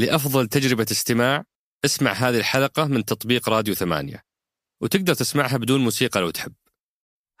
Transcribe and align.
لأفضل 0.00 0.46
تجربة 0.46 0.86
استماع 0.90 1.44
اسمع 1.84 2.12
هذه 2.12 2.38
الحلقة 2.38 2.84
من 2.84 3.04
تطبيق 3.04 3.48
راديو 3.48 3.74
ثمانية. 3.74 4.24
وتقدر 4.80 5.14
تسمعها 5.14 5.56
بدون 5.56 5.80
موسيقى 5.80 6.20
لو 6.20 6.30
تحب. 6.30 6.52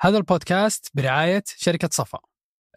هذا 0.00 0.16
البودكاست 0.16 0.90
برعاية 0.94 1.42
شركة 1.56 1.88
صفا. 1.92 2.18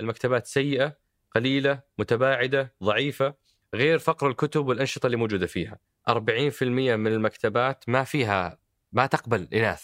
المكتبات 0.01 0.47
سيئة 0.47 0.97
قليلة 1.35 1.81
متباعدة 1.97 2.75
ضعيفة 2.83 3.33
غير 3.75 3.99
فقر 3.99 4.27
الكتب 4.27 4.67
والأنشطة 4.67 5.05
اللي 5.05 5.17
موجودة 5.17 5.47
فيها. 5.47 5.79
40% 6.09 6.63
من 6.95 7.07
المكتبات 7.13 7.83
ما 7.87 8.03
فيها 8.03 8.57
ما 8.91 9.05
تقبل 9.05 9.47
إناث. 9.53 9.83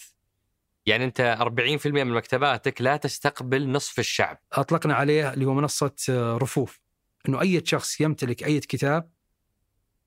يعني 0.85 1.05
أنت 1.05 1.37
40% 1.39 1.87
من 1.87 2.13
مكتباتك 2.13 2.81
لا 2.81 2.97
تستقبل 2.97 3.69
نصف 3.71 3.99
الشعب. 3.99 4.41
أطلقنا 4.53 4.93
عليه 4.93 5.33
اللي 5.33 5.45
هو 5.45 5.53
منصة 5.53 5.95
آه، 6.09 6.37
رفوف. 6.37 6.79
أنه 7.29 7.41
أي 7.41 7.61
شخص 7.65 8.01
يمتلك 8.01 8.43
أي 8.43 8.59
كتاب 8.59 9.18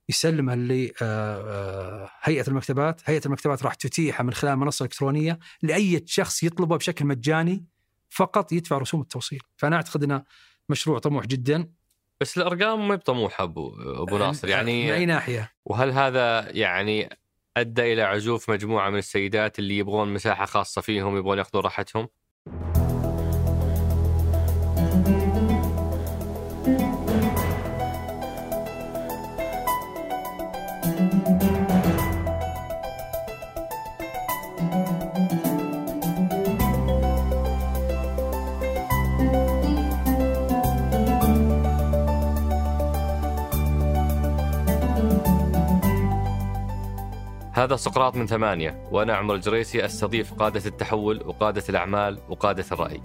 يسلمها 0.08 0.56
لهيئة 0.56 2.48
المكتبات. 2.48 3.00
هيئة 3.04 3.26
المكتبات 3.26 3.62
راح 3.62 3.74
تتيحها 3.74 4.24
من 4.24 4.32
خلال 4.32 4.56
منصة 4.56 4.82
إلكترونية 4.82 5.38
لأي 5.62 6.02
شخص 6.06 6.43
يطلبه 6.43 6.76
بشكل 6.76 7.04
مجاني 7.04 7.66
فقط 8.10 8.52
يدفع 8.52 8.79
رسوم 8.79 9.00
التوصيل. 9.00 9.40
فأنا 9.57 9.76
أعتقد 9.76 10.04
أنه 10.04 10.24
مشروع 10.68 10.98
طموح 10.98 11.26
جدا. 11.26 11.70
بس 12.20 12.38
الأرقام 12.38 12.88
ما 12.88 12.94
بطموحة 12.94 13.44
أبو, 13.44 13.74
أبو 14.02 14.18
ناصر. 14.18 14.48
يعني 14.48 14.86
من 14.86 14.93
أي 14.93 15.07
ناحية. 15.07 15.52
وهل 15.64 15.90
هذا 15.90 16.50
يعني 16.50 17.18
أدى 17.57 17.93
إلى 17.93 18.02
عزوف 18.02 18.50
مجموعة 18.50 18.90
من 18.90 18.98
السيدات 18.98 19.58
اللي 19.58 19.79
يبغون 19.79 20.14
مساحة 20.14 20.44
خاصة 20.44 20.80
فيهم 20.80 21.16
يبغون 21.16 21.38
ياخذون 21.38 21.62
راحتهم؟ 21.62 22.08
هذا 47.62 47.77
سقراط 47.77 48.16
من 48.16 48.27
ثمانية 48.27 48.88
وأنا 48.91 49.14
عمر 49.14 49.34
الجريسي 49.34 49.84
أستضيف 49.84 50.34
قادة 50.34 50.66
التحول 50.66 51.22
وقادة 51.27 51.62
الأعمال 51.68 52.18
وقادة 52.28 52.64
الرأي. 52.72 53.00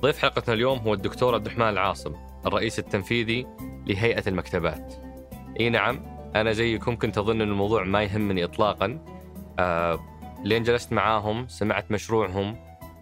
ضيف 0.00 0.18
حلقتنا 0.18 0.54
اليوم 0.54 0.78
هو 0.78 0.94
الدكتور 0.94 1.34
عبد 1.34 1.46
الرحمن 1.46 1.68
العاصم 1.68 2.14
الرئيس 2.46 2.78
التنفيذي 2.78 3.46
لهيئة 3.86 4.28
المكتبات. 4.28 4.94
إي 5.60 5.70
نعم 5.70 6.00
أنا 6.36 6.52
زيكم 6.52 6.96
كنت 6.96 7.18
أظن 7.18 7.40
أن 7.40 7.48
الموضوع 7.48 7.84
ما 7.84 8.02
يهمني 8.02 8.44
اطلاقا. 8.44 8.98
آه 9.58 9.98
لين 10.44 10.62
جلست 10.62 10.92
معاهم 10.92 11.48
سمعت 11.48 11.90
مشروعهم 11.90 12.56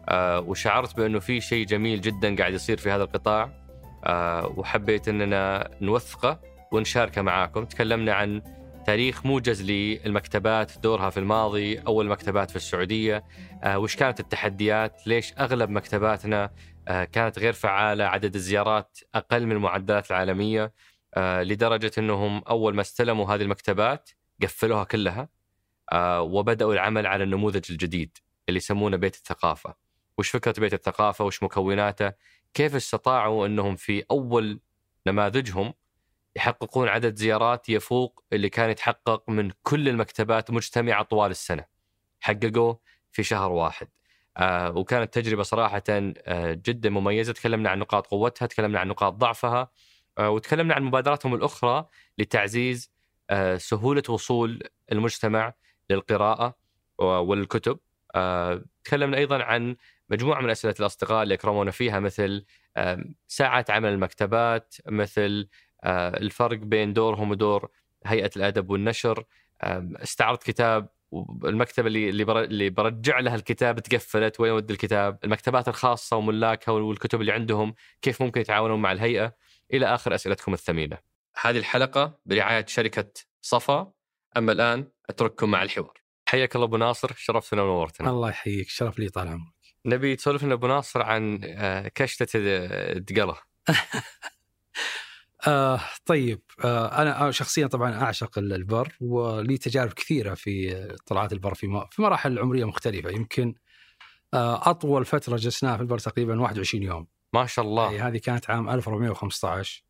آه 0.09 0.41
وشعرت 0.41 0.97
بأنه 0.97 1.19
في 1.19 1.41
شيء 1.41 1.67
جميل 1.67 2.01
جدا 2.01 2.37
قاعد 2.37 2.53
يصير 2.53 2.77
في 2.77 2.91
هذا 2.91 3.03
القطاع. 3.03 3.51
آه 4.05 4.55
وحبيت 4.57 5.09
أننا 5.09 5.71
نوثقه 5.81 6.41
ونشاركه 6.73 7.23
معاكم. 7.23 7.65
تكلمنا 7.65 8.15
عن 8.15 8.43
تاريخ 8.87 9.27
موجز 9.27 9.63
للمكتبات 9.63 10.79
دورها 10.79 11.11
في 11.11 11.21
الماضي 11.21 11.79
أول 11.79 12.09
مكتبات 12.09 12.51
في 12.51 12.57
السعودية. 12.57 13.25
آه، 13.63 13.79
وش 13.79 13.97
كانت 13.97 14.21
التحديات؟ 14.21 15.07
ليش 15.07 15.33
أغلب 15.39 15.71
مكتباتنا 15.71 16.51
آه، 16.89 17.05
كانت 17.05 17.39
غير 17.39 17.53
فعالة؟ 17.53 18.05
عدد 18.05 18.35
الزيارات 18.35 18.99
أقل 19.15 19.47
من 19.47 19.53
المعدلات 19.53 20.11
العالمية 20.11 20.73
آه، 21.15 21.43
لدرجة 21.43 21.91
أنهم 21.99 22.43
أول 22.49 22.75
ما 22.75 22.81
استلموا 22.81 23.35
هذه 23.35 23.43
المكتبات 23.43 24.11
قفلوها 24.43 24.85
كلها 24.85 25.29
وبدأوا 26.21 26.75
العمل 26.75 27.07
على 27.07 27.25
النموذج 27.25 27.65
الجديد 27.71 28.19
اللي 28.49 28.59
يسمونه 28.59 28.97
بيت 28.97 29.15
الثقافة. 29.15 29.75
وش 30.19 30.31
فكرة 30.31 30.61
بيت 30.61 30.75
الثقافة؟ 30.75 31.25
وش 31.25 31.43
مكوناته؟ 31.43 32.13
كيف 32.55 32.75
استطاعوا 32.75 33.47
أنهم 33.47 33.77
في 33.77 34.05
أول 34.11 34.61
نماذجهم 35.07 35.75
يحققون 36.37 36.89
عدد 36.89 37.17
زيارات 37.17 37.69
يفوق 37.69 38.25
اللي 38.33 38.49
كان 38.49 38.71
يتحقق 38.71 39.31
من 39.31 39.51
كل 39.63 39.89
المكتبات 39.89 40.51
مجتمعة 40.51 41.03
طوال 41.03 41.31
السنة. 41.31 41.65
حققوه 42.21 42.81
في 43.13 43.23
شهر 43.23 43.53
واحد. 43.53 43.89
آه 44.37 44.77
وكانت 44.77 45.15
تجربة 45.15 45.43
صراحة 45.43 45.83
آه 45.89 46.53
جدا 46.67 46.91
مميزة. 46.91 47.33
تكلمنا 47.33 47.71
عن 47.71 47.79
نقاط 47.79 48.07
قوتها 48.07 48.47
تكلمنا 48.47 48.81
عن 48.81 48.89
نقاط 48.89 49.13
ضعفها 49.13 49.71
آه 50.19 50.31
وتكلمنا 50.31 50.75
عن 50.75 50.83
مبادراتهم 50.83 51.35
الأخرى 51.35 51.87
لتعزيز 52.19 52.93
آه 53.31 53.57
سهولة 53.57 54.03
وصول 54.09 54.63
المجتمع 54.93 55.55
للقراءة 55.91 56.57
والكتب. 56.99 57.79
آه 58.15 58.65
تكلمنا 58.85 59.17
أيضا 59.17 59.43
عن 59.43 59.77
مجموعة 60.11 60.41
من 60.41 60.51
أسئلة 60.51 60.75
الأصدقاء 60.81 61.23
اللي 61.23 61.35
أكرمونا 61.35 61.71
فيها 61.71 62.01
مثل 62.01 62.45
ساعات 63.29 63.71
عمل 63.71 63.89
المكتبات 63.93 64.75
مثل 64.87 65.49
الفرق 65.85 66.59
بين 66.59 66.93
دورهم 66.93 67.31
ودور 67.31 67.69
هيئة 68.07 68.31
الأدب 68.37 68.71
والنشر. 68.71 69.25
استعرضت 69.63 70.43
كتاب 70.43 70.89
المكتبه 71.45 71.87
اللي 71.87 72.11
اللي 72.45 72.71
برجع 72.71 73.19
لها 73.19 73.35
الكتاب 73.35 73.81
تقفلت. 73.81 74.41
وين 74.41 74.53
ودي 74.53 74.73
الكتاب؟ 74.73 75.19
المكتبات 75.25 75.69
الخاصة 75.69 76.17
وملاكها 76.17 76.73
والكتب 76.73 77.21
اللي 77.21 77.33
عندهم. 77.33 77.75
كيف 78.03 78.23
ممكن 78.23 78.41
يتعاونون 78.41 78.83
مع 78.83 78.93
الهيئة؟ 78.93 79.35
إلى 79.73 79.87
آخر 79.87 80.15
أسئلتكم 80.15 80.55
الثمينة. 80.55 80.99
هذه 81.41 81.59
الحلقة 81.59 82.19
برعاية 82.27 82.67
شركة 82.67 83.13
صفا. 83.43 83.93
أما 84.37 84.53
الآن 84.53 84.87
أترككم 85.11 85.51
مع 85.51 85.63
الحوار. 85.63 86.03
حياك 86.29 86.55
الله 86.55 86.67
أبو 86.67 86.77
ناصر 86.77 87.13
شرفتنا 87.17 87.63
ونورتنا. 87.63 88.11
الله 88.11 88.29
يحييك 88.29 88.69
شرف 88.69 88.99
لي 88.99 89.09
طال 89.09 89.29
عمرك. 89.29 89.53
نبي 89.87 90.17
تسولف 90.17 90.45
لنا 90.45 90.55
أبو 90.55 90.67
ناصر 90.67 91.03
عن 91.03 91.41
آه، 91.45 91.89
كشتة 91.95 92.39
دقلة. 92.99 93.37
آه 95.47 95.81
طيب 96.07 96.43
آه 96.65 97.03
أنا 97.03 97.31
شخصيا 97.31 97.67
طبعا 97.67 97.93
أعشق 98.03 98.39
البر 98.39 98.97
ولي 99.01 99.59
تجارب 99.59 99.93
كثيرة 99.93 100.35
في 100.35 100.87
طلعات 101.07 101.33
البر 101.33 101.55
في 101.55 101.87
في 101.91 102.03
مراحل 102.03 102.39
عمرية 102.39 102.65
مختلفة. 102.65 103.11
يمكن 103.11 103.55
آه 104.35 104.71
أطول 104.71 105.05
فترة 105.05 105.37
جلسناها 105.37 105.77
في 105.77 105.83
البر 105.83 105.99
تقريبا 105.99 106.41
21 106.41 106.83
يوم. 106.83 107.07
ما 107.35 107.47
شاء 107.47 107.65
الله. 107.65 107.93
يعني 107.93 107.99
هذه 107.99 108.19
كانت 108.19 108.51
عام 108.51 108.69
1415 108.69 109.85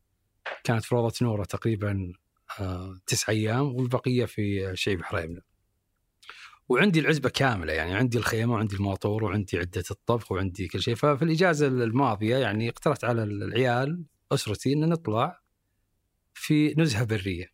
كانت 0.63 0.85
في 0.85 0.95
روضة 0.95 1.13
نورة 1.21 1.43
تقريبا 1.43 2.13
آه 2.59 2.97
تسع 3.07 3.33
أيام 3.33 3.75
والبقية 3.75 4.25
في 4.25 4.71
شيب 4.75 5.03
حريمنا 5.03 5.41
وعندي 6.69 6.99
العزبة 6.99 7.29
كاملة 7.29 7.73
يعني 7.73 7.93
عندي 7.93 8.17
الخيمة 8.17 8.53
وعندي 8.53 8.75
الموتور 8.75 9.23
وعندي 9.23 9.57
عدة 9.57 9.83
الطبخ 9.91 10.31
وعندي 10.31 10.67
كل 10.67 10.81
شيء. 10.81 10.95
ففي 10.95 11.21
الإجازة 11.25 11.67
الماضية 11.67 12.37
يعني 12.37 12.69
اقترحت 12.69 13.03
على 13.03 13.23
العيال 13.23 14.03
أسرتي 14.31 14.73
إن 14.73 14.89
نطلع 14.89 15.42
في 16.33 16.73
نزهة 16.77 17.03
برية. 17.03 17.53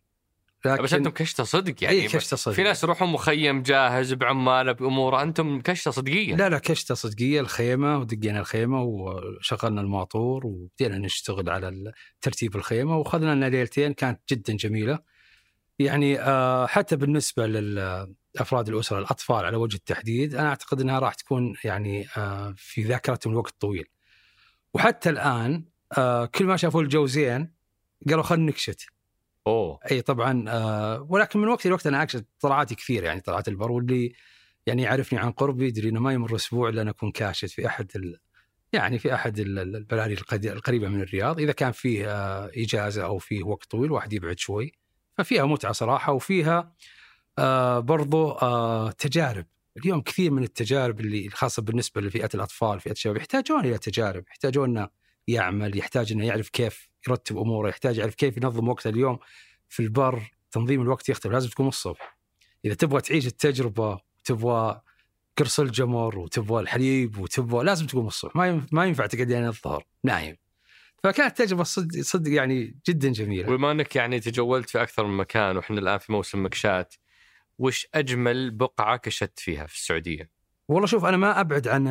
لكن 0.64 0.82
بس 0.82 0.94
أنتم 0.94 1.10
كشته 1.10 1.44
صدق 1.44 1.84
يعني 1.84 1.96
اي 1.96 2.08
كشته 2.08 2.36
صدق. 2.36 2.54
في 2.54 2.62
ناس 2.62 2.84
يروحون 2.84 3.08
مخيم 3.08 3.62
جاهز 3.62 4.12
بعماله 4.12 4.72
باموره 4.72 5.22
أنتم 5.22 5.60
كشته 5.60 5.90
صدقيه 5.90 6.36
لا 6.36 6.48
لا 6.48 6.58
كشته 6.58 6.94
صدقيه 6.94 7.40
الخيمة 7.40 7.98
ودقينا 7.98 8.40
الخيمة 8.40 8.82
وشغلنا 8.82 9.80
الماطور 9.80 10.46
وبدينا 10.46 10.98
نشتغل 10.98 11.50
على 11.50 11.92
ترتيب 12.20 12.56
الخيمة 12.56 12.96
وأخذنا 12.98 13.34
لنا 13.34 13.46
ليلتين 13.46 13.92
كانت 13.92 14.20
جدا 14.30 14.56
جميلة. 14.56 14.98
يعني 15.78 16.20
آه، 16.20 16.66
حتى 16.66 16.96
بالنسبة 16.96 17.46
لافراد 17.46 18.68
الأسرة 18.68 18.98
الأطفال 18.98 19.44
على 19.44 19.56
وجه 19.56 19.76
التحديد 19.76 20.34
أنا 20.34 20.48
أعتقد 20.48 20.80
إنها 20.80 20.98
راح 20.98 21.14
تكون 21.14 21.54
يعني 21.64 22.06
آه، 22.16 22.54
في 22.56 22.82
ذاكرتهم 22.82 23.32
الوقت 23.32 23.54
طويل. 23.60 23.84
وحتى 24.74 25.10
الآن 25.10 25.64
آه، 25.98 26.26
كل 26.26 26.44
ما 26.44 26.56
شافوا 26.56 26.82
الجو 26.82 27.06
زين 27.06 27.59
قالوا 28.08 28.22
خلينا 28.22 28.46
نكشت. 28.46 28.86
أوه. 29.46 29.78
أي 29.90 30.02
طبعا 30.02 30.44
آه 30.48 31.06
ولكن 31.10 31.40
من 31.40 31.48
وقت 31.48 31.66
لوقت 31.66 31.86
أنا 31.86 32.02
أكشت 32.02 32.24
طلعاتي 32.40 32.74
كثير 32.74 33.04
يعني 33.04 33.20
طلعات 33.20 33.48
البر 33.48 33.72
واللي 33.72 34.12
يعني 34.66 34.82
يعرفني 34.82 35.18
عن 35.18 35.32
قرب 35.32 35.62
يدري 35.62 35.88
إنه 35.88 36.00
ما 36.00 36.12
يمر 36.12 36.36
أسبوع 36.36 36.68
إلا 36.68 36.82
أنا 36.82 36.90
أكون 36.90 37.10
كاشت 37.10 37.50
في 37.50 37.66
أحد 37.66 37.90
ال... 37.96 38.18
يعني 38.72 38.98
في 38.98 39.14
أحد 39.14 39.38
البلاري 39.38 40.16
القريبة 40.34 40.88
من 40.88 41.00
الرياض. 41.00 41.40
إذا 41.40 41.52
كان 41.52 41.72
فيه 41.72 42.10
آه 42.10 42.50
إجازة 42.56 43.04
أو 43.04 43.18
فيه 43.18 43.42
وقت 43.42 43.70
طويل 43.70 43.92
واحد 43.92 44.12
يبعد 44.12 44.38
شوي. 44.38 44.72
ففيها 45.18 45.44
متعة 45.44 45.72
صراحة 45.72 46.12
وفيها 46.12 46.74
آه 47.38 47.78
برضو 47.78 48.30
آه 48.30 48.90
تجارب. 48.90 49.46
اليوم 49.76 50.00
كثير 50.00 50.30
من 50.30 50.42
التجارب 50.42 51.00
اللي 51.00 51.30
خاصة 51.30 51.62
بالنسبة 51.62 52.00
لفئة 52.00 52.28
الأطفال 52.34 52.80
فئة 52.80 52.92
الشباب 52.92 53.16
يحتاجون 53.16 53.60
إلى 53.60 53.78
تجارب 53.78 54.24
يحتاجون 54.28 54.78
إنه 54.78 54.88
يعمل 55.28 55.78
يحتاج 55.78 56.12
إنه 56.12 56.26
يعرف 56.26 56.48
كيف 56.48 56.89
يرتب 57.08 57.38
أموره 57.38 57.68
يحتاج 57.68 57.98
يعرف 57.98 58.14
كيف 58.14 58.36
ينظم 58.36 58.68
وقته 58.68 58.90
اليوم 58.90 59.18
في 59.68 59.80
البر 59.80 60.30
تنظيم 60.50 60.82
الوقت 60.82 61.08
يختلف 61.08 61.32
لازم 61.32 61.48
تكون 61.48 61.68
الصبح 61.68 62.18
إذا 62.64 62.74
تبغى 62.74 63.00
تعيش 63.00 63.26
التجربة 63.26 63.98
وتبغى 64.20 64.80
قرص 65.38 65.60
الجمر 65.60 66.18
وتبغى 66.18 66.60
الحليب 66.60 67.18
وتبغى 67.18 67.64
لازم 67.64 67.86
تقوم 67.86 68.06
الصبح 68.06 68.36
ما 68.36 68.66
ما 68.72 68.84
ينفع 68.84 69.06
تقعد 69.06 69.30
يعني 69.30 69.48
الظهر 69.48 69.84
نايم. 70.04 70.36
فكانت 71.04 71.38
تجربة 71.42 71.62
صدق 71.62 72.00
صدق 72.00 72.32
يعني 72.32 72.80
جدا 72.88 73.12
جميلة. 73.12 73.52
وبما 73.52 73.70
أنك 73.70 73.96
يعني 73.96 74.20
تجولت 74.20 74.70
في 74.70 74.82
أكثر 74.82 75.06
من 75.06 75.16
مكان 75.16 75.56
وإحنا 75.56 75.78
الآن 75.78 75.98
في 75.98 76.12
موسم 76.12 76.44
مكشات 76.44 76.94
وش 77.58 77.86
أجمل 77.94 78.50
بقعة 78.50 78.96
كشت 78.96 79.38
فيها 79.38 79.66
في 79.66 79.74
السعودية؟ 79.74 80.30
والله 80.70 80.86
شوف 80.86 81.04
أنا 81.04 81.16
ما 81.16 81.40
أبعد 81.40 81.68
عن 81.68 81.88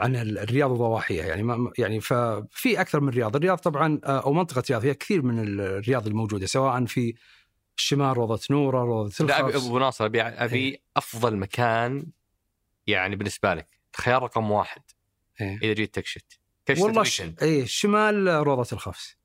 عن 0.00 0.16
الرياض 0.16 0.70
وضواحيها 0.70 1.26
يعني 1.26 1.42
ما 1.42 1.72
يعني 1.78 2.00
ففي 2.00 2.80
أكثر 2.80 3.00
من 3.00 3.08
رياض، 3.08 3.36
الرياض 3.36 3.58
طبعا 3.58 4.00
آه، 4.04 4.20
أو 4.20 4.32
منطقة 4.32 4.58
الرياض 4.60 4.82
فيها 4.82 4.92
كثير 4.92 5.22
من 5.22 5.38
الرياض 5.38 6.06
الموجودة 6.06 6.46
سواء 6.46 6.84
في 6.84 7.14
الشمال 7.78 8.16
روضة 8.16 8.40
نورة، 8.50 8.84
روضة 8.84 9.24
لا 9.24 9.56
أبو 9.56 9.78
ناصر 9.78 10.04
أبي 10.04 10.22
أبي 10.22 10.56
إيه. 10.56 10.80
أفضل 10.96 11.36
مكان 11.36 12.06
يعني 12.86 13.16
بالنسبة 13.16 13.54
لك. 13.54 13.66
خيار 13.96 14.22
رقم 14.22 14.50
واحد. 14.50 14.82
إيه؟ 15.40 15.58
إذا 15.62 15.72
جيت 15.72 15.94
تكشت 15.94 16.40
والله 16.78 17.04
ش... 17.04 17.22
اي 17.42 17.66
شمال 17.66 18.28
روضة 18.28 18.68
الخفص 18.72 19.16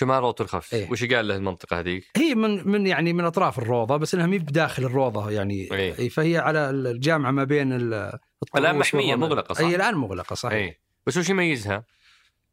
شمال 0.00 0.20
روضه 0.20 0.44
الخفص 0.44 0.74
إيه؟ 0.74 0.90
وش 0.90 1.04
قال 1.04 1.28
له 1.28 1.36
المنطقة 1.36 1.80
هذيك؟ 1.80 2.04
هي 2.16 2.34
من 2.34 2.68
من 2.68 2.86
يعني 2.86 3.12
من 3.12 3.24
أطراف 3.24 3.58
الروضة 3.58 3.96
بس 3.96 4.14
إنها 4.14 4.26
مي 4.26 4.38
بداخل 4.38 4.84
الروضة 4.84 5.30
يعني 5.30 5.54
إيه؟ 5.54 5.98
إيه 5.98 6.08
فهي 6.08 6.38
على 6.38 6.70
الجامعة 6.70 7.30
ما 7.30 7.44
بين 7.44 7.72
الآن 7.72 8.78
محمية 8.78 9.14
مغلقة 9.14 9.54
صح؟ 9.54 9.60
اي 9.60 9.76
الآن 9.76 9.94
مغلقة 9.94 10.34
صحيح 10.34 10.54
إيه؟ 10.54 10.80
بس 11.06 11.16
وش 11.16 11.30
يميزها؟ 11.30 11.84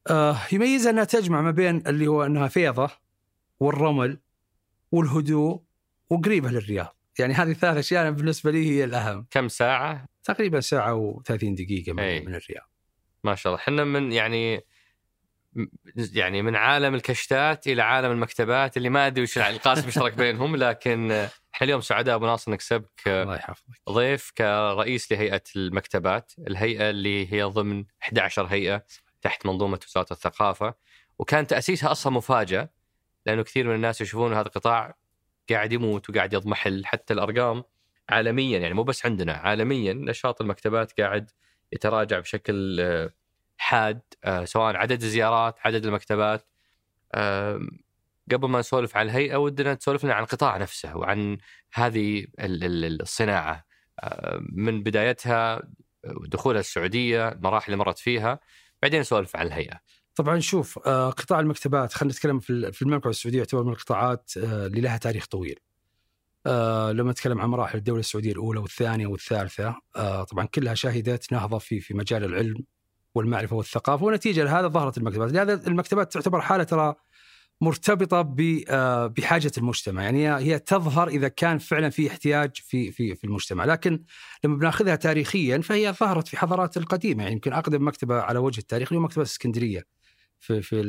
آه 0.10 0.38
يميزها 0.52 0.92
إنها 0.92 1.04
تجمع 1.04 1.42
ما 1.42 1.52
بين 1.52 1.84
اللي 1.88 2.08
هو 2.08 2.26
إنها 2.26 2.48
فيضة 2.48 2.90
والرمل 3.60 4.20
والهدوء 4.92 5.62
وقريبة 6.10 6.50
للرياض 6.50 6.98
يعني 7.20 7.34
هذه 7.34 7.52
الثلاث 7.52 7.78
أشياء 7.78 8.12
بالنسبة 8.12 8.52
لي 8.52 8.70
هي 8.70 8.84
الأهم 8.84 9.26
كم 9.32 9.48
ساعة؟ 9.48 10.06
تقريبا 10.24 10.60
ساعة 10.60 11.14
و30 11.14 11.32
دقيقة 11.32 11.94
من, 11.94 12.00
أي. 12.00 12.20
من 12.20 12.36
الرياض 12.36 12.70
ما 13.24 13.36
شاء 13.36 13.54
الله 13.54 13.64
إحنا 13.64 13.84
من 13.84 14.12
يعني 14.12 14.66
يعني 15.96 16.42
من 16.42 16.56
عالم 16.56 16.96
الكشتات 16.96 17.68
إلى 17.68 17.82
عالم 17.82 18.12
المكتبات 18.12 18.78
اللي 18.78 18.90
ما 18.90 19.08
أدري 19.08 19.24
وش 19.24 19.38
القاسم 19.38 19.82
المشترك 19.82 20.14
بينهم 20.24 20.56
لكن 20.56 21.12
إحنا 21.12 21.66
اليوم 21.66 21.82
سعداء 21.82 22.16
أبو 22.16 22.26
ناصر 22.26 22.52
نكسبك 22.52 23.08
الله 23.08 23.36
يحفظك. 23.36 23.82
ضيف 23.90 24.32
كرئيس 24.38 25.12
لهيئة 25.12 25.44
المكتبات، 25.56 26.32
الهيئة 26.40 26.90
اللي 26.90 27.34
هي 27.34 27.44
ضمن 27.44 27.86
11 28.04 28.46
هيئة 28.46 28.84
تحت 29.22 29.46
منظومة 29.46 29.80
وزارة 29.88 30.08
الثقافة 30.12 30.74
وكان 31.20 31.48
تأسيسها 31.48 31.92
أصلا 31.92 32.14
مفاجأة 32.14 32.70
لأنه 33.26 33.44
كثير 33.44 33.68
من 33.68 33.76
الناس 33.76 34.02
يشوفون 34.02 34.34
هذا 34.34 34.48
القطاع 34.48 34.98
قاعد 35.50 35.74
يموت 35.74 36.10
وقاعد 36.10 36.34
يضمحل 36.34 36.86
حتى 36.86 37.14
الأرقام 37.14 37.64
عالميا 38.10 38.60
يعني 38.60 38.74
مو 38.74 38.84
بس 38.84 39.06
عندنا 39.06 39.34
عالميا 39.34 39.94
نشاط 39.94 40.42
المكتبات 40.42 41.02
قاعد 41.02 41.32
يتراجع 41.72 42.20
بشكل 42.20 42.80
حاد 43.58 44.02
آه، 44.24 44.46
سواء 44.46 44.76
عدد 44.76 45.04
الزيارات 45.04 45.56
عدد 45.66 45.86
المكتبات 45.86 46.48
قبل 48.32 48.50
ما 48.50 48.60
نسولف 48.60 48.98
عن 48.98 49.06
الهيئة 49.06 49.36
ودنا 49.38 49.74
تسولف 49.74 50.04
لنا 50.04 50.14
عن 50.14 50.24
القطاع 50.24 50.58
نفسه 50.58 50.98
وعن 50.98 51.38
هذه 51.74 52.28
الصناعة 52.40 53.66
آه، 54.00 54.40
من 54.50 54.84
بدايتها 54.84 55.62
دخولها 56.04 56.60
السعودية 56.60 57.30
المراحل 57.30 57.74
اللي 57.74 57.84
مرت 57.84 58.00
فيها 58.00 58.40
بعدين 58.82 59.00
نسولف 59.00 59.36
عن 59.36 59.48
الهيئة. 59.48 59.80
طبعا 60.16 60.40
شوف 60.40 60.80
قطاع 60.90 61.40
المكتبات 61.40 61.94
خلينا 61.94 62.14
نتكلم 62.14 62.40
في 62.40 62.82
المملكة 62.82 63.10
السعودية 63.10 63.38
يعتبر 63.38 63.64
من 63.64 63.72
القطاعات 63.72 64.32
اللي 64.38 64.82
لها 64.82 64.98
تاريخ 64.98 65.26
طويل. 65.26 65.60
آه 66.46 66.92
لما 66.92 67.12
نتكلم 67.12 67.42
عن 67.42 67.50
مراحل 67.50 67.78
الدولة 67.78 68.00
السعودية 68.00 68.32
الأولى 68.32 68.60
والثانية 68.60 69.08
والثالثة 69.08 69.76
آه 69.96 70.24
طبعا 70.24 70.46
كلها 70.46 70.74
شهدت 70.74 71.32
نهضة 71.32 71.58
في 71.58 71.80
في 71.80 71.94
مجال 71.94 72.24
العلم 72.24 72.66
والمعرفة 73.18 73.56
والثقافة 73.56 74.06
ونتيجة 74.06 74.44
لهذا 74.44 74.68
ظهرت 74.68 74.98
المكتبات، 74.98 75.32
لهذا 75.32 75.68
المكتبات 75.68 76.14
تعتبر 76.14 76.42
حالة 76.42 76.64
ترى 76.64 76.96
مرتبطة 77.62 78.36
آه، 78.70 79.08
بحاجة 79.08 79.52
المجتمع، 79.58 80.04
يعني 80.04 80.30
هي 80.36 80.60
تظهر 80.60 81.08
إذا 81.08 81.28
كان 81.28 81.58
فعلا 81.58 81.90
في 81.90 82.08
احتياج 82.08 82.52
في 82.56 82.92
في 82.92 83.16
في 83.16 83.24
المجتمع، 83.24 83.66
لكن 83.66 84.04
لما 84.44 84.56
بناخذها 84.56 84.96
تاريخيا 84.96 85.58
فهي 85.62 85.94
ظهرت 85.94 86.28
في 86.28 86.38
حضارات 86.38 86.78
القديمة، 86.78 87.24
يعني 87.24 87.36
يمكن 87.36 87.54
أقدم 87.54 87.88
مكتبة 87.88 88.22
على 88.22 88.40
وجه 88.40 88.60
التاريخ 88.60 88.94
هي 88.94 89.00
مكتبة 89.00 89.22
اسكندريه. 89.24 89.97
في 90.40 90.62
في 90.62 90.84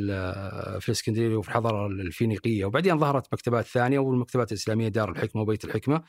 في 0.81 0.89
الاسكندريه 0.89 1.35
وفي 1.35 1.49
الحضارة 1.49 1.87
الفينيقية. 1.87 2.65
وبعدين 2.65 2.99
ظهرت 2.99 3.33
مكتبات 3.33 3.65
ثانية 3.65 3.99
والمكتبات 3.99 4.51
الإسلامية 4.51 4.87
دار 4.87 5.11
الحكمة 5.11 5.41
وبيت 5.41 5.65
الحكمة. 5.65 6.03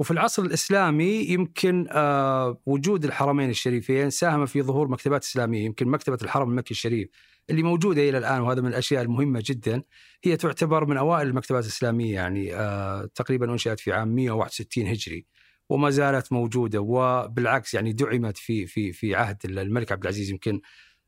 وفي 0.00 0.10
العصر 0.10 0.42
الإسلامي 0.42 1.26
يمكن 1.28 1.86
آه، 1.90 2.60
وجود 2.66 3.04
الحرمين 3.04 3.50
الشريفين 3.50 4.10
ساهم 4.10 4.46
في 4.46 4.62
ظهور 4.62 4.88
مكتبات 4.88 5.24
إسلامية. 5.24 5.64
يمكن 5.64 5.88
مكتبة 5.88 6.18
الحرم 6.22 6.50
المكي 6.50 6.70
الشريف 6.70 7.08
اللي 7.50 7.62
موجودة 7.62 8.08
إلى 8.08 8.18
الآن 8.18 8.40
وهذا 8.40 8.60
من 8.60 8.68
الأشياء 8.68 9.02
المهمة 9.02 9.42
جدا 9.46 9.82
هي 10.24 10.36
تعتبر 10.36 10.86
من 10.86 10.96
أوائل 10.96 11.28
المكتبات 11.28 11.64
الإسلامية. 11.64 12.14
يعني 12.14 12.54
آه، 12.56 13.08
تقريبا 13.14 13.52
أنشئت 13.52 13.80
في 13.80 13.92
عام 13.92 14.08
161 14.08 14.86
هجري 14.86 15.26
وما 15.68 15.90
زالت 15.90 16.32
موجودة. 16.32 16.80
وبالعكس 16.80 17.74
يعني 17.74 17.92
دعمت 17.92 18.36
في 18.36 18.66
في 18.66 18.92
في 18.92 19.14
عهد 19.14 19.36
الملك 19.44 19.92
عبد 19.92 20.02
العزيز. 20.02 20.30
يمكن 20.30 20.60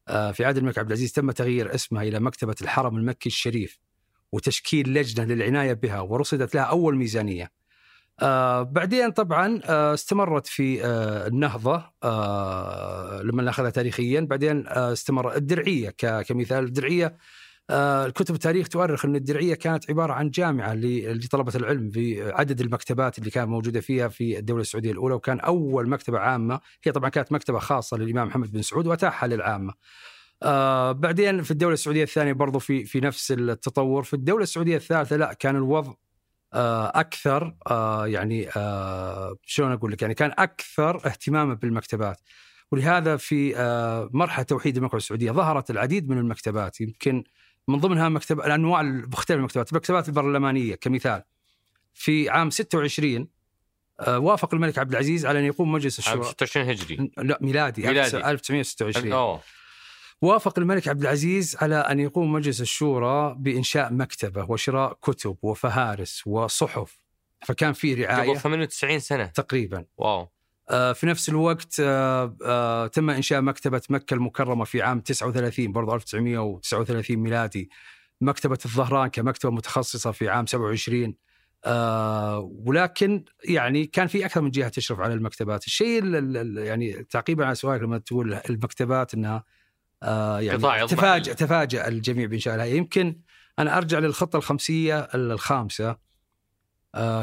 في 0.07 0.45
عهد 0.45 0.57
الملك 0.57 0.79
عبد 0.79 0.89
العزيز 0.89 1.13
تم 1.13 1.31
تغيير 1.31 1.75
اسمها 1.75 2.03
إلى 2.03 2.21
مكتبة 2.21 2.55
الحرم 2.63 2.97
المكي 2.97 3.29
الشريف 3.29 3.79
وتشكيل 4.33 4.95
لجنة 4.95 5.25
للعناية 5.25 5.73
بها 5.73 6.01
ورصدت 6.01 6.55
لها 6.55 6.63
أول 6.63 6.97
ميزانية. 6.97 7.51
آه 8.21 8.63
بعدين 8.63 9.11
طبعا 9.11 9.61
آه 9.65 9.95
استمرت 9.95 10.47
في 10.47 10.85
آه 10.85 11.27
النهضة 11.27 11.93
آه 12.03 13.23
لما 13.23 13.43
ناخذها 13.43 13.71
تاريخيا 13.71 14.21
بعدين 14.21 14.67
آه 14.69 14.93
استمر 14.93 15.37
الدرعية 15.37 15.91
كمثال 15.99 16.65
الدرعية 16.65 17.07
آه 17.07 17.19
الكتب 17.71 18.35
التاريخ 18.35 18.69
تؤرخ 18.69 19.05
أن 19.05 19.17
الدرعية 19.17 19.55
كانت 19.55 19.91
عبارة 19.91 20.13
عن 20.13 20.31
جامعة 20.31 20.75
لطلبة 20.75 21.53
العلم 21.55 21.91
بعدد 21.95 22.61
المكتبات 22.61 23.19
اللي 23.19 23.31
كانت 23.31 23.49
موجودة 23.49 23.81
فيها 23.81 24.09
في 24.09 24.39
الدولة 24.39 24.61
السعودية 24.61 24.93
الأولى 24.93 25.15
وكان 25.15 25.41
أول 25.41 25.89
مكتبة 25.89 26.19
عامة 26.19 26.61
هي 26.85 26.93
طبعا 26.93 27.09
كانت 27.09 27.33
مكتبة 27.33 27.59
خاصة 27.59 27.97
للإمام 27.97 28.29
محمد 28.29 28.53
بن 28.53 28.63
سعود 28.63 28.87
وأتاحها 28.87 29.27
للعامة. 29.29 29.75
آه 30.43 30.93
بعدين 30.93 31.43
في 31.43 31.51
الدولة 31.51 31.75
السعودية 31.75 32.03
الثانية 32.03 32.33
برضو 32.33 32.59
في 32.59 32.85
في 32.85 33.01
نفس 33.01 33.33
التطور 33.33 34.03
في 34.03 34.15
الدولة 34.15 34.43
السعودية 34.43 34.77
الثالثة 34.77 35.17
لا 35.17 35.33
كان 35.33 35.57
الوضع 35.57 35.93
آه 36.55 36.93
أكثر 36.95 37.55
آه 37.71 38.07
يعني 38.07 38.49
آه 38.57 39.37
شلون 39.45 39.73
أقول 39.73 39.93
لك 39.93 40.03
يعني 40.03 40.15
كان 40.15 40.33
أكثر 40.39 40.97
اهتماما 41.07 41.55
بالمكتبات. 41.55 42.21
ولهذا 42.73 43.17
في 43.17 43.57
آه 43.57 44.11
مرحلة 44.13 44.45
توحيد 44.45 44.77
المملكة 44.77 44.97
السعودية 44.97 45.33
ظهرت 45.33 45.71
العديد 45.71 46.09
من 46.09 46.19
المكتبات 46.19 46.81
يمكن 46.81 47.25
من 47.69 47.81
ضمنها 47.81 48.09
مكتب 48.09 48.41
الأنواع 48.41 48.83
مختلف 48.83 49.39
المكتبات، 49.39 49.73
المكتبات 49.73 50.09
البرلمانية 50.09 50.75
كمثال. 50.75 51.23
في 51.95 52.31
عام 52.31 52.51
26 52.51 53.29
آه، 54.01 54.19
وافق 54.19 54.55
الملك 54.55 54.79
عبد 54.79 54.91
العزيز 54.91 55.27
على 55.27 55.39
أن 55.39 55.45
يقوم 55.45 55.73
مجلس 55.73 55.99
الشورى. 55.99 56.17
عام 56.17 56.23
26 56.33 56.71
هجري. 56.71 57.11
لا 57.19 57.39
ميلادي, 57.41 57.83
ميلادي. 57.83 58.17
1926 58.17 59.13
أوه. 59.13 59.41
وافق 60.23 60.59
الملك 60.59 60.89
عبد 60.89 61.01
العزيز 61.01 61.57
على 61.57 61.77
أن 61.77 62.01
يقوم 62.01 62.33
مجلس 62.33 62.61
الشورى 62.61 63.35
بإنشاء 63.39 63.93
مكتبة 63.93 64.51
وشراء 64.51 64.99
كتب 65.03 65.37
وفهارس 65.43 66.27
وصحف. 66.27 67.05
فكان 67.47 67.73
في 67.73 67.95
رعاية 67.95 68.31
قبل 68.31 68.41
98 68.41 69.01
سنة. 69.01 69.27
تقريبا. 69.27 69.85
واو. 69.97 70.29
في 70.69 71.01
نفس 71.03 71.29
الوقت 71.29 71.81
آه، 71.81 72.37
آه، 72.45 72.87
تم 72.87 73.11
إنشاء 73.11 73.41
مكتبة 73.41 73.83
مكة 73.91 74.15
المكرمة 74.15 74.65
في 74.65 74.83
عام 74.83 75.01
39 75.01 75.73
برضه 75.73 75.95
1939 75.95 77.17
ميلادي. 77.17 77.71
مكتبة 78.21 78.59
الظهران 78.65 79.09
كمكتبة 79.09 79.53
متخصصة 79.53 80.13
في 80.13 80.29
عام 80.29 80.47
27 80.47 81.15
ولكن 82.67 83.25
يعني 83.45 83.87
كان 83.87 84.07
في 84.07 84.27
أكثر 84.27 84.41
من 84.41 84.51
جهة 84.51 84.69
تشرف 84.69 85.01
على 85.01 85.15
المكتبات، 85.15 85.67
الشيء 85.67 86.05
يعني 86.59 87.05
تعقيبا 87.05 87.47
على 87.47 87.55
سؤالك 87.55 87.83
لما 87.83 87.99
تقول 87.99 88.35
المكتبات 88.35 89.15
إنها 89.15 89.45
يعني 90.41 90.59
تفاجأ 90.87 91.33
تفاجأ 91.33 91.89
الجميع 91.89 92.27
بانشائها 92.27 92.65
يمكن 92.65 93.21
أنا 93.59 93.77
أرجع 93.79 93.99
للخطة 93.99 94.37
الخمسية 94.37 95.01
الخامسة. 95.01 95.89
آه، 95.89 95.99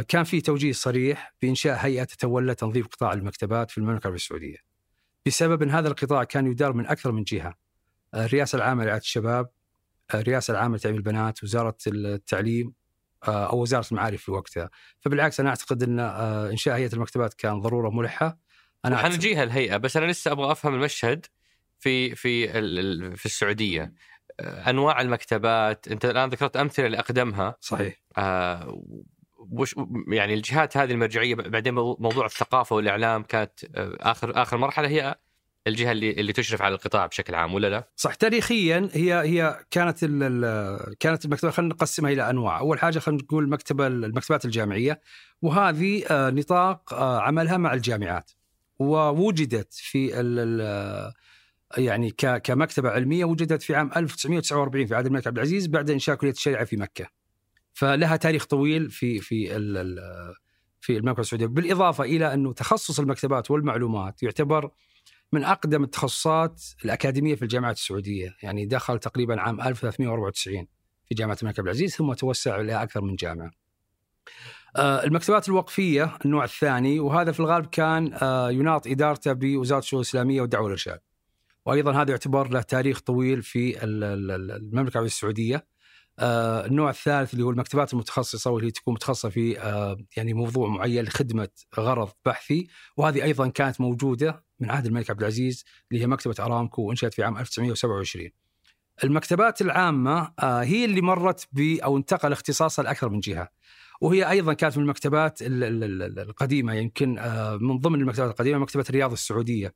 كان 0.07 0.23
في 0.23 0.41
توجيه 0.41 0.71
صريح 0.71 1.33
بإنشاء 1.41 1.77
هيئة 1.77 2.03
تتولى 2.03 2.55
تنظيف 2.55 2.87
قطاع 2.87 3.13
المكتبات 3.13 3.71
في 3.71 3.77
المملكة 3.77 4.01
العربية 4.03 4.15
السعودية. 4.15 4.57
بسبب 5.25 5.61
أن 5.61 5.69
هذا 5.69 5.87
القطاع 5.87 6.23
كان 6.23 6.47
يدار 6.47 6.73
من 6.73 6.87
أكثر 6.87 7.11
من 7.11 7.23
جهة 7.23 7.55
آه، 8.13 8.25
الرئاسة 8.25 8.55
العامة 8.55 8.83
لرعاية 8.83 8.99
الشباب 8.99 9.49
آه، 10.13 10.19
الرئاسة 10.19 10.51
العامة 10.51 10.75
لتعليم 10.77 10.97
البنات 10.97 11.43
وزارة 11.43 11.77
التعليم 11.87 12.73
أو 13.27 13.61
وزارة 13.61 13.85
المعارف 13.91 14.23
في 14.23 14.31
وقتها. 14.31 14.69
فبالعكس 14.99 15.39
أنا 15.39 15.49
أعتقد 15.49 15.83
أن 15.83 15.99
إنشاء 16.49 16.75
هيئة 16.75 16.93
المكتبات 16.93 17.33
كان 17.33 17.61
ضرورة 17.61 17.89
ملحة. 17.89 18.37
أنا 18.85 18.97
حنجيها 18.97 19.43
الهيئة 19.43 19.77
بس 19.77 19.97
أنا 19.97 20.11
لسه 20.11 20.31
أبغى 20.31 20.51
أفهم 20.51 20.73
المشهد 20.73 21.25
في 21.79 22.15
في 22.15 22.47
في 23.15 23.25
السعودية. 23.25 23.93
أنواع 24.39 25.01
المكتبات 25.01 25.87
أنت 25.87 26.05
الآن 26.05 26.29
ذكرت 26.29 26.57
أمثلة 26.57 26.87
لأقدمها. 26.87 27.55
صحيح. 27.59 28.01
آه 28.17 28.83
وش 29.51 29.75
يعني 30.07 30.33
الجهات 30.33 30.77
هذه 30.77 30.91
المرجعية 30.91 31.35
بعدين 31.35 31.73
موضوع 31.73 32.25
الثقافة 32.25 32.75
والإعلام 32.75 33.23
كانت 33.23 33.51
آه، 33.75 33.97
آخر 33.99 34.41
آخر 34.41 34.57
مرحلة 34.57 34.87
هي 34.87 35.15
الجهة 35.67 35.91
اللي 35.91 36.11
اللي 36.11 36.33
تشرف 36.33 36.61
على 36.61 36.75
القطاع 36.75 37.05
بشكل 37.05 37.35
عام 37.35 37.53
ولا 37.53 37.69
لا؟ 37.69 37.89
صح 37.95 38.13
تاريخيا 38.13 38.89
هي 38.93 39.13
هي 39.13 39.65
كانت 39.71 39.99
كانت 40.99 41.25
المكتبة 41.25 41.51
خلينا 41.51 41.73
نقسمها 41.73 42.11
إلى 42.11 42.29
أنواع، 42.29 42.59
أول 42.59 42.79
حاجة 42.79 42.99
خلينا 42.99 43.23
نقول 43.23 43.43
المكتبه 43.43 43.87
المكتبات 43.87 44.45
الجامعية 44.45 45.01
وهذه 45.41 46.05
آه، 46.11 46.29
نطاق 46.29 46.93
آه، 46.93 47.21
عملها 47.21 47.57
مع 47.57 47.73
الجامعات 47.73 48.31
ووجدت 48.79 49.73
في 49.73 50.19
ال 50.19 51.13
يعني 51.77 52.11
كمكتبة 52.43 52.89
علمية 52.89 53.25
وجدت 53.25 53.61
في 53.61 53.75
عام 53.75 53.91
1949 53.97 54.87
في 54.87 54.95
عهد 54.95 55.05
الملك 55.05 55.27
عبد 55.27 55.37
العزيز 55.37 55.67
بعد 55.67 55.89
إنشاء 55.89 56.15
كلية 56.15 56.31
الشريعة 56.31 56.65
في 56.65 56.77
مكة. 56.77 57.20
فلها 57.73 58.15
تاريخ 58.15 58.45
طويل 58.45 58.89
في 58.89 59.19
في 59.19 59.47
في 60.81 60.97
المملكة 60.97 61.21
السعودية، 61.21 61.45
بالإضافة 61.45 62.03
إلى 62.03 62.33
أنه 62.33 62.53
تخصص 62.53 62.99
المكتبات 62.99 63.51
والمعلومات 63.51 64.23
يعتبر 64.23 64.71
من 65.31 65.43
أقدم 65.43 65.83
التخصصات 65.83 66.63
الأكاديمية 66.85 67.35
في 67.35 67.41
الجامعات 67.41 67.75
السعودية، 67.75 68.35
يعني 68.43 68.65
دخل 68.65 68.99
تقريبا 68.99 69.41
عام 69.41 69.61
1394 69.61 70.67
في 71.09 71.15
جامعة 71.15 71.37
الملك 71.41 71.59
عبد 71.59 71.67
العزيز 71.67 71.95
ثم 71.95 72.13
توسع 72.13 72.59
إلى 72.59 72.83
أكثر 72.83 73.01
من 73.01 73.15
جامعة. 73.15 73.51
آه، 74.75 75.03
المكتبات 75.03 75.49
الوقفية 75.49 76.17
النوع 76.25 76.43
الثاني 76.43 76.99
وهذا 76.99 77.31
في 77.31 77.39
الغالب 77.39 77.65
كان 77.65 78.13
آه، 78.21 78.51
يناط 78.51 78.87
إدارته 78.87 79.33
بوزارة 79.33 79.79
الشؤون 79.79 80.01
الإسلامية 80.01 80.41
والدعوة 80.41 80.63
والارشاد. 80.63 80.99
وأيضا 81.65 82.01
هذا 82.01 82.11
يعتبر 82.11 82.49
له 82.49 82.61
تاريخ 82.61 82.99
طويل 82.99 83.41
في 83.41 83.83
المملكة 83.83 84.93
العربيه 84.93 85.05
السعودية. 85.05 85.65
آه، 86.21 86.65
النوع 86.65 86.89
الثالث 86.89 87.33
اللي 87.33 87.45
هو 87.45 87.49
المكتبات 87.49 87.93
المتخصصة 87.93 88.51
واللي 88.51 88.71
تكون 88.71 88.93
متخصصة 88.93 89.29
في 89.29 89.53
يعني 90.17 90.33
موضوع 90.33 90.69
معين 90.69 91.03
لخدمة 91.03 91.49
غرض 91.79 92.09
بحثي 92.25 92.67
وهذه 92.97 93.23
أيضا 93.23 93.47
كانت 93.47 93.81
موجودة 93.81 94.43
من 94.59 94.71
عهد 94.71 94.85
الملك 94.85 95.09
عبد 95.09 95.19
العزيز 95.19 95.65
اللي 95.91 96.03
هي 96.03 96.07
مكتبة 96.07 96.35
أرامكو 96.39 96.81
وانشئت 96.81 97.13
في 97.13 97.23
عام 97.23 97.37
1927. 97.37 98.29
المكتبات 99.03 99.61
العامة 99.61 100.31
هي 100.39 100.85
اللي 100.85 101.01
مرت 101.01 101.47
ب 101.51 101.77
أو 101.83 101.97
انتقل 101.97 102.31
اختصاصها 102.31 102.83
لأكثر 102.83 103.09
من 103.09 103.19
جهة. 103.19 103.49
وهي 104.01 104.29
أيضا 104.29 104.53
كانت 104.53 104.77
من 104.77 104.83
المكتبات 104.83 105.39
القديمة 105.41 106.73
يمكن 106.73 107.19
آه، 107.19 107.57
من 107.57 107.77
ضمن 107.79 108.01
المكتبات 108.01 108.29
القديمة 108.29 108.59
مكتبة 108.59 108.85
الرياض 108.89 109.11
السعودية. 109.11 109.73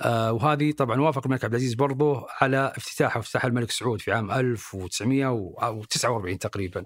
آه، 0.00 0.32
وهذه 0.32 0.72
طبعا 0.72 1.00
وافق 1.00 1.26
الملك 1.26 1.44
عبد 1.44 1.54
العزيز 1.54 1.74
برضه 1.74 2.26
على 2.40 2.72
افتتاحها 2.76 3.16
وافتتاح 3.16 3.44
الملك 3.44 3.70
سعود 3.70 4.00
في 4.00 4.12
عام 4.12 4.30
1949 4.30 6.38
تقريبا. 6.38 6.84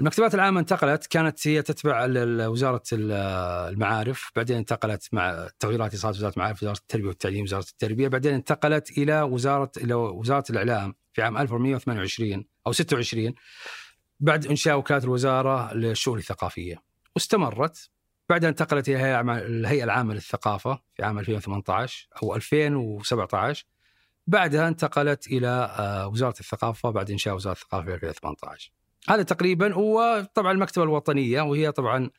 المكتبات 0.00 0.34
العامة 0.34 0.60
انتقلت 0.60 1.06
كانت 1.06 1.48
هي 1.48 1.62
تتبع 1.62 2.06
وزارة 2.48 2.82
المعارف 2.92 4.30
بعدين 4.36 4.56
انتقلت 4.56 5.08
مع 5.12 5.30
التغييرات 5.30 5.90
اللي 5.90 6.00
صارت 6.00 6.16
وزارة 6.16 6.32
المعارف 6.36 6.62
وزارة 6.62 6.78
التربية 6.78 7.08
والتعليم 7.08 7.42
وزارة 7.42 7.66
التربية 7.70 8.08
بعدين 8.08 8.34
انتقلت 8.34 8.98
إلى 8.98 9.22
وزارة 9.22 9.70
إلى 9.76 9.94
وزارة 9.94 10.44
الإعلام 10.50 10.94
في 11.12 11.22
عام 11.22 11.36
1428 11.36 12.44
أو 12.66 12.72
26 12.72 13.34
بعد 14.20 14.46
إنشاء 14.46 14.78
وكالة 14.78 15.04
الوزارة 15.04 15.74
للشؤون 15.74 16.18
الثقافية 16.18 16.82
واستمرت 17.14 17.90
بعدها 18.28 18.50
انتقلت 18.50 18.88
إلى 18.88 19.20
الهيئة 19.20 19.84
العامة 19.84 20.14
للثقافة 20.14 20.80
في 20.94 21.02
عام 21.02 21.18
2018 21.18 22.08
أو 22.22 22.36
2017 22.36 23.66
بعدها 24.26 24.68
انتقلت 24.68 25.26
إلى 25.26 25.48
آه، 25.78 26.08
وزارة 26.08 26.34
الثقافة 26.40 26.90
بعد 26.90 27.10
إنشاء 27.10 27.34
وزارة 27.34 27.54
الثقافة 27.54 27.84
في 27.84 27.92
2018 27.92 28.72
هذا 29.08 29.22
تقريبا 29.22 29.74
هو 29.74 30.26
طبعا 30.34 30.52
المكتبة 30.52 30.84
الوطنية 30.84 31.42
وهي 31.42 31.72
طبعا 31.72 32.10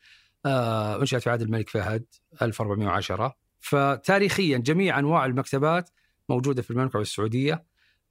آه، 0.45 1.01
انشئت 1.01 1.21
في 1.21 1.29
عهد 1.29 1.41
الملك 1.41 1.69
فهد 1.69 2.05
1410 2.41 3.35
فتاريخيا 3.59 4.57
جميع 4.57 4.99
أنواع 4.99 5.25
المكتبات 5.25 5.89
موجودة 6.29 6.61
في 6.61 6.71
المملكة 6.71 7.01
السعودية. 7.01 7.63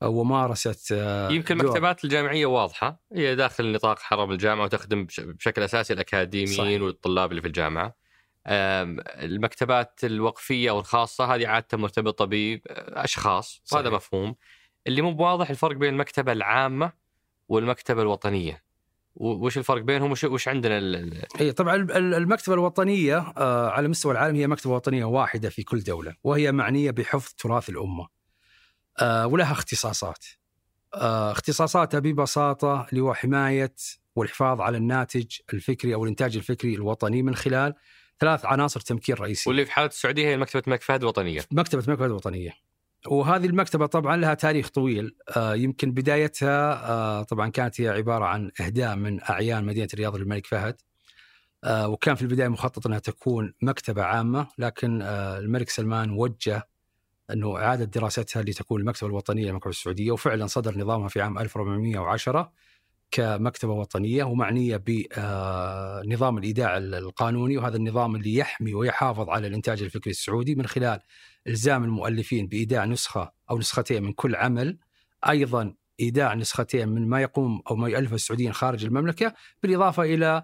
ومارست 0.03 0.93
آه، 0.93 1.31
يمكن 1.31 1.61
المكتبات 1.61 2.05
الجامعية 2.05 2.47
واضحة 2.47 3.01
هي 3.13 3.37
داخل 3.37 3.73
نطاق 3.73 3.99
حرم 3.99 4.31
الجامعة 4.31 4.65
وتخدم 4.65 5.07
بشكل 5.19 5.63
أساسي 5.63 5.93
الأكاديميين 5.93 6.59
صحيح. 6.59 6.83
والطلاب 6.83 7.31
اللي 7.31 7.43
في 7.43 7.49
الجامعة. 7.49 7.97
المكتبات 8.47 10.01
الوقفية 10.05 10.71
أو 10.71 10.79
الخاصه 10.79 11.35
هذه 11.35 11.47
عادة 11.47 11.79
مرتبطة 11.79 12.25
بأشخاص 12.25 13.63
وهذا 13.73 13.91
مفهوم. 13.91 14.35
اللي 14.87 15.03
مو 15.03 15.13
بواضح 15.13 15.51
الفرق 15.51 15.77
بين 15.77 15.93
المكتبة 15.93 16.33
العامة 16.33 16.93
والمكتبة 17.49 18.03
الوطنية. 18.03 18.69
وش 19.15 19.59
الفرق 19.59 19.83
بينهم 19.83 20.11
وش 20.11 20.25
وش 20.25 20.49
عندنا 20.49 20.79
اي 21.41 21.53
طبعا 21.53 21.77
المكتبة 21.97 22.55
الوطنية 22.55 23.19
آه، 23.19 23.71
على 23.71 23.89
مستوى 23.89 24.13
العالم 24.13 24.37
هي 24.37 24.47
مكتبة 24.47 24.75
وطنية 24.75 25.05
واحدة 25.05 25.49
في 25.49 25.63
كل 25.63 25.81
دولة 25.81 26.15
وهي 26.25 26.53
معنية 26.53 26.91
بحفظ 26.91 27.33
تراث 27.39 27.69
الأمة. 27.69 28.18
آه، 29.01 29.27
ولها 29.27 29.53
اختصاصات. 29.53 30.25
آه، 30.95 31.33
اختصاصاتها 31.33 32.01
ببساطة 32.01 32.87
اللي 32.91 33.01
هو 33.01 33.15
حماية 33.15 33.75
والحفاظ 34.17 34.61
على 34.61 34.77
الناتج 34.77 35.27
الفكري 35.53 35.95
أو 35.95 36.05
الإنتاج 36.05 36.37
الفكري 36.37 36.75
الوطني 36.75 37.23
من 37.23 37.35
خلال 37.35 37.75
ثلاث 38.21 38.47
عناصر 38.47 38.81
تمكين 38.81 39.15
رئيسية. 39.15 39.49
واللي 39.51 39.65
في 39.65 39.73
حالة 39.73 39.89
السعودية 39.89 40.29
هي 40.29 40.37
مكتبة 40.37 40.63
الملك 40.67 40.83
فهد 40.83 41.03
الوطنية. 41.03 41.45
مكتبة 41.51 41.83
الملك 41.83 41.99
فهد 41.99 42.11
الوطنية. 42.11 42.53
وهذه 43.07 43.47
المكتبة 43.47 43.87
طبعا 43.87 44.17
لها 44.17 44.35
تاريخ 44.35 44.69
طويل. 44.69 45.17
آه، 45.37 45.55
يمكن 45.55 45.93
بدايتها 45.93 47.23
طبعا 47.23 47.49
كانت 47.49 47.81
هي 47.81 47.89
عبارة 47.89 48.25
عن 48.25 48.51
إهداء 48.61 48.97
من 48.97 49.23
أعيان 49.23 49.65
مدينة 49.65 49.89
الرياض 49.95 50.17
للملك 50.17 50.47
فهد. 50.47 50.77
وكان 51.67 52.15
في 52.15 52.23
البداية 52.23 52.49
مخطط 52.49 52.87
أنها 52.87 52.99
تكون 52.99 53.55
مكتبة 53.63 54.03
عامة 54.03 54.47
لكن 54.59 55.03
الملك 55.03 55.71
سلمان 55.71 56.11
وجه 56.11 56.69
أنه 57.33 57.57
إعادة 57.57 57.85
دراستها 57.85 58.43
لتكون 58.43 58.81
المكتبة 58.81 59.11
الوطنية 59.11 59.45
للمملكه 59.45 59.69
السعودية 59.69 60.13
وفعلا 60.13 60.47
صدر 60.47 60.79
نظامها 60.79 61.09
في 61.09 61.21
عام 61.21 61.39
1410 61.39 62.53
كمكتبة 63.11 63.73
وطنية 63.73 64.25
ومعنية 64.25 64.77
بنظام 64.77 66.35
آه، 66.35 66.39
الإيداع 66.39 66.77
القانوني 66.77 67.57
وهذا 67.57 67.77
النظام 67.77 68.17
اللي 68.17 68.35
يحمي 68.35 68.75
ويحافظ 68.75 69.29
على 69.29 69.47
الإنتاج 69.47 69.83
الفكري 69.83 70.11
السعودي 70.11 70.55
من 70.55 70.67
خلال 70.67 71.01
إلزام 71.47 71.85
المؤلفين 71.85 72.47
بإيداع 72.47 72.85
نسخة 72.85 73.33
أو 73.51 73.59
نسختين 73.59 74.03
من 74.03 74.13
كل 74.13 74.37
عمل 74.37 74.79
أيضا 75.29 75.75
إيداع 76.01 76.35
نسختين 76.35 76.89
من 76.89 77.09
ما 77.09 77.23
يقوم 77.23 77.63
أو 77.71 77.77
ما 77.77 77.89
يؤلفه 77.89 78.15
السعوديين 78.15 78.53
خارج 78.53 78.85
المملكة 78.85 79.35
بالإضافة 79.63 80.03
إلى 80.03 80.43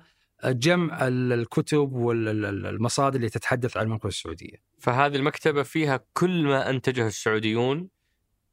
جمع 0.53 0.99
الكتب 1.03 1.93
والمصادر 1.93 3.17
اللي 3.17 3.29
تتحدث 3.29 3.77
عن 3.77 3.85
المملكة 3.85 4.07
السعودية. 4.07 4.63
فهذه 4.79 5.17
المكتبة 5.17 5.63
فيها 5.63 6.01
كل 6.13 6.45
ما 6.45 6.71
أنتجه 6.71 7.07
السعوديون 7.07 7.89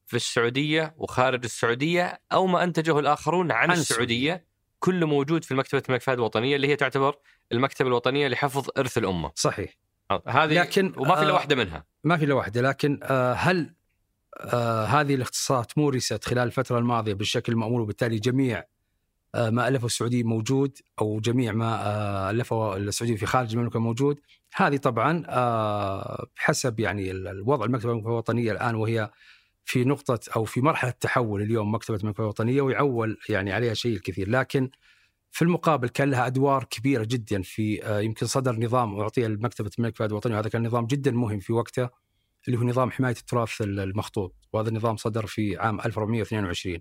في 0.06 0.16
السعودية 0.16 0.94
وخارج 0.98 1.44
السعودية 1.44 2.22
أو 2.34 2.48
ما 2.48 2.64
أنتجه 2.64 3.00
الآخرون 3.00 3.52
عن, 3.52 3.72
عن 3.72 3.78
السعودية, 3.78 4.34
السعودية. 4.34 4.46
كله 4.80 5.08
موجود 5.08 5.44
في 5.44 5.56
مكتبة 5.56 5.84
الملك 5.90 6.02
فهد 6.02 6.18
الوطنية 6.18 6.56
اللي 6.56 6.68
هي 6.68 6.76
تعتبر 6.76 7.16
المكتبة 7.52 7.88
الوطنية 7.88 8.28
لحفظ 8.28 8.68
إرث 8.78 8.98
الأمة. 8.98 9.32
صحيح. 9.36 9.78
آه، 10.12 10.24
هذه 10.28 10.54
لكن 10.54 10.94
وما 10.98 11.16
في 11.16 11.22
إلا 11.22 11.30
آه 11.30 11.34
واحدة 11.34 11.56
منها. 11.56 11.86
ما 12.04 12.18
في 12.18 12.26
إلا 12.26 12.34
واحدة 12.34 12.62
لكن 12.62 13.00
آه 13.04 13.34
هل 13.34 13.74
آه 14.38 14.86
هذه 14.86 15.16
الاختصاصات 15.16 15.78
مورست 15.78 16.24
خلال 16.24 16.44
الفترة 16.44 16.78
الماضية 16.78 17.14
بالشكل 17.14 17.54
المامول 17.54 17.82
وبالتالي 17.82 18.20
جميع 18.20 18.64
ما 19.36 19.68
ألفه 19.68 19.86
السعودي 19.86 20.24
موجود 20.24 20.78
أو 21.02 21.20
جميع 21.20 21.52
ما 21.52 21.88
آه، 21.88 22.32
ألفه 22.32 22.78
السعودي 22.78 23.18
في 23.18 23.26
خارج 23.26 23.54
المملكة 23.54 23.80
موجود. 23.80 24.20
هذه 24.56 24.78
طبعا 24.78 25.24
آه، 25.28 26.28
بحسب 26.36 26.80
يعني 26.80 27.12
الوضع 27.12 27.66
المكتبة 27.66 27.92
الوطنية 27.92 28.52
الآن 28.52 28.76
وهي 28.76 29.12
في 29.66 29.84
نقطة 29.86 30.20
أو 30.36 30.46
في 30.46 30.62
مرحلة 30.62 30.92
تحول 30.92 31.42
اليوم 31.42 31.76
مكتبة 31.76 31.98
المكتبة 31.98 32.24
الوطنية 32.24 32.62
ويعول 32.62 33.18
يعني 33.30 33.54
عليها 33.54 33.74
شيء 33.74 33.96
الكثير. 33.96 34.30
لكن 34.30 34.70
في 35.32 35.42
المقابل 35.42 35.90
كان 35.90 36.12
لها 36.12 36.28
أدوار 36.28 36.64
كبيرة 36.64 37.04
جدا 37.04 37.42
في 37.42 37.82
يمكن 38.04 38.26
صدر 38.26 38.60
نظام 38.60 39.00
أعطي 39.00 39.26
المكتبة 39.26 39.72
الملك 39.80 39.98
فهد 39.98 40.10
الوطنية 40.10 40.36
وهذا 40.36 40.50
كان 40.50 40.68
نظام 40.68 40.86
جدا 40.86 41.12
مهم 41.12 41.40
في 41.40 41.54
وقته 41.54 41.90
اللي 42.48 42.60
هو 42.60 42.64
نظام 42.64 42.92
حماية 42.92 43.16
التراث 43.16 43.62
المخطوط. 43.62 44.36
وهذا 44.54 44.70
النظام 44.70 44.98
صدر 44.98 45.26
في 45.26 45.58
عام 45.58 45.80
1422 45.80 46.80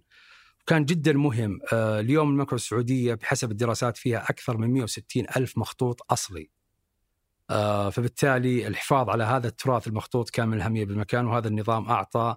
كان 0.67 0.85
جدا 0.85 1.13
مهم. 1.13 1.61
آه، 1.73 2.01
اليوم 2.01 2.29
المملكة 2.29 2.55
السعودية 2.55 3.15
بحسب 3.15 3.51
الدراسات 3.51 3.97
فيها 3.97 4.31
أكثر 4.31 4.57
من 4.57 4.71
160 4.71 5.27
ألف 5.37 5.59
مخطوط 5.59 6.13
أصلي. 6.13 6.51
آه، 7.51 7.91
فبالتالي 7.91 8.67
الحفاظ 8.67 9.11
على 9.11 9.25
هذا 9.25 9.49
التراث 9.49 9.87
المخطوط 9.87 10.31
كان 10.31 10.49
من 10.49 10.57
الأهمية 10.57 10.85
بالمكان 10.85 11.27
وهذا 11.27 11.49
النظام 11.49 11.89
أعطى 11.89 12.37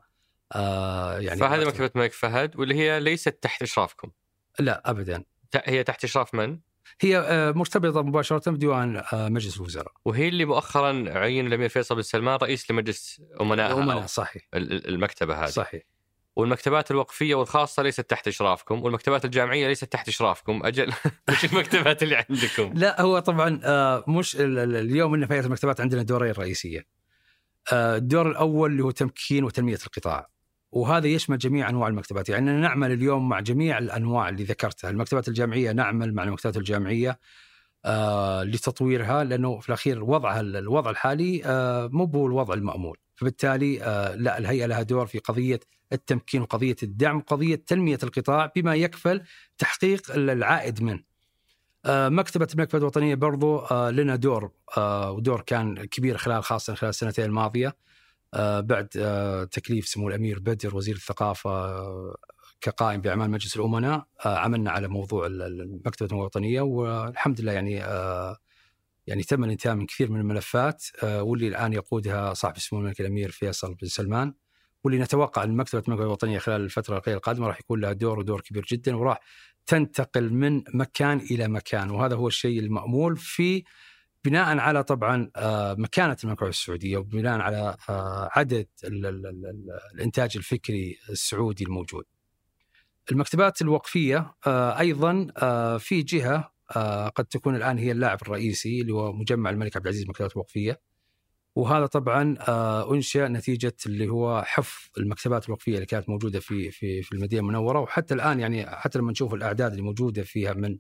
آه، 0.52 1.20
يعني 1.20 1.40
فهذه 1.40 1.66
مكتبة 1.66 1.92
الملك 1.96 2.12
فهد 2.14 2.60
واللي 2.60 2.76
هي 2.76 3.00
ليست 3.00 3.38
تحت 3.42 3.62
إشرافكم. 3.62 4.12
لا 4.60 4.90
أبدا. 4.90 5.24
هي 5.56 5.84
تحت 5.84 6.04
إشراف 6.04 6.34
من؟ 6.34 6.60
هي 7.02 7.54
مرتبطة 7.56 8.02
مباشرة 8.02 8.52
بديوان 8.52 9.04
مجلس 9.14 9.58
الوزراء. 9.58 9.94
وهي 10.06 10.28
اللي 10.28 10.46
مؤخرا 10.46 11.06
عين 11.10 11.48
الأمير 11.48 11.70
فيصل 11.70 11.96
بن 11.96 12.02
سلمان 12.02 12.36
رئيس 12.36 12.72
لمجلس 12.72 13.22
أمناء 13.42 13.74
أمناء 13.80 14.06
صحيح. 14.06 14.48
المكتبة 14.54 15.44
هذه. 15.44 15.50
صحيح. 15.50 15.93
والمكتبات 16.36 16.92
الوقفية 16.92 17.36
والخاصة 17.36 17.84
ليست 17.84 18.02
تحت 18.02 18.28
إشرافكم 18.28 18.84
والمكتبات 18.84 19.26
الجامعية 19.26 19.68
ليست 19.68 19.86
تحت 19.86 20.08
إشرافكم. 20.08 20.62
أجل 20.66 20.94
وش 21.30 21.46
المكتبات 21.46 22.04
اللي 22.04 22.16
عندكم؟ 22.16 22.74
لا 22.74 23.02
هو 23.02 23.20
طبعا 23.20 23.60
آه، 23.64 24.04
مش 24.08 24.38
اليوم 24.40 25.14
ان 25.14 25.26
في 25.26 25.40
المكتبات 25.40 25.82
عندنا 25.82 26.04
دورين 26.04 26.32
رئيسيه 26.32 26.86
آه، 27.74 27.96
الدور 27.98 28.32
الأول 28.32 28.72
اللي 28.72 28.84
هو 28.84 28.92
تمكين 28.92 29.44
وتنمية 29.44 29.80
القطاع. 29.86 30.30
وهذا 30.72 31.08
يشمل 31.08 31.38
جميع 31.38 31.70
أنواع 31.70 31.88
المكتبات. 31.88 32.30
يعني 32.30 32.52
نعمل 32.52 32.92
اليوم 32.92 33.30
مع 33.30 33.40
جميع 33.40 33.78
الأنواع 33.78 34.30
اللي 34.30 34.44
ذكرتها. 34.44 34.90
المكتبات 34.90 35.28
الجامعية 35.28 35.72
نعمل 35.72 36.14
مع 36.14 36.24
المكتبات 36.24 36.58
الجامعية 36.58 37.20
آه 37.86 38.44
لتطويرها 38.44 39.24
لأنه 39.24 39.60
في 39.60 39.70
الأخير 39.70 40.04
وضعها 40.04 40.40
الوضع 40.40 40.92
الحالي 40.92 41.42
مو 41.92 42.06
هو 42.06 42.28
الوضع 42.28 42.54
المأمول. 42.54 42.98
فبالتالي 43.24 43.84
آه 43.84 44.16
لا 44.16 44.38
الهيئة 44.38 44.66
لها 44.66 44.82
دور 44.82 45.06
في 45.06 45.20
قضية 45.20 45.60
التمكين 45.94 46.42
وقضية 46.42 46.76
الدعم 46.84 47.18
وقضية 47.18 47.56
تنمية 47.56 48.00
القطاع 48.04 48.52
بما 48.56 48.76
يكفل 48.76 49.22
تحقيق 49.58 50.12
العائد 50.12 50.84
منه. 50.84 51.04
آه، 51.86 52.10
مكتبة 52.10 52.48
المكتبة 52.54 52.80
الوطنية 52.80 53.16
برضو 53.16 53.58
آه، 53.60 53.90
لنا 53.90 54.16
دور 54.16 54.52
ودور 54.78 55.42
كان 55.42 55.86
كبير 55.86 56.18
خلال 56.18 56.44
خاصة 56.44 56.76
خلال 56.76 56.90
السنتين 56.90 57.26
الماضية. 57.26 57.76
بعد 58.60 58.88
تكليف 59.52 59.88
سمو 59.88 60.10
الأمير 60.10 60.40
بدر 60.40 60.76
وزير 60.76 60.96
الثقافة 60.96 61.78
كقائم 62.62 63.02
بأعمال 63.02 63.32
مجلس 63.32 63.56
الأمناء. 63.56 64.06
عملنا 64.26 64.72
على 64.72 64.88
موضوع 64.88 65.28
المكتبة 65.28 66.18
الوطنية 66.18 66.62
والحمد 66.62 67.42
لله 67.42 67.52
يعني 67.52 67.84
يعني 69.08 69.24
تم 69.24 69.44
الانتهاء 69.44 69.76
من 69.76 69.86
كثير 69.86 70.12
من 70.12 70.20
الملفات 70.20 70.84
واللي 71.04 71.48
الآن 71.48 71.74
يقودها 71.74 72.34
صاحب 72.34 72.56
السمو 72.56 72.80
الملك 72.80 73.02
الأمير 73.02 73.32
فيصل 73.32 73.74
بن 73.74 73.88
سلمان 73.88 74.34
واللي 74.84 75.00
نتوقع 75.00 75.44
أن 75.44 75.56
مكتبة 75.56 75.84
المكتبه 75.88 76.06
الوطنية 76.06 76.40
خلال 76.40 76.62
الفترة 76.62 77.02
القادمة 77.08 77.48
راح 77.48 77.60
يكون 77.60 77.80
لها 77.80 77.94
دور 77.94 78.20
ودور 78.20 78.42
كبير 78.42 78.66
جدا 78.72 78.96
وراح 78.96 79.20
تنتقل 79.66 80.34
من 80.34 80.64
مكان 80.74 81.20
إلى 81.32 81.48
مكان 81.48 81.90
وهذا 81.90 82.16
هو 82.16 82.28
الشيء 82.28 82.60
المأمول 82.60 83.18
في 83.18 83.64
بناء 84.26 84.58
على 84.58 84.84
طبعا 84.84 85.32
آه، 85.36 85.76
مكانة 85.80 86.18
المملكة 86.24 86.48
السعودية 86.48 86.98
وبناء 86.98 87.40
على 87.40 87.78
آه، 87.90 88.30
عدد 88.32 88.68
الإنتاج 89.94 90.38
الفكري 90.38 90.98
السعودي 91.10 91.64
الموجود. 91.64 92.06
المكتبات 93.12 93.62
الوقفية 93.62 94.36
آه، 94.48 94.80
أيضا 94.80 95.28
في 95.78 96.02
جهة 96.02 96.53
قد 97.16 97.26
تكون 97.26 97.56
الآن 97.56 97.78
هي 97.78 97.92
اللاعب 97.92 98.22
الرئيسي 98.22 98.82
اللي 98.82 98.94
هو 98.94 99.14
مجمع 99.14 99.50
الملك 99.50 99.76
عبد 99.76 99.86
العزيز 99.86 100.04
المكتبات 100.04 100.32
الوقفية. 100.32 100.80
وهذا 101.56 101.86
طبعا 101.86 102.36
آه، 102.40 102.94
انشا 102.94 103.28
نتيجة 103.28 103.76
اللي 103.86 104.08
هو 104.10 104.44
حفظ 104.46 104.90
المكتبات 104.98 105.46
الوقفية 105.46 105.76
اللي 105.76 105.86
كانت 105.86 106.10
موجودة 106.10 106.40
في 106.40 106.72
في 106.72 107.02
في 107.02 107.12
المدينة 107.12 107.42
المنورة 107.42 107.80
وحتى 107.80 108.14
الآن 108.14 108.40
يعني 108.40 108.66
حتى 108.66 109.00
لما 109.00 109.12
نشوف 109.12 109.34
الأعداد 109.34 109.72
اللي 109.72 109.84
موجودة 109.84 110.24
فيها 110.24 110.54
من 110.54 110.78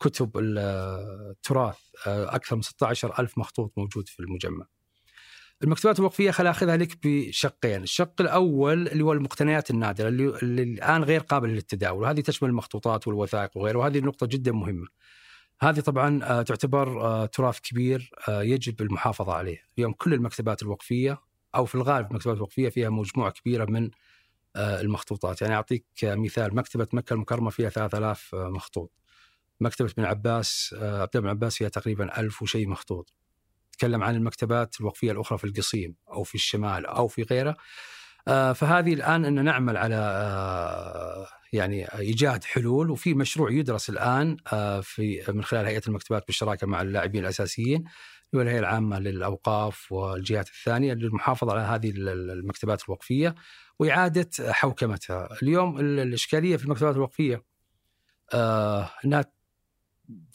كتب 0.00 0.30
التراث 0.38 1.78
آه، 2.06 2.34
أكثر 2.34 2.56
من 2.56 2.62
16 2.62 3.18
ألف 3.18 3.38
مخطوط 3.38 3.72
موجود 3.76 4.08
في 4.08 4.20
المجمع. 4.20 4.66
المكتبات 5.62 5.98
الوقفية 5.98 6.30
خل 6.30 6.46
أخذها 6.46 6.76
لك 6.76 7.06
بشقين، 7.06 7.82
الشق 7.82 8.20
الأول 8.20 8.88
اللي 8.88 9.04
هو 9.04 9.12
المقتنيات 9.12 9.70
النادرة 9.70 10.08
اللي 10.08 10.62
الآن 10.62 11.04
غير 11.04 11.20
قابلة 11.20 11.52
للتداول 11.52 12.02
وهذه 12.02 12.20
تشمل 12.20 12.48
المخطوطات 12.48 13.08
والوثائق 13.08 13.56
وغيره 13.56 13.78
وهذه 13.78 14.00
نقطة 14.00 14.26
جدا 14.26 14.52
مهمة. 14.52 14.86
هذه 15.60 15.80
طبعا 15.80 16.24
آه، 16.24 16.42
تعتبر 16.42 17.00
آه، 17.00 17.26
تراث 17.26 17.60
كبير 17.60 18.10
آه، 18.28 18.42
يجب 18.42 18.82
المحافظة 18.82 19.32
عليه، 19.32 19.62
اليوم 19.78 19.92
كل 19.92 20.14
المكتبات 20.14 20.62
الوقفية 20.62 21.18
أو 21.54 21.64
في 21.64 21.74
الغالب 21.74 22.10
المكتبات 22.10 22.36
الوقفية 22.36 22.68
فيها 22.68 22.90
مجموعة 22.90 23.30
كبيرة 23.30 23.64
من 23.64 23.90
المخطوطات، 24.56 25.42
يعني 25.42 25.54
أعطيك 25.54 25.84
مثال 26.02 26.54
مكتبة 26.54 26.88
مكة 26.92 27.14
المكرمة 27.14 27.50
فيها 27.50 27.68
3000 27.68 28.34
مخطوط. 28.34 28.92
مكتبة 29.60 29.90
ابن 29.90 30.04
عباس 30.04 30.74
عبد 30.78 31.16
بن 31.16 31.28
عباس 31.28 31.56
فيها 31.56 31.68
تقريبا 31.68 32.20
1000 32.20 32.42
وشيء 32.42 32.68
مخطوط. 32.68 33.14
تكلم 33.72 34.02
عن 34.02 34.14
المكتبات 34.16 34.80
الوقفية 34.80 35.12
الأخرى 35.12 35.38
في 35.38 35.44
القصيم 35.44 35.94
أو 36.12 36.22
في 36.22 36.34
الشمال 36.34 36.86
أو 36.86 37.08
في 37.08 37.22
غيره. 37.22 37.56
فهذه 38.26 38.94
الآن 38.94 39.24
أن 39.24 39.44
نعمل 39.44 39.76
على 39.76 39.96
يعني 41.54 41.84
إيجاد 41.98 42.44
حلول 42.44 42.90
وفي 42.90 43.14
مشروع 43.14 43.50
يدرس 43.52 43.90
الآن 43.90 44.36
آه، 44.52 44.80
في 44.80 45.24
من 45.28 45.44
خلال 45.44 45.66
هيئة 45.66 45.82
المكتبات 45.88 46.26
بالشراكة 46.26 46.66
مع 46.66 46.82
اللاعبين 46.82 47.22
الأساسيين 47.24 47.84
هو 48.34 48.40
الهيئة 48.40 48.58
العامة 48.58 48.98
للأوقاف 48.98 49.92
والجهات 49.92 50.48
الثانية 50.48 50.94
للمحافظة 50.94 51.52
على 51.52 51.60
هذه 51.60 51.92
المكتبات 51.96 52.82
الوقفية 52.84 53.34
وإعادة 53.78 54.30
حوكمتها. 54.52 55.28
اليوم 55.42 55.80
الإشكالية 55.80 56.56
في 56.56 56.64
المكتبات 56.64 56.96
الوقفية 56.96 57.44
آه 58.34 58.90
إنها 59.04 59.24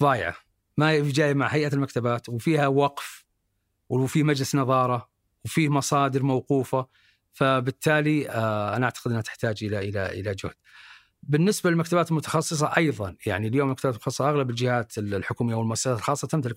ضايعة 0.02 0.36
ما 0.78 1.00
جاية 1.00 1.34
مع 1.34 1.48
هيئة 1.48 1.74
المكتبات 1.74 2.30
وفيها 2.30 2.68
وقف 2.68 3.26
وفي 3.90 4.24
مجلس 4.24 4.56
نظارة 4.56 5.10
وفيه 5.46 5.70
مصادر 5.70 6.24
موقوفة 6.24 6.88
فبالتالي 7.34 8.30
آه 8.30 8.76
أنا 8.76 8.86
أعتقد 8.86 9.12
إنها 9.12 9.22
تحتاج 9.22 9.64
إلى 9.64 9.80
إلى 9.80 10.06
إلى 10.20 10.36
جهد. 10.36 10.54
بالنسبة 11.24 11.70
للمكتبات 11.70 12.12
المتخصصة 12.12 12.72
أيضا 12.78 13.16
يعني 13.26 13.48
اليوم 13.48 13.68
المكتبات 13.68 13.94
المتخصصة 13.96 14.30
أغلب 14.30 14.50
الجهات 14.50 14.98
الحكومية 14.98 15.56
والمؤسسات 15.56 15.98
الخاصه 15.98 16.28
تمتلك 16.28 16.56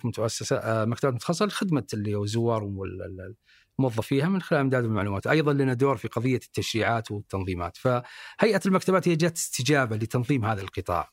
آه، 0.53 0.85
مكتبات 0.85 1.15
متخصصة 1.15 1.47
لخدمة 1.47 1.87
اللي 1.95 2.17
الزوار 2.17 2.65
والموظفيها 2.65 4.29
من 4.29 4.43
خلال 4.43 4.61
إمداد 4.61 4.85
المعلومات، 4.85 5.27
أيضا 5.27 5.53
لنا 5.53 5.75
دور 5.75 5.97
في 5.97 6.09
قضية 6.09 6.37
التشريعات 6.37 7.11
والتنظيمات، 7.11 7.77
فهيئة 7.77 8.61
المكتبات 8.67 9.09
هي 9.09 9.17
جهه 9.17 9.33
استجابة 9.37 9.97
لتنظيم 9.97 10.45
هذا 10.45 10.63
القطاع. 10.63 11.11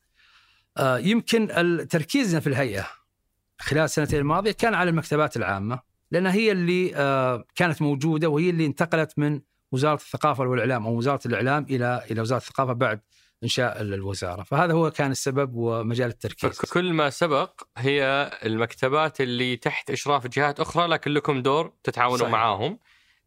آه، 0.78 0.98
يمكن 0.98 1.48
تركيزنا 1.90 2.40
في 2.40 2.48
الهيئة 2.48 2.88
خلال 3.60 3.84
السنتين 3.84 4.20
الماضية 4.20 4.52
كان 4.52 4.74
على 4.74 4.90
المكتبات 4.90 5.38
العامة 5.38 5.80
لانها 6.12 6.34
هي 6.34 6.52
اللي 6.52 6.96
آه، 6.96 7.44
كانت 7.56 7.82
موجودة 7.82 8.30
وهي 8.30 8.50
اللي 8.50 8.66
انتقلت 8.66 9.20
من 9.20 9.42
وزارة 9.72 9.96
الثقافة 9.96 10.44
والإعلام 10.44 10.86
أو 10.86 10.98
وزارة 10.98 11.22
الإعلام 11.26 11.66
إلى 11.70 12.04
إلى 12.12 12.22
وزارة 12.22 12.40
الثقافة 12.40 12.74
بعد 12.74 13.02
إنشاء 13.44 13.82
الوزاره، 13.82 14.44
فهذا 14.44 14.74
هو 14.74 14.92
كان 14.92 15.12
السبب 15.12 15.56
ومجال 15.56 16.10
التركيز. 16.10 16.60
كل 16.60 16.94
ما 16.94 17.10
سبق 17.10 17.62
هي 17.78 18.32
المكتبات 18.44 19.22
اللي 19.22 19.56
تحت 19.56 19.92
إشراف 19.92 20.28
جهات 20.28 20.60
أخرى 20.60 20.88
لكن 20.88 21.12
لكم 21.12 21.42
دور 21.42 21.74
تتعاونوا 21.84 22.18
صحيح. 22.18 22.32
معاهم. 22.32 22.80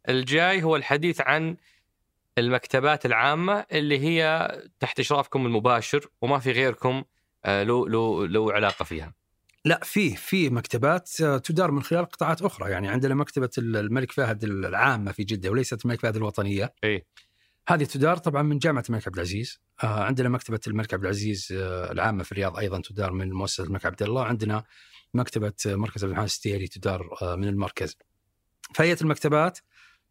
الجاي 0.09 0.62
هو 0.62 0.77
الحديث 0.77 1.20
عن 1.20 1.57
المكتبات 2.38 3.07
العامة 3.07 3.66
اللي 3.72 3.98
هي 3.98 4.51
تحت 4.81 5.01
إشرافكم 5.01 5.46
المباشر 5.46 6.07
وما 6.22 6.38
في 6.38 6.53
غيركم 6.53 7.05
آه، 7.44 7.62
له 7.62 7.88
له 7.88 8.27
له 8.27 8.53
علاقة 8.53 8.85
فيها. 8.85 9.14
لا 9.64 9.81
في 9.85 10.16
في 10.16 10.51
مكتبات 10.51 11.20
آه، 11.20 11.38
تدار 11.38 11.70
من 11.70 11.83
خلال 11.83 12.05
قطاعات 12.05 12.42
أخرى 12.42 12.70
يعني 12.70 12.88
عندنا 12.88 13.14
مكتبة 13.14 13.51
الملك 13.59 14.12
فهد 14.12 14.44
العامة 14.44 15.12
في 15.12 15.25
جدة 15.25 15.51
وليست 15.51 15.85
الملك 15.85 16.01
فهد 16.01 16.16
الوطنية. 16.16 16.75
اي 16.85 17.07
هذه 17.68 17.85
تدار 17.85 18.16
طبعا 18.16 18.42
من 18.42 18.59
جامعة 18.59 18.85
الملك 18.88 19.07
عبد 19.07 19.16
العزيز 19.16 19.61
عندنا 19.83 20.29
مكتبة 20.29 20.61
الملك 20.66 20.95
عبد 20.95 21.03
العزيز 21.03 21.49
آه 21.53 21.92
العامة 21.92 22.23
في 22.23 22.33
الرياض 22.33 22.57
أيضا 22.57 22.81
تدار 22.81 23.12
من 23.12 23.33
مؤسسة 23.33 23.64
الملك 23.64 23.87
عبد 23.87 24.03
الله 24.03 24.25
عندنا 24.25 24.64
مكتبة 25.14 25.53
مركز 25.66 26.05
عبد 26.05 26.11
الرحمن 26.11 26.25
الستيري 26.25 26.68
تدار 26.68 27.09
آه 27.23 27.37
من 27.37 27.49
المركز. 27.49 27.97
فهيئة 28.75 28.97
المكتبات 29.01 29.59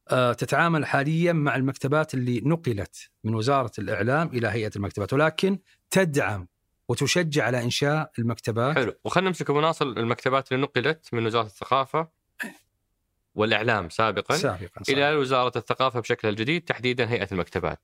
آه 0.09 0.33
تتعامل 0.33 0.85
حاليا 0.85 1.33
مع 1.33 1.55
المكتبات 1.55 2.13
اللي 2.13 2.41
نقلت 2.41 3.09
من 3.23 3.35
وزارة 3.35 3.71
الإعلام 3.79 4.27
إلى 4.27 4.47
هيئة 4.47 4.71
المكتبات 4.75 5.13
ولكن 5.13 5.59
تدعم 5.89 6.47
وتشجع 6.87 7.45
على 7.45 7.63
إنشاء 7.63 8.11
المكتبات. 8.19 8.75
حلو. 8.75 8.93
وخلينا 9.03 9.29
نمسك 9.29 9.51
بناصل 9.51 9.97
المكتبات 9.97 10.51
اللي 10.51 10.63
نقلت 10.63 11.13
من 11.13 11.25
وزارة 11.25 11.45
الثقافة 11.45 12.07
والإعلام 13.35 13.89
سابقا 13.89 14.37
سابقا 14.37 14.81
إلى 14.89 15.15
وزارة 15.15 15.57
الثقافة 15.57 15.99
بشكلها 15.99 16.31
الجديد 16.31 16.61
تحديدا 16.61 17.09
هيئة 17.09 17.27
المكتبات. 17.31 17.79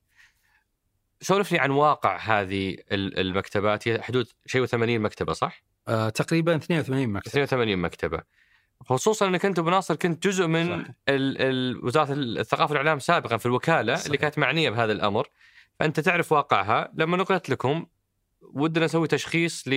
سولف 1.21 1.51
لي 1.51 1.59
عن 1.59 1.71
واقع 1.71 2.17
هذه 2.17 2.77
المكتبات. 2.91 3.87
هي 3.87 4.01
حدود 4.01 4.27
شيء 4.45 4.67
و80 4.67 4.73
مكتبة 4.73 5.33
صح؟ 5.33 5.63
آه 5.87 6.09
تقريبا 6.09 6.55
82 6.55 7.09
مكتبة. 7.09 7.43
82 7.43 7.77
مكتبة. 7.77 8.21
خصوصا 8.85 9.27
إنك 9.27 9.45
أنت 9.45 9.59
بناصر 9.59 9.95
كنت 9.95 10.27
جزء 10.27 10.47
من 10.47 10.73
ال 10.73 10.87
ال 11.09 11.85
وزارة 11.85 12.13
الثقافة 12.13 12.71
والإعلام 12.71 12.99
سابقا 12.99 13.37
في 13.37 13.45
الوكالة 13.45 13.95
صحيح. 13.95 14.05
اللي 14.05 14.17
كانت 14.17 14.37
معنية 14.39 14.69
بهذا 14.69 14.91
الأمر. 14.91 15.27
فأنت 15.79 15.99
تعرف 15.99 16.31
واقعها. 16.31 16.91
لما 16.93 17.17
نقلت 17.17 17.49
لكم 17.49 17.85
ودنا 18.41 18.85
نسوي 18.85 19.07
تشخيص 19.07 19.67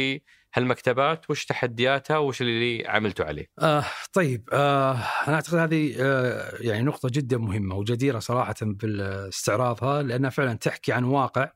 لهالمكتبات 0.57 1.31
وش 1.31 1.45
تحدياتها 1.45 2.19
وش 2.19 2.43
اللي 2.43 2.89
عملتوا 2.89 3.25
عليه؟ 3.25 3.47
آه 3.59 3.85
طيب 4.13 4.49
آه 4.53 4.93
أنا 5.29 5.35
أعتقد 5.35 5.55
هذه 5.55 5.95
آه 6.01 6.57
يعني 6.61 6.83
نقطة 6.83 7.09
جدا 7.13 7.39
مهمة 7.39 7.75
وجديرة 7.75 8.19
صراحة 8.19 8.55
باستعراضها 8.63 10.03
لأنها 10.03 10.31
فعلا 10.31 10.55
تحكي 10.55 10.93
عن 10.93 11.05
واقع 11.05 11.53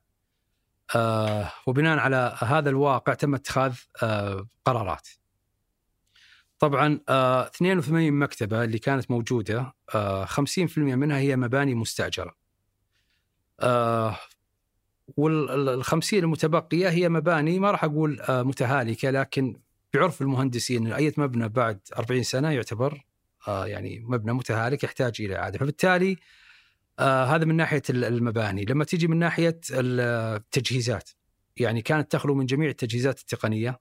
آه 0.95 1.51
وبناء 1.67 1.97
على 1.97 2.35
هذا 2.39 2.69
الواقع 2.69 3.13
تم 3.13 3.35
اتخاذ 3.35 3.75
آه 4.03 4.47
قرارات. 4.65 5.07
طبعا 6.59 6.99
آه 7.09 7.47
82 7.47 8.11
مكتبة 8.13 8.63
اللي 8.63 8.79
كانت 8.79 9.11
موجودة 9.11 9.73
آه 9.95 10.25
50% 10.25 10.77
منها 10.77 11.17
هي 11.17 11.35
مباني 11.35 11.75
مستأجرة. 11.75 12.35
آه 13.59 14.17
وال50 15.11 16.13
المتبقية 16.13 16.89
هي 16.89 17.09
مباني 17.09 17.59
ما 17.59 17.71
راح 17.71 17.83
أقول 17.83 18.21
آه، 18.21 18.43
متهالكة 18.43 19.09
لكن 19.09 19.59
بعرف 19.93 20.21
المهندسين 20.21 20.93
أي 20.93 21.13
مبنى 21.17 21.49
بعد 21.49 21.79
40 21.97 22.23
سنة 22.23 22.51
يعتبر 22.51 23.05
آه، 23.47 23.67
يعني 23.67 23.99
مبنى 23.99 24.33
متهالك 24.33 24.83
يحتاج 24.83 25.13
إلى 25.19 25.35
إعادة. 25.35 25.59
فبالتالي 25.59 26.17
آه، 26.99 27.25
هذا 27.25 27.45
من 27.45 27.55
ناحية 27.55 27.81
المباني. 27.89 28.65
لما 28.65 28.83
تيجي 28.83 29.07
من 29.07 29.17
ناحية 29.19 29.59
التجهيزات 29.71 31.09
يعني 31.57 31.81
كانت 31.81 32.11
تخلو 32.11 32.35
من 32.35 32.45
جميع 32.45 32.69
التجهيزات 32.69 33.19
التقنية. 33.19 33.79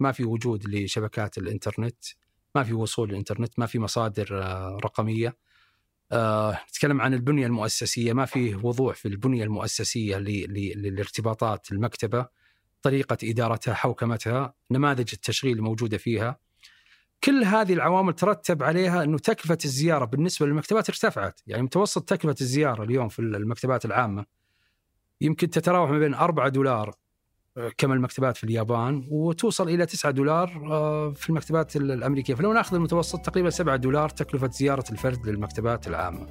ما 0.00 0.12
في 0.12 0.24
وجود 0.24 0.68
لشبكات 0.68 1.38
الإنترنت 1.38 2.04
ما 2.54 2.62
في 2.62 2.72
وصول 2.72 3.08
للانترنت 3.08 3.58
ما 3.58 3.66
في 3.66 3.78
مصادر 3.78 4.26
رقمية. 4.84 5.36
نتكلم 6.12 7.00
عن 7.00 7.14
البنية 7.14 7.46
المؤسسية. 7.46 8.12
ما 8.12 8.24
في 8.24 8.54
وضوح 8.54 8.96
في 8.96 9.08
البنية 9.08 9.44
المؤسسية 9.44 10.16
لارتباطات 10.76 11.72
المكتبة 11.72 12.26
طريقة 12.82 13.18
إدارتها 13.24 13.74
حوكمتها 13.74 14.54
نماذج 14.70 15.10
التشغيل 15.12 15.56
الموجودة 15.56 15.98
فيها. 15.98 16.38
كل 17.24 17.44
هذه 17.44 17.72
العوامل 17.72 18.12
ترتب 18.12 18.62
عليها 18.62 19.02
إنه 19.02 19.18
تكلفة 19.18 19.58
الزيارة 19.64 20.04
بالنسبة 20.04 20.46
للمكتبات 20.46 20.88
ارتفعت، 20.88 21.40
يعني 21.46 21.62
متوسط 21.62 22.08
تكلفة 22.08 22.36
الزيارة 22.40 22.84
اليوم 22.84 23.08
في 23.08 23.18
المكتبات 23.18 23.84
العامة 23.84 24.26
يمكن 25.20 25.50
تتراوح 25.50 25.90
ما 25.90 25.98
بين 25.98 26.14
4 26.14 26.48
دولار 26.48 26.88
آه، 26.88 26.94
كما 27.78 27.94
المكتبات 27.94 28.36
في 28.36 28.44
اليابان 28.44 29.04
وتوصل 29.10 29.68
إلى 29.68 29.86
9 29.86 30.12
دولار 30.12 30.72
آه، 30.72 31.10
في 31.10 31.30
المكتبات 31.30 31.76
الأمريكية، 31.76 32.34
فلو 32.34 32.52
ناخذ 32.52 32.76
المتوسط 32.76 33.20
تقريبا 33.20 33.50
7 33.50 33.76
دولار 33.76 34.08
تكلفة 34.08 34.50
زيارة 34.50 34.84
الفرد 34.92 35.28
للمكتبات 35.28 35.88
العامة. 35.88 36.26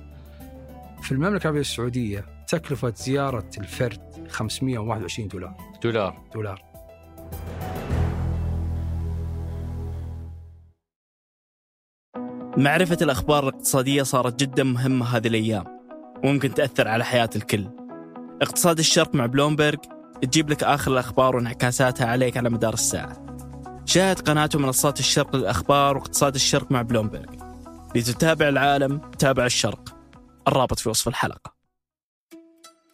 في 1.01 1.11
المملكة 1.11 1.43
العربية 1.43 1.61
السعودية 1.61 2.25
تكلفة 2.47 2.93
زيارة 2.95 3.49
الفرد 3.57 4.27
521 4.29 5.27
دولار. 5.27 5.57
دولار 5.83 6.21
دولار. 6.33 6.61
معرفة 12.57 12.97
الأخبار 13.01 13.43
الاقتصادية 13.43 14.03
صارت 14.03 14.39
جدا 14.39 14.63
مهمة 14.63 15.05
هذه 15.05 15.27
الأيام 15.27 15.63
وممكن 16.23 16.53
تأثر 16.53 16.87
على 16.87 17.05
حياة 17.05 17.29
الكل 17.35 17.67
اقتصاد 18.41 18.79
الشرق 18.79 19.15
مع 19.15 19.25
بلومبرج 19.25 19.79
تجيب 20.25 20.49
لك 20.49 20.63
آخر 20.63 20.91
الأخبار 20.91 21.35
وانعكاساتها 21.35 22.07
عليك 22.07 22.37
على 22.37 22.49
مدار 22.49 22.73
الساعة. 22.73 23.25
شاهد 23.85 24.19
قناة 24.19 24.49
منصات 24.55 24.99
الشرق 24.99 25.35
للأخبار 25.35 25.97
واقتصاد 25.97 26.35
الشرق 26.35 26.71
مع 26.71 26.81
بلومبرج 26.81 27.29
لتتابع 27.95 28.49
العالم 28.49 28.97
تابع 28.97 29.45
الشرق. 29.45 29.97
الرابط 30.47 30.79
في 30.79 30.89
وصف 30.89 31.07
الحلقة. 31.07 31.53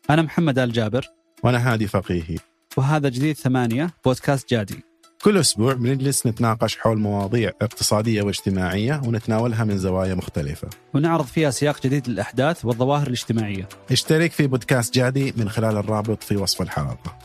أنا 0.09 0.21
محمد 0.21 0.59
آل 0.59 0.71
جابر. 0.71 1.05
وأنا 1.43 1.73
هادي 1.73 1.87
فقيهي. 1.87 2.37
وهذا 2.77 3.09
جديد 3.09 3.35
ثمانية 3.35 3.89
بودكاست 4.05 4.49
جادي. 4.49 4.83
كل 5.23 5.37
أسبوع 5.37 5.73
بنجلس 5.73 6.27
نتناقش 6.27 6.77
حول 6.77 6.97
مواضيع 6.97 7.51
اقتصادية 7.61 8.21
واجتماعية 8.21 9.01
ونتناولها 9.05 9.63
من 9.63 9.77
زوايا 9.77 10.15
مختلفة. 10.15 10.69
ونعرض 10.93 11.25
فيها 11.25 11.49
سياق 11.49 11.81
جديد 11.81 12.07
للأحداث 12.07 12.65
والظواهر 12.65 13.07
الاجتماعية. 13.07 13.69
اشترك 13.91 14.31
في 14.31 14.47
بودكاست 14.47 14.93
جادي 14.93 15.33
من 15.37 15.49
خلال 15.49 15.77
الرابط 15.77 16.23
في 16.23 16.37
وصف 16.37 16.61
الحلقة. 16.61 17.17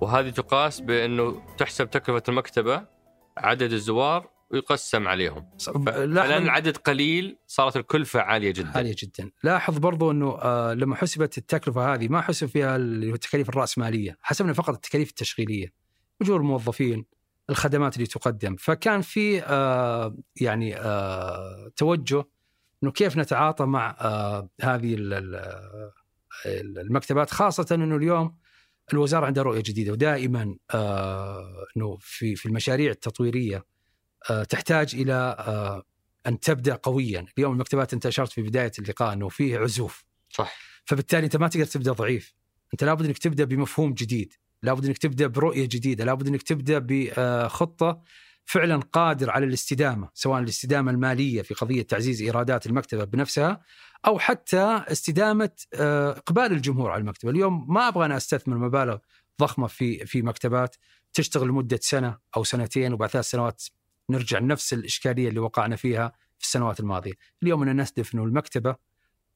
وهذه 0.00 0.30
تقاس 0.30 0.80
بأنه 0.80 1.42
تحسب 1.58 1.90
تكلفة 1.90 2.22
المكتبة 2.28 2.82
عدد 3.36 3.72
الزوار 3.72 4.33
ويقسم 4.50 5.08
عليهم. 5.08 5.50
فلان 5.58 6.42
العدد 6.42 6.76
قليل 6.76 7.36
صارت 7.46 7.76
الكلفة 7.76 8.20
عالية 8.20 8.50
جدا. 8.50 8.76
عالية 8.76 8.96
جدا. 8.98 9.30
لاحظ 9.42 9.78
برضو 9.78 10.10
أنه 10.10 10.38
آه 10.42 10.74
لما 10.74 10.96
حسبت 10.96 11.38
التكلفة 11.38 11.94
هذه 11.94 12.08
ما 12.08 12.20
حسب 12.20 12.46
فيها 12.46 12.76
التكاليف 12.76 13.48
الرأسمالية 13.48 14.18
حسبنا 14.20 14.52
فقط 14.52 14.74
التكاليف 14.74 15.08
التشغيلية 15.08 15.72
أجور 16.22 16.40
الموظفين 16.40 17.04
الخدمات 17.50 17.96
اللي 17.96 18.06
تقدم. 18.06 18.56
فكان 18.56 19.00
في 19.00 19.42
آه 19.42 20.16
يعني 20.40 20.76
آه 20.76 21.70
توجه 21.76 22.24
إنه 22.82 22.92
كيف 22.92 23.16
نتعاطى 23.16 23.64
مع 23.64 23.96
آه 24.00 24.48
هذه 24.60 24.96
المكتبات 26.46 27.30
خاصة 27.30 27.74
إنه 27.74 27.96
اليوم 27.96 28.36
الوزارة 28.92 29.26
عندها 29.26 29.42
رؤية 29.42 29.62
جديدة 29.62 29.92
ودائما 29.92 30.56
إنه 31.76 31.96
في 32.00 32.36
في 32.36 32.46
المشاريع 32.46 32.90
التطويرية. 32.90 33.56
آه، 33.56 33.73
تحتاج 34.48 34.94
إلى 34.94 35.36
آه، 35.38 35.82
أن 36.26 36.40
تبدأ 36.40 36.74
قويا، 36.74 37.26
اليوم 37.38 37.52
المكتبات 37.52 37.92
انت 37.92 38.06
اشرت 38.06 38.32
في 38.32 38.42
بداية 38.42 38.72
اللقاء 38.78 39.12
إنه 39.12 39.28
فيه 39.28 39.58
عزوف. 39.58 40.04
صح. 40.30 40.54
فبالتالي 40.84 41.24
أنت 41.24 41.36
ما 41.36 41.48
تقدر 41.48 41.66
تبدأ 41.66 41.92
ضعيف. 41.92 42.34
أنت 42.72 42.84
لابد 42.84 43.04
إنك 43.04 43.18
تبدأ 43.18 43.44
بمفهوم 43.44 43.94
جديد، 43.94 44.32
لابد 44.62 44.84
إنك 44.84 44.98
تبدأ 44.98 45.26
برؤية 45.26 45.64
جديدة، 45.64 46.04
لابد 46.04 46.26
إنك 46.28 46.42
تبدأ 46.42 46.78
بخطه 46.88 48.02
فعلا 48.44 48.76
قادر 48.76 49.30
على 49.30 49.46
الاستدامة، 49.46 50.08
سواء 50.14 50.40
الاستدامة 50.40 50.90
المالية 50.90 51.42
في 51.42 51.54
قضية 51.54 51.82
تعزيز 51.82 52.22
إيرادات 52.22 52.66
المكتبة 52.66 53.04
بنفسها 53.04 53.60
أو 54.06 54.18
حتى 54.18 54.84
استدامة 54.88 55.50
آه، 55.74 56.10
إقبال 56.10 56.52
الجمهور 56.52 56.90
على 56.90 57.00
المكتبة، 57.00 57.30
اليوم 57.30 57.74
ما 57.74 57.88
أبغى 57.88 58.06
أنا 58.06 58.16
أستثمر 58.16 58.58
مبالغ 58.58 58.98
ضخمة 59.40 59.66
في 59.66 60.06
في 60.06 60.22
مكتبات 60.22 60.76
تشتغل 61.12 61.48
لمدة 61.48 61.78
سنة 61.82 62.18
أو 62.36 62.44
سنتين 62.44 62.92
وبعد 62.92 63.10
ثلاث 63.10 63.30
سنوات 63.30 63.62
نرجع 64.10 64.38
لنفس 64.38 64.72
الإشكالية 64.72 65.28
اللي 65.28 65.40
وقعنا 65.40 65.76
فيها 65.76 66.12
في 66.38 66.44
السنوات 66.44 66.80
الماضية، 66.80 67.12
اليوم 67.42 67.62
أنا 67.62 67.72
نستهدف 67.72 68.14
أنه 68.14 68.24
المكتبة 68.24 68.76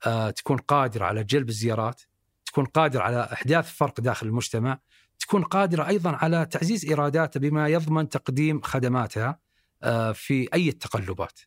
آه 0.07 0.31
تكون 0.31 0.57
قادرة 0.57 1.04
على 1.04 1.24
جلب 1.24 1.48
الزيارات، 1.48 2.02
تكون 2.46 2.64
قادرة 2.64 3.02
على 3.02 3.28
إحداث 3.33 3.76
فرق 3.76 4.00
داخل 4.00 4.26
المجتمع، 4.26 4.78
تكون 5.18 5.42
قادرة 5.42 5.88
أيضا 5.88 6.11
على 6.11 6.46
تعزيز 6.46 6.85
ايراداتها 6.85 7.40
بما 7.40 7.68
يضمن 7.68 8.09
تقديم 8.09 8.61
خدماتها 8.61 9.38
آه 9.83 10.12
في 10.12 10.48
أي 10.54 10.72
تقلبات. 10.72 11.40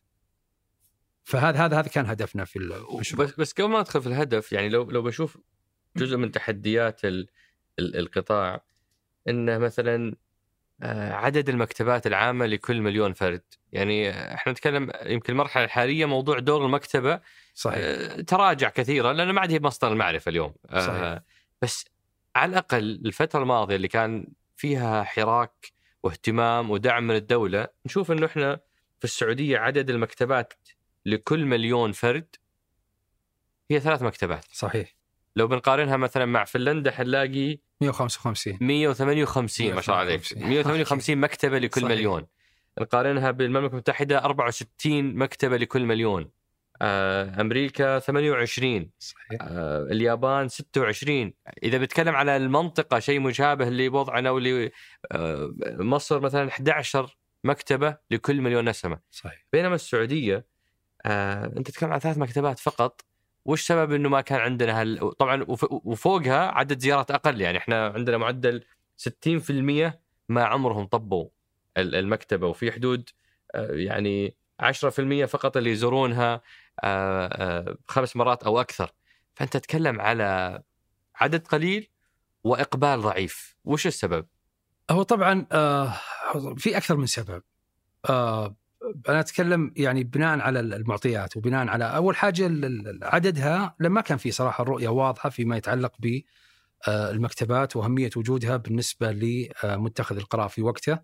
فهذا 1.24 1.64
هذا 1.64 1.78
هذا 1.78 1.88
كان 1.88 2.06
هدفنا 2.06 2.44
في 2.44 2.58
المشروع. 2.58 3.26
بس 3.26 3.34
بس 3.40 3.52
قبل 3.52 3.68
ما 3.68 3.80
أدخل 3.80 4.02
في 4.02 4.06
الهدف 4.06 4.52
يعني 4.52 4.68
لو 4.68 4.90
لو 4.90 5.02
بشوف 5.02 5.38
جزء 5.96 6.16
من 6.16 6.32
تحديات 6.32 7.00
القطاع 7.78 8.64
إنه 9.28 9.58
مثلا 9.58 10.16
عدد 11.12 11.48
المكتبات 11.48 12.06
العامة 12.06 12.46
لكل 12.46 12.80
مليون 12.80 13.12
فرد 13.12 13.42
يعني 13.72 14.10
إحنا 14.34 14.52
نتكلم 14.52 14.90
يمكن 15.04 15.32
المرحلة 15.32 15.64
الحالية 15.64 16.06
موضوع 16.06 16.38
دور 16.38 16.66
المكتبة 16.66 17.20
صحيح. 17.54 17.78
آه، 17.78 18.20
تراجع 18.20 18.68
كثيرا 18.68 19.12
لأنه 19.12 19.32
ما 19.32 19.40
عاد 19.40 19.52
هي 19.52 19.60
مصدر 19.60 19.92
المعرفة 19.92 20.28
اليوم 20.28 20.54
آه، 20.70 20.80
صحيح. 20.80 21.20
بس 21.62 21.84
على 22.36 22.50
الأقل 22.50 22.78
الفترة 22.78 23.42
الماضية 23.42 23.76
اللي 23.76 23.88
كان 23.88 24.26
فيها 24.56 25.02
حراك 25.04 25.72
واهتمام 26.02 26.70
ودعم 26.70 27.06
من 27.06 27.14
الدولة 27.14 27.68
نشوف 27.86 28.12
أنه 28.12 28.26
إحنا 28.26 28.60
في 28.98 29.04
السعودية 29.04 29.58
عدد 29.58 29.90
المكتبات 29.90 30.52
لكل 31.06 31.44
مليون 31.46 31.92
فرد 31.92 32.36
هي 33.70 33.80
ثلاث 33.80 34.02
مكتبات 34.02 34.44
صحيح 34.52 34.94
لو 35.36 35.46
بنقارنها 35.46 35.96
مثلا 35.96 36.24
مع 36.24 36.44
فنلندا 36.44 36.90
حنلاقي 36.90 37.58
155 37.80 38.58
158 38.60 39.74
ما 39.74 39.80
شاء 39.80 40.02
الله 40.02 40.12
عليك. 40.12 40.22
158 40.36 41.18
مكتبة 41.18 41.58
لكل 41.58 41.80
صحيح. 41.80 41.92
مليون. 41.96 42.26
نقارنها 42.80 43.30
بالمملكة 43.30 43.72
المتحدة 43.72 44.24
64 44.24 45.14
مكتبة 45.14 45.56
لكل 45.56 45.84
مليون. 45.84 46.30
آه، 46.82 47.40
أمريكا 47.40 47.98
28 47.98 48.90
صحيح. 48.98 49.38
آه، 49.40 49.82
اليابان 49.82 50.48
26 50.48 51.32
إذا 51.62 51.78
بتكلم 51.78 52.16
على 52.16 52.36
المنطقة 52.36 52.98
شيء 52.98 53.20
مشابه 53.20 53.68
لوضعنا 53.68 54.30
واللي 54.30 54.70
آه، 55.12 55.54
مصر 55.66 56.20
مثلا 56.20 56.48
11 56.48 57.16
مكتبة 57.44 57.96
لكل 58.10 58.40
مليون 58.40 58.68
نسمة. 58.68 58.98
صحيح. 59.10 59.46
بينما 59.52 59.74
السعودية 59.74 60.46
آه، 61.06 61.52
أنت 61.56 61.70
تتكلم 61.70 61.92
عن 61.92 61.98
ثلاث 61.98 62.18
مكتبات 62.18 62.58
فقط. 62.58 63.00
وش 63.44 63.62
سبب 63.62 63.92
إنه 63.92 64.08
ما 64.08 64.20
كان 64.20 64.40
عندنا 64.40 64.80
هال... 64.80 65.16
طبعا 65.18 65.44
وفوقها 65.70 66.38
عدد 66.38 66.78
زيارات 66.78 67.10
أقل 67.10 67.40
يعني 67.40 67.58
إحنا 67.58 67.86
عندنا 67.86 68.18
معدل 68.18 68.64
60% 69.08 69.92
ما 70.28 70.44
عمرهم 70.44 70.86
طبوا 70.86 71.28
المكتبة 71.76 72.46
وفي 72.46 72.72
حدود 72.72 73.10
آه، 73.54 73.72
يعني 73.72 74.36
10% 74.62 75.24
فقط 75.24 75.56
اللي 75.56 75.70
يزورونها 75.70 76.40
آه، 76.84 77.26
آه، 77.26 77.76
خمس 77.88 78.16
مرات 78.16 78.42
أو 78.42 78.60
أكثر. 78.60 78.92
فأنت 79.34 79.52
تتكلم 79.56 80.00
على 80.00 80.62
عدد 81.14 81.46
قليل 81.46 81.90
وإقبال 82.44 83.00
ضعيف. 83.00 83.56
وش 83.64 83.86
السبب؟ 83.86 84.26
هو 84.90 85.02
طبعا 85.02 85.46
في 86.56 86.76
أكثر 86.76 86.96
من 86.96 87.06
سبب. 87.06 87.42
أنا 89.08 89.20
أتكلم 89.20 89.72
يعني 89.76 90.04
بناء 90.04 90.40
على 90.40 90.60
المعطيات 90.60 91.36
وبناء 91.36 91.68
على 91.68 91.84
أول 91.84 92.16
حاجة 92.16 92.50
عددها 93.02 93.76
لما 93.80 94.00
كان 94.00 94.18
في 94.18 94.30
صراحة 94.30 94.62
الرؤيه 94.62 94.88
واضحة 94.88 95.30
فيما 95.30 95.56
يتعلق 95.56 95.92
ب 95.98 96.20
آه، 96.88 97.10
المكتبات 97.10 97.76
وأهمية 97.76 98.10
وجودها 98.16 98.56
بالنسبة 98.56 99.12
لمتخذ 99.12 100.16
القرار 100.16 100.48
في 100.48 100.62
وقته. 100.62 100.98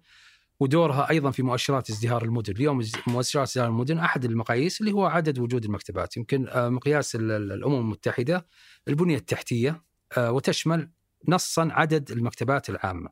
ودورها 0.61 1.11
أيضا 1.11 1.31
في 1.31 1.43
مؤشرات 1.43 1.91
ازدهار 1.91 2.25
المدن، 2.25 2.53
اليوم 2.53 2.83
مؤشرات 3.07 3.49
ازدهار 3.49 3.69
المدن 3.69 3.99
أحد 3.99 4.25
المقاييس 4.25 4.81
اللي 4.81 4.93
هو 4.93 5.07
عدد 5.07 5.39
وجود 5.39 5.65
المكتبات، 5.65 6.17
يمكن 6.17 6.49
آه، 6.49 6.69
مقياس 6.69 7.15
الأمم 7.15 7.81
المتحدة 7.81 8.47
البنية 8.89 9.17
التحتية 9.17 9.85
آه، 10.17 10.33
وتشمل 10.33 10.91
نصا 11.29 11.69
عدد 11.73 12.11
المكتبات 12.11 12.71
العامة. 12.71 13.11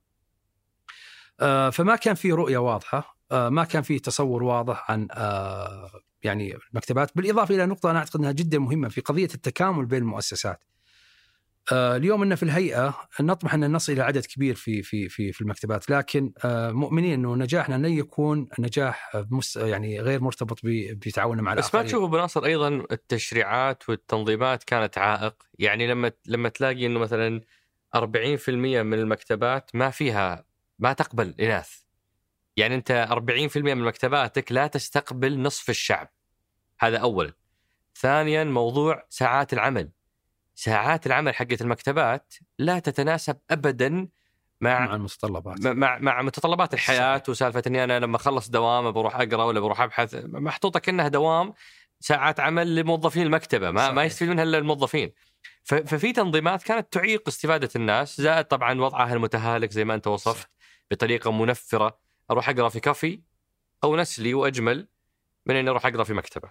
فما 1.73 1.97
كان 1.97 2.15
في 2.15 2.33
رؤية 2.33 2.59
واضحة. 2.59 3.16
ما 3.31 3.65
كان 3.65 3.83
في 3.83 3.99
تصور 3.99 4.43
واضح 4.43 4.91
عن 4.91 5.09
آه، 5.11 5.91
يعني 6.23 6.57
المكتبات 6.71 7.11
بالإضافة 7.17 7.55
إلى 7.55 7.67
نقطة 7.67 7.91
أنا 7.91 7.99
أعتقد 7.99 8.21
إنها 8.21 8.33
جدا 8.33 8.59
مهمة 8.59 8.89
في 8.89 9.01
قضية 9.01 9.29
التكامل 9.35 9.87
بين 9.87 10.03
المؤسسات. 10.03 10.65
آه، 11.73 11.97
اليوم 11.97 12.23
إن 12.23 12.35
في 12.35 12.43
الهيئة 12.43 12.95
نطمح 13.21 13.55
أن 13.55 13.73
نصل 13.73 13.93
إلى 13.93 14.03
عدد 14.03 14.27
كبير 14.27 14.55
في 14.55 14.83
في 14.83 15.09
في 15.09 15.33
في 15.33 15.41
المكتبات 15.41 15.91
لكن 15.91 16.33
آه، 16.45 16.71
مؤمنين 16.71 17.13
إنه 17.13 17.35
نجاحنا 17.35 17.75
لن 17.75 17.93
يكون 17.93 18.49
نجاح 18.59 19.13
مس 19.31 19.57
يعني 19.57 20.01
غير 20.01 20.21
مرتبط 20.21 20.59
بتعاوننا 20.65 21.43
مع 21.43 21.55
بس 21.55 21.65
ما 21.65 21.69
الآخرين. 21.71 21.87
تشوف 21.87 22.03
ابو 22.03 22.17
ناصر 22.17 22.45
أيضا 22.45 22.69
التشريعات 22.69 23.89
والتنظيمات 23.89 24.65
كانت 24.65 24.99
عائق 24.99 25.35
يعني 25.59 25.87
لما 25.87 26.13
لما 26.27 26.49
تلاقي 26.49 26.87
إنه 26.87 26.99
مثلا 26.99 27.41
40% 27.97 28.49
من 28.83 28.95
المكتبات 28.99 29.71
ما 29.75 29.91
فيها 29.91 30.45
ما 30.79 30.93
تقبل 30.93 31.35
إناث 31.41 31.86
يعني 32.57 32.75
أنت 32.75 33.09
40% 33.11 33.57
من 33.57 33.85
مكتباتك 33.85 34.53
لا 34.53 34.67
تستقبل 34.67 35.43
نصف 35.43 35.71
الشعب. 35.71 36.11
هذا 36.81 36.99
اولا. 36.99 37.33
ثانيا 37.99 38.45
موضوع 38.45 39.07
ساعات 39.09 39.53
العمل. 39.53 39.91
ساعات 40.55 41.07
العمل 41.07 41.35
حقت 41.35 41.63
المكتبات 41.63 42.35
لا 42.59 42.79
تتناسب 42.79 43.37
ابدا 43.51 44.09
مع 44.61 44.87
مع 44.87 44.95
المتطلبات. 44.95 45.67
مع 45.67 45.99
مع 45.99 46.23
متطلبات 46.23 46.75
الحياة 46.75 47.19
صحيح. 47.19 47.29
وسالفة 47.29 47.63
إني 47.67 47.85
أنا 47.85 48.01
لما 48.01 48.17
أخلص 48.17 48.49
دوام 48.49 48.91
بروح 48.91 49.17
أقرأ 49.17 49.45
ولا 49.45 49.61
بروح 49.61 49.81
أبحث. 49.81 50.15
محطوطة 50.25 50.81
كأنها 50.81 51.09
دوام 51.09 51.53
ساعات 52.01 52.41
عمل 52.41 52.77
لموظفين 52.77 53.23
المكتبة 53.23 53.71
ما 53.71 53.91
ما. 53.91 54.05
يستفيد 54.05 54.29
منها 54.29 54.43
إلا 54.43 54.59
الموظفين. 54.59 55.13
ففي 55.65 56.13
تنظيمات 56.13 56.63
كانت 56.63 56.93
تعيق 56.93 57.29
استفادة 57.29 57.69
الناس 57.77 58.21
زائد 58.21 58.45
طبعا 58.45 58.81
وضعها 58.81 59.15
المتهالك 59.15 59.71
زي 59.71 59.85
ما 59.85 59.95
أنت 59.95 60.07
وصفت 60.07 60.49
بطريقة 60.91 61.33
منفرة. 61.33 62.06
أروح 62.31 62.49
أقرأ 62.49 62.69
في 62.69 62.81
كافي 62.81 63.21
أو 63.85 63.97
نسلي 63.97 64.35
وأجمل 64.35 64.89
من 65.47 65.57
إني 65.57 65.71
أروح 65.71 65.87
أقرأ 65.87 66.05
في 66.05 66.15
مكتبة. 66.15 66.51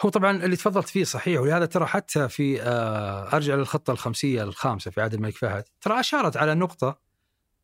هو 0.00 0.08
طبعا 0.10 0.44
اللي 0.44 0.56
تفضلت 0.56 0.88
فيه 0.88 1.04
صحيح 1.04 1.40
ولهذا 1.40 1.66
ترى 1.66 1.86
حتى 1.86 2.28
في 2.28 2.62
آه، 2.62 3.36
أرجع 3.36 3.54
للخطة 3.54 3.90
الخمسية 3.90 4.42
الخامسة 4.42 4.90
في 4.90 5.00
عهد 5.00 5.14
الملك 5.14 5.36
فهد. 5.36 5.64
ترى 5.80 6.00
أشارت 6.00 6.36
على 6.36 6.54
نقطة 6.54 6.98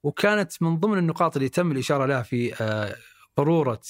وكانت 0.02 0.62
من 0.62 0.80
ضمن 0.80 0.98
النقاط 0.98 1.36
اللي 1.36 1.48
تم 1.48 1.72
الإشارة 1.72 2.06
لها 2.06 2.22
في 2.22 2.54
آه، 2.62 2.96
ضرورة 3.36 3.80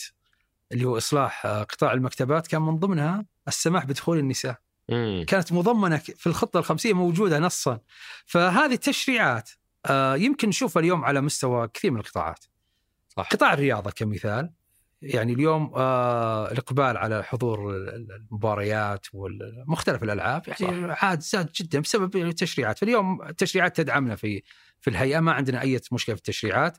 اللي 0.72 0.84
هو 0.84 0.96
إصلاح 0.96 1.46
آه، 1.46 1.62
قطاع 1.62 1.92
المكتبات 1.92 2.46
كان 2.46 2.62
من 2.62 2.78
ضمنها 2.78 3.26
السماح 3.48 3.86
بدخول 3.86 4.18
النساء. 4.18 4.56
امم 4.90 5.24
كانت 5.24 5.52
مضمنة 5.52 5.96
في 5.96 6.26
الخطة 6.26 6.58
الخمسية 6.58 6.92
موجودة 6.92 7.38
نصا. 7.38 7.80
فهذه 8.26 8.72
التشريعات 8.72 9.50
يمكن 10.14 10.48
نشوفها 10.48 10.80
اليوم 10.80 11.04
على 11.04 11.20
مستوى 11.20 11.68
كثير 11.68 11.90
من 11.90 12.00
القطاعات. 12.00 12.44
صح. 13.22 13.28
قطاع 13.28 13.52
الرياضة 13.52 13.90
كمثال 13.90 14.50
يعني 15.02 15.32
اليوم 15.32 15.72
آه 15.76 16.50
الإقبال 16.50 16.96
على 16.96 17.24
حضور 17.24 17.76
المباريات 17.76 19.06
ومختلف 19.12 20.02
الألعاب 20.02 20.42
يعني 20.60 20.92
عاد 20.92 21.20
زاد 21.20 21.50
جدا 21.54 21.80
بسبب 21.80 22.16
التشريعات. 22.16 22.78
فاليوم 22.78 23.22
التشريعات 23.22 23.76
تدعمنا 23.76 24.16
في 24.16 24.42
في 24.80 24.90
الهيئة 24.90 25.20
ما 25.20 25.32
عندنا 25.32 25.60
أي 25.60 25.80
مشكلة 25.92 26.14
في 26.14 26.20
التشريعات. 26.20 26.78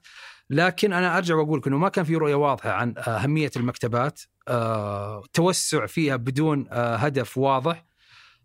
لكن 0.49 0.93
أنا 0.93 1.17
أرجع 1.17 1.35
وأقول 1.35 1.61
إنه 1.67 1.77
ما 1.77 1.89
كان 1.89 2.05
في 2.05 2.15
رؤية 2.15 2.35
واضحة 2.35 2.71
عن 2.71 2.93
أهمية 2.97 3.51
المكتبات 3.55 4.21
آه 4.47 5.23
توسع 5.33 5.85
فيها 5.85 6.15
بدون 6.15 6.67
آه 6.71 6.95
هدف 6.95 7.37
واضح. 7.37 7.85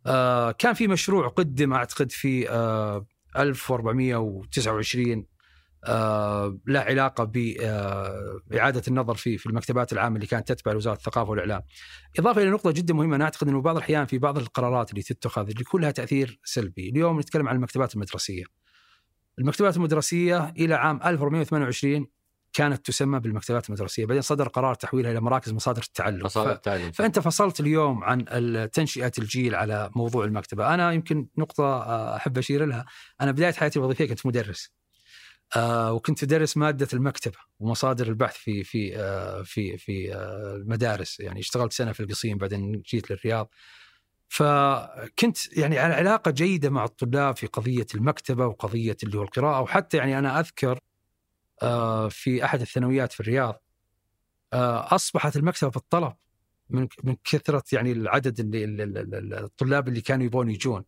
آه 0.07 0.51
كان 0.51 0.75
في 0.75 0.89
مشروع 0.89 1.29
قدم 1.29 1.73
أعتقد 1.73 2.13
في 2.13 2.51
آه 2.51 3.07
1429 3.37 5.27
آه 5.87 6.59
له 6.67 6.81
علاقة 6.81 7.25
باعاده 8.47 8.83
النظر 8.89 9.15
في 9.15 9.39
في 9.39 9.47
المكتبات 9.47 9.93
العامة 9.93 10.17
اللي 10.17 10.27
كانت 10.27 10.53
تتبع 10.53 10.73
لوزارة 10.73 10.95
الثقافة 10.97 11.31
والإعلام. 11.31 11.63
إضافة 12.19 12.43
إلى 12.43 12.51
نقطة 12.51 12.71
جدا 12.71 12.95
مهمة 12.95 13.17
أنا 13.17 13.25
أعتقد 13.25 13.49
إنه 13.49 13.61
بعض 13.61 13.77
الأحيان 13.77 14.07
في 14.07 14.19
بعض 14.19 14.39
القرارات 14.39 14.91
اللي 14.91 15.03
تتخذ 15.03 15.49
اللي 15.49 15.65
كلها 15.65 15.91
تأثير 15.91 16.41
سلبي، 16.45 16.89
اليوم 16.89 17.21
نتكلم 17.21 17.49
عن 17.49 17.57
المكتبات 17.57 17.95
المدرسية. 17.95 18.45
المكتبات 19.39 19.77
المدرسية 19.77 20.49
إلى 20.59 20.75
عام 20.75 21.01
1428 21.05 22.07
كانت 22.53 22.87
تسمى 22.87 23.21
بالمكتبات 23.21 23.69
المدرسية، 23.69 24.07
بعدين 24.07 24.23
صدر 24.23 24.49
قرار 24.49 24.75
تحويلها 24.75 25.11
إلى 25.11 25.21
مراكز 25.21 25.53
مصادر 25.53 25.83
التعلم. 25.83 26.25
مصادر 26.25 26.51
ف- 26.51 26.57
التعليم 26.57 26.93
فأنت 26.93 27.19
فصلت 27.19 27.61
اليوم 27.61 28.05
عن 28.05 28.25
تنشئة 28.73 29.13
الجيل 29.19 29.55
على 29.55 29.91
موضوع 29.97 30.25
المكتبة، 30.25 30.75
أنا 30.75 30.93
يمكن 30.93 31.27
نقطة 31.39 31.65
آه، 31.65 32.17
أحب 32.17 32.39
أشير 32.39 32.65
لها، 32.65 32.85
أنا 33.21 33.31
بداية 33.33 33.53
حياتي 33.53 33.79
الوظيفية 33.79 34.09
كنت 34.09 34.27
مدرس. 34.27 34.73
آه 35.57 35.93
وكنت 35.93 36.23
أدرس 36.23 36.57
مادة 36.57 36.89
المكتبة 36.93 37.39
ومصادر 37.59 38.09
البحث 38.09 38.37
في 38.37 38.65
في 38.65 38.97
آه 38.99 39.43
في 39.43 39.79
في 39.79 40.15
آه 40.15 40.57
المدارس، 40.57 41.21
يعني 41.21 41.41
اشتغلت 41.41 41.73
سنة 41.73 41.93
في 41.93 42.01
القصيم 42.01 42.39
بعدين 42.39 42.81
جيت 42.81 43.11
للرياض. 43.11 43.51
فكنت 44.29 45.57
يعني 45.57 45.79
على 45.79 45.95
علاقة 45.95 46.31
جيدة 46.31 46.71
مع 46.71 46.85
الطلاب 46.85 47.37
في 47.37 47.47
قضية 47.47 47.87
المكتبة 47.95 48.47
وقضية 48.47 48.97
اللي 49.03 49.19
هو 49.19 49.23
القراءة 49.23 49.61
وحتى 49.61 49.97
يعني 49.97 50.19
أنا 50.19 50.41
أذكر 50.41 50.79
في 52.11 52.45
أحد 52.45 52.61
الثانويات 52.61 53.13
في 53.13 53.21
الرياض 53.21 53.63
أصبحت 54.93 55.37
المكتبة 55.37 55.71
بالطلب 55.71 56.13
من 56.71 56.89
من 57.05 57.17
كثرة 57.25 57.63
يعني 57.73 57.93
العدد 57.93 58.41
اللي 58.41 58.65
ال- 58.65 58.81
ال- 58.81 59.15
ال- 59.15 59.35
الطلاب 59.35 59.89
اللي 59.89 60.01
كانوا 60.01 60.27
يبغون 60.27 60.51
يجون. 60.51 60.85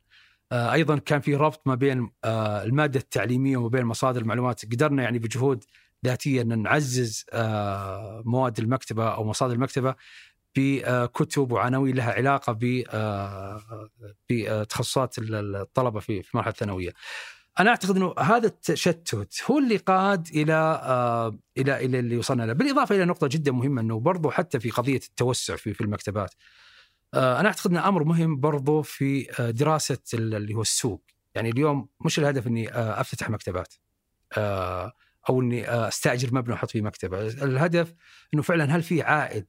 آه، 0.53 0.73
أيضا 0.73 0.99
كان 0.99 1.21
في 1.21 1.35
ربط 1.35 1.61
ما 1.67 1.75
بين 1.75 2.11
آه، 2.25 2.63
المادة 2.65 3.01
التعليمية 3.01 3.57
وما 3.57 3.69
بين 3.69 3.85
مصادر 3.85 4.21
المعلومات 4.21 4.65
قدرنا 4.73 5.03
يعني 5.03 5.19
بجهود 5.19 5.65
ذاتية 6.05 6.43
أن 6.43 6.63
نعزز 6.63 7.25
آه، 7.33 8.23
مواد 8.25 8.59
المكتبة 8.59 9.09
أو 9.09 9.25
مصادر 9.25 9.55
المكتبة 9.55 9.95
بكتب 10.57 11.53
وعناوين 11.53 11.95
لها 11.97 12.13
علاقة 12.13 12.53
ب 12.53 12.83
بتخصصات 14.31 15.19
ال- 15.19 15.35
ال- 15.35 15.57
الطلبة 15.57 16.01
في 16.01 16.23
في 16.23 16.35
المرحله 16.35 16.53
الثانوية. 16.53 16.91
أنا 17.61 17.71
أعتقد 17.71 17.97
إنه 17.97 18.15
هذا 18.19 18.47
التشتت 18.47 19.43
هو 19.51 19.59
اللي 19.59 19.77
قاد 19.77 20.29
إلى 20.35 20.55
إلى 21.59 21.85
إلى 21.85 21.99
اللي 21.99 22.17
وصلنا 22.17 22.43
له، 22.43 22.53
بالإضافة 22.53 22.95
إلى 22.95 23.05
نقطة 23.05 23.27
جدا 23.27 23.53
مهمة 23.53 23.81
إنه 23.83 24.01
برضو 24.01 24.31
حتى 24.31 24.61
في 24.61 24.71
قضية 24.71 25.01
التوسع 25.09 25.57
في 25.57 25.75
في 25.75 25.81
المكتبات. 25.81 26.35
آه، 27.17 27.41
أنا 27.41 27.49
أعتقد 27.49 27.71
انه 27.71 27.89
أمر 27.89 28.05
مهم 28.05 28.41
برضو 28.41 28.83
في 28.83 29.27
آه، 29.41 29.51
دراسة 29.51 29.99
ال- 30.15 30.35
اللي 30.35 30.55
هو 30.55 30.61
السوق، 30.61 31.03
يعني 31.35 31.51
اليوم 31.51 31.89
مش 32.05 32.19
الهدف 32.19 32.47
إني 32.47 32.73
آه، 32.73 33.01
أفتتح 33.01 33.31
مكتبات. 33.31 33.75
أو 35.29 35.41
إني 35.41 35.71
أستأجر 35.71 36.35
مبنى 36.35 36.53
وأحط 36.53 36.71
فيه 36.71 36.83
مكتبه، 36.83 37.27
الهدف 37.27 37.95
إنه 38.35 38.43
فعلا 38.43 38.77
هل 38.77 38.83
في 38.83 39.03
عائد 39.03 39.47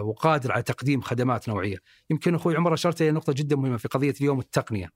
وقادر 0.00 0.52
على 0.52 0.62
تقديم 0.62 1.00
خدمات 1.00 1.48
نوعية؟ 1.48 1.78
يمكن 2.10 2.34
أخوي 2.34 2.56
عمر 2.56 2.74
أشرت 2.74 3.02
إلى 3.02 3.10
نقطة 3.10 3.32
جدا 3.32 3.56
مهمة 3.56 3.76
في 3.76 3.88
قضية 3.88 4.14
اليوم 4.20 4.38
التقنية. 4.38 4.90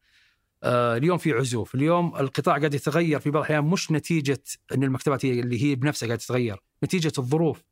اليوم 0.65 1.19
في 1.19 1.33
عزوف، 1.33 1.75
اليوم 1.75 2.17
القطاع 2.17 2.59
قاعد 2.59 2.75
يتغير 2.75 3.21
في 3.21 3.31
بعض 3.31 3.43
الأحيان 3.43 3.65
مش 3.65 3.93
نتيجة 3.93 4.43
إن 4.75 4.85
المكتبات 4.85 5.27
هي 5.27 5.41
اللي 5.41 5.63
هي 5.63 5.75
بنفسها 5.75 6.07
قاعدة 6.07 6.23
تتغير، 6.23 6.63
نتيجة 6.85 7.13
الظروف. 7.19 7.63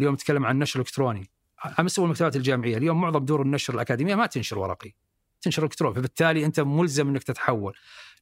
اليوم 0.00 0.14
نتكلم 0.14 0.46
عن 0.46 0.54
النشر 0.54 0.80
الالكتروني. 0.80 1.30
على 1.64 1.84
مستوى 1.84 2.04
المكتبات 2.04 2.36
الجامعية، 2.36 2.76
اليوم 2.76 3.00
معظم 3.00 3.24
دور 3.24 3.42
النشر 3.42 3.74
الأكاديمية 3.74 4.14
ما 4.14 4.26
تنشر 4.26 4.58
ورقي. 4.58 4.94
تنشر 5.42 5.64
إلكتروني، 5.64 5.94
فبالتالي 5.94 6.44
أنت 6.44 6.60
ملزم 6.60 7.08
إنك 7.08 7.22
تتحول. 7.22 7.74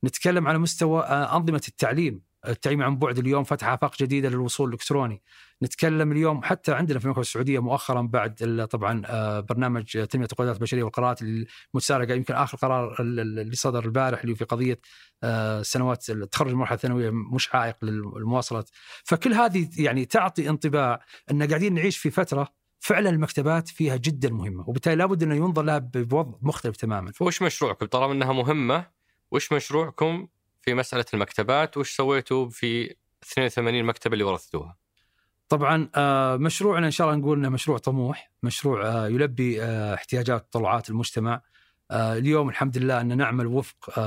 نتكلم 0.05 0.49
على 0.49 0.59
مستوى 0.59 1.03
آه، 1.03 1.37
أنظمة 1.37 1.63
التعليم، 1.69 2.23
التعليم 2.49 2.83
عن 2.83 2.97
بعد 2.99 3.19
اليوم 3.19 3.45
فتح 3.45 3.69
آفاق 3.69 3.97
جديدة 4.01 4.29
للوصول 4.29 4.69
الإلكتروني. 4.69 5.23
نتكلم 5.63 6.13
اليوم 6.13 6.43
حتى 6.43 6.73
عندنا 6.73 6.99
في 6.99 7.05
المملكة 7.05 7.21
السعودية 7.21 7.59
مؤخرا 7.59 8.03
بعد 8.03 8.67
طبعا 8.71 9.03
آه، 9.07 9.41
برنامج 9.41 9.85
تنمية 9.85 10.29
القدرات 10.33 10.57
البشرية 10.57 10.83
والقراءات 10.83 11.23
المتسارعه 11.23 12.13
يمكن 12.15 12.35
آخر 12.35 12.59
قرار 12.59 12.97
ال- 13.01 13.21
ال- 13.21 13.39
اللي 13.39 13.57
صدر 13.57 13.85
البارح 13.85 14.23
اللي 14.23 14.35
في 14.35 14.45
قضية 14.45 14.81
آه، 15.23 15.63
سنوات 15.63 16.11
التخرج 16.11 16.51
المرحله 16.51 16.75
الثانوية 16.77 17.11
مش 17.11 17.55
عائق 17.55 17.77
للمواصله 17.85 18.65
فكل 19.05 19.33
هذه 19.33 19.69
يعني 19.77 20.05
تعطي 20.05 20.49
انطباع 20.49 21.01
إن 21.31 21.43
قاعدين 21.43 21.75
نعيش 21.75 21.99
في 21.99 22.11
فترة 22.11 22.62
فعلا 22.83 23.11
المكتبات 23.11 23.69
فيها 23.69 23.97
جدا 23.97 24.31
مهمة 24.31 24.69
وبالتالي 24.69 24.97
لابد 24.97 25.23
أنه 25.23 25.35
ينظر 25.35 25.63
لها 25.63 25.79
بوضع 25.79 26.39
مختلف 26.43 26.77
تماما 26.77 27.13
فوش 27.13 27.43
مشروعكم 27.43 27.87
طالما 27.87 28.13
إنها 28.13 28.33
مهمة 28.33 28.87
وش 29.31 29.53
مشروعكم 29.53 30.29
في 30.63 30.75
مسألة 30.75 31.05
المكتبات 31.15 31.77
وش 31.77 31.97
سويتوا 31.97 32.49
في 32.49 32.95
82 33.23 33.85
مكتبة 33.85 34.13
اللي 34.13 34.25
ورثتوها؟ 34.25 34.77
طبعا 35.49 35.89
آه، 35.95 36.37
مشروعنا 36.37 36.87
إن 36.87 36.91
شاء 36.91 37.07
الله 37.07 37.19
نقول 37.19 37.39
إنه 37.39 37.49
مشروع 37.49 37.79
طموح، 37.79 38.31
مشروع 38.43 38.87
آه، 38.87 39.09
يلبي 39.09 39.63
آه، 39.63 39.95
احتياجات 39.95 40.47
وطلعات 40.47 40.91
المجتمع. 40.91 41.43
اليوم 41.93 42.49
الحمد 42.49 42.79
لله 42.79 43.01
أن 43.01 43.17
نعمل 43.17 43.47
وفق 43.47 43.99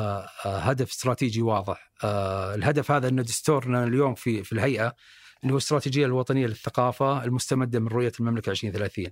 هدف 0.45 0.89
استراتيجي 0.89 1.41
واضح. 1.41 1.91
الهدف 2.55 2.91
هذا 2.91 3.07
ان 3.07 3.23
دستورنا 3.23 3.83
اليوم 3.83 4.15
في 4.15 4.43
في 4.43 4.51
الهيئة 4.51 4.95
اللي 5.45 5.53
هو 5.53 5.57
الاستراتيجية 5.57 6.05
الوطنية 6.05 6.47
للثقافة 6.47 7.23
المستمدة 7.23 7.79
من 7.79 7.87
رؤية 7.87 8.11
المملكة 8.19 8.49
2030. 8.49 9.05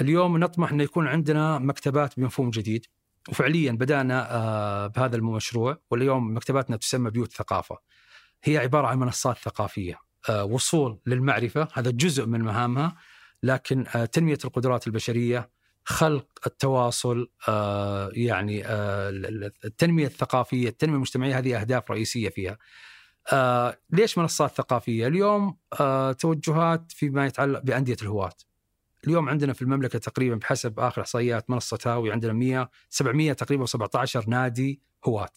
اليوم 0.00 0.38
نطمح 0.38 0.72
أن 0.72 0.80
يكون 0.80 1.06
عندنا 1.06 1.58
مكتبات 1.58 2.20
بمفهوم 2.20 2.50
جديد 2.50 2.86
وفعليا 3.28 3.72
بدأنا 3.72 4.34
آه، 4.34 4.86
بهذا 4.86 5.16
المشروع 5.16 5.78
واليوم 5.90 6.36
مكتباتنا 6.36 6.76
تسمى 6.76 7.10
بيوت 7.10 7.32
ثقافة. 7.32 7.78
هي 8.44 8.58
عبارة 8.58 8.86
عن 8.86 8.98
منصات 8.98 9.38
ثقافية 9.38 9.98
آه، 10.28 10.44
وصول 10.44 10.98
للمعرفة 11.06 11.68
هذا 11.72 11.90
جزء 11.90 12.26
من 12.26 12.40
مهامها 12.40 12.96
لكن 13.42 13.84
آه، 13.96 14.04
تنمية 14.04 14.38
القدرات 14.44 14.86
البشرية 14.86 15.50
خلق 15.84 16.26
التواصل 16.46 17.30
يعني 18.12 18.62
التنمية 19.64 20.06
الثقافية 20.06 20.68
التنمية 20.68 20.94
المجتمعية 20.94 21.38
هذه 21.38 21.60
أهداف 21.60 21.90
رئيسية 21.90 22.28
فيها 22.28 22.58
آه، 23.32 23.78
ليش 23.90 24.18
منصات 24.18 24.50
ثقافية؟ 24.50 25.06
اليوم 25.06 25.56
آه، 25.80 26.12
توجهات 26.12 26.92
فيما 26.92 27.26
يتعلق 27.26 27.60
بأندية 27.60 27.96
الهواة 28.02 28.32
اليوم 29.06 29.28
عندنا 29.28 29.52
في 29.52 29.62
المملكة 29.62 29.98
تقريبا 29.98 30.36
بحسب 30.36 30.80
آخر 30.80 31.02
إحصائيات 31.02 31.50
منصة 31.50 31.78
هاوي 31.86 32.12
عندنا 32.12 32.32
100 32.32 32.70
700 32.90 33.32
تقريبا 33.32 33.66
17 33.66 34.24
نادي 34.28 34.80
هواة 35.06 35.30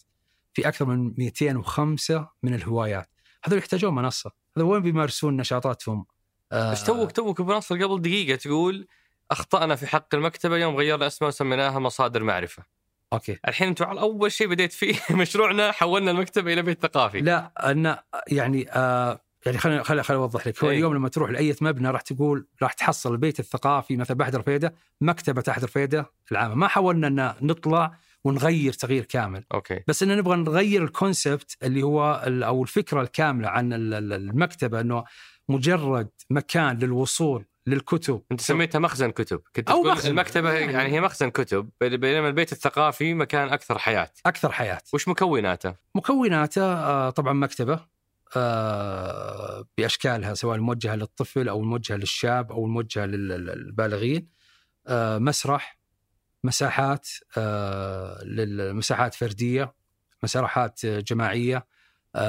في 0.52 0.68
أكثر 0.68 0.84
من 0.84 1.14
205 1.18 2.28
من 2.42 2.54
الهوايات. 2.54 3.10
هذول 3.44 3.58
يحتاجون 3.58 3.94
منصة. 3.94 4.30
هذا 4.56 4.66
وين 4.66 4.82
بيمارسون 4.82 5.36
نشاطاتهم؟ 5.36 6.06
آه، 6.52 6.72
بس 6.72 6.84
توك 6.84 7.12
توك 7.12 7.42
بنصل 7.42 7.84
قبل 7.84 8.02
دقيقة 8.02 8.36
تقول 8.36 8.88
أخطأنا 9.30 9.76
في 9.76 9.86
حق 9.86 10.14
المكتبة 10.14 10.56
يوم 10.56 10.76
غيرنا 10.76 11.06
اسمها 11.06 11.28
وسميناها 11.28 11.78
مصادر 11.78 12.22
معرفة. 12.24 12.79
okay. 13.12 13.38
الحين 13.48 13.68
أنتم 13.68 13.84
على 13.84 14.00
أول 14.00 14.32
شيء 14.32 14.46
بديت 14.48 14.72
فيه 14.72 14.94
مشروعنا 15.16 15.72
حولنا 15.72 16.10
المكتبه 16.10 16.52
إلى 16.52 16.62
بيت 16.62 16.82
ثقافي. 16.82 17.20
لا 17.20 17.70
أن 17.70 17.96
يعني 18.28 18.70
آه 18.72 19.20
يعني 19.46 19.58
خليني 19.58 19.84
خليني 19.84 20.02
خليني 20.02 20.22
أوضح 20.22 20.46
لك. 20.46 20.64
هو 20.64 20.70
إيه. 20.70 20.76
اليوم 20.76 20.94
لما 20.94 21.08
تروح 21.08 21.30
لأي 21.30 21.54
مبنى 21.60 21.90
راح 21.90 22.00
تقول 22.00 22.46
راح 22.62 22.72
تحصل 22.72 23.12
البيت 23.12 23.40
الثقافي 23.40 23.96
مثلا 23.96 24.16
بحد 24.16 24.36
رفيده 24.36 24.74
مكتبة 25.00 25.40
تحت 25.40 25.64
رفيده 25.64 26.10
العامة. 26.32 26.54
ما 26.54 26.68
حاولنا 26.68 27.06
أن 27.06 27.34
نطلع 27.46 27.92
ونغير 28.24 28.72
تغيير 28.72 29.04
كامل. 29.04 29.44
okay. 29.54 29.80
بس 29.88 30.02
إن 30.02 30.16
نبغى 30.16 30.36
نغير 30.36 30.84
ال 30.84 30.93
concept 30.93 31.56
اللي 31.62 31.82
هو 31.82 32.12
أو 32.24 32.62
الفكرة 32.62 33.02
الكاملة 33.02 33.48
عن 33.48 33.72
ال- 33.72 33.94
ال- 33.94 34.12
المكتبة 34.12 34.80
إنه 34.80 35.04
مجرد 35.48 36.08
مكان 36.30 36.78
للوصول 36.78 37.44
للكتب. 37.66 38.22
أنت 38.32 38.40
سميتها 38.40 38.78
مخزن 38.78 39.10
كتب. 39.10 39.42
كنت 39.56 39.70
أو 39.70 39.82
تقول 39.82 39.92
مخزن. 39.92 40.10
المكتبة 40.10 40.52
يعني- 40.52 40.72
يعني 40.72 40.92
هي 40.92 41.00
مخزن 41.00 41.30
كتب 41.30 41.70
بينما 41.80 42.28
البيت 42.28 42.52
الثقافي 42.52 43.14
مكان 43.14 43.48
أكثر 43.48 43.78
حياة. 43.78 44.10
أكثر 44.26 44.52
حياة. 44.52 44.80
وش 44.94 45.08
مكوناته؟ 45.08 45.74
مكوناته 45.94 46.62
آه، 46.72 47.10
طبعا 47.10 47.32
مكتبة 47.32 47.80
آه، 48.36 49.64
بأشكالها 49.78 50.34
سواء 50.34 50.56
الموجهة 50.56 50.94
للطفل 50.94 51.48
أو 51.48 51.60
الموجهة 51.60 51.96
للشاب 51.96 52.52
أو 52.52 52.64
الموجهة 52.64 53.06
لل- 53.06 53.28
للبالغين 53.28 54.28
آه، 54.86 55.18
مسرح 55.18 55.78
مساحات 56.44 57.08
للمساحات 58.22 59.14
فردية 59.14 59.74
مساحات 60.22 60.86
جماعية 60.86 61.66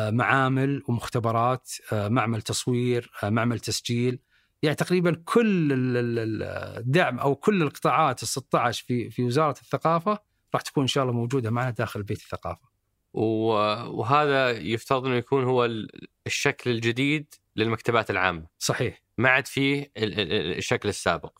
معامل 0.10 0.84
ومختبرات 0.88 1.70
معمل 1.92 2.42
تصوير 2.42 3.12
معمل 3.24 3.60
تسجيل 3.60 4.20
يعني 4.64 4.76
تقريبا 4.76 5.22
كل 5.26 5.74
ال- 5.74 5.98
ال- 5.98 6.20
ال- 6.20 6.44
الدعم 6.78 7.20
أو 7.20 7.36
كل 7.36 7.62
القطاعات 7.62 8.24
ال 8.24 8.28
16 8.28 8.84
في 8.88 9.10
في 9.10 9.24
وزارة 9.24 9.60
الثقافة 9.62 10.20
راح 10.54 10.62
تكون 10.62 10.84
إن 10.84 10.88
شاء 10.88 11.04
الله 11.04 11.14
موجودة 11.16 11.50
معنا 11.52 11.70
داخل 11.70 12.04
بيت 12.04 12.18
الثقافة. 12.18 12.72
وهذا 13.14 14.50
يفترض 14.52 15.06
إنه 15.06 15.16
يكون 15.16 15.44
هو 15.44 15.66
ال- 15.66 16.08
الشكل 16.28 16.70
الجديد 16.72 17.34
للمكتبات 17.56 18.10
العامة. 18.12 18.48
صحيح. 18.60 19.02
ما 19.18 19.30
عاد 19.30 19.48
فيه 19.48 19.92
ال- 19.98 20.20
ال- 20.20 20.58
الشكل 20.58 20.90
السابق. 20.90 21.38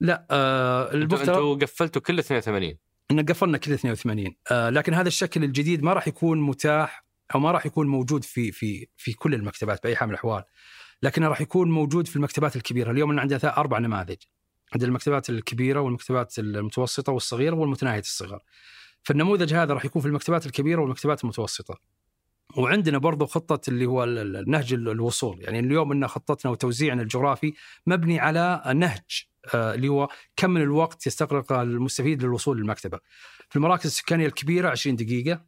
لا 0.00 0.26
آه 0.30 0.92
المفترض 0.94 1.28
أنتوا 1.28 1.54
قفلتوا 1.54 2.02
كل 2.02 2.18
82 2.18 2.76
ان 3.10 3.24
قفلنا 3.26 3.58
كل 3.58 3.72
82 3.72 4.36
آه 4.50 4.70
لكن 4.70 4.94
هذا 4.94 5.08
الشكل 5.08 5.44
الجديد 5.44 5.82
ما 5.82 5.92
راح 5.92 6.08
يكون 6.08 6.40
متاح 6.40 7.04
أو 7.34 7.40
ما 7.40 7.50
راح 7.50 7.66
يكون 7.66 7.86
موجود 7.86 8.24
في 8.24 8.52
في 8.52 8.86
في 8.96 9.12
كل 9.12 9.34
المكتبات 9.34 9.82
بأي 9.82 9.96
حال 9.96 10.08
من 10.08 10.14
الأحوال. 10.14 10.44
لكنه 11.02 11.28
راح 11.28 11.40
يكون 11.40 11.70
موجود 11.70 12.06
في 12.08 12.16
المكتبات 12.16 12.56
الكبيرة. 12.56 12.90
اليوم 12.90 13.20
عندنا 13.20 13.56
أربع 13.56 13.78
نماذج. 13.78 14.16
عندنا 14.74 14.88
المكتبات 14.88 15.30
الكبيرة 15.30 15.80
والمكتبات 15.80 16.38
المتوسطة 16.38 17.12
والصغيرة 17.12 17.54
والمتناهية 17.54 18.00
الصغر 18.00 18.40
فالنموذج 19.02 19.54
هذا 19.54 19.74
راح 19.74 19.84
يكون 19.84 20.02
في 20.02 20.08
المكتبات 20.08 20.46
الكبيرة 20.46 20.80
والمكتبات 20.80 21.24
المتوسطة. 21.24 21.78
وعندنا 22.56 22.98
برضو 22.98 23.26
خطة 23.26 23.70
اللي 23.70 23.86
هو 23.86 24.04
ال- 24.04 24.36
الوصول. 24.88 25.42
يعني 25.42 25.58
اليوم 25.60 25.92
إن 25.92 26.08
خطتنا 26.08 26.52
وتوزيعنا 26.52 27.02
الجغرافي 27.02 27.52
مبني 27.86 28.20
على 28.20 28.62
نهج 28.76 29.24
آه، 29.54 29.74
اللي 29.74 29.88
هو 29.88 30.08
كم 30.36 30.50
من 30.50 30.62
الوقت 30.62 31.06
يستغرق 31.06 31.52
المستفيد 31.52 32.22
للوصول 32.22 32.58
للمكتبة. 32.58 33.00
في 33.48 33.56
المراكز 33.56 33.86
السكانية 33.86 34.26
الكبيرة 34.26 34.68
20 34.70 34.96
دقيقة. 34.96 35.44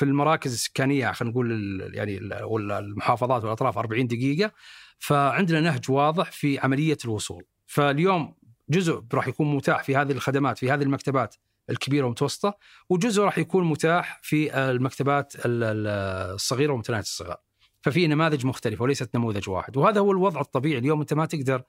في 0.00 0.06
المراكز 0.06 0.52
السكانية 0.52 1.12
خلينا 1.12 1.32
نقول 1.32 1.80
يعني 1.94 2.20
ولا 2.44 2.78
المحافظات 2.78 3.44
والأطراف 3.44 3.78
40 3.78 4.06
دقيقة. 4.06 4.52
فعندنا 4.98 5.60
نهج 5.60 5.90
واضح 5.90 6.32
في 6.32 6.58
عملية 6.58 6.96
الوصول. 7.04 7.44
فاليوم 7.66 8.34
جزء 8.70 9.02
راح 9.14 9.28
يكون 9.28 9.54
متاح 9.54 9.82
في 9.84 9.96
هذه 9.96 10.12
الخدمات 10.12 10.58
في 10.58 10.70
هذه 10.70 10.82
المكتبات 10.82 11.34
الكبيرة 11.70 12.02
والمتوسطة 12.04 12.58
وجزء 12.88 13.22
راح 13.22 13.38
يكون 13.38 13.64
متاح 13.64 14.20
في 14.22 14.54
المكتبات 14.56 15.34
ال- 15.34 15.40
ال- 15.64 15.86
الصغيرة 16.34 16.72
ومتناهية 16.72 17.02
الصغر 17.02 17.36
ففي 17.82 18.06
نماذج 18.06 18.46
مختلفة 18.46 18.82
وليست 18.82 19.16
نموذج 19.16 19.48
واحد. 19.48 19.76
وهذا 19.76 20.00
هو 20.00 20.12
الوضع 20.12 20.40
الطبيعي. 20.40 20.78
اليوم 20.78 21.00
أنت 21.00 21.14
ما 21.14 21.26
تقدر 21.26 21.62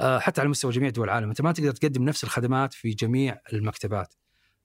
آه، 0.00 0.18
حتى 0.18 0.40
على 0.40 0.50
مستوى 0.50 0.72
جميع 0.72 0.90
دول 0.90 1.04
العالم 1.04 1.28
أنت 1.28 1.40
ما 1.40 1.52
تقدر 1.52 1.70
تقدم 1.70 2.04
نفس 2.04 2.24
الخدمات 2.24 2.72
في 2.74 2.90
جميع 2.90 3.38
المكتبات. 3.52 4.14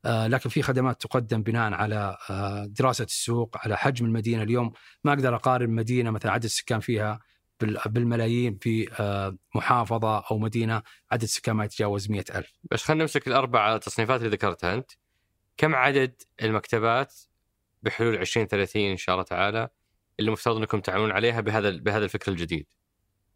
لكن 0.06 0.50
في 0.50 0.62
خدمات 0.62 1.02
تقدم 1.02 1.44
بناء 1.44 1.74
على 1.74 2.18
آه، 2.30 2.66
دراسة 2.66 3.04
السوق 3.04 3.58
على 3.58 3.78
حجم 3.78 4.06
المدينة 4.06 4.44
اليوم. 4.44 4.72
ما 5.04 5.14
أقدر 5.14 5.36
أقارن 5.36 5.70
مدينه 5.70 6.12
مثلا 6.12 6.32
عدد 6.32 6.44
السكان 6.44 6.80
فيها 6.80 7.20
بال- 7.60 7.80
بالملايين 7.86 8.58
في 8.62 8.94
آه، 9.00 9.38
محافظة 9.56 10.20
أو 10.32 10.38
مدينة 10.38 10.82
عدد 11.12 11.24
السكان 11.24 11.56
ما 11.56 11.66
يتجاوز 11.66 12.12
مئة 12.12 12.38
ألف. 12.38 12.54
بس 12.72 12.84
خلينا 12.84 13.04
نمسك 13.04 13.28
الأربع 13.28 13.78
تصنيفات 13.78 14.20
اللي 14.22 14.32
ذكرتها 14.32 14.74
أنت. 14.74 14.92
كم 15.58 15.76
عدد 15.76 16.22
المكتبات 16.42 17.14
بحلول 17.84 18.16
2030 18.16 18.92
إن 18.92 18.98
شاء 18.98 19.16
الله 19.16 19.24
تعالى 19.26 19.70
اللي 20.20 20.32
مفترض 20.32 20.58
أنكم 20.58 20.80
تعملون 20.80 21.12
عليها 21.12 21.42
بهذا 21.42 21.70
بهذا 21.70 22.04
الفكر 22.06 22.32
الجديد؟ 22.32 22.66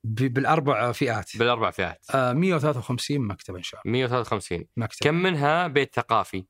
بالأربع 0.04 0.92
فئات. 0.92 1.38
بالأربع 1.38 1.72
فئات. 1.72 2.06
آه، 2.16 2.34
153 2.34 3.22
مكتبة 3.28 3.58
إن 3.58 3.64
شاء 3.64 3.82
الله. 3.86 3.92
153 3.92 4.66
مكتب 4.78 5.04
كم 5.04 5.16
منها 5.16 5.68
بيت 5.68 5.96
ثقافي؟ 5.96 6.46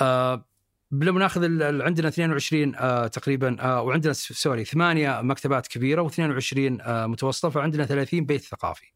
آه 0.00 0.44
لما 0.92 1.18
ناخذ 1.20 1.62
عندنا 1.82 2.08
22 2.08 2.74
آه 2.76 3.06
تقريبا 3.06 3.56
آه 3.60 3.82
وعندنا 3.82 4.12
سوري 4.12 4.64
ثمانية 4.64 5.20
مكتبات 5.22 5.66
كبيرة 5.66 6.08
و22 6.08 6.58
آه 6.80 7.06
متوسطة 7.06 7.50
فعندنا 7.50 7.86
30 7.86 8.24
بيت 8.26 8.40
ثقافي. 8.42 8.86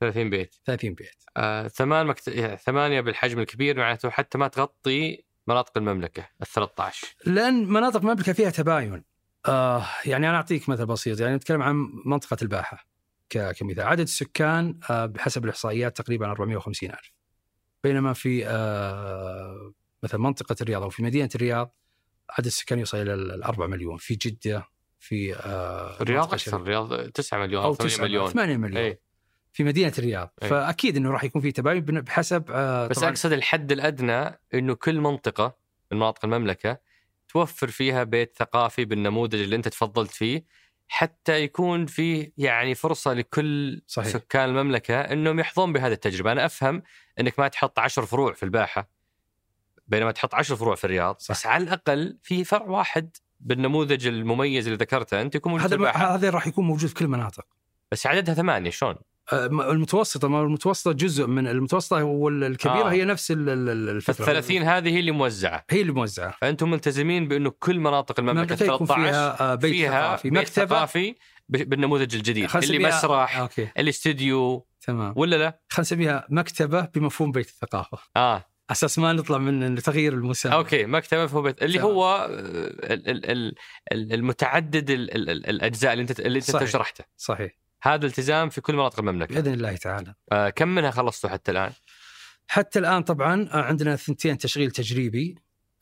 30 0.00 0.30
بيت. 0.30 0.54
30 0.66 0.94
بيت. 0.94 1.24
آه، 1.36 1.68
ثمان 1.68 2.06
مكت... 2.06 2.28
يعني 2.28 2.56
ثمانية 2.56 3.00
بالحجم 3.00 3.38
الكبير 3.38 3.76
معناته 3.76 4.10
حتى 4.10 4.38
ما 4.38 4.48
تغطي 4.48 5.24
مناطق 5.46 5.78
المملكة 5.78 6.28
ال 6.42 6.46
13 6.46 7.06
لأن 7.26 7.68
مناطق 7.68 7.96
المملكة 8.00 8.32
فيها 8.32 8.50
تباين. 8.50 9.04
آه 9.48 9.86
يعني 10.06 10.28
أنا 10.28 10.36
أعطيك 10.36 10.68
مثل 10.68 10.86
بسيط 10.86 11.20
يعني 11.20 11.36
نتكلم 11.36 11.62
عن 11.62 11.90
منطقة 12.06 12.36
الباحة 12.42 12.86
ك- 13.30 13.50
كمثال. 13.52 13.80
عدد 13.84 14.00
السكان 14.00 14.80
آه 14.90 15.06
بحسب 15.06 15.44
الإحصائيات 15.44 15.96
تقريبا 15.96 16.26
450 16.26 16.90
ألف. 16.90 17.12
بينما 17.84 18.12
في 18.12 18.46
آه 18.46 19.72
مثلا 20.02 20.20
منطقة 20.20 20.56
الرياض 20.60 20.82
أو 20.82 20.90
في 20.90 21.02
مدينة 21.02 21.28
الرياض 21.34 21.76
عدد 22.30 22.46
السكان 22.46 22.78
يوصل 22.78 22.98
إلى 22.98 23.14
ال 23.14 23.42
4 23.42 23.66
مليون. 23.66 23.96
في 23.96 24.14
جدة 24.14 24.68
في 24.98 25.36
آه 25.36 26.00
الرياض 26.00 26.34
أكثر 26.34 26.56
الرياض 26.56 27.10
9 27.10 27.38
مليون 27.38 27.62
أو 27.62 27.68
أو 27.68 27.74
8 27.74 27.94
9 27.94 28.04
مليون 28.04 28.30
8 28.30 28.56
مليون. 28.56 28.84
أي. 28.84 29.00
في 29.52 29.64
مدينة 29.64 29.92
الرياض. 29.98 30.32
أي. 30.42 30.48
فأكيد 30.48 30.96
إنه 30.96 31.10
راح 31.10 31.24
يكون 31.24 31.42
في 31.42 31.52
تباين 31.52 31.80
بحسب 31.80 32.44
آه 32.50 32.86
بس 32.86 32.98
طبعاً 32.98 33.10
أقصد 33.10 33.32
الحد 33.32 33.72
الأدنى 33.72 34.40
أنه 34.54 34.74
كل 34.74 35.00
منطقة 35.00 35.56
من 35.92 35.98
مناطق 35.98 36.24
المملكة 36.24 36.78
توفر 37.28 37.68
فيها 37.68 38.04
بيت 38.04 38.36
ثقافي 38.38 38.84
بالنموذج 38.84 39.40
اللي 39.40 39.56
أنت 39.56 39.68
تفضلت 39.68 40.10
فيه 40.10 40.44
حتى 40.88 41.42
يكون 41.42 41.86
فيه 41.86 42.32
يعني 42.38 42.74
فرصة 42.74 43.12
لكل 43.12 43.82
صحيح. 43.86 44.08
سكان 44.08 44.48
المملكة 44.48 45.00
أنهم 45.00 45.40
يحظون 45.40 45.72
بهذه 45.72 45.92
التجربة. 45.92 46.32
أنا 46.32 46.46
أفهم 46.46 46.82
أنك 47.20 47.38
ما 47.38 47.48
تحط 47.48 47.78
عشر 47.78 48.06
فروع 48.06 48.32
في 48.32 48.42
الباحة. 48.42 48.91
بينما 49.86 50.10
تحط 50.12 50.34
عشر 50.34 50.56
فروع 50.56 50.74
في 50.74 50.84
الرياض 50.84 51.16
صح. 51.18 51.30
بس 51.34 51.46
على 51.46 51.64
الأقل 51.64 52.18
في 52.22 52.44
فرع 52.44 52.66
واحد 52.66 53.16
بالنموذج 53.40 54.06
المميز 54.06 54.66
اللي 54.66 54.76
ذكرته 54.78 55.20
أنت 55.20 55.34
يكون 55.34 55.52
موجود 55.52 55.72
هذا 55.72 55.90
هذا 55.90 56.30
راح 56.30 56.46
يكون 56.46 56.64
موجود 56.66 56.88
في 56.88 56.94
كل 56.94 57.04
المناطق 57.04 57.44
بس 57.92 58.06
عددها 58.06 58.34
ثمانية 58.34 58.70
شلون؟ 58.70 58.94
آه، 59.32 59.46
المتوسطة 59.46 60.28
ما 60.28 60.40
المتوسطة 60.42 60.92
جزء 60.92 61.26
من 61.26 61.46
المتوسطة 61.48 62.04
والكبيره 62.04 62.88
آه. 62.88 62.92
هي 62.92 63.04
نفس 63.04 63.30
ال- 63.30 63.48
ال- 63.48 63.68
ال- 63.68 63.88
الفكرة. 63.88 64.12
فال 64.24 64.26
30 64.26 64.62
هذه 64.62 64.88
هي 64.88 65.00
اللي 65.00 65.10
موزعة. 65.10 65.64
هي 65.70 65.80
اللي 65.80 65.92
موزعة. 65.92 66.34
فأنتم 66.40 66.70
ملتزمين 66.70 67.28
بأنه 67.28 67.50
كل 67.50 67.78
مناطق 67.80 68.20
المملكة 68.20 68.54
المملكة 68.54 68.74
يكون 68.74 68.86
13 68.86 69.02
فيها 69.10 69.52
آه، 69.52 69.54
بيت 69.54 69.70
فيها 69.72 69.90
ثقافي 69.90 70.30
بيت 70.30 70.38
مكتبة. 70.42 70.66
ثقافي 70.66 71.14
بالنموذج 71.48 72.14
الجديد 72.14 72.48
اللي 72.56 72.78
نسميها- 72.78 72.98
مسرح 72.98 73.38
okay. 73.38 73.68
الاستديو. 73.78 74.66
تمام. 74.80 75.12
ولا 75.16 75.36
لا؟ 75.36 75.60
خلينا 75.68 75.80
نسميها 75.86 76.26
مكتبة 76.30 76.80
بمفهوم 76.94 77.32
بيت 77.32 77.48
الثقافة. 77.48 77.98
آه. 78.16 78.44
أساس 78.70 78.98
ما 78.98 79.12
نطلع 79.12 79.38
من 79.38 79.74
تغيير 79.82 80.12
المسمى 80.12 80.52
okay 80.54 80.84
مكتبه 80.86 81.26
في 81.26 81.40
بيت. 81.40 81.62
اللي 81.62 81.78
تمام. 81.78 81.90
هو 81.90 82.26
ال- 82.30 82.92
ال- 82.92 83.30
ال- 83.30 83.54
ال- 83.92 84.12
المتعدد 84.12 84.90
ال- 84.90 85.14
ال- 85.14 85.30
ال- 85.30 85.46
الأجزاء 85.46 85.92
اللي 85.92 86.02
انت 86.02 86.20
اللي 86.20 86.38
أنت 86.38 86.50
صحيح. 86.50 86.68
شرحته. 86.70 87.04
صحيح. 87.16 87.52
هذا 87.82 88.06
التزام 88.06 88.48
في 88.48 88.60
كل 88.60 88.74
مناطق 88.74 88.98
المملكة. 88.98 89.34
بإذن 89.34 89.54
الله 89.54 89.76
تعالى. 89.76 90.14
آه، 90.32 90.48
كم 90.50 90.68
منها 90.68 90.90
خلصتوا 90.90 91.30
حتى 91.30 91.50
الآن؟ 91.50 91.72
حتى 92.48 92.78
الآن 92.78 93.02
طبعا 93.02 93.48
آه، 93.52 93.62
عندنا 93.62 93.96
ثنتين 93.96 94.38
تشغيل 94.38 94.70
تجريبي. 94.70 95.34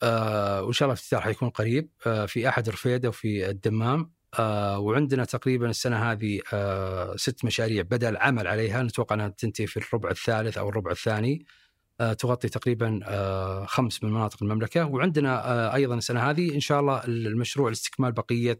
آه 0.03 0.63
وإن 0.63 0.73
شاء 0.73 0.85
الله 0.85 0.93
الافتتاح 0.93 1.23
حيكون 1.23 1.49
قريب. 1.49 1.89
آه 2.07 2.25
في 2.25 2.49
أحد 2.49 2.69
رفيدة 2.69 3.09
وفي 3.09 3.49
الدمام. 3.49 4.11
آه 4.39 4.79
وعندنا 4.79 5.25
تقريبا 5.25 5.69
السنة 5.69 6.11
هذه 6.11 6.39
آه 6.53 7.15
ست 7.15 7.45
مشاريع 7.45 7.81
بدأ 7.83 8.09
العمل 8.09 8.47
عليها. 8.47 8.83
نتوقع 8.83 9.15
أنها 9.15 9.27
تنتهي 9.27 9.67
في 9.67 9.77
الربع 9.77 10.09
الثالث 10.09 10.57
أو 10.57 10.69
الربع 10.69 10.91
الثاني. 10.91 11.45
آه 11.45 11.60
تغطي 12.13 12.49
تقريبا 12.49 12.99
آه 13.03 13.65
خمس 13.65 14.03
من 14.03 14.11
مناطق 14.11 14.43
المملكة. 14.43 14.85
وعندنا 14.85 15.45
آه 15.51 15.75
أيضا 15.75 15.95
السنة 15.95 16.29
هذه 16.29 16.55
إن 16.55 16.59
شاء 16.59 16.79
الله 16.79 17.03
المشروع 17.05 17.69
لاستكمال 17.69 18.11
بقية 18.11 18.59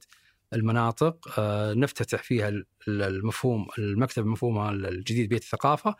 المناطق. 0.53 1.39
آه 1.39 1.73
نفتتح 1.73 2.23
فيها 2.23 2.49
ال- 2.49 2.65
المفهوم 2.87 3.67
المكتب 3.77 4.25
مفهومها 4.25 4.71
الجديد 4.71 5.29
بيت 5.29 5.41
الثقافة 5.43 5.95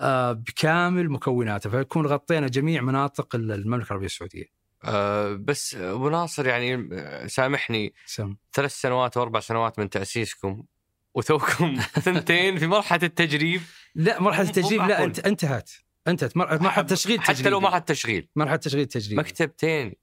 آه، 0.00 0.32
بكامل 0.32 1.10
مكوناته. 1.10 1.70
فيكون 1.70 2.06
غطينا 2.06 2.48
جميع 2.48 2.82
مناطق 2.82 3.34
المملكة 3.34 3.86
العربية 3.86 4.06
السعودية. 4.06 4.44
آه، 4.84 5.32
بس 5.34 5.74
ابو 5.74 6.08
ناصر 6.08 6.46
يعني 6.46 6.88
آه، 6.92 7.26
سامحني. 7.26 7.92
سم. 8.06 8.36
ثلاث 8.52 8.72
سنوات 8.80 9.16
أو 9.16 9.22
أربع 9.22 9.40
سنوات 9.40 9.78
من 9.78 9.90
تأسيسكم 9.90 10.62
وتوكم 11.14 11.76
ثنتين 12.06 12.58
في 12.58 12.66
مرحلة 12.66 13.00
التجريب. 13.02 13.60
لا 13.94 14.20
مرحلة 14.20 14.48
التجريب 14.48 14.82
لا 14.82 15.04
انتهت. 15.04 15.70
انتهت 16.06 16.36
مر- 16.36 16.62
مرحله 16.62 16.84
تشغيل 16.84 17.20
حتى 17.20 17.32
تجريبي 17.32 17.50
لو 17.50 17.60
ما 17.60 17.70
حد 17.70 17.84
تشغيل. 17.84 18.28
مرحله 18.36 18.56
تشغيل 18.56 18.86
تجريبي 18.86 19.20
مكتبتين 19.20 19.94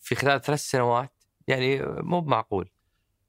في 0.00 0.14
خلال 0.14 0.40
ثلاث 0.40 0.60
سنوات 0.60 1.12
يعني 1.48 1.82
مو 1.82 2.20
بمعقول. 2.20 2.70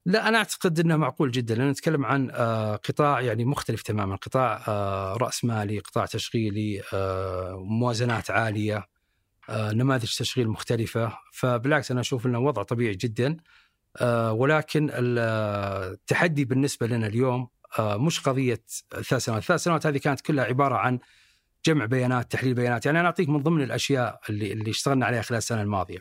لا 0.05 0.27
أنا 0.27 0.37
أعتقد 0.37 0.79
إنه 0.79 0.97
معقول 0.97 1.31
جدا. 1.31 1.55
لأن 1.55 1.69
نتكلم 1.69 2.05
عن 2.05 2.29
آه، 2.31 2.75
قطاع 2.75 3.21
يعني 3.21 3.45
مختلف 3.45 3.81
تماما. 3.81 4.15
قطاع 4.15 4.63
آه، 4.67 5.13
رأس 5.13 5.45
مالي 5.45 5.79
قطاع 5.79 6.05
تشغيلي 6.05 6.81
آه، 6.93 7.63
موازنات 7.65 8.31
عالية 8.31 8.87
نماذج 9.49 10.15
تشغيل 10.17 10.47
مختلفة. 10.47 11.17
فبالعكس 11.33 11.91
أنا 11.91 11.99
أشوف 12.01 12.25
إنه 12.25 12.39
وضع 12.39 12.63
طبيعي 12.63 12.95
جدا. 12.95 13.37
ولكن 14.31 14.89
ال- 14.93 15.19
التحدي 15.93 16.45
بالنسبة 16.45 16.87
لنا 16.87 17.07
اليوم 17.07 17.47
مش 17.79 18.19
قضية 18.19 18.63
ثلاث 18.89 19.23
سنوات، 19.23 19.41
الثلاث 19.41 19.63
سنوات 19.63 19.85
هذه 19.85 19.97
كانت 19.97 20.21
كلها 20.21 20.45
عبارة 20.45 20.75
عن 20.75 20.99
جمع 21.69 21.85
بيانات، 21.85 22.31
تحليل 22.31 22.53
بيانات، 22.53 22.85
يعني 22.85 22.99
أنا 22.99 23.07
أعطيك 23.07 23.29
من 23.29 23.43
ضمن 23.43 23.61
الأشياء 23.61 24.19
اللي 24.29 24.53
اللي 24.53 24.69
اشتغلنا 24.69 25.05
عليها 25.05 25.21
خلال 25.21 25.37
السنة 25.37 25.61
الماضية. 25.61 25.99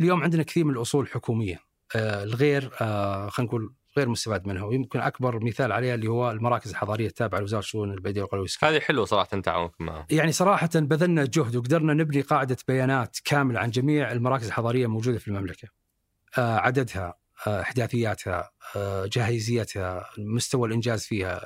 اليوم 0.00 0.22
عندنا 0.22 0.42
كثير 0.42 0.64
من 0.64 0.74
الأصول 0.74 1.04
الحكومية 1.04 1.58
آه، 1.96 2.24
الغير 2.24 2.70
آه، 2.80 3.28
خلينا 3.28 3.48
نقول 3.48 3.72
غير 3.96 4.08
مستفاد 4.08 4.46
منها 4.46 4.64
ويمكن 4.64 5.00
أكبر 5.00 5.44
مثال 5.44 5.72
عليها 5.72 5.94
اللي 5.94 6.08
هو 6.08 6.30
المراكز 6.30 6.70
الحضارية 6.70 7.06
التابعة 7.06 7.38
لوزارة 7.38 7.60
الشؤون 7.60 7.92
البلديه 7.92 8.26
والإسكان. 8.32 8.72
هذه 8.72 8.80
حلوة 8.80 9.04
صراحة 9.04 9.40
تعاونكم 9.40 9.84
معهم 9.84 10.06
يعني 10.10 10.32
صراحة 10.32 10.70
بذلنا 10.74 11.24
جهد 11.24 11.56
وقدرنا 11.56 11.94
نبني 11.94 12.20
قاعدة 12.20 12.56
بيانات 12.68 13.16
كاملة 13.24 13.60
عن 13.60 13.70
جميع 13.70 14.12
المراكز 14.12 14.46
الحضارية 14.46 14.84
الموجودة 14.84 15.18
في 15.18 15.28
المملكة. 15.28 15.68
آه، 16.38 16.56
عددها، 16.58 17.14
إحداثياتها، 17.46 18.50
جاهزيتها، 19.04 20.06
مستوى 20.18 20.68
الإنجاز 20.68 21.04
فيها، 21.04 21.40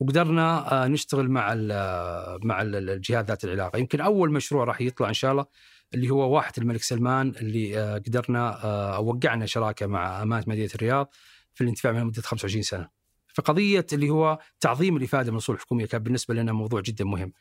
وقدرنا 0.00 0.72
آه، 0.84 0.88
نشتغل 0.88 1.28
مع 1.30 1.52
ال- 1.52 2.46
مع 2.46 2.62
ال- 2.62 2.90
الجهات 2.90 3.28
ذات 3.28 3.44
العلاقة. 3.44 3.78
يمكن 3.78 4.00
أول 4.00 4.32
مشروع 4.32 4.64
راح 4.64 4.80
يطلع 4.80 5.08
إن 5.08 5.14
شاء 5.14 5.32
الله 5.32 5.46
اللي 5.94 6.10
هو 6.10 6.34
واحة 6.34 6.52
الملك 6.58 6.82
سلمان 6.82 7.28
اللي 7.40 7.78
آه، 7.80 7.94
قدرنا 7.98 8.64
آه، 8.64 9.00
وقعنا 9.00 9.46
شراكة 9.46 9.86
مع 9.86 10.22
أمانة 10.22 10.44
مدينة 10.46 10.70
الرياض 10.74 11.10
في 11.54 11.64
الانتفاع 11.64 11.92
منها 11.92 12.04
مدة 12.04 12.22
25 12.22 12.62
سنة. 12.62 12.88
فقضية 13.34 13.86
اللي 13.92 14.10
هو 14.10 14.38
تعظيم 14.60 14.96
الإفادة 14.96 15.30
من 15.30 15.36
الأصول 15.36 15.56
الحكومية 15.56 15.86
كان 15.86 16.02
بالنسبة 16.02 16.34
لنا 16.34 16.52
موضوع 16.52 16.80
جدا 16.80 17.04
مهم. 17.04 17.32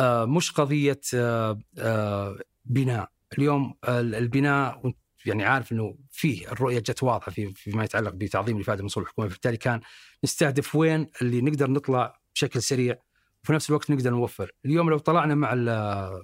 آه، 0.00 0.24
مش 0.24 0.52
قضية 0.52 1.00
آه، 1.14 1.58
آه، 1.78 2.38
بناء 2.64 3.08
اليوم 3.38 3.74
آه، 3.84 4.00
البناء 4.00 4.92
يعني 5.28 5.44
عارف 5.44 5.72
إنه 5.72 5.96
فيه 6.10 6.52
الرؤية 6.52 6.78
جت 6.78 7.02
واضحة 7.02 7.32
في 7.32 7.54
فيما 7.54 7.84
يتعلق 7.84 8.10
بتعظيم 8.10 8.56
الافاده 8.56 8.82
من 8.82 8.86
اصول 8.86 9.02
الحكومة. 9.02 9.28
فبالتالي 9.28 9.56
كان 9.56 9.80
نستهدف 10.24 10.74
وين 10.74 11.06
اللي 11.22 11.40
نقدر 11.40 11.70
نطلع 11.70 12.20
بشكل 12.34 12.62
سريع 12.62 12.98
وفي 13.44 13.52
نفس 13.52 13.70
الوقت 13.70 13.90
نقدر 13.90 14.10
نوفر. 14.10 14.52
اليوم 14.64 14.90
لو 14.90 14.98
طلعنا 14.98 15.34
مع 15.34 15.52
ال 15.52 15.64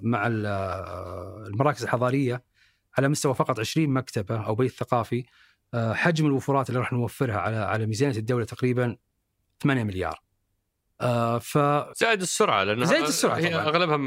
مع 0.03 0.27
ال 0.27 0.45
المراكز 1.47 1.83
الحضارية 1.83 2.43
على 2.97 3.09
مستوى 3.09 3.35
فقط 3.35 3.59
20 3.59 3.89
مكتبة 3.89 4.45
أو 4.45 4.55
بيت 4.55 4.71
ثقافي 4.71 5.25
آه، 5.73 5.93
حجم 5.93 6.25
الوفرات 6.25 6.69
اللي 6.69 6.79
راح 6.79 6.93
نوفرها 6.93 7.37
على 7.37 7.55
على 7.55 7.85
ميزانية 7.85 8.17
الدولة 8.17 8.45
تقريبا 8.45 8.97
8 9.61 9.83
مليار. 9.83 10.24
آه، 11.01 11.37
ف 11.39 11.57
زائد 11.97 12.21
السرعة 12.21 12.63
لأنه 12.63 12.85
زائد 12.85 13.03
السرعة 13.03 13.37
هي 13.37 13.49
طبعاً. 13.53 13.67
أغلبها 13.67 13.97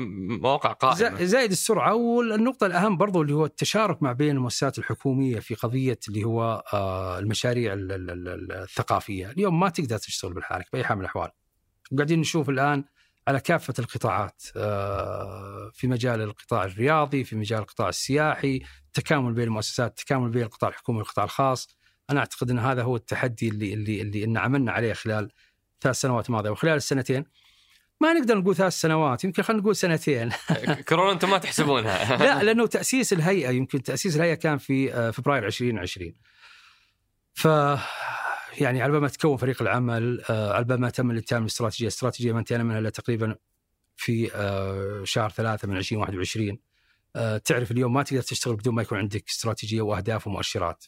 مواقع 0.41 0.73
قائمة 0.73 0.97
زا- 0.97 1.25
زائد 1.25 1.51
السرعة 1.51 1.95
والنقطة 1.95 2.67
الأهم 2.67 2.97
برضو 2.97 3.23
اللي 3.23 3.33
هو 3.35 3.45
التشارك 3.45 4.03
مع 4.03 4.13
بين 4.13 4.37
المؤسسات 4.37 4.79
الحكومية 4.79 5.41
في 5.41 5.55
قضية 5.55 5.99
اللي 6.09 6.25
هو 6.25 6.65
آه، 6.73 7.19
المشاريع 7.19 7.73
ال- 7.73 7.93
ال- 7.93 8.11
ال- 8.11 8.53
الثقافية، 8.53 9.31
اليوم 9.31 9.61
ما 9.61 9.69
تقدر 9.69 9.99
تشتغل 9.99 10.33
بالحالك 10.35 10.67
بأي 10.73 10.85
حال 10.85 10.97
من 10.97 11.03
الأحوال. 11.05 11.31
وقاعدين 11.93 12.21
نشوف 12.21 12.49
الآن 12.49 12.85
على 13.29 13.41
كافة 13.41 13.75
القطاعات 13.79 14.43
آه، 14.57 15.71
في 15.75 15.87
مجال 15.89 16.21
القطاع 16.23 16.65
الرياضي، 16.65 17.25
في 17.25 17.37
مجال 17.37 17.59
القطاع 17.59 17.89
السياحي، 17.89 18.61
التكامل 18.87 19.33
بين 19.33 19.45
المؤسسات، 19.45 19.91
التكامل 19.91 20.31
بين 20.31 20.43
القطاع 20.43 20.71
الحكومي 20.71 20.99
والقطاع 20.99 21.25
الخاص. 21.25 21.79
أنا 22.11 22.21
أعتقد 22.21 22.51
إن 22.51 22.59
هذا 22.59 22.83
هو 22.83 22.97
التحدي 22.97 23.49
اللي 23.49 23.75
اللي 23.75 24.03
اللي 24.03 24.25
إن 24.25 24.37
عملنا 24.37 24.73
عليه 24.73 24.93
خلال 24.93 25.31
ثلاث 25.81 25.97
سنوات 25.97 26.31
ماضية 26.31 26.51
وخلال 26.51 26.77
السنتين 26.77 27.25
ما 28.01 28.13
نقدر 28.13 28.39
نقول 28.39 28.57
ثلاث 28.57 28.73
سنوات 28.73 29.25
يمكن 29.25 29.43
خلينا 29.43 29.63
نقول 29.63 29.77
سنتين. 29.77 30.31
كورونا 30.89 31.13
أنتم 31.13 31.31
ما 31.31 31.39
تحسبونها. 31.39 32.17
لا 32.25 32.43
لأنه 32.43 32.67
تأسيس 32.67 33.13
الهيئة 33.13 33.51
يمكن 33.51 33.83
تأسيس 33.83 34.17
الهيئة 34.17 34.35
كان 34.35 34.59
في 34.59 34.95
آه، 34.95 35.11
فبراير 35.11 35.47
2020 35.47 36.15
ف 37.35 37.49
يعني 38.61 38.83
على 38.83 39.01
ما 39.01 39.09
تكون 39.09 39.37
فريق 39.37 39.63
العمل 39.63 40.23
آه، 40.31 40.53
على 40.53 40.77
ما 40.77 40.91
تم 40.91 41.11
الانتهاء 41.11 41.41
من 41.41 41.47
الاستراتيجيه، 41.47 41.87
الاستراتيجيه 41.87 42.33
ما 42.33 42.39
انتهينا 42.39 42.65
منها 42.65 42.79
إلا 42.79 42.91
تقريبا 42.91 43.37
في 43.97 44.31
آه، 44.35 45.05
شهر 45.05 45.31
ثلاثة 45.31 45.69
من 45.69 45.77
2021 45.77 46.59
آه، 47.17 47.39
تعرف 47.39 47.71
اليوم 47.71 47.93
ما 47.93 48.03
تقدر 48.03 48.23
تشتغل 48.23 48.57
بدون 48.57 48.75
ما 48.75 48.83
يكون 48.83 48.99
عندك 48.99 49.25
استراتيجية 49.29 49.83
وأهداف 49.83 50.27
ومؤشرات. 50.27 50.85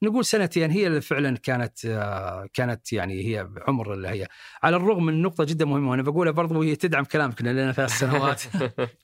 فنقول 0.00 0.24
سنتين 0.24 0.70
هي 0.70 0.86
اللي 0.86 1.00
فعلا 1.00 1.36
كانت 1.36 1.84
آه، 1.84 2.48
كانت 2.54 2.92
يعني 2.92 3.24
هي 3.24 3.48
عمر 3.68 3.94
الهيئه 3.94 4.26
على 4.62 4.76
الرغم 4.76 5.06
من 5.06 5.22
نقطة 5.22 5.44
جدا 5.44 5.64
مهمة 5.64 5.90
وأنا 5.90 6.02
بقولها 6.02 6.32
برضو 6.32 6.58
وهي 6.58 6.76
تدعم 6.76 7.04
كلامك 7.04 7.42
لنا 7.42 7.72
ثلاث 7.72 7.90
سنوات. 7.90 8.42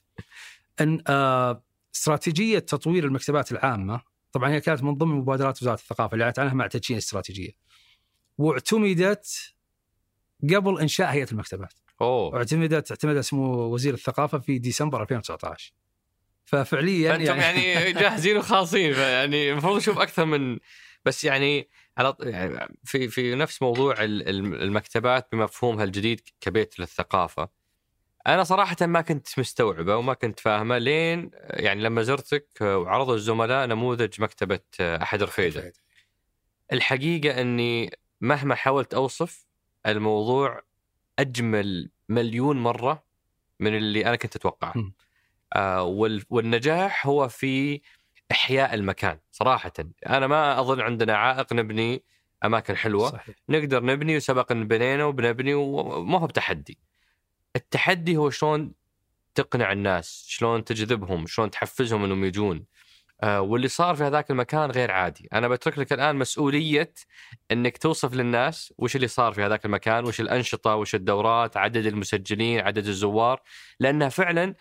إن 0.81 1.03
آه، 1.09 1.63
استراتيجية 1.95 2.59
تطوير 2.59 3.05
المكتبات 3.05 3.53
العامة 3.53 4.01
طبعا 4.33 4.51
هي 4.51 4.61
كانت 4.61 4.83
من 4.83 4.95
ضمن 4.95 5.15
مبادرات 5.15 5.63
وزارة 5.63 5.75
الثقافة 5.75 6.13
اللي 6.15 6.23
اعلنت 6.23 6.39
عنها 6.39 6.55
مع 6.55 6.67
تدشين 6.67 6.97
الاستراتيجيه 6.97 7.51
واعتمدت 8.39 9.55
قبل 10.55 10.81
إنشاء 10.81 11.13
هيئة 11.13 11.31
المكتبات. 11.33 11.73
أوه. 12.01 12.37
اعتمدت 12.37 12.91
اعتمد 12.91 13.17
اسمه 13.17 13.49
وزير 13.51 13.95
الثقافة 13.95 14.39
في 14.39 14.59
ديسمبر 14.59 15.03
2019 15.03 15.73
ففعليا 16.45 17.13
فأنتم 17.13 17.37
يعني 17.37 17.93
جاهزين 17.93 18.37
وخاصين 18.37 18.93
يعني 19.17 19.51
المفروض 19.51 19.77
نشوف 19.77 19.99
أكثر 19.99 20.25
من 20.25 20.59
بس 21.07 21.25
يعني 21.25 21.69
على 21.99 22.15
يعني 22.21 22.79
في 22.85 23.09
في 23.09 23.35
نفس 23.35 23.63
موضوع 23.63 24.05
ال- 24.05 24.29
ال- 24.29 24.63
المكتبات 24.63 25.29
بمفهومها 25.33 25.85
الجديد 25.85 26.21
كبيت 26.41 26.79
للثقافة. 26.81 27.49
أنا 28.27 28.45
صراحة 28.45 28.77
ما 28.81 29.01
كنت 29.01 29.39
مستوعبة 29.39 29.97
وما 29.97 30.15
كنت 30.15 30.41
فاهمة 30.41 30.79
لين 30.79 31.31
يعني 31.51 31.83
لما 31.83 32.03
زرتك 32.03 32.49
وعرضوا 32.61 33.15
الزملاء 33.15 33.67
نموذج 33.67 34.21
مكتبة 34.21 34.61
أحد 34.81 35.23
رفيدة. 35.23 35.73
الحقيقة 36.73 37.41
إني 37.41 37.91
مهما 38.21 38.55
حاولت 38.55 38.95
أوصف 38.95 39.47
الموضوع 39.87 40.63
أجمل 41.19 41.91
مليون 42.09 42.57
مرة 42.63 43.05
من 43.61 43.77
اللي 43.77 44.07
أنا 44.07 44.17
كنت 44.17 44.37
أتوقعه. 44.37 44.75
آه 45.53 45.83
وال- 45.83 46.25
والنجاح 46.31 47.07
هو 47.07 47.29
في 47.29 47.81
إحياء 48.33 48.75
المكان 48.75 49.19
صراحة. 49.33 49.73
أنا 50.07 50.27
ما 50.27 50.61
أظن 50.61 50.81
عندنا 50.81 51.17
عائق 51.17 51.53
نبني 51.53 52.03
أماكن 52.45 52.77
حلوة. 52.77 53.11
صحيح. 53.11 53.37
نقدر 53.49 53.85
نبني 53.85 54.17
وسبق 54.17 54.53
إن 54.53 54.69
بنينا 54.69 55.05
وبنبني 55.05 55.55
وما 55.55 56.19
هو 56.19 56.27
بتحدي. 56.27 56.79
التحدي 57.57 58.17
هو 58.17 58.31
شلون 58.31 58.73
تقنع 59.35 59.73
الناس، 59.73 60.25
شلون 60.29 60.65
تجذبهم، 60.65 61.27
شلون 61.27 61.51
تحفزهم 61.51 62.05
إنهم 62.05 62.25
يجون. 62.25 62.65
آه 63.23 63.41
واللي 63.41 63.69
صار 63.69 63.95
في 63.95 64.05
هذاك 64.05 64.31
المكان 64.31 64.71
غير 64.71 64.91
عادي، 64.91 65.29
أنا 65.33 65.49
بترك 65.49 65.79
لك 65.79 65.93
الآن 65.93 66.17
مسؤولية 66.17 66.93
إنك 67.53 67.79
توصف 67.79 68.15
للناس 68.15 68.75
وش 68.79 68.97
اللي 68.97 69.09
صار 69.09 69.33
في 69.33 69.43
هذاك 69.43 69.65
المكان، 69.65 70.05
وش 70.05 70.21
الأنشطة، 70.21 70.75
وش 70.75 70.95
الدورات، 70.95 71.57
عدد 71.57 71.87
المسجلين، 71.87 72.61
عدد 72.61 72.87
الزوار، 72.87 73.43
لأنها 73.81 74.09
فعلا 74.09 74.55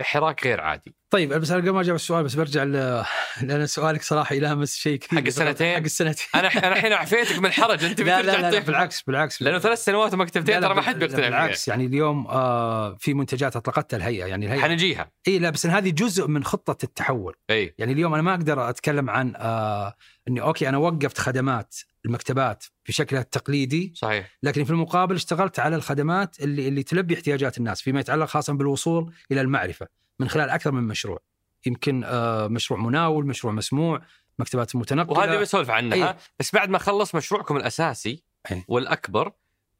حراك 0.00 0.46
غير 0.46 0.60
عادي. 0.60 0.94
طيب 1.10 1.32
بس 1.32 1.50
أنا 1.50 1.60
قبل 1.60 1.70
ما 1.70 1.80
أجاوب 1.80 1.96
السؤال 1.96 2.24
بس 2.24 2.34
برجع 2.34 2.64
ل... 2.64 3.04
لأن 3.42 3.66
سؤالك 3.66 4.02
صراحة 4.02 4.34
يلامس 4.34 4.76
شيء 4.76 4.98
كثير. 4.98 5.20
حق 5.20 5.26
السنتين؟ 5.26 5.74
حق 5.74 5.82
السنتين. 5.82 6.26
أنا 6.34 6.48
أنا 6.48 6.72
الحين 6.72 6.92
عفيتك 6.92 7.38
من 7.38 7.46
الحرج 7.46 7.84
أنت 7.84 8.00
لا 8.00 8.22
لا 8.22 8.40
لا, 8.40 8.50
لا. 8.50 8.58
بالعكس 8.58 9.02
بالعكس. 9.02 9.42
لأنه 9.42 9.58
ثلاث 9.58 9.84
سنوات 9.84 10.14
ومكتبتين 10.14 10.60
ترى 10.60 10.74
ما 10.74 10.82
حد 10.82 10.98
بيقتنع 10.98 11.28
بالعكس 11.28 11.68
يعني 11.68 11.86
اليوم 11.86 12.26
آه 12.26 12.96
في 13.00 13.14
منتجات 13.14 13.56
أطلقتها 13.56 13.96
الهيئة 13.96 14.26
يعني. 14.26 14.46
الهيئة 14.46 14.62
حنجيها. 14.62 15.10
إي 15.28 15.38
لا 15.38 15.50
بس 15.50 15.66
هذه 15.66 15.90
جزء 15.90 16.28
من 16.28 16.44
خطة 16.44 16.84
التحول. 16.84 17.34
إي. 17.50 17.74
يعني 17.78 17.92
اليوم 17.92 18.14
أنا 18.14 18.22
ما 18.22 18.34
أقدر 18.34 18.68
أتكلم 18.68 19.10
عن 19.10 19.32
آه 19.36 19.94
إني 20.28 20.42
أوكي 20.42 20.68
أنا 20.68 20.78
وقفت 20.78 21.18
خدمات 21.18 21.76
المكتبات 22.06 22.64
بشكلها 22.88 23.22
التقليدي. 23.22 23.92
صحيح. 23.96 24.38
لكن 24.42 24.64
في 24.64 24.70
المقابل 24.70 25.14
اشتغلت 25.14 25.58
على 25.58 25.76
الخدمات 25.76 26.40
اللي 26.40 26.68
اللي 26.68 26.82
تلبي 26.82 27.14
احتياجات 27.14 27.58
الناس 27.58 27.82
فيما 27.82 28.00
يتعلق 28.00 28.26
خاصة 28.26 28.52
بالوصول 28.52 29.12
إلى 29.32 29.40
المعرفة. 29.40 29.86
من 30.20 30.28
خلال 30.28 30.50
أكثر 30.50 30.72
من 30.72 30.82
مشروع. 30.82 31.18
يمكن 31.66 32.04
آه 32.04 32.48
مشروع 32.48 32.80
مناول 32.80 33.26
مشروع 33.26 33.52
مسموع 33.52 34.02
مكتبات 34.38 34.76
متنقلة. 34.76 35.18
وهذه 35.18 35.40
بسولف 35.40 35.70
عنها. 35.70 36.10
أي. 36.10 36.16
بس 36.38 36.54
بعد 36.54 36.68
ما 36.68 36.78
خلص 36.78 37.14
مشروعكم 37.14 37.56
الأساسي 37.56 38.24
أي. 38.50 38.64
والأكبر 38.68 39.32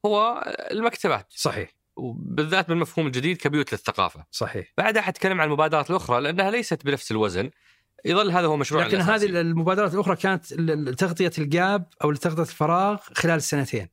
هو 0.05 0.43
المكتبات. 0.71 1.27
صحيح. 1.29 1.75
وبالذات 1.95 2.67
بالمفهوم 2.67 3.07
الجديد 3.07 3.37
كبيوت 3.37 3.73
للثقافة. 3.73 4.25
صحيح. 4.31 4.73
بعدها 4.77 5.01
حتكلم 5.01 5.41
عن 5.41 5.47
المبادرات 5.47 5.89
الاخرى 5.89 6.21
لأنها 6.21 6.51
ليست 6.51 6.85
بنفس 6.85 7.11
الوزن. 7.11 7.51
يظل 8.05 8.31
هذا 8.31 8.47
هو 8.47 8.57
مشروع 8.57 8.85
لكن 8.85 8.97
هذه 9.01 9.25
المبادرات 9.25 9.93
الأخرى 9.93 10.15
كانت 10.15 10.53
لتغطية 10.53 11.31
الجاب 11.37 11.85
أو 12.03 12.11
لتغطية 12.11 12.41
الفراغ 12.41 12.97
خلال 13.13 13.35
السنتين. 13.35 13.89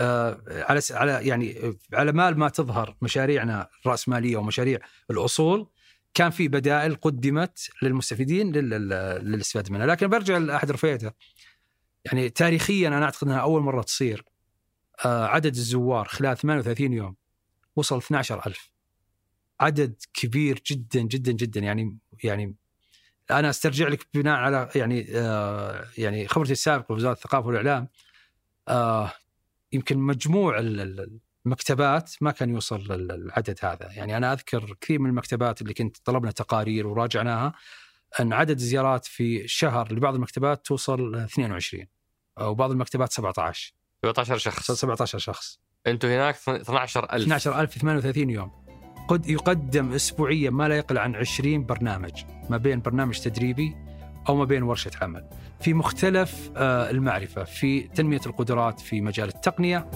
آه 0.00 0.42
على 0.48 0.80
على 0.90 1.28
يعني 1.28 1.66
آه، 1.66 1.74
على 1.92 2.12
مال 2.12 2.38
ما 2.38 2.48
تظهر 2.48 2.96
مشاريعنا 3.02 3.68
الرأسمالية 3.86 4.36
ومشاريع 4.36 4.78
الأصول 5.10 5.68
كان 6.14 6.30
في 6.30 6.48
بدائل 6.48 6.94
قدمت 6.94 7.68
للمستفيدين 7.82 8.52
لل- 8.52 8.70
لل- 8.70 9.24
للاستفادة 9.32 9.72
منها، 9.74 9.86
لكن 9.86 10.06
برجع 10.08 10.36
لأحد 10.38 10.70
رفيته 10.70 11.10
يعني 12.04 12.28
تاريخيا 12.30 12.88
أنا 12.88 13.04
أعتقد 13.04 13.28
أنها 13.28 13.38
أول 13.40 13.62
مرة 13.62 13.82
تصير 13.82 14.24
آه 15.04 15.26
عدد 15.26 15.54
الزوار 15.54 16.08
خلال 16.08 16.36
38 16.36 16.92
يوم 16.92 17.16
وصل 17.76 17.96
12000 17.98 18.70
عدد 19.60 19.94
كبير 20.14 20.62
جدا 20.70 21.00
جدا 21.02 21.32
جدا. 21.32 21.60
يعني 21.60 21.98
يعني 22.24 22.54
أنا 23.30 23.50
أسترجع 23.50 23.88
لك 23.88 24.06
بناء 24.14 24.34
على 24.36 24.68
يعني 24.74 25.06
آه 25.14 25.84
يعني 25.98 26.28
خبرتي 26.28 26.52
السابقة 26.52 26.86
في 26.86 26.92
وزارة 26.92 27.12
الثقافة 27.12 27.46
والإعلام 27.46 27.88
آه 28.68 29.12
يمكن 29.72 29.98
مجموع 29.98 30.58
ال- 30.58 30.80
ال- 30.80 31.18
المكتبات 31.46 32.12
ما 32.20 32.30
كان 32.30 32.50
يوصل 32.50 32.80
لل- 32.80 33.12
العدد 33.12 33.58
هذا. 33.62 33.88
يعني 33.92 34.16
أنا 34.16 34.32
أذكر 34.32 34.74
كثير 34.80 34.98
من 35.00 35.10
المكتبات 35.10 35.62
اللي 35.62 35.74
كنت 35.74 35.96
طلبنا 36.04 36.30
تقارير 36.30 36.86
وراجعناها 36.86 37.52
أن 38.20 38.32
عدد 38.32 38.56
الزيارات 38.60 39.06
في 39.06 39.44
الشهر 39.44 39.92
لبعض 39.92 40.14
المكتبات 40.14 40.66
توصل 40.66 41.14
22 41.16 41.86
وبعض 42.40 42.70
المكتبات 42.70 43.12
17 43.12 43.74
17 44.02 44.38
شخص. 44.38 44.70
17 44.72 45.18
شخص. 45.18 45.60
أنتم 45.86 46.08
هناك 46.08 46.34
12000 46.48 47.14
12000 47.14 47.70
في 47.72 47.78
38 47.78 48.30
يوم. 48.30 48.63
قد 49.08 49.28
يقدم 49.28 49.92
اسبوعيا 49.92 50.50
ما 50.50 50.68
لا 50.68 50.76
يقل 50.76 50.98
عن 50.98 51.14
20 51.14 51.66
برنامج 51.66 52.12
ما 52.50 52.56
بين 52.56 52.80
برنامج 52.80 53.18
تدريبي 53.18 53.74
أو 54.28 54.36
ما 54.36 54.44
بين 54.44 54.62
ورشة 54.62 54.90
عمل. 55.02 55.24
في 55.60 55.74
مختلف 55.74 56.50
آه، 56.56 56.90
المعرفة 56.90 57.44
في 57.44 57.80
تنمية 57.80 58.20
القدرات 58.26 58.80
في 58.80 59.00
مجال 59.00 59.28
التقنية. 59.28 59.86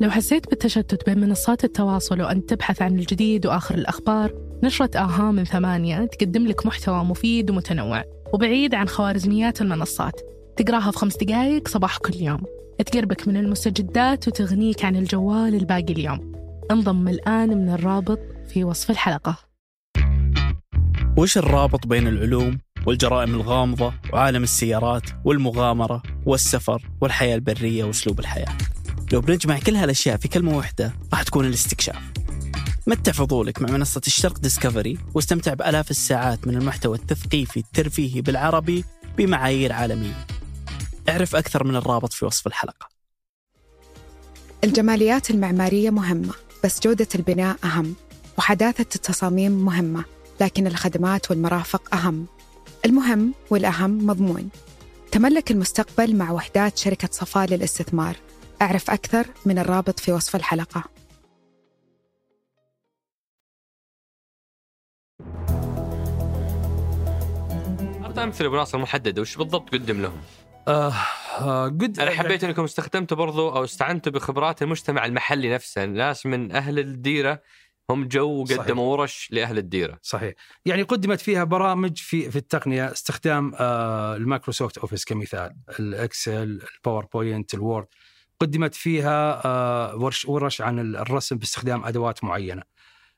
لو 0.00 0.10
حسيت 0.10 0.48
بالتشتت 0.50 1.06
بين 1.06 1.18
منصات 1.20 1.64
التواصل 1.64 2.22
وأنت 2.22 2.50
تبحث 2.50 2.82
عن 2.82 2.98
الجديد 2.98 3.46
وآخر 3.46 3.74
الأخبار 3.74 4.34
نشرة 4.62 4.90
آها 4.98 5.30
من 5.30 5.44
ثمانية 5.44 6.04
تقدم 6.04 6.46
لك 6.46 6.66
محتوى 6.66 7.04
مفيد 7.04 7.50
ومتنوع 7.50 8.04
وبعيد 8.32 8.74
عن 8.74 8.88
خوارزميات 8.88 9.60
المنصات. 9.60 10.20
تقراها 10.56 10.90
في 10.90 10.98
خمس 10.98 11.16
دقايق 11.16 11.68
صباح 11.68 11.98
كل 11.98 12.14
يوم. 12.14 12.42
تقربك 12.84 13.28
من 13.28 13.36
المستجدات 13.36 14.28
وتغنيك 14.28 14.84
عن 14.84 14.96
الجوال 14.96 15.54
الباقي 15.54 15.92
اليوم. 15.92 16.32
انضم 16.70 17.08
الآن 17.08 17.48
من 17.48 17.68
الرابط 17.68 18.18
في 18.48 18.64
وصف 18.64 18.90
الحلقة. 18.90 19.36
وش 21.16 21.38
الرابط 21.38 21.86
بين 21.86 22.06
العلوم 22.06 22.58
والجرائم 22.86 23.34
الغامضة 23.34 23.92
وعالم 24.12 24.42
السيارات 24.42 25.02
والمغامرة 25.24 26.02
والسفر 26.26 26.82
والحياة 27.00 27.34
البرية 27.34 27.84
وأسلوب 27.84 28.20
الحياة؟ 28.20 28.56
لو 29.12 29.20
بنجمع 29.20 29.58
كل 29.58 29.76
هالأشياء 29.76 30.16
في 30.16 30.28
كلمة 30.28 30.56
واحدة 30.56 30.92
راح 31.12 31.22
تكون 31.22 31.44
الاستكشاف. 31.44 32.12
متع 32.86 33.12
فضولك 33.12 33.62
مع 33.62 33.70
منصة 33.70 34.00
الشرق 34.06 34.38
ديسكفري 34.38 34.98
واستمتع 35.14 35.54
بآلاف 35.54 35.90
الساعات 35.90 36.46
من 36.46 36.56
المحتوى 36.56 36.96
التثقيفي 36.96 37.60
الترفيهي 37.60 38.20
بالعربي 38.20 38.84
بمعايير 39.18 39.72
عالمية. 39.72 40.26
اعرف 41.08 41.36
أكثر 41.36 41.64
من 41.64 41.76
الرابط 41.76 42.12
في 42.12 42.24
وصف 42.24 42.46
الحلقة. 42.46 42.88
الجماليات 44.64 45.30
المعمارية 45.30 45.90
مهمة 45.90 46.34
بس 46.64 46.80
جودة 46.80 47.08
البناء 47.14 47.56
أهم 47.64 47.94
وحداثة 48.38 48.86
التصاميم 48.94 49.52
مهمة 49.52 50.04
لكن 50.40 50.66
الخدمات 50.66 51.30
والمرافق 51.30 51.94
أهم. 51.94 52.26
المهم 52.84 53.34
والأهم 53.50 54.06
مضمون. 54.06 54.48
تملك 55.12 55.50
المستقبل 55.50 56.16
مع 56.16 56.30
وحدات 56.30 56.78
شركة 56.78 57.08
صفاء 57.12 57.46
للاستثمار. 57.50 58.16
أعرف 58.62 58.90
أكثر 58.90 59.26
من 59.46 59.58
الرابط 59.58 60.00
في 60.00 60.12
وصف 60.12 60.36
الحلقة. 60.36 60.84
اعطي 68.04 68.22
أمثلة 68.24 68.46
ابو 68.46 68.56
ناصر 68.56 68.78
محدده 68.78 69.22
وش 69.22 69.36
بالضبط 69.36 69.72
قدم 69.72 70.02
لهم؟ 70.02 70.20
آه 70.68 70.92
آه 71.40 71.64
قد 71.64 71.98
أنا 72.00 72.10
حبيت 72.10 72.44
إنكم 72.44 72.64
استخدمتوا 72.64 73.16
برضو 73.16 73.48
أو 73.48 73.64
استعنتوا 73.64 74.12
بخبرات 74.12 74.62
المجتمع 74.62 75.04
المحلي 75.04 75.54
نفسه. 75.54 75.84
ناس 75.84 76.26
من 76.26 76.52
أهل 76.52 76.78
الديرة 76.78 77.42
هم 77.90 78.08
جو 78.08 78.42
وقدموا 78.42 78.92
ورش 78.92 79.28
لأهل 79.32 79.58
الديرة. 79.58 79.98
صحيح. 80.02 80.34
يعني 80.66 80.82
قدمت 80.82 81.20
فيها 81.20 81.44
برامج 81.44 81.98
في 81.98 82.30
في 82.30 82.36
التقنية 82.36 82.92
استخدام 82.92 83.52
آه 83.54 84.16
ال 84.16 84.22
Microsoft 84.22 84.78
Office 84.78 85.04
كمثال 85.04 85.56
ال 85.80 85.93
Excel 85.93 86.60
ال 86.76 86.83
PowerPoint 86.83 87.54
ال 87.54 87.59
Word. 87.59 87.86
قدمت 88.40 88.74
فيها 88.74 89.42
آه 89.44 89.96
ورش 89.96 90.24
ورش 90.24 90.60
عن 90.60 90.78
الرسم 90.96 91.36
باستخدام 91.38 91.84
أدوات 91.84 92.24
معينة. 92.24 92.62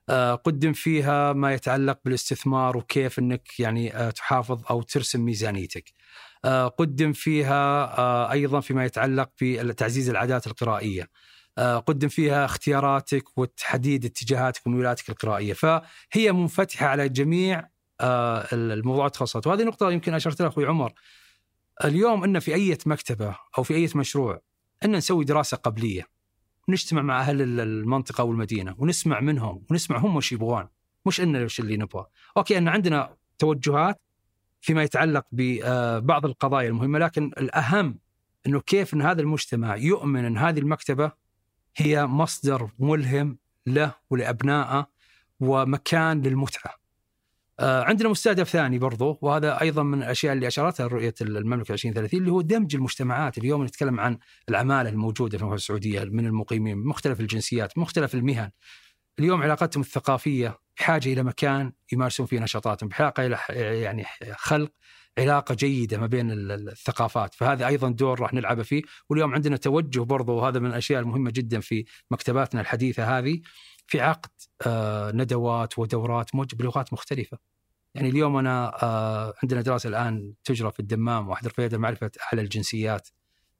آه 0.08 0.34
قدم 0.34 0.72
فيها 0.72 1.32
ما 1.32 1.54
يتعلق 1.54 1.98
بالاستثمار 2.04 2.76
وكيف 2.76 3.18
إنك 3.18 3.60
يعني 3.60 3.96
آه 3.96 4.10
تحافظ 4.10 4.62
أو 4.70 4.82
ترسم 4.82 5.20
ميزانيتك. 5.20 5.92
قدم 6.78 7.12
فيها 7.12 7.98
آه 7.98 8.32
أيضا 8.32 8.60
فيما 8.60 8.84
يتعلق 8.84 9.30
بتعزيز 9.42 10.10
العادات 10.10 10.46
القرائية. 10.46 11.08
آه، 11.58 11.78
قدم 11.78 12.08
فيها 12.08 12.44
اختياراتك 12.44 13.38
وتحديد 13.38 14.04
اتجاهاتك 14.04 14.66
وميولاتك 14.66 15.10
القرائية، 15.10 15.52
فهي 15.52 16.32
منفتحة 16.32 16.86
على 16.86 17.08
جميع 17.08 17.68
آه، 18.00 18.46
الموضوعات 18.52 19.14
الخاصة 19.14 19.42
وهذه 19.46 19.62
نقطة 19.62 19.90
يمكن 19.90 20.14
أشرت 20.14 20.40
لها 20.40 20.48
أخوي 20.48 20.66
عمر. 20.66 20.92
اليوم 21.84 22.24
أن 22.24 22.38
في 22.38 22.54
أي 22.54 22.78
مكتبة 22.86 23.36
أو 23.58 23.62
في 23.62 23.74
أي 23.74 23.88
مشروع 23.94 24.40
أن 24.84 24.96
نسوي 24.96 25.24
دراسة 25.24 25.56
قبلية 25.56 26.06
نجتمع 26.68 27.02
مع 27.02 27.20
أهل 27.20 27.60
المنطقة 27.60 28.24
والمدينة 28.24 28.74
ونسمع 28.78 29.20
منهم 29.20 29.64
ونسمع 29.70 29.98
هم 29.98 30.16
وش 30.16 30.32
يبغون 30.32 30.68
مش 31.06 31.20
أن 31.20 31.44
وش 31.44 31.60
اللي 31.60 31.76
نبغى. 31.76 32.06
أوكي 32.36 32.58
أن 32.58 32.68
عندنا 32.68 33.16
توجهات 33.38 34.00
فيما 34.60 34.82
يتعلق 34.82 35.26
ببعض 35.32 36.26
القضايا 36.26 36.68
المهمة 36.68 36.98
لكن 36.98 37.30
الأهم 37.38 37.98
أنه 38.46 38.60
كيف 38.60 38.94
أن 38.94 39.02
هذا 39.02 39.20
المجتمع 39.20 39.76
يؤمن 39.76 40.24
أن 40.24 40.38
هذه 40.38 40.58
المكتبة 40.58 41.12
هي 41.76 42.06
مصدر 42.06 42.70
ملهم 42.78 43.38
له 43.66 43.94
ولأبنائه 44.10 44.86
ومكان 45.40 46.22
للمتعة. 46.22 46.74
آه 47.60 47.84
عندنا 47.84 48.08
مستهدف 48.08 48.48
ثاني 48.48 48.78
برضو 48.78 49.18
وهذا 49.22 49.60
أيضا 49.60 49.82
من 49.82 50.02
الأشياء 50.02 50.32
اللي 50.32 50.46
أشارتها 50.46 50.86
رؤية 50.86 51.14
المملكة 51.20 51.72
2030 51.72 52.20
اللي 52.20 52.32
هو 52.32 52.40
دمج 52.40 52.74
المجتمعات. 52.74 53.38
اليوم 53.38 53.64
نتكلم 53.64 54.00
عن 54.00 54.18
العمالة 54.48 54.90
الموجودة 54.90 55.38
في 55.38 55.42
المملكة 55.42 55.60
السعودية 55.60 56.04
من 56.04 56.26
المقيمين 56.26 56.78
مختلف 56.78 57.20
الجنسيات 57.20 57.78
مختلف 57.78 58.14
المهن. 58.14 58.50
اليوم 59.18 59.42
علاقتهم 59.42 59.80
الثقافية 59.80 60.58
بحاجة 60.76 61.12
إلى 61.12 61.22
مكان 61.22 61.72
يمارسون 61.92 62.26
فيه 62.26 62.40
نشاطاتهم 62.40 62.88
بحاجة 62.88 63.12
إلى 63.18 63.38
يعني 63.82 64.04
خلق 64.36 64.70
علاقة 65.18 65.54
جيدة 65.54 65.98
ما 65.98 66.06
بين 66.06 66.30
الثقافات. 66.30 67.34
فهذا 67.34 67.66
أيضا 67.66 67.88
دور 67.88 68.20
راح 68.20 68.34
نلعبه 68.34 68.62
فيه. 68.62 68.82
واليوم 69.10 69.34
عندنا 69.34 69.56
توجه 69.56 70.00
برضو 70.00 70.34
وهذا 70.34 70.60
من 70.60 70.66
الأشياء 70.66 71.00
المهمة 71.00 71.30
جدا 71.30 71.60
في 71.60 71.84
مكتباتنا 72.10 72.60
الحديثة 72.60 73.18
هذه 73.18 73.40
في 73.86 74.00
عقد 74.00 74.30
آه 74.66 75.12
ندوات 75.12 75.78
ودورات 75.78 76.30
بلغات 76.34 76.92
مختلفة. 76.92 77.38
يعني 77.94 78.08
اليوم 78.08 78.36
أنا 78.36 78.82
آه 78.82 79.34
عندنا 79.42 79.60
دراسة 79.60 79.88
الآن 79.88 80.34
تجرى 80.44 80.72
في 80.72 80.80
الدمام 80.80 81.28
واحد 81.28 81.46
رفيده 81.46 81.78
معرفة 81.78 82.10
أعلى 82.22 82.42
الجنسيات 82.42 83.08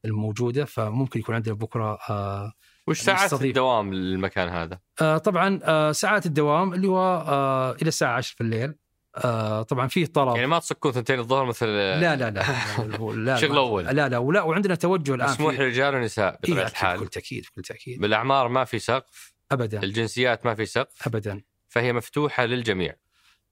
الموجودة 0.04 0.64
فممكن 0.64 1.20
يكون 1.20 1.34
عندنا 1.34 1.54
بكرة 1.54 1.98
آه 2.10 2.52
وش 2.88 3.00
ساعات. 3.00 3.32
الدوام 3.32 3.94
للمكان 3.94 4.48
هذا؟ 4.48 4.78
آه 5.00 5.18
طبعا 5.18 5.60
آه 5.62 5.92
ساعات 5.92 6.26
الدوام 6.26 6.74
اللي 6.74 6.88
هو 6.88 6.98
آه 7.26 7.72
إلى 7.72 7.88
الساعة 7.88 8.16
10 8.16 8.34
في 8.34 8.40
الليل. 8.40 8.74
آه 9.16 9.62
طبعا 9.62 9.88
فيه 9.88 10.06
طلب. 10.06 10.34
يعني 10.34 10.46
ما 10.46 10.58
تصكون 10.58 10.92
ثنتين 10.92 11.18
الظهر 11.18 11.44
مثل 11.44 11.66
لا 11.66 12.16
لا 12.16 12.30
لا 12.30 12.30
لا, 12.30 13.36
شغل 13.40 13.56
أول. 13.56 13.84
لا 13.84 14.08
لا 14.08 14.18
ولا 14.18 14.42
وعندنا 14.42 14.74
توجه 14.74 15.14
الآن 15.14 15.30
مسموح 15.30 15.54
للرجال 15.54 15.94
والنساء 15.94 16.28
إيه، 16.32 16.38
بطبيعه 16.38 16.56
أكيد، 16.62 16.70
الحال. 16.70 16.98
بكل 16.98 17.08
تاكيد 17.08 17.44
بكل 17.52 17.62
تاكيد 17.62 18.00
بالأعمار 18.00 18.48
ما 18.48 18.64
في 18.64 18.78
سقف. 18.78 19.32
ابدا. 19.52 19.82
الجنسيات 19.82 20.46
ما 20.46 20.54
في 20.54 20.66
سقف. 20.66 21.06
ابدا. 21.06 21.42
فهي 21.68 21.92
مفتوحة 21.92 22.44
للجميع. 22.44 22.94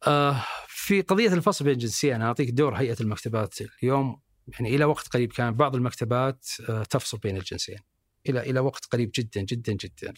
آه 0.06 0.44
في 0.68 1.00
قضية 1.00 1.32
الفصل 1.34 1.64
بين 1.64 1.74
الجنسيين. 1.74 2.14
أنا 2.14 2.26
أعطيك 2.26 2.50
دور 2.50 2.74
هيئة 2.74 2.96
المكتبات 3.00 3.54
اليوم. 3.82 4.20
يعني 4.48 4.76
إلى 4.76 4.84
وقت 4.84 5.08
قريب 5.08 5.32
كان 5.32 5.54
بعض 5.54 5.74
المكتبات 5.76 6.46
آه 6.68 6.82
تفصل 6.82 7.18
بين 7.18 7.36
الجنسين 7.36 7.78
إلى 8.28 8.40
إلى 8.40 8.60
وقت 8.60 8.84
قريب 8.92 9.10
جدا 9.14 9.40
جدا 9.40 9.72
جدا. 9.72 10.14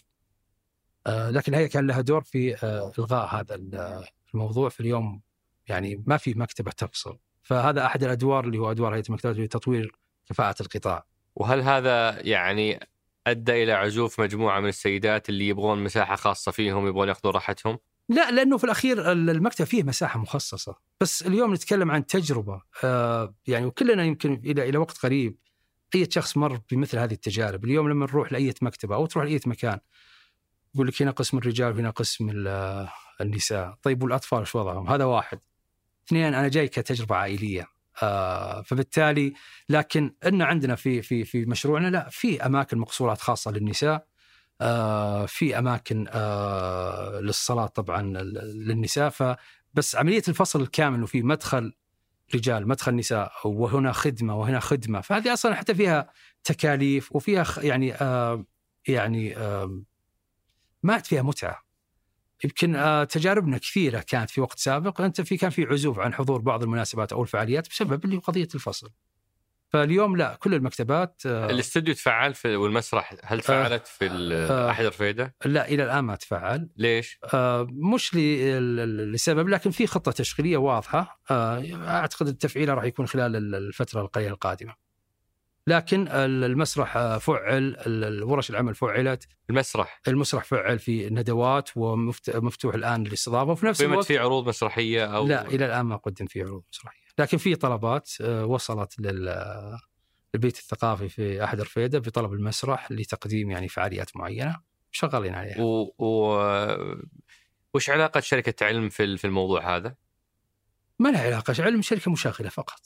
آه 1.07 1.29
لكن 1.29 1.53
الهيئه 1.53 1.67
كان 1.69 1.87
لها 1.87 2.01
دور 2.01 2.21
في 2.23 2.55
آه 2.55 2.91
إلغاء 2.99 3.35
هذا 3.35 3.55
ال- 3.55 4.05
الموضوع 4.33 4.69
في 4.69 4.79
اليوم 4.79 5.21
يعني 5.67 6.03
ما 6.07 6.17
في 6.17 6.33
مكتبة 6.33 6.71
تفصل 6.71 7.17
فهذا 7.43 7.85
أحد 7.85 8.03
الأدوار 8.03 8.45
اللي 8.45 8.57
هو 8.57 8.71
أدوار 8.71 8.95
هيئة 8.95 9.03
المكتبات 9.09 9.37
لتطوير 9.37 9.91
كفاءة 10.29 10.55
القطاع. 10.61 11.05
وهل 11.35 11.61
هذا 11.61 12.27
يعني 12.27 12.79
أدى 13.27 13.63
إلى 13.63 13.71
عزوف 13.71 14.21
مجموعة 14.21 14.59
من 14.59 14.69
السيدات 14.69 15.29
اللي 15.29 15.47
يبغون 15.47 15.83
مساحة 15.83 16.15
خاصة 16.15 16.51
فيهم 16.51 16.87
يبغون 16.87 17.07
ياخذون 17.07 17.33
راحتهم؟ 17.33 17.79
لا 18.09 18.31
لأنه 18.31 18.57
في 18.57 18.63
الأخير 18.63 19.11
المكتب 19.11 19.65
فيه 19.65 19.83
مساحة 19.83 20.19
مخصصة. 20.19 20.75
بس 21.01 21.27
اليوم 21.27 21.53
نتكلم 21.53 21.91
عن 21.91 22.05
تجربة. 22.05 22.61
آه 22.83 23.35
يعني 23.47 23.65
وكلنا 23.65 24.03
يمكن 24.03 24.33
إلى 24.45 24.69
إلى 24.69 24.77
وقت 24.77 24.97
قريب 24.97 25.37
أي 25.95 26.07
شخص 26.11 26.37
مر 26.37 26.59
بمثل 26.71 26.97
هذه 26.99 27.13
التجارب 27.13 27.65
اليوم 27.65 27.89
لما 27.89 28.05
نروح 28.05 28.31
لأي 28.31 28.53
مكتبة 28.61 28.95
أو 28.95 29.05
تروح 29.05 29.25
لأي 29.25 29.39
مكان 29.45 29.79
يقول 30.75 30.87
لك 30.87 31.01
هنا 31.01 31.11
قسم 31.11 31.37
الرجال 31.37 31.71
وهنا 31.73 31.89
قسم 31.89 32.29
ال- 32.29 32.87
النساء. 33.21 33.77
طيب 33.83 34.03
والأطفال 34.03 34.39
إيش 34.39 34.55
وضعهم؟ 34.55 34.89
هذا 34.89 35.03
واحد. 35.03 35.39
اثنين 36.07 36.33
أنا 36.33 36.47
جاي 36.47 36.67
كتجربة 36.67 37.15
عائلية. 37.15 37.67
آه 38.03 38.61
فبالتالي 38.61 39.33
لكن 39.69 40.15
إن 40.25 40.41
عندنا 40.41 40.75
في 40.75 41.01
في 41.01 41.25
في 41.25 41.45
مشروعنا 41.45 41.87
لا 41.87 42.09
في 42.11 42.45
أماكن 42.45 42.77
مقصورات 42.77 43.21
خاصة 43.21 43.51
للنساء. 43.51 44.07
آه 44.61 45.25
في 45.25 45.57
أماكن 45.59 46.05
آه 46.09 47.19
للصلاة 47.19 47.65
طبعا 47.67 48.01
لل- 48.01 48.67
للنساء. 48.67 49.09
فبس 49.09 49.95
عملية 49.95 50.23
الفصل 50.27 50.61
الكامل 50.61 50.95
انه 50.97 51.05
في 51.05 51.21
مدخل 51.21 51.73
رجال 52.35 52.67
مدخل 52.67 52.95
نساء 52.95 53.31
وهنا 53.45 53.91
خدمة 53.91 54.39
وهنا 54.39 54.59
خدمة. 54.59 55.01
فهذه 55.01 55.33
أصلا 55.33 55.55
حتى 55.55 55.75
فيها 55.75 56.13
تكاليف 56.43 57.15
وفيها 57.15 57.45
يعني 57.57 57.93
آه 57.93 58.45
يعني 58.87 59.37
آه 59.37 59.81
ما 60.83 60.93
عاد 60.93 61.05
فيها 61.05 61.21
متعة. 61.21 61.63
يمكن 62.43 62.75
آه 62.75 63.03
تجاربنا 63.03 63.57
كثيرة 63.57 63.99
كانت 63.99 64.29
في 64.29 64.41
وقت 64.41 64.59
سابق 64.59 65.01
أنت 65.01 65.21
في 65.21 65.37
كان 65.37 65.49
في 65.49 65.63
عزوف 65.63 65.99
عن 65.99 66.13
حضور 66.13 66.41
بعض 66.41 66.63
المناسبات 66.63 67.13
أو 67.13 67.21
الفعاليات 67.21 67.69
بسبب 67.69 68.05
اللي 68.05 68.17
قضية 68.17 68.47
الفصل. 68.55 68.89
فاليوم 69.69 70.17
لا 70.17 70.35
كل 70.39 70.53
المكتبات 70.53 71.21
آه 71.25 71.49
الاستوديو 71.49 71.93
تفعل 71.93 72.33
في 72.33 72.55
والمسرح 72.55 73.13
هل 73.23 73.41
تفعلت 73.41 73.87
في 73.87 74.09
آه. 74.51 74.69
أحد 74.69 74.83
الرفيده؟ 74.85 75.35
لا 75.45 75.67
إلى 75.67 75.83
الآن 75.83 75.99
ما 75.99 76.15
تفعل 76.15 76.69
ليش؟ 76.77 77.19
آه، 77.33 77.67
مش 77.71 78.15
لسبب 78.15 79.49
لكن 79.49 79.71
في 79.71 79.87
خطة 79.87 80.11
تشغيلية 80.11 80.57
واضحة 80.57 81.21
آه، 81.31 81.63
أعتقد 81.87 82.27
التفعيل 82.27 82.69
راح 82.69 82.83
يكون 82.83 83.07
خلال 83.07 83.35
ال- 83.35 83.55
الفترة 83.55 84.01
القليلة 84.01 84.31
القادمة. 84.31 84.75
لكن 85.67 86.07
ال- 86.07 86.43
المسرح 86.43 86.97
آه، 86.97 87.17
فعل 87.17 87.75
الورش 87.87 88.49
العمل 88.49 88.75
فعلت 88.75 89.27
المسرح 89.49 90.01
المسرح 90.07 90.43
فعل 90.43 90.79
في 90.79 91.09
ندوات 91.09 91.69
ومفتوح 91.75 92.75
الآن 92.75 93.03
للاستضافة 93.03 93.51
وفي 93.51 93.65
نفس 93.65 93.81
الوقت 93.81 94.05
فيه 94.05 94.19
عروض 94.19 94.47
مسرحية 94.47 95.05
أو 95.05 95.27
لا 95.27 95.47
إلى 95.47 95.65
الآن 95.65 95.81
ما 95.85 95.95
قدم 95.95 96.25
فيه 96.25 96.43
عروض 96.43 96.63
مسرحية 96.73 96.99
لكن 97.19 97.37
في 97.37 97.55
طلبات 97.55 98.11
آه، 98.21 98.45
وصلت 98.45 98.99
لل 98.99 99.29
البيت 100.35 100.57
الثقافي 100.57 101.09
في 101.09 101.43
أحد 101.43 101.61
رفيده 101.61 101.99
بطلب 101.99 102.33
المسرح 102.33 102.91
لتقديم 102.91 103.51
يعني 103.51 103.67
فعاليات 103.67 104.17
معينة 104.17 104.59
شغالين 104.91 105.33
عليها. 105.33 105.61
و... 105.61 105.93
و... 105.97 106.39
وش 107.73 107.89
علاقة 107.89 108.19
شركة 108.19 108.65
علم 108.65 108.89
في 108.89 109.17
في 109.17 109.27
الموضوع 109.27 109.75
هذا؟ 109.75 109.95
ما 110.99 111.09
لها 111.09 111.25
علاقة 111.25 111.55
علم 111.59 111.81
شركة 111.81 112.11
مشغلة 112.11 112.49
فقط. 112.49 112.79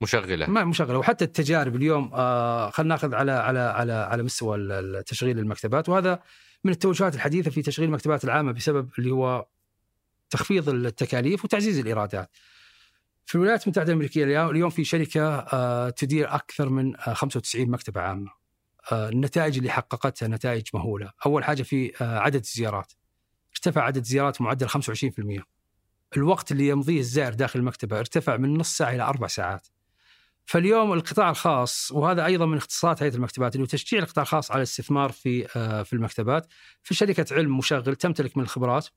مشغلة 0.00 0.46
ما 0.46 0.64
مشغلة 0.64 0.98
وحتى 0.98 1.24
التجارب 1.24 1.76
اليوم 1.76 2.10
آه 2.14 2.70
خلينا 2.70 2.94
ناخذ 2.94 3.14
على 3.14 3.32
على 3.32 3.58
على 3.58 3.92
على 3.92 4.22
مستوى 4.22 5.02
تشغيل 5.02 5.38
المكتبات 5.38 5.88
وهذا 5.88 6.22
من 6.64 6.72
التوجهات 6.72 7.14
الحديثة 7.14 7.50
في 7.50 7.62
تشغيل 7.62 7.88
المكتبات 7.88 8.24
العامة 8.24 8.52
بسبب 8.52 8.90
اللي 8.98 9.10
هو 9.10 9.46
تخفيض 10.30 10.68
التكاليف 10.68 11.44
وتعزيز 11.44 11.78
الإيرادات. 11.78 12.30
في 13.26 13.34
الولايات 13.34 13.64
المتحدة 13.64 13.88
الأمريكية 13.88 14.50
اليوم 14.50 14.70
في 14.70 14.84
شركة 14.84 15.38
آه 15.38 15.90
تدير 15.90 16.34
أكثر 16.34 16.68
من 16.68 16.96
آه 16.96 17.12
95 17.14 17.70
مكتبة 17.70 18.00
عامة. 18.00 18.30
آه 18.92 19.08
النتائج 19.08 19.56
اللي 19.56 19.70
حققتها 19.70 20.28
نتائج 20.28 20.62
مهولة، 20.74 21.10
أول 21.26 21.44
حاجة 21.44 21.62
في 21.62 21.92
آه 22.00 22.18
عدد 22.18 22.40
الزيارات. 22.40 22.92
ارتفع 23.52 23.82
عدد 23.82 23.96
الزيارات 23.96 24.40
معدل 24.40 24.68
25%. 24.68 25.42
الوقت 26.16 26.52
اللي 26.52 26.68
يمضيه 26.68 27.00
الزائر 27.00 27.34
داخل 27.34 27.58
المكتبة 27.58 27.98
ارتفع 27.98 28.36
من 28.36 28.58
نص 28.58 28.76
ساعة 28.76 28.94
إلى 28.94 29.02
أربع 29.02 29.26
ساعات. 29.26 29.68
فاليوم 30.46 30.92
القطاع 30.92 31.30
الخاص 31.30 31.92
وهذا 31.92 32.24
أيضا 32.24 32.46
من 32.46 32.56
اختصاصات 32.56 33.02
هيئة 33.02 33.14
المكتبات 33.14 33.56
اللي 33.56 33.66
تشجيع 33.66 34.02
القطاع 34.02 34.22
الخاص 34.22 34.50
على 34.50 34.58
الاستثمار 34.58 35.12
في 35.12 35.48
آه، 35.56 35.82
في 35.82 35.92
المكتبات 35.92 36.46
في 36.82 36.94
شركة 36.94 37.34
علم 37.34 37.58
مشغل 37.58 37.96
تمتلك 37.96 38.36
من 38.36 38.42
الخبرات 38.42 38.88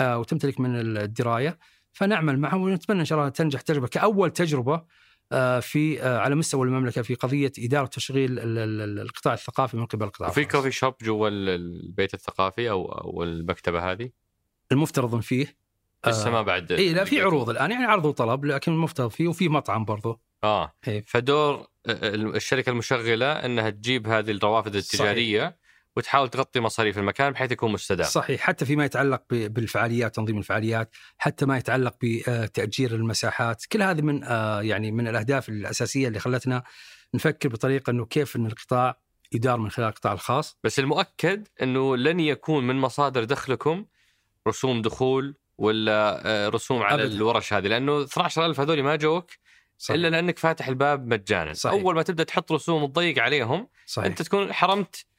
آه، 0.00 0.18
وتمتلك 0.18 0.60
من 0.60 0.76
الدراية 0.76 1.58
فنعمل 1.92 2.38
معهم 2.38 2.62
ونتمنى 2.62 3.00
إن 3.00 3.04
شاء 3.04 3.18
الله 3.18 3.28
تنجح 3.30 3.60
تجربة 3.60 3.86
كأول 3.88 4.30
تجربة 4.30 4.84
آه، 5.32 5.60
في 5.60 6.02
آه، 6.02 6.18
على 6.18 6.34
مستوى 6.34 6.66
المملكة 6.66 7.02
في 7.02 7.14
قضية 7.14 7.52
إدارة 7.58 7.82
وتشغيل 7.84 8.38
ال- 8.38 8.58
ال- 8.58 8.80
ال- 8.80 9.00
القطاع 9.00 9.34
الثقافي 9.34 9.76
من 9.76 9.86
قبل 9.86 10.04
القطاع 10.04 10.28
الخاص. 10.28 10.44
كوفي 10.44 10.70
شوب 10.70 10.94
جوا 11.02 11.28
ال- 11.28 11.48
البيت 11.48 12.14
الثقافي 12.14 12.70
أو 12.70 12.84
أو 12.92 13.22
المكتبة 13.22 13.92
هذه؟ 13.92 14.10
المفترض 14.72 15.14
إن 15.14 15.20
فيه 15.20 15.56
لسه 16.06 16.30
ما 16.30 16.42
بعد 16.42 16.72
إي 16.72 16.92
لا 16.92 17.04
في 17.04 17.20
عروض 17.20 17.50
الآن 17.50 17.70
يعني 17.70 17.84
عرض 17.84 18.04
وطلب 18.04 18.44
لكن 18.44 18.72
المفترض 18.72 19.10
فيه 19.10 19.28
وفي 19.28 19.48
مطعم 19.48 19.84
برضو. 19.84 20.20
آه. 20.44 20.72
إيه. 20.88 21.04
فدور 21.06 21.66
الشركة 21.86 22.70
المشغلة 22.70 23.32
إنها 23.32 23.70
تجيب 23.70 24.08
هذه 24.08 24.30
الروافد 24.30 24.76
التجارية 24.76 25.58
وتحاول 25.96 26.28
تغطي 26.28 26.60
مصاريف 26.60 26.98
المكان 26.98 27.32
بحيث 27.32 27.52
يكون 27.52 27.72
مستدام 27.72 28.06
صحيح 28.06 28.40
حتى 28.40 28.64
فيما 28.64 28.84
يتعلق 28.84 29.22
بالفعاليات 29.30 30.14
تنظيم 30.14 30.38
الفعاليات 30.38 30.90
حتى 31.18 31.46
ما 31.46 31.56
يتعلق 31.56 31.94
بتأجير 32.02 32.94
المساحات 32.94 33.64
كل 33.66 33.82
هذه 33.82 34.02
من 34.02 34.24
آه، 34.24 34.62
يعني 34.62 34.90
من 34.92 35.08
الأهداف 35.08 35.48
الأساسية 35.48 36.08
اللي 36.08 36.18
خلتنا 36.18 36.62
نفكر 37.14 37.48
بطريقة 37.48 37.90
أنه 37.90 38.06
كيف 38.06 38.36
أن 38.36 38.46
القطاع 38.46 38.98
يدار 39.32 39.58
من 39.58 39.70
خلال 39.70 39.88
القطاع 39.88 40.12
الخاص 40.12 40.58
بس 40.64 40.78
المؤكد 40.78 41.48
إنه 41.62 41.96
لن 41.96 42.20
يكون 42.20 42.66
من 42.66 42.76
مصادر 42.76 43.24
دخلكم 43.24 43.86
رسوم 44.48 44.82
دخول 44.82 45.34
ولا 45.58 46.22
آه، 46.26 46.48
رسوم 46.48 46.82
على 46.82 47.02
أبداً. 47.02 47.14
الورش 47.14 47.52
هذه 47.52 47.66
لأنه 47.66 48.02
12000 48.02 48.60
هذول 48.60 48.82
ما 48.82 48.96
جوك 48.96 49.30
صحيح. 49.78 49.94
إلا 49.94 50.08
لأنك 50.08 50.38
فاتح 50.38 50.68
الباب 50.68 51.06
مجانا 51.06 51.52
صحيح. 51.52 51.80
أول 51.80 51.94
ما 51.94 52.02
تبدأ 52.02 52.24
تحط 52.24 52.52
رسوم 52.52 52.86
تضيق 52.86 53.18
عليهم 53.18 53.68
صحيح. 53.86 54.06
أنت 54.06 54.22
تكون 54.22 54.52
حرمت 54.52 54.96
آه، 54.96 55.11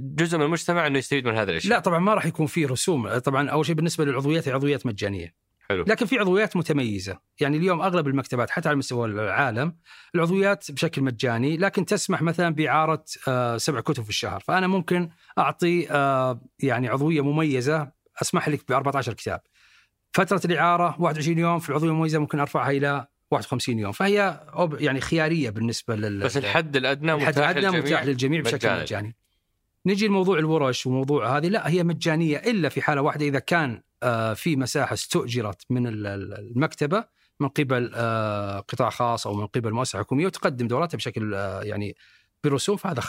جزء 0.00 0.38
من 0.38 0.44
المجتمع 0.44 0.86
إنه 0.86 0.98
يستفيد 0.98 1.26
من 1.26 1.36
هذه 1.36 1.50
الأشياء. 1.50 1.74
لا 1.74 1.78
طبعا 1.78 1.98
ما 1.98 2.14
راح 2.14 2.26
يكون 2.26 2.46
في 2.46 2.64
رسوم. 2.64 3.18
طبعا 3.18 3.50
أول 3.50 3.66
شيء 3.66 3.74
بالنسبة 3.74 4.04
للعضويات 4.04 4.48
هي 4.48 4.52
عضويات 4.52 4.86
مجانية. 4.86 5.34
حلو. 5.68 5.84
لكن 5.88 6.06
في 6.06 6.18
عضويات 6.18 6.56
متميزة. 6.56 7.18
يعني 7.40 7.56
اليوم 7.56 7.80
أغلب 7.80 8.08
المكتبات 8.08 8.50
حتى 8.50 8.68
على 8.68 8.78
مستوى 8.78 9.06
العالم 9.06 9.76
العضويات 10.14 10.70
بشكل 10.70 11.02
مجاني 11.02 11.56
لكن 11.56 11.86
تسمح 11.86 12.22
مثلا 12.22 12.54
بإعارة 12.54 13.04
آه، 13.28 13.56
سبع 13.56 13.80
كتب 13.80 14.02
في 14.02 14.08
الشهر. 14.10 14.40
فأنا 14.40 14.66
ممكن 14.66 15.08
أعطي 15.38 15.90
آه، 15.90 16.40
يعني 16.58 16.88
عضوية 16.88 17.20
مميزة 17.20 17.90
أسمح 18.22 18.48
لك 18.48 18.68
ب 18.68 18.72
14 18.72 19.12
كتاب. 19.12 19.40
فترة 20.12 20.40
الإعارة 20.44 20.96
21 20.98 21.38
يوم 21.38 21.58
في 21.58 21.70
العضوية 21.70 21.90
المميزة 21.90 22.18
ممكن 22.18 22.40
أرفعها 22.40 22.70
إلى 22.70 23.06
51 23.30 23.78
يوم. 23.78 23.92
فهي 23.92 24.40
يعني 24.78 25.00
خيارية 25.00 25.50
بالنسبة 25.50 25.96
لل 25.96 26.20
بس 26.20 26.36
الحد 26.36 26.76
الأدنى 26.76 27.12
الحد 27.14 27.28
متاح 27.28 27.48
الأدنى 27.48 27.66
للجميع. 27.66 27.86
متاح 27.86 28.04
للجميع 28.04 28.40
بشكل. 28.40 28.80
مجاني. 28.80 29.16
نجي 29.86 30.06
لموضوع 30.06 30.38
الورش 30.38 30.86
وموضوع 30.86 31.36
هذه. 31.36 31.48
لا 31.48 31.68
هي 31.68 31.84
مجانية 31.84 32.36
إلا 32.36 32.68
في 32.68 32.82
حالة 32.82 33.02
واحدة. 33.02 33.26
إذا 33.26 33.38
كان 33.38 33.82
آه، 34.02 34.34
في 34.34 34.56
مساحة 34.56 34.94
استؤجرت 34.94 35.62
من 35.70 35.86
ال- 35.86 36.06
ال- 36.06 36.34
المكتبة 36.38 37.04
من 37.40 37.48
قبل 37.48 37.92
آه، 37.94 38.60
قطاع 38.60 38.90
خاص 38.90 39.26
أو 39.26 39.34
من 39.34 39.46
قبل 39.46 39.72
مؤسسة 39.72 39.98
حكومية 39.98 40.26
وتقدم 40.26 40.66
دوراتها 40.66 40.96
بشكل 40.96 41.34
آه، 41.34 41.62
يعني 41.62 41.96
برسوم 42.44 42.76
فهذا 42.76 43.02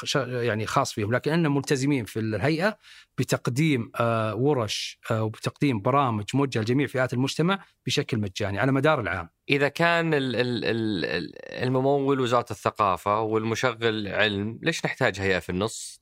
يعني 0.43 0.65
خاص 0.65 0.93
فيهم. 0.93 1.13
لكن 1.13 1.31
اننا 1.31 1.49
ملتزمين 1.49 2.05
في 2.05 2.19
الهيئة 2.19 2.77
بتقديم 3.17 3.91
ورش 4.33 4.99
وبتقديم 5.11 5.81
برامج 5.81 6.23
موجهة 6.33 6.61
لجميع 6.61 6.87
فئات 6.87 7.13
المجتمع 7.13 7.59
بشكل 7.85 8.17
مجاني 8.17 8.59
على 8.59 8.71
مدار 8.71 9.01
العام. 9.01 9.29
إذا 9.49 9.67
كان 9.67 10.13
ال- 10.13 10.35
ال- 10.35 10.65
ال- 10.65 11.63
الممول 11.63 12.19
وزارة 12.19 12.51
الثقافة 12.51 13.21
والمشغل 13.21 14.07
علم 14.07 14.59
ليش 14.63 14.85
نحتاج 14.85 15.19
هيئة 15.19 15.39
في 15.39 15.49
النص؟ 15.49 16.00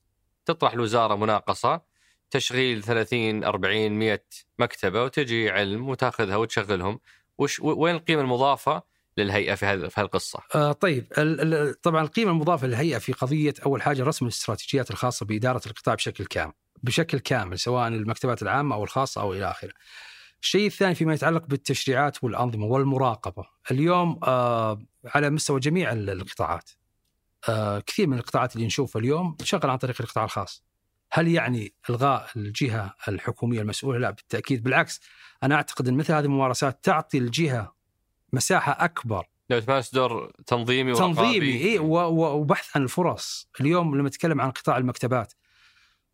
تطرح 0.52 0.72
الوزارة 0.72 1.14
مناقصة 1.16 1.80
تشغيل 2.30 2.82
30 2.82 3.44
40 3.44 3.90
100 3.92 4.24
مكتبة 4.58 5.04
وتجي 5.04 5.50
علم 5.50 5.88
وتاخذها 5.88 6.36
وتشغلهم 6.36 7.00
وش 7.38 7.60
وين 7.60 7.94
القيمة 7.94 8.22
المضافة 8.22 8.82
للهيئة 9.16 9.54
في 9.54 9.66
هذه 9.66 9.88
في 9.88 10.00
هالقصة؟ 10.00 10.38
آه 10.54 10.72
طيب 10.72 11.06
طبعا 11.82 12.02
القيمة 12.02 12.30
المضافة 12.30 12.66
للهيئة 12.66 12.98
في 12.98 13.12
قضية 13.12 13.54
أول 13.66 13.82
حاجة 13.82 14.02
رسم 14.04 14.26
الاستراتيجيات 14.26 14.90
الخاصة 14.90 15.26
بإدارة 15.26 15.60
القطاع 15.66 15.94
بشكل 15.94 16.24
كامل 16.26 16.52
بشكل 16.82 17.18
كامل 17.18 17.58
سواء 17.58 17.88
المكتبات 17.88 18.42
العامة 18.42 18.74
أو 18.76 18.84
الخاصة 18.84 19.20
أو 19.20 19.32
إلى 19.32 19.50
آخره. 19.50 19.72
الشيء 20.42 20.66
الثاني 20.66 20.94
فيما 20.94 21.14
يتعلق 21.14 21.46
بالتشريعات 21.46 22.24
والأنظمة 22.24 22.66
والمراقبة، 22.66 23.44
اليوم 23.70 24.20
آه 24.24 24.82
على 25.14 25.30
مستوى 25.30 25.60
جميع 25.60 25.92
ال- 25.92 26.10
القطاعات. 26.10 26.70
آه 27.48 27.78
كثير 27.80 28.06
من 28.06 28.18
القطاعات 28.18 28.54
اللي 28.56 28.66
نشوفها 28.66 29.00
اليوم 29.00 29.34
تشغل 29.34 29.70
عن 29.70 29.78
طريق 29.78 29.96
القطاع 30.00 30.24
الخاص. 30.24 30.64
هل 31.12 31.28
يعني 31.28 31.74
إلغاء 31.90 32.30
الجهة 32.36 32.94
الحكومية 33.08 33.60
المسؤولة؟ 33.60 33.98
لا 33.98 34.10
بالتأكيد. 34.10 34.62
بالعكس 34.62 35.00
أنا 35.42 35.54
أعتقد 35.54 35.88
إن 35.88 35.94
مثل 35.94 36.12
هذه 36.12 36.24
الممارسات 36.24 36.84
تعطي 36.84 37.18
الجهة 37.18 37.74
مساحة 38.32 38.84
أكبر. 38.84 39.26
لو 39.50 39.58
تمارس 39.60 39.94
دور 39.94 40.32
تنظيمي 40.46 40.92
ورقابي. 40.92 41.14
تنظيمي 41.14 41.78
و- 41.78 42.38
وبحث 42.40 42.76
عن 42.76 42.82
الفرص. 42.82 43.48
اليوم 43.60 43.94
لما 43.98 44.08
نتكلم 44.08 44.40
عن 44.40 44.50
قطاع 44.50 44.78
المكتبات 44.78 45.32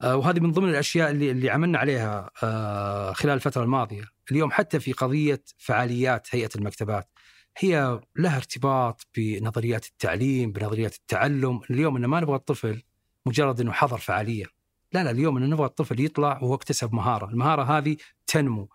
آه، 0.02 0.16
وهذه 0.16 0.40
من 0.40 0.52
ضمن 0.52 0.68
الأشياء 0.68 1.10
اللي 1.10 1.30
اللي 1.30 1.50
عملنا 1.50 1.78
عليها 1.78 2.30
آه، 2.42 3.12
خلال 3.12 3.34
الفترة 3.34 3.62
الماضية. 3.62 4.04
اليوم 4.30 4.50
حتى 4.50 4.80
في 4.80 4.92
قضية 4.92 5.42
فعاليات 5.58 6.26
هيئة 6.30 6.50
المكتبات 6.56 7.10
هي 7.58 8.00
لها 8.16 8.36
ارتباط 8.36 9.06
بنظريات 9.16 9.86
التعليم 9.86 10.52
بنظريات 10.52 10.94
التعلم. 10.94 11.60
اليوم 11.70 11.96
ان 11.96 12.04
ما 12.04 12.20
نبغى 12.20 12.36
الطفل 12.36 12.82
مجرد 13.26 13.60
إنه 13.60 13.72
حضر 13.72 13.98
فعالية. 13.98 14.44
لا 14.92 15.04
لا 15.04 15.10
اليوم 15.10 15.36
ان 15.36 15.50
نبغى 15.50 15.66
الطفل 15.66 16.00
يطلع 16.00 16.38
وهو 16.42 16.54
اكتسب 16.54 16.94
مهارة. 16.94 17.30
المهارة 17.30 17.62
هذه 17.62 17.96
تنمو. 18.26 18.68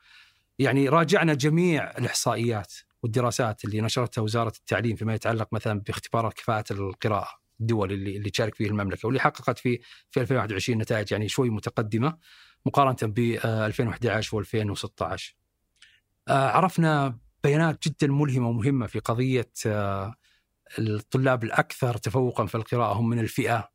يعني 0.60 0.90
راجعنا 0.90 1.34
جميع 1.34 1.92
الإحصائيات 1.92 2.74
والدراسات 3.04 3.66
اللي 3.66 3.82
نشرتها 3.82 4.22
وزارة 4.22 4.54
التعليم 4.58 4.96
فيما 4.96 5.14
يتعلق 5.14 5.48
مثلا 5.52 5.80
باختبارات 5.80 6.34
كفاءة 6.34 6.74
القراءة 6.74 7.30
الدول 7.60 7.92
اللي 7.92 8.18
اللي 8.18 8.30
تشارك 8.30 8.56
فيه 8.56 8.68
المملكة 8.68 9.06
واللي 9.06 9.20
حققت 9.20 9.60
في 9.60 9.80
في 10.12 10.22
2021 10.22 10.82
نتائج 10.82 11.12
يعني 11.12 11.30
شوي 11.30 11.50
متقدمة 11.50 12.18
مقارنة 12.66 12.98
ب 13.02 13.20
2011 13.46 14.44
و2016. 14.44 15.34
عرفنا 16.28 17.18
بيانات 17.44 17.88
جدا 17.88 18.08
ملهمة 18.08 18.50
ومهمة 18.50 18.88
في 18.88 19.00
قضية 19.00 19.52
آه، 19.66 20.16
الطلاب 20.80 21.44
الأكثر 21.44 21.98
تفوقا 21.98 22.46
في 22.46 22.56
القراءة 22.56 22.94
هم 22.94 23.10
من 23.10 23.20
الفئة 23.20 23.70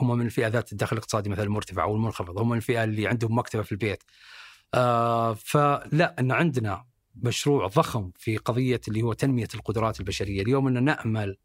هم 0.00 0.18
من 0.18 0.26
الفئة 0.26 0.46
ذات 0.46 0.72
الدخل 0.72 0.96
الاقتصادي 0.96 1.30
مثلا 1.30 1.44
المرتفع 1.44 1.82
أو 1.82 1.96
المنخفض 1.96 2.38
هم 2.38 2.48
من 2.48 2.56
الفئة 2.56 2.84
اللي 2.84 3.06
عندهم 3.06 3.38
مكتبة 3.38 3.62
في 3.62 3.72
البيت. 3.72 4.02
آه، 4.74 5.34
فلا 5.34 6.16
إن 6.18 6.32
عندنا 6.32 6.84
مشروع 7.14 7.66
ضخم 7.66 8.10
في 8.18 8.36
قضية 8.36 8.80
اللي 8.88 9.02
هو 9.02 9.12
تنمية 9.12 9.48
القدرات 9.54 10.00
البشرية، 10.00 10.42
اليوم 10.42 10.66
إن 10.66 10.84
نأمل 10.84 11.36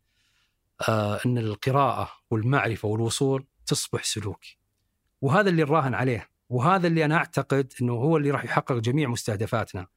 آه، 0.90 1.20
إن 1.26 1.38
القراءة 1.38 2.12
والمعرفة 2.32 2.88
والوصول 2.88 3.46
تصبح 3.66 4.04
سلوك. 4.04 4.40
وهذا 5.22 5.50
اللي 5.50 5.64
نراهن 5.64 5.94
عليه، 5.94 6.30
وهذا 6.50 6.88
اللي 6.88 7.06
أنا 7.06 7.16
أعتقد 7.16 7.74
إنه 7.82 7.94
هو 7.94 8.18
اللي 8.18 8.32
راح 8.32 8.46
يحقق 8.46 8.76
جميع 8.76 9.10
مستهدفاتنا. 9.10 9.88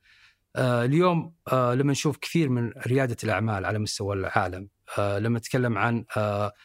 آه، 0.57 0.85
اليوم 0.85 1.35
آه، 1.53 1.75
لما 1.75 1.93
نشوف 1.93 2.17
كثير 2.17 2.49
من 2.49 2.73
ريادة 2.87 3.17
الأعمال 3.25 3.65
على 3.65 3.79
مستوى 3.79 4.17
العالم، 4.17 4.69
آه، 4.99 5.19
لما 5.19 5.39
نتكلم 5.39 5.79
عن 5.79 6.05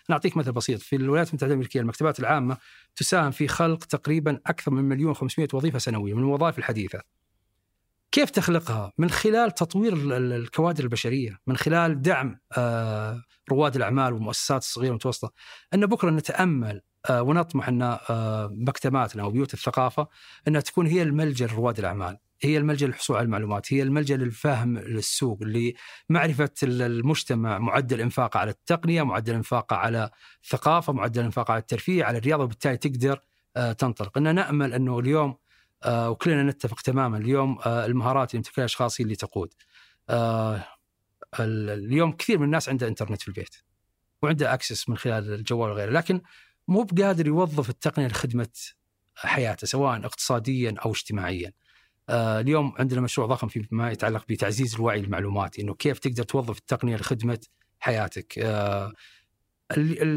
نعطيك 0.09 0.37
مثل 0.37 0.51
بسيط، 0.51 0.81
في 0.81 0.95
الولايات 0.95 1.29
المتحدة 1.29 1.47
الأمريكية 1.51 1.79
المكتبات 1.79 2.19
العامة 2.19 2.57
تساهم 2.95 3.31
في 3.31 3.47
خلق 3.47 3.83
تقريبا 3.83 4.39
أكثر 4.45 4.71
من 4.71 4.83
مليون 4.83 5.13
500 5.13 5.47
وظيفة 5.53 5.79
سنوية 5.79 6.13
من 6.13 6.19
الوظائف 6.19 6.57
الحديثة. 6.57 7.01
كيف 8.11 8.29
تخلقها؟ 8.29 8.91
من 8.97 9.09
خلال 9.09 9.51
تطوير 9.51 9.93
ال- 9.93 10.13
ال- 10.13 10.33
الكوادر 10.33 10.83
البشرية، 10.83 11.37
من 11.47 11.57
خلال 11.57 12.01
دعم 12.01 12.39
رواد 13.51 13.75
الأعمال 13.75 14.13
والمؤسسات 14.13 14.61
الصغيرة 14.61 14.89
والمتوسطة، 14.89 15.31
أن 15.73 15.85
بكرة 15.85 16.09
نتأمل 16.09 16.81
ونطمح 17.11 17.67
أن 17.67 17.97
مكتباتنا 18.51 19.23
وبيوت 19.23 19.53
الثقافة 19.53 20.07
أنها 20.47 20.61
تكون 20.61 20.87
هي 20.87 21.01
الملجأ 21.01 21.47
لرواد 21.47 21.79
الأعمال، 21.79 22.17
هي 22.41 22.57
الملجأ 22.57 22.87
للحصول 22.87 23.17
على 23.17 23.25
المعلومات، 23.25 23.73
هي 23.73 23.83
الملجأ 23.83 24.17
للفهم 24.17 24.77
للسوق، 24.77 25.39
لمعرفه 25.43 26.49
ال- 26.63 26.81
المجتمع 26.81 27.57
معدل 27.59 28.01
انفاقه 28.01 28.39
على 28.39 28.51
التقنية، 28.51 29.03
معدل 29.03 29.33
انفاقه 29.33 29.75
على 29.75 30.09
الثقافه، 30.43 30.93
معدل 30.93 31.23
انفاقه 31.23 31.51
على 31.51 31.61
الترفيه، 31.61 32.03
على 32.03 32.17
الرياضة، 32.17 32.43
وبالتالي 32.43 32.77
تقدر 32.77 33.19
آه، 33.57 33.71
تنطلق، 33.71 34.17
ان 34.17 34.35
نأمل 34.35 34.73
إنه 34.73 34.99
اليوم 34.99 35.37
آه، 35.83 36.09
وكلنا 36.09 36.43
نتفق 36.43 36.81
تماما 36.81 37.17
اليوم 37.17 37.59
آه، 37.65 37.85
المهارات 37.85 38.29
اللي 38.31 38.37
يمتلكها 38.37 38.61
الأشخاص 38.61 39.01
هي 39.01 39.03
اللي 39.03 39.15
تقود. 39.15 39.53
ال- 41.39 41.69
اليوم 41.69 42.11
كثير 42.11 42.37
من 42.37 42.45
الناس 42.45 42.69
عنده 42.69 42.87
إنترنت 42.87 43.21
في 43.21 43.27
البيت 43.27 43.55
وعنده 44.21 44.53
أكسس 44.53 44.89
من 44.89 44.97
خلال 44.97 45.33
الجوال 45.33 45.71
وغيره، 45.71 45.91
لكن 45.91 46.21
مو 46.67 46.83
بقادر 46.83 47.27
يوظف 47.27 47.69
التقنية 47.69 48.07
لخدمة 48.07 48.49
حياته 49.15 49.67
سواء 49.67 50.05
اقتصاديا 50.05 50.75
أو 50.85 50.91
اجتماعيا. 50.91 51.51
آه، 52.09 52.39
اليوم 52.39 52.73
عندنا 52.79 53.01
مشروع 53.01 53.27
ضخم 53.27 53.47
فيما 53.47 53.91
يتعلق 53.91 54.25
بتعزيز 54.29 54.75
الوعي 54.75 54.99
المعلوماتي 54.99 55.61
إنه 55.61 55.73
كيف 55.73 55.99
تقدر 55.99 56.23
توظف 56.23 56.57
التقنية 56.57 56.95
لخدمة 56.95 57.39
حياتك. 57.79 58.39
آه، 58.39 58.93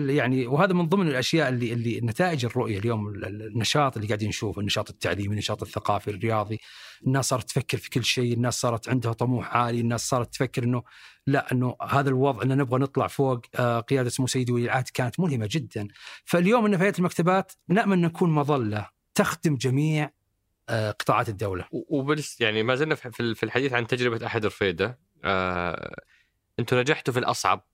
يعني 0.08 0.46
وهذا 0.46 0.72
من 0.72 0.88
ضمن 0.88 1.08
الأشياء 1.08 1.48
اللي 1.48 1.72
اللي 1.72 2.00
نتائج 2.00 2.44
الرؤية 2.44 2.78
اليوم 2.78 3.08
ال- 3.08 3.24
ال- 3.24 3.46
النشاط 3.46 3.96
اللي 3.96 4.08
قاعدين 4.08 4.28
نشوفه 4.28 4.60
النشاط 4.60 4.90
التعليمي، 4.90 5.32
النشاط 5.32 5.62
الثقافي، 5.62 6.10
الرياضي، 6.10 6.58
الناس 7.06 7.28
صارت 7.28 7.48
تفكر 7.48 7.78
في 7.78 7.90
كل 7.90 8.04
شيء، 8.04 8.32
الناس 8.32 8.60
صارت 8.60 8.88
عندها 8.88 9.12
طموح 9.12 9.56
عالي، 9.56 9.80
الناس 9.80 10.08
صارت 10.08 10.32
تفكر 10.32 10.64
إنه 10.64 10.82
لا 11.26 11.52
إنه 11.52 11.76
هذا 11.88 12.08
الوضع 12.08 12.42
ان 12.42 12.56
نبغى 12.56 12.80
نطلع 12.80 13.06
فوق 13.06 13.40
آه، 13.54 13.80
قيادة 13.80 14.08
سمو 14.08 14.26
سيدي 14.26 14.52
ولي 14.52 14.64
العهد 14.64 14.88
كانت 14.94 15.20
ملهمة 15.20 15.48
جدا. 15.50 15.88
فاليوم 16.24 16.66
إن 16.66 16.92
المكتبات 16.98 17.52
نامل 17.68 17.92
أن 17.92 18.00
نكون 18.00 18.30
مظلة 18.30 18.88
تخدم 19.14 19.54
جميع 19.54 20.10
قطاعات 20.70 21.28
الدولة. 21.28 21.64
وبالس 21.72 22.40
يعني 22.40 22.62
ما 22.62 22.74
زلنا 22.74 22.94
في 22.94 23.42
الحديث 23.42 23.72
عن 23.72 23.86
تجربة 23.86 24.26
أحد 24.26 24.46
رفيده 24.46 24.98
آه، 25.24 25.94
أنتم 26.58 26.78
نجحتوا 26.78 27.14
في 27.14 27.18
الأصعب 27.20 27.66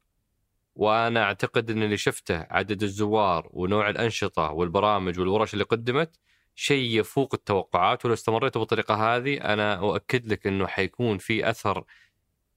وأنا 0.74 1.22
أعتقد 1.22 1.70
إن 1.70 1.82
اللي 1.82 1.96
شفته 1.96 2.46
عدد 2.50 2.82
الزوار 2.82 3.48
ونوع 3.50 3.90
الأنشطة 3.90 4.52
والبرامج 4.52 5.20
والورش 5.20 5.52
اللي 5.54 5.64
قدمت 5.64 6.16
شيء 6.54 7.00
يفوق 7.00 7.34
التوقعات 7.34 8.04
ولو 8.04 8.14
استمريتوا 8.14 8.60
بالطريقة 8.60 8.94
هذه 9.16 9.36
أنا 9.36 9.74
أؤكد 9.78 10.26
لك 10.32 10.46
إنه 10.46 10.66
حيكون 10.66 11.18
في 11.18 11.50
أثر 11.50 11.84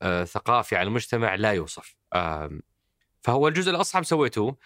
آه، 0.02 0.24
ثقافي 0.24 0.76
على 0.76 0.88
المجتمع 0.88 1.36
لا 1.36 1.52
يوصف. 1.52 1.96
آم، 2.16 2.62
فهو 3.22 3.48
الجزء 3.48 3.72
الأصعب 3.72 4.04
سويتوه، 4.04 4.58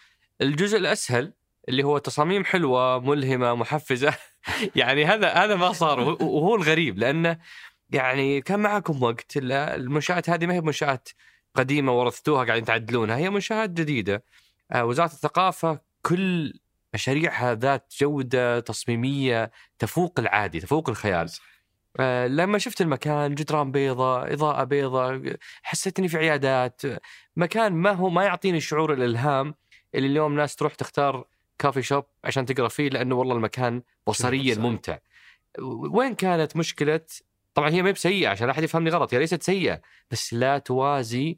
الجزء 0.41 0.77
الأسهل 0.77 1.33
اللي 1.69 1.83
هو 1.83 1.97
تصاميم 1.97 2.45
حلوة 2.45 2.99
ملهمة 2.99 3.55
محفزة. 3.55 4.13
يعني 4.75 5.05
هذا 5.05 5.29
هذا 5.33 5.55
ما 5.55 5.73
صار. 5.73 5.99
وهو- 5.99 6.55
الغريب 6.55 6.97
لأنه 6.97 7.37
يعني 7.89 8.41
كان 8.41 8.59
معكم 8.59 9.03
وقت. 9.03 9.31
المنشآت 9.37 10.29
هذه 10.29 10.45
ما 10.45 10.53
هي 10.53 10.61
منشآت 10.61 11.09
قديمة 11.55 11.99
ورثتوها 11.99 12.45
قاعدين 12.45 12.65
تعدلونها. 12.65 13.17
هي 13.17 13.29
منشآت 13.29 13.69
جديدة. 13.69 14.23
آه، 14.71 14.85
وزارة 14.85 15.11
الثقافة 15.11 15.79
كل 16.01 16.53
مشاريعها 16.93 17.53
ذات 17.55 17.93
جودة 18.01 18.59
تصميمية 18.59 19.51
تفوق 19.79 20.19
العادي 20.19 20.59
تفوق 20.59 20.89
الخيال. 20.89 21.29
آه، 21.99 22.27
لما 22.27 22.57
شفت 22.57 22.81
المكان 22.81 23.35
جدران 23.35 23.71
بيضاء 23.71 24.33
إضاءة 24.33 24.63
بيضاء 24.63 25.35
حسيت 25.63 25.99
إني 25.99 26.07
في 26.07 26.17
عيادات. 26.17 26.81
مكان 27.35 27.73
ما 27.73 27.91
هو 27.91 28.09
ما 28.09 28.23
يعطيني 28.23 28.59
شعور 28.61 28.93
الإلهام 28.93 29.55
اللي 29.95 30.07
اليوم 30.07 30.35
ناس 30.35 30.55
تروح 30.55 30.75
تختار 30.75 31.25
كافي 31.63 31.81
شوب 31.81 32.03
عشان 32.23 32.45
تقرأ 32.45 32.67
فيه 32.67 32.89
لأنه 32.89 33.15
والله 33.15 33.35
المكان 33.35 33.81
بصريا. 34.07 34.55
ممتع 34.55 34.97
وين 35.91 36.15
كانت 36.15 36.57
مشكلة 36.57 36.99
طبعا 37.53 37.69
هي 37.69 37.81
ما 37.81 37.89
هي 37.89 37.93
بسيئة 37.93 38.27
عشان 38.27 38.47
لا 38.47 38.51
أحد 38.53 38.63
يفهمني 38.63 38.89
غلط 38.89 39.13
هي 39.13 39.19
ليست 39.19 39.43
سيئة 39.43 39.81
بس 40.11 40.33
لا 40.33 40.57
توازي 40.57 41.37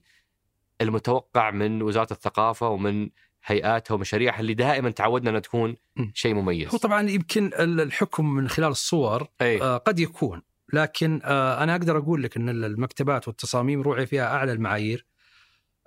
المتوقع 0.82 1.52
من 1.52 1.82
وزارة 1.82 2.14
الثقافة 2.14 2.70
ومن 2.70 3.10
هيئاتها 3.46 3.96
ومشاريعها 3.96 4.40
اللي 4.40 4.54
دائما 4.54 4.90
تعودنا 4.90 5.30
أنها 5.30 5.40
تكون. 5.40 5.76
شيء 6.14 6.34
مميز. 6.34 6.70
هو 6.72 6.78
طبعا 6.78 7.10
يمكن 7.10 7.46
ال- 7.48 7.82
الحكم 7.82 8.34
من 8.34 8.48
خلال 8.50 8.68
الصور 8.70 9.28
أي 9.42 9.62
آه، 9.62 9.78
قد 9.78 10.00
يكون 10.00 10.42
لكن 10.74 11.22
آه، 11.24 11.64
أنا 11.64 11.72
أقدر 11.76 11.98
أقول 11.98 12.24
لك 12.24 12.38
إن 12.38 12.50
المكتبات 12.50 13.28
والتصاميم 13.28 13.82
روعي 13.82 14.06
فيها 14.06 14.36
أعلى 14.36 14.52
المعايير 14.52 15.06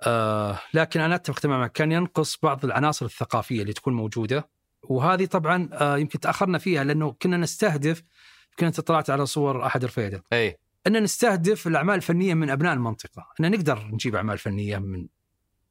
آه، 0.07 0.59
لكن 0.73 0.99
أنا 0.99 1.15
أتفق 1.15 1.39
تماما 1.39 1.67
كان 1.67 1.91
ينقص 1.91 2.37
بعض 2.43 2.65
العناصر 2.65 3.05
الثقافية 3.05 3.61
اللي 3.61 3.73
تكون 3.73 3.93
موجودة. 3.93 4.49
وهذه 4.83 5.25
طبعا 5.25 5.69
آه، 5.73 5.97
يمكن 5.97 6.19
تأخرنا 6.19 6.57
فيها 6.57 6.83
لأنه 6.83 7.15
كنا 7.21 7.37
نستهدف 7.37 8.03
يمكن 8.51 8.65
انت 8.65 8.79
طلعت 8.79 9.09
على 9.09 9.25
صور 9.25 9.65
أحد 9.65 9.85
رفيده 9.85 10.23
أي. 10.33 10.57
إن 10.87 11.03
نستهدف 11.03 11.67
الأعمال 11.67 11.95
الفنية 11.95 12.33
من 12.33 12.49
أبناء 12.49 12.73
المنطقة. 12.73 13.27
إن 13.39 13.51
نقدر 13.51 13.87
نجيب 13.91 14.15
أعمال 14.15 14.37
فنية 14.37 14.77
من 14.77 15.07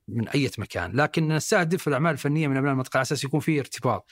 من 0.08 0.28
أي 0.28 0.50
مكان 0.58 0.92
لكن 0.92 1.28
نستهدف 1.28 1.88
الأعمال 1.88 2.12
الفنية 2.12 2.48
من 2.48 2.56
أبناء 2.56 2.72
المنطقة 2.72 2.96
على 2.96 3.02
أساس 3.02 3.24
يكون 3.24 3.40
في 3.40 3.58
ارتباط. 3.60 4.10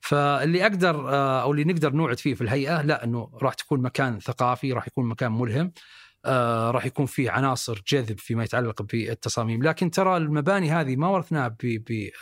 فاللي 0.00 0.62
أقدر 0.62 1.08
آه، 1.08 1.42
أو 1.42 1.52
اللي 1.52 1.64
نقدر 1.64 1.92
نوعد 1.92 2.18
فيه 2.18 2.34
في 2.34 2.40
الهيئة 2.40 2.82
لا 2.82 3.04
إنه 3.04 3.30
راح 3.42 3.54
تكون 3.54 3.82
مكان 3.82 4.20
ثقافي 4.20 4.72
راح 4.72 4.86
يكون 4.86 5.06
مكان 5.08 5.32
ملهم. 5.32 5.72
آه، 6.28 6.70
راح 6.70 6.86
يكون 6.86 7.06
فيه 7.06 7.30
عناصر 7.30 7.82
جذب 7.88 8.18
فيما 8.18 8.44
يتعلق 8.44 8.82
بالتصاميم. 8.82 9.62
لكن 9.62 9.90
ترى 9.90 10.16
المباني 10.16 10.70
هذه 10.70 10.96
ما 10.96 11.08
ورثناها 11.08 11.56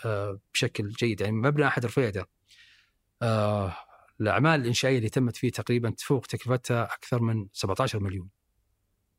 آه، 0.05 0.41
بشكل 0.55 0.89
جيد. 0.89 1.21
يعني 1.21 1.33
مبنى 1.33 1.67
أحد 1.67 1.87
رفيده 1.87 2.29
آه، 3.23 3.77
الأعمال 4.21 4.61
الإنشائية 4.61 4.99
اللي 4.99 5.09
تمت 5.09 5.37
فيه 5.37 5.51
تقريبا 5.51 5.91
تفوق 5.91 6.27
تكلفتها 6.27 6.85
أكثر 6.85 7.23
من 7.23 7.47
17 7.53 8.01
مليون. 8.01 8.29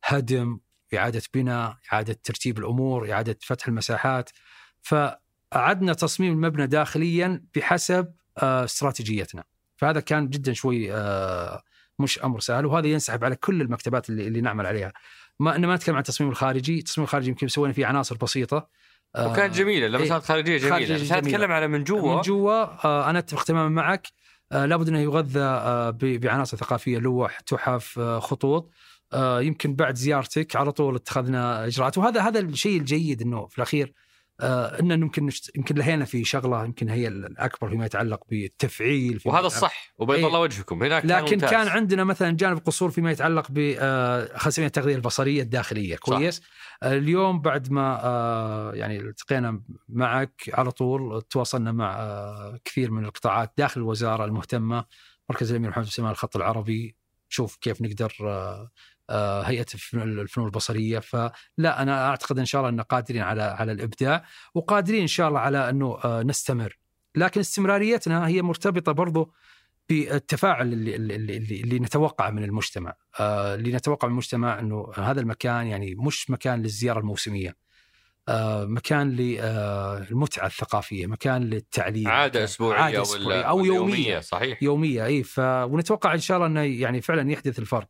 هدم 0.04 0.60
إعادة 0.94 1.22
بناء 1.34 1.76
إعادة 1.92 2.18
ترتيب 2.24 2.58
الأمور 2.58 3.12
إعادة 3.12 3.38
فتح 3.42 3.68
المساحات. 3.68 4.30
فأعدنا 4.82 5.92
تصميم 5.92 6.32
المبنى 6.32 6.66
داخليا 6.66 7.44
بحسب 7.54 8.14
استراتيجيتنا. 8.38 9.44
فهذا 9.76 10.00
كان 10.00 10.28
جدا 10.28 10.52
شوي 10.52 10.92
آه، 10.92 11.62
مش 11.98 12.18
أمر 12.24 12.40
سهل 12.40 12.66
وهذا 12.66 12.86
ينسحب 12.86 13.24
على 13.24 13.36
كل 13.36 13.62
المكتبات 13.62 14.10
اللي, 14.10 14.28
اللي 14.28 14.40
نعمل 14.40 14.66
عليها. 14.66 14.92
ما 15.40 15.56
أنا 15.56 15.66
ما 15.66 15.74
أتكلم 15.74 15.94
عن 15.94 16.00
التصميم 16.00 16.30
الخارجي 16.30 16.78
التصميم 16.78 17.04
الخارجي 17.04 17.28
يمكن 17.28 17.48
سوينا 17.48 17.72
فيه 17.72 17.86
عناصر 17.86 18.16
بسيطة. 18.16 18.68
آه، 19.16 19.32
وكانت 19.32 19.54
جميلة 19.54 19.88
لمسات 19.88 20.24
خارجية 20.24 20.56
جميلة. 20.56 20.76
خارجية 20.76 20.94
بس 20.94 21.00
جميلة. 21.00 21.18
اتكلم 21.18 21.52
على 21.52 21.68
من 21.68 21.84
جوا. 21.84 22.14
من 22.16 22.20
جوا 22.20 22.84
آه، 22.86 23.10
أنا 23.10 23.18
أتفق 23.18 23.44
تماما 23.44 23.68
معك. 23.68 24.08
آه، 24.52 24.66
لابد 24.66 24.88
أنه 24.88 25.00
يغذى 25.00 25.40
آه، 25.40 25.96
بعناصر 26.00 26.56
ثقافية 26.56 26.98
لوح 26.98 27.40
تحف 27.40 27.98
آه، 27.98 28.18
خطوط. 28.18 28.70
آه، 29.12 29.40
يمكن 29.40 29.74
بعد 29.74 29.94
زيارتك 29.94 30.56
على 30.56 30.72
طول 30.72 30.94
اتخذنا 30.94 31.66
إجراءات. 31.66 31.98
وهذا 31.98 32.20
هذا 32.20 32.40
الشيء 32.40 32.80
الجيد 32.80 33.22
إنه 33.22 33.46
في 33.46 33.58
الأخير 33.58 33.92
آه، 34.40 34.80
ان 34.80 34.90
يمكن 34.90 35.26
نشت... 35.26 35.56
يمكن 35.56 35.74
لهينا 35.74 36.04
في 36.04 36.24
شغلة 36.24 36.64
يمكن 36.64 36.88
هي 36.88 37.08
الأكبر 37.08 37.70
فيما 37.70 37.86
يتعلق 37.86 38.20
بالتفعيل 38.30 39.20
في 39.20 39.28
وهذا 39.28 39.46
الصح 39.46 39.94
وبيض 39.98 40.18
إيه. 40.18 40.26
الله 40.26 40.40
وجهكم. 40.40 40.82
هناك 40.82 41.02
كان 41.02 41.24
لكن 41.24 41.34
ممتاز. 41.34 41.50
كان 41.50 41.68
عندنا 41.68 42.04
مثلا 42.04 42.36
جانب 42.36 42.58
قصور 42.58 42.90
فيما 42.90 43.10
يتعلق 43.10 43.46
ب 43.50 43.74
آه، 43.78 44.24
خلينا 44.24 44.48
نسميها 44.48 44.66
التغذيه 44.66 44.94
البصرية 44.94 45.42
الداخلية. 45.42 45.96
كويس. 45.96 46.42
آه، 46.82 46.98
اليوم 46.98 47.40
بعد 47.40 47.70
ما 47.70 48.00
آه، 48.04 48.72
يعني 48.74 49.00
التقينا 49.00 49.62
معك 49.88 50.50
على 50.54 50.70
طول 50.70 51.22
تواصلنا 51.22 51.72
مع 51.72 51.96
آه، 51.98 52.60
كثير 52.64 52.90
من 52.90 53.04
القطاعات 53.04 53.52
داخل 53.58 53.80
الوزارة 53.80 54.24
المهتمة 54.24 54.84
مركز 55.30 55.50
الأمير 55.50 55.70
محمد 55.70 55.84
بن 55.84 55.90
سلمان 55.90 56.12
الخط 56.12 56.36
العربي. 56.36 56.96
شوف 57.28 57.56
كيف 57.56 57.82
نقدر 57.82 58.12
آه، 58.20 58.70
هيئة 59.10 59.66
الفنون 59.94 60.46
البصرية. 60.46 60.98
فلا 60.98 61.82
أنا 61.82 62.08
أعتقد 62.08 62.38
إن 62.38 62.44
شاء 62.44 62.60
الله 62.60 62.70
إن 62.70 62.80
قادرين 62.80 63.22
على 63.22 63.42
على 63.42 63.72
الإبداع 63.72 64.24
وقادرين 64.54 65.00
إن 65.00 65.06
شاء 65.06 65.28
الله 65.28 65.40
على 65.40 65.70
أنه 65.70 65.98
آه، 66.04 66.22
نستمر. 66.22 66.78
لكن 67.14 67.40
استمراريتنا 67.40 68.26
هي 68.28 68.42
مرتبطة 68.42 68.92
برضو 68.92 69.32
بالتفاعل 69.88 70.72
اللي, 70.72 70.96
اللي, 70.96 71.16
اللي, 71.16 71.60
اللي 71.60 71.78
نتوقع 71.78 72.30
من 72.30 72.44
المجتمع. 72.44 72.94
آه، 73.20 73.54
اللي 73.54 73.72
نتوقع 73.72 74.08
من 74.08 74.12
المجتمع 74.12 74.58
إنه 74.58 74.92
هذا 74.96 75.20
المكان 75.20 75.66
يعني 75.66 75.94
مش 75.94 76.30
مكان 76.30 76.62
للزيارة 76.62 76.98
الموسمية. 77.00 77.56
آه، 78.28 78.64
مكان 78.64 79.10
للمتعه 79.10 80.46
الثقافية 80.46 81.06
مكان 81.06 81.42
للتعليم 81.42 82.08
عادة 82.08 82.28
مكان- 82.30 82.42
أسبوعية 82.42 82.80
عادة 82.82 83.02
أسبوعية 83.02 83.42
أو 83.42 83.56
ولا 83.58 83.66
يومية. 83.66 84.20
صحيح. 84.20 84.62
يومية 84.62 85.04
إي 85.06 85.22
ف 85.22 85.38
ونتوقع 85.40 86.14
إن 86.14 86.18
شاء 86.20 86.36
الله 86.36 86.46
إنه 86.48 86.60
يعني 86.62 87.00
فعلا 87.00 87.32
يحدث 87.32 87.58
الفرق. 87.58 87.86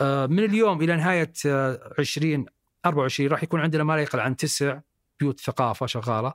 آه، 0.00 0.26
من 0.26 0.38
اليوم 0.44 0.82
إلى 0.82 0.96
نهاية 0.96 1.32
آه، 1.46 1.94
20 1.98 2.46
24 2.86 3.30
راح 3.30 3.42
يكون 3.42 3.60
عندنا 3.60 3.84
ما 3.84 3.92
لا 3.92 4.02
يقل 4.02 4.20
عن 4.20 4.36
تسع 4.36 4.80
بيوت 5.20 5.40
ثقافة 5.40 5.86
شغالة. 5.86 6.32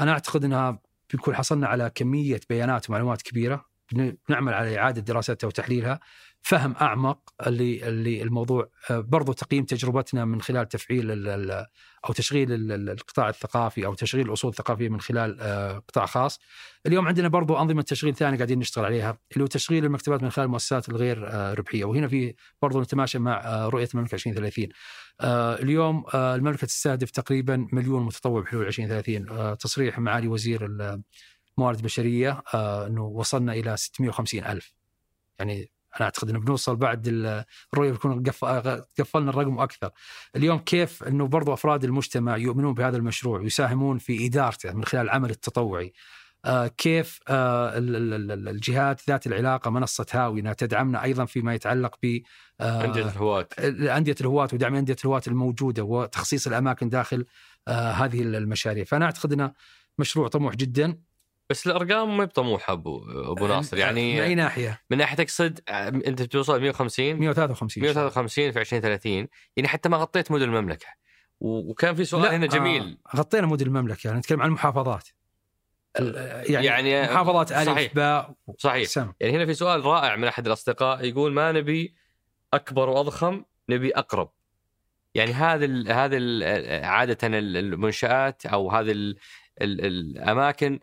أنا 0.00 0.12
أعتقد 0.12 0.44
إنها 0.44 0.78
بنكون 1.12 1.34
حصلنا 1.34 1.66
على 1.66 1.90
كمية 1.94 2.40
بيانات 2.48 2.90
ومعلومات 2.90 3.22
كبيرة 3.22 3.64
بن- 3.92 4.16
بنعمل 4.28 4.54
على 4.54 4.78
إعادة 4.78 5.00
دراستها 5.00 5.46
وتحليلها 5.48 6.00
فهم 6.42 6.74
أعمق 6.80 7.18
اللي 7.46 7.88
اللي 7.88 8.22
الموضوع 8.22 8.68
آه، 8.90 9.00
برضو 9.00 9.32
تقييم 9.32 9.64
تجربتنا 9.64 10.24
من 10.24 10.40
خلال 10.40 10.68
تفعيل 10.68 11.28
أو 12.08 12.12
تشغيل 12.12 12.52
ال- 12.52 12.72
ال- 12.72 12.90
القطاع 12.90 13.28
الثقافي 13.28 13.86
أو 13.86 13.94
تشغيل 13.94 14.26
الأصول 14.26 14.50
الثقافية 14.50 14.88
من 14.88 15.00
خلال 15.00 15.40
آه، 15.40 15.78
قطاع 15.78 16.06
خاص. 16.06 16.38
اليوم 16.86 17.06
عندنا 17.08 17.28
برضو 17.28 17.56
أنظمة 17.58 17.82
تشغيل 17.82 18.14
ثانية 18.14 18.36
قاعدين 18.36 18.58
نشتغل 18.58 18.84
عليها 18.84 19.18
اللي 19.32 19.42
هو 19.42 19.46
تشغيل 19.46 19.84
المكتبات 19.84 20.22
من 20.22 20.30
خلال 20.30 20.46
المؤسسات 20.46 20.88
الغير 20.88 21.28
آه، 21.28 21.54
ربحية. 21.54 21.84
وهنا 21.84 22.08
في 22.08 22.34
برضو 22.62 22.80
نتماشى 22.82 23.18
مع 23.18 23.66
رؤية 23.68 23.88
المملكة 23.94 24.14
2030 24.14 24.68
آه، 25.20 25.54
اليوم 25.54 26.04
المملكة 26.14 26.66
تستهدف 26.66 27.10
تقريبا 27.10 27.68
مليون 27.72 28.02
متطوع 28.02 28.40
بحلول 28.40 28.66
2030 28.66 29.28
آه، 29.28 29.54
تصريح 29.54 29.98
معالي 29.98 30.28
وزير 30.28 30.66
الموارد 31.58 31.76
البشرية 31.78 32.42
إنه 32.54 33.02
وصلنا 33.04 33.52
إلى 33.52 33.76
650 33.76 34.44
ألف. 34.44 34.72
يعني 35.38 35.70
أنا 35.96 36.04
أعتقد 36.04 36.30
إنه 36.30 36.40
بنوصل 36.40 36.76
بعد 36.76 37.08
ال- 37.08 37.44
الرؤية 37.74 37.90
بيكون 37.90 38.22
قف- 38.22 38.44
قفلنا 38.98 39.30
الرقم 39.30 39.56
وأكثر. 39.56 39.90
اليوم 40.36 40.58
كيف 40.58 41.02
إنه 41.04 41.26
برضو 41.26 41.52
أفراد 41.52 41.84
المجتمع 41.84 42.36
يؤمنون 42.36 42.74
بهذا 42.74 42.96
المشروع 42.96 43.40
ويساهمون 43.40 43.98
في 43.98 44.26
إدارته 44.26 44.72
من 44.72 44.84
خلال 44.84 45.02
العمل 45.02 45.30
التطوعي. 45.30 45.92
آه، 46.44 46.66
كيف 46.66 47.20
آه، 47.28 47.78
ال- 47.78 47.96
ال- 47.96 48.32
ال- 48.32 48.48
الجهات 48.48 49.00
ذات 49.08 49.26
العلاقة 49.26 49.70
منصة 49.70 50.06
هاوي 50.12 50.40
انها 50.40 50.52
تدعمنا 50.52 51.02
أيضا 51.02 51.24
فيما 51.24 51.54
يتعلق 51.54 51.94
ب 52.02 52.20
آه، 52.60 52.82
عندي 52.82 53.02
الهواة 53.02 53.48
أندية 53.96 54.14
الهواة 54.20 54.48
ودعم 54.52 54.74
أندية 54.74 54.96
الهواة 55.04 55.22
الموجودة 55.26 55.82
وتخصيص 55.84 56.46
الأماكن 56.46 56.88
داخل 56.88 57.26
هذه 57.68 58.22
المشاريع 58.22 58.84
فأنا 58.84 59.04
أعتقد 59.04 59.32
أنه 59.32 59.52
مشروع 59.98 60.28
طموح 60.28 60.54
جدا 60.54 60.98
بس 61.50 61.66
الأرقام 61.66 62.16
ما 62.16 62.24
بطموحه 62.24 62.72
أبو 62.72 63.04
ابو 63.32 63.46
ناصر. 63.46 63.76
من 63.76 63.82
أي 63.82 64.10
يعني 64.16 64.34
ناحية؟ 64.34 64.80
من 64.90 64.98
ناحية 64.98 65.16
تقصد 65.16 65.60
آه، 65.68 65.88
أنت 65.88 66.22
بتوصل 66.22 66.60
150 66.60 67.16
153 67.16 67.84
إن 67.84 67.94
شاء 67.94 68.02
الله. 68.02 68.04
153 68.04 68.52
في 68.52 68.60
2030 68.60 69.28
يعني 69.56 69.68
حتى 69.68 69.88
ما 69.88 69.96
غطيت 69.96 70.32
مدن 70.32 70.42
المملكة. 70.44 70.86
وكان 71.40 71.94
في 71.94 72.04
سؤال 72.04 72.34
هنا 72.34 72.46
جميل. 72.46 72.98
آه 73.14 73.16
غطينا 73.16 73.46
مدن 73.46 73.66
المملكة 73.66 74.06
يعني 74.06 74.18
نتكلم 74.18 74.40
عن 74.42 74.48
المحافظات. 74.48 75.08
ال- 76.00 76.14
يعني, 76.52 76.66
يعني 76.66 76.90
يعني 76.90 77.12
محافظات 77.12 77.52
ألف 77.52 77.68
صحيح. 77.70 77.94
باء 77.94 78.34
صحيح. 78.58 78.88
سم. 78.88 79.12
يعني 79.20 79.36
هنا 79.36 79.46
في 79.46 79.54
سؤال 79.54 79.84
رائع 79.84 80.16
من 80.16 80.24
أحد 80.28 80.46
الأصدقاء 80.46 81.04
يقول 81.04 81.32
ما 81.32 81.52
نبي 81.52 81.94
أكبر 82.54 82.88
وأضخم 82.88 83.44
نبي 83.68 83.90
أقرب. 83.90 84.30
يعني 85.14 85.32
هذا 85.32 85.64
ال 85.64 85.92
هذا 85.92 86.16
ال 86.16 86.84
عادة 86.84 87.18
ال- 87.28 87.56
المنشآت 87.56 88.46
أو 88.46 88.70
هذه 88.70 88.90
ال 88.92 89.16
ال 89.62 89.80
الأماكن 89.86 90.72
آه، 90.74 90.80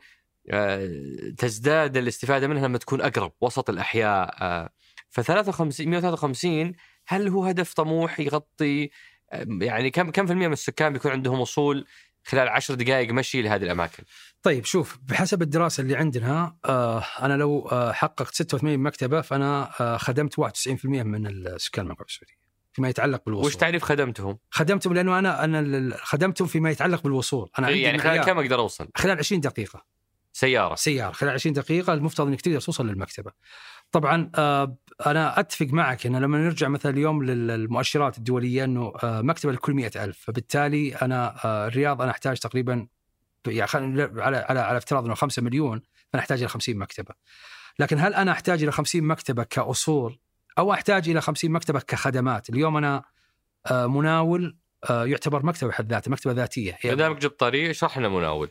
تزداد 1.38 1.98
الاستفادة 1.98 2.48
منها 2.48 2.68
لما 2.68 2.78
تكون 2.78 3.02
أقرب 3.02 3.32
وسط 3.42 3.70
الأحياء 3.70 4.36
آه، 4.42 4.70
ف 5.10 5.22
53 5.22 5.88
153 5.88 6.74
هل 7.08 7.28
هو 7.28 7.44
هدف 7.44 7.74
طموح 7.74 8.20
يغطي 8.20 8.90
آه، 9.32 9.48
يعني 9.62 9.92
كم 9.92 10.12
كم 10.12 10.26
في 10.26 10.34
المية 10.34 10.48
من 10.48 10.54
السكان 10.54 10.94
بيكون 10.94 11.12
عندهم 11.12 11.40
وصول 11.40 11.86
خلال 12.26 12.50
عشر 12.50 12.74
دقائق 12.74 13.12
مشي 13.12 13.42
لهذه 13.42 13.64
الأماكن؟ 13.64 14.04
طيب 14.44 14.66
شوف 14.66 14.98
بحسب 15.02 15.42
الدراسة 15.42 15.82
اللي 15.82 15.96
عندنا 15.96 16.56
آه 16.66 17.04
أنا 17.22 17.34
لو 17.34 17.68
آه 17.72 17.92
حققت 17.92 18.36
86 18.36 18.78
مكتبة 18.78 19.22
فأنا 19.22 19.72
آه 19.80 19.98
خدمت 19.98 20.42
91% 20.42 20.86
من 20.86 21.28
السكان 21.28 21.86
المملكة 21.86 22.06
السعودية 22.06 22.44
فيما 22.74 22.90
يتعلق 22.90 23.22
بالوصول 23.26 23.46
وش 23.46 23.56
تعريف 23.56 23.84
خدمتهم؟ 23.84 24.38
خدمتهم 24.50 24.94
لأنه 24.94 25.20
أنا 25.20 25.44
أنا 25.44 25.98
خدمتهم 25.98 26.48
فيما 26.48 26.72
يتعلق 26.72 27.04
بالوصول 27.04 27.50
أنا 27.60 27.68
عندي 27.68 27.82
يعني 27.82 27.98
خلال. 27.98 28.26
كم 28.26 28.40
أقدر 28.40 28.60
أوصل؟ 28.60 28.90
خلال 28.96 29.18
20 29.18 29.42
دقيقة 29.42 29.86
سيارة. 30.34 30.76
سيارة. 30.76 31.12
خلال 31.12 31.34
20 31.34 31.54
دقيقة 31.54 31.94
المفترض 31.94 32.28
إنك 32.28 32.42
تقدر 32.42 32.60
توصل 32.60 32.88
للمكتبة. 32.88 33.32
طبعا 33.92 34.32
آه، 34.36 34.78
أنا 35.06 35.40
أتفق 35.40 35.66
معك 35.66 36.06
إنه 36.06 36.20
لما 36.20 36.38
نرجع 36.38 36.68
مثلا 36.68 36.92
اليوم 36.92 37.24
للمؤشرات 37.24 38.18
الدولية 38.18 38.64
إنه 38.64 38.94
آه، 39.04 39.22
مكتبة 39.22 39.52
لكل 39.52 39.74
مئة 39.74 40.04
ألف. 40.04 40.20
فبالتالي 40.20 40.96
أنا 40.96 41.46
آه، 41.46 41.68
الرياض 41.68 42.02
أنا 42.02 42.12
أحتاج 42.12 42.38
تقريبا 42.40 42.88
يعني 43.48 43.70
على 44.02 44.38
على 44.38 44.60
على 44.60 44.78
افتراض 44.78 45.06
إنه 45.06 45.16
5 45.16 45.42
مليون 45.42 45.82
فأنا 46.12 46.22
أحتاج 46.22 46.40
إلى 46.40 46.48
50 46.48 46.78
مكتبة. 46.78 47.16
لكن 47.80 48.00
هل 48.00 48.14
أنا 48.14 48.32
أحتاج 48.32 48.64
إلى 48.64 48.72
50 48.72 49.04
مكتبة 49.04 49.44
كأصول؟ 49.44 50.20
أو 50.58 50.74
أحتاج 50.74 51.10
إلى 51.10 51.22
50 51.22 51.52
مكتبة 51.52 51.80
كخدمات؟ 51.80 52.50
اليوم 52.50 52.78
أنا 52.78 53.04
مناول 53.72 54.58
يعتبر 54.90 55.46
مكتبة 55.46 55.70
بحد 55.70 55.92
ذاته 55.92 56.12
مكتبة 56.12 56.34
ذاتية. 56.34 56.78
ما 56.86 56.94
دامك 56.94 57.18
جبت 57.18 57.40
طريق 57.40 57.70
اشرح 57.70 57.98
لنا 57.98 58.10
مناول. 58.10 58.50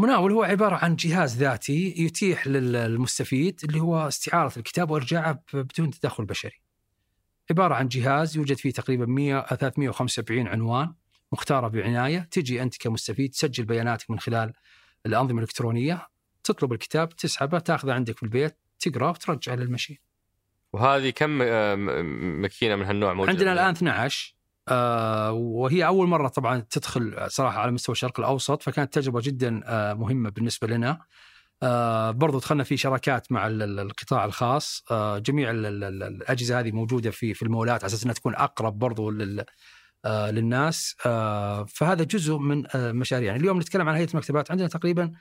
مناول 0.00 0.32
هو 0.32 0.42
عبارة 0.42 0.76
عن 0.76 0.96
جهاز 0.96 1.36
ذاتي 1.36 1.94
يتيح 2.04 2.46
للمستفيد 2.46 3.60
اللي 3.64 3.80
هو 3.80 4.08
استعارة 4.08 4.52
الكتاب 4.56 4.90
وإرجاعه 4.90 5.42
بدون 5.54 5.90
تدخل 5.90 6.24
بشري. 6.24 6.60
عبارة 7.50 7.74
عن 7.74 7.88
جهاز 7.88 8.36
يوجد 8.36 8.56
فيه 8.56 8.70
تقريبا 8.70 9.06
100 9.06 9.46
375 9.46 10.46
عنوان 10.48 10.94
مختارة 11.32 11.68
بعناية. 11.68 12.28
تجي 12.30 12.62
أنت 12.62 12.76
كمستفيد 12.78 13.30
تسجل 13.30 13.64
بياناتك 13.64 14.10
من 14.10 14.18
خلال 14.20 14.52
الأنظمة 15.06 15.38
الإلكترونية 15.38 16.06
تطلب 16.44 16.72
الكتاب 16.72 17.08
تسحبه 17.16 17.58
تأخذه 17.58 17.92
عندك 17.92 18.16
في 18.16 18.22
البيت 18.22 18.56
تقرأ 18.80 19.10
وترجعه 19.10 19.54
للمشي 19.54 20.02
وهذه 20.72 21.10
كم 21.10 21.42
آه، 21.42 21.74
م- 21.74 22.40
ماكينة 22.40 22.76
من 22.76 22.84
هالنوع 22.84 23.12
موجودة؟ 23.12 23.30
عندنا 23.32 23.52
الآن 23.52 23.70
12 23.70 24.34
آه 24.70 25.32
وهي 25.32 25.86
أول 25.86 26.08
مرة 26.08 26.28
طبعا 26.28 26.64
تدخل 26.70 27.26
صراحة 27.30 27.60
على 27.60 27.70
مستوى 27.70 27.92
الشرق 27.92 28.20
الأوسط 28.20 28.62
فكانت 28.62 28.94
تجربة 28.94 29.20
جدا 29.24 29.60
آه 29.64 29.94
مهمة 29.94 30.30
بالنسبة 30.30 30.66
لنا. 30.68 30.98
آه 31.62 32.10
برضو 32.10 32.38
دخلنا 32.38 32.64
في 32.64 32.76
شراكات 32.76 33.32
مع 33.32 33.46
ال- 33.46 33.62
ال- 33.62 33.80
القطاع 33.80 34.24
الخاص. 34.24 34.84
جميع 35.16 35.50
ال- 35.50 35.66
ال- 35.66 35.84
ال- 35.84 36.02
الأجهزة 36.02 36.60
هذه 36.60 36.70
موجودة 36.72 37.10
في 37.10 37.34
في 37.34 37.42
المولات 37.42 37.80
على 37.84 37.86
أساس 37.86 38.02
إنها 38.02 38.14
تكون 38.14 38.34
أقرب 38.34 38.78
برضو 38.78 39.10
لل 39.10 39.44
آه 40.04 40.30
للناس. 40.30 40.96
آه 41.06 41.64
فهذا 41.64 42.04
جزء 42.04 42.36
من 42.38 42.64
آه 42.74 42.92
مشاريع 42.92 43.26
يعني 43.26 43.40
اليوم 43.40 43.58
نتكلم 43.58 43.88
عن 43.88 43.94
هيئة 43.94 44.10
المكتبات. 44.10 44.50
عندنا 44.50 44.68
تقريبا 44.68 45.12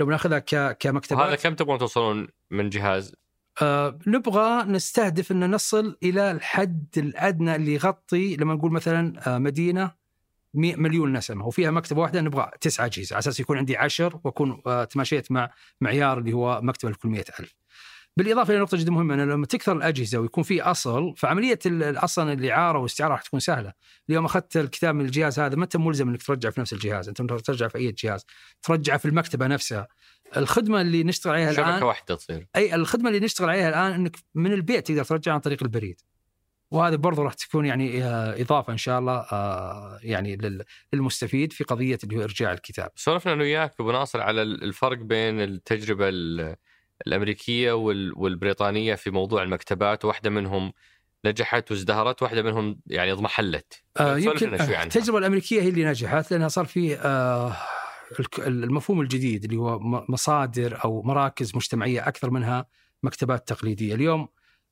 لو 0.00 0.06
بناخذها 0.06 0.38
كمكتبات. 0.72 1.24
وهذا 1.24 1.36
كم 1.36 1.54
تبغون 1.54 1.78
توصلون 1.78 2.28
من 2.50 2.68
جهاز؟ 2.68 3.14
آه 3.62 3.98
نبغى 4.06 4.62
نستهدف 4.62 5.32
أن 5.32 5.50
نصل 5.50 5.96
إلى 6.02 6.30
الحد 6.30 6.86
الأدنى 6.96 7.56
اللي 7.56 7.74
يغطي 7.74 8.36
لما 8.36 8.54
نقول 8.54 8.72
مثلا 8.72 9.34
آه 9.34 9.38
مدينة 9.38 9.92
100 10.54 10.76
مليون 10.76 11.12
نسمة. 11.12 11.46
وفيها 11.46 11.70
مكتبة 11.70 12.00
واحدة 12.00 12.20
نبغى 12.20 12.50
تسعة 12.60 12.86
أجهزة. 12.86 13.14
على 13.14 13.18
أساس 13.18 13.40
يكون 13.40 13.58
عندي 13.58 13.76
عشر 13.76 14.20
وأكون 14.24 14.62
آه 14.66 14.84
تماشيت 14.84 15.32
مع 15.32 15.50
معيار 15.80 16.18
اللي 16.18 16.32
هو 16.32 16.60
مكتبة 16.62 16.90
لكل 16.90 17.08
100000 17.08 17.54
بالإضافة 18.16 18.52
إلى 18.54 18.62
نقطة 18.62 18.76
جدا 18.76 18.92
مهمة 18.92 19.14
انه 19.14 19.24
لما 19.24 19.46
تكثر 19.46 19.72
الأجهزة 19.76 20.18
ويكون 20.18 20.44
في 20.44 20.62
أصل 20.62 21.14
فعملية 21.16 21.58
أصلا 21.66 22.32
الاعاره 22.32 22.78
والاستعاره 22.78 23.12
راح 23.12 23.22
تكون 23.22 23.40
سهلة. 23.40 23.72
اليوم 24.08 24.24
أخذت 24.24 24.56
الكتاب 24.56 24.94
من 24.94 25.04
الجهاز 25.04 25.40
هذا 25.40 25.56
ما 25.56 25.64
أنت 25.64 25.76
ملزم 25.76 26.08
إنك 26.08 26.22
ترجعه 26.22 26.52
في 26.52 26.60
نفس 26.60 26.72
الجهاز، 26.72 27.08
أنت 27.08 27.22
ترجعه 27.22 27.68
في 27.68 27.78
أي 27.78 27.92
جهاز، 27.92 28.26
ترجعه 28.62 28.98
في 28.98 29.04
المكتبة 29.04 29.46
نفسها. 29.46 29.88
الخدمة 30.36 30.80
اللي 30.80 31.04
نشتغل 31.04 31.32
عليها 31.34 31.50
الآن 31.50 31.72
شبكه 31.74 31.86
واحدة 31.86 32.14
تصير 32.14 32.46
أي 32.56 32.74
الخدمة 32.74 33.08
اللي 33.08 33.20
نشتغل 33.20 33.50
عليها 33.50 33.68
الآن 33.68 33.92
إنك 33.92 34.16
من 34.34 34.52
البيت 34.52 34.86
تقدر 34.86 35.04
ترجع 35.04 35.32
عن 35.32 35.40
طريق 35.40 35.62
البريد. 35.62 36.00
وهذه 36.70 36.94
برضو 36.94 37.22
راح 37.22 37.34
تكون 37.34 37.66
يعني 37.66 38.04
آه، 38.04 38.40
إضافة 38.42 38.72
إن 38.72 38.78
شاء 38.78 38.98
الله 38.98 39.12
آه، 39.32 39.98
يعني 40.02 40.36
لل- 40.36 40.64
للمستفيد 40.92 41.52
في 41.52 41.64
قضية 41.64 41.98
اللي 42.04 42.16
هو 42.16 42.22
إرجاع 42.22 42.52
الكتاب. 42.52 42.90
سولفنا 42.96 43.32
أنا 43.32 43.42
وياك 43.42 43.74
أبو 43.80 43.92
ناصر 43.92 44.20
على 44.20 44.42
الفرق 44.42 44.98
بين 44.98 45.40
التجربة 45.40 46.08
ال- 46.08 46.56
الأمريكية 47.06 47.72
وال- 47.72 48.12
والبريطانية 48.16 48.94
في 48.94 49.10
موضوع 49.10 49.42
المكتبات 49.42 50.04
واحدة 50.04 50.30
منهم 50.30 50.72
نجحت 51.24 51.70
وازدهرت 51.70 52.22
واحدة 52.22 52.42
منهم 52.42 52.80
يعني 52.86 53.12
اضمحلت 53.12 53.82
آه، 53.96 54.16
يمكن. 54.18 54.54
التجربة 54.96 55.18
الأمريكية 55.18 55.62
هي 55.62 55.68
اللي 55.68 55.84
نجحت 55.84 56.30
لأنها 56.30 56.48
صار 56.48 56.64
في 56.64 56.96
آه، 56.96 57.56
المفهوم 58.38 59.00
الجديد 59.00 59.44
اللي 59.44 59.56
هو 59.56 59.78
مصادر 60.08 60.84
أو 60.84 61.02
مراكز 61.02 61.56
مجتمعية 61.56 62.08
أكثر 62.08 62.30
منها 62.30 62.66
مكتبات 63.02 63.48
تقليدية، 63.48 63.94
اليوم 63.94 64.28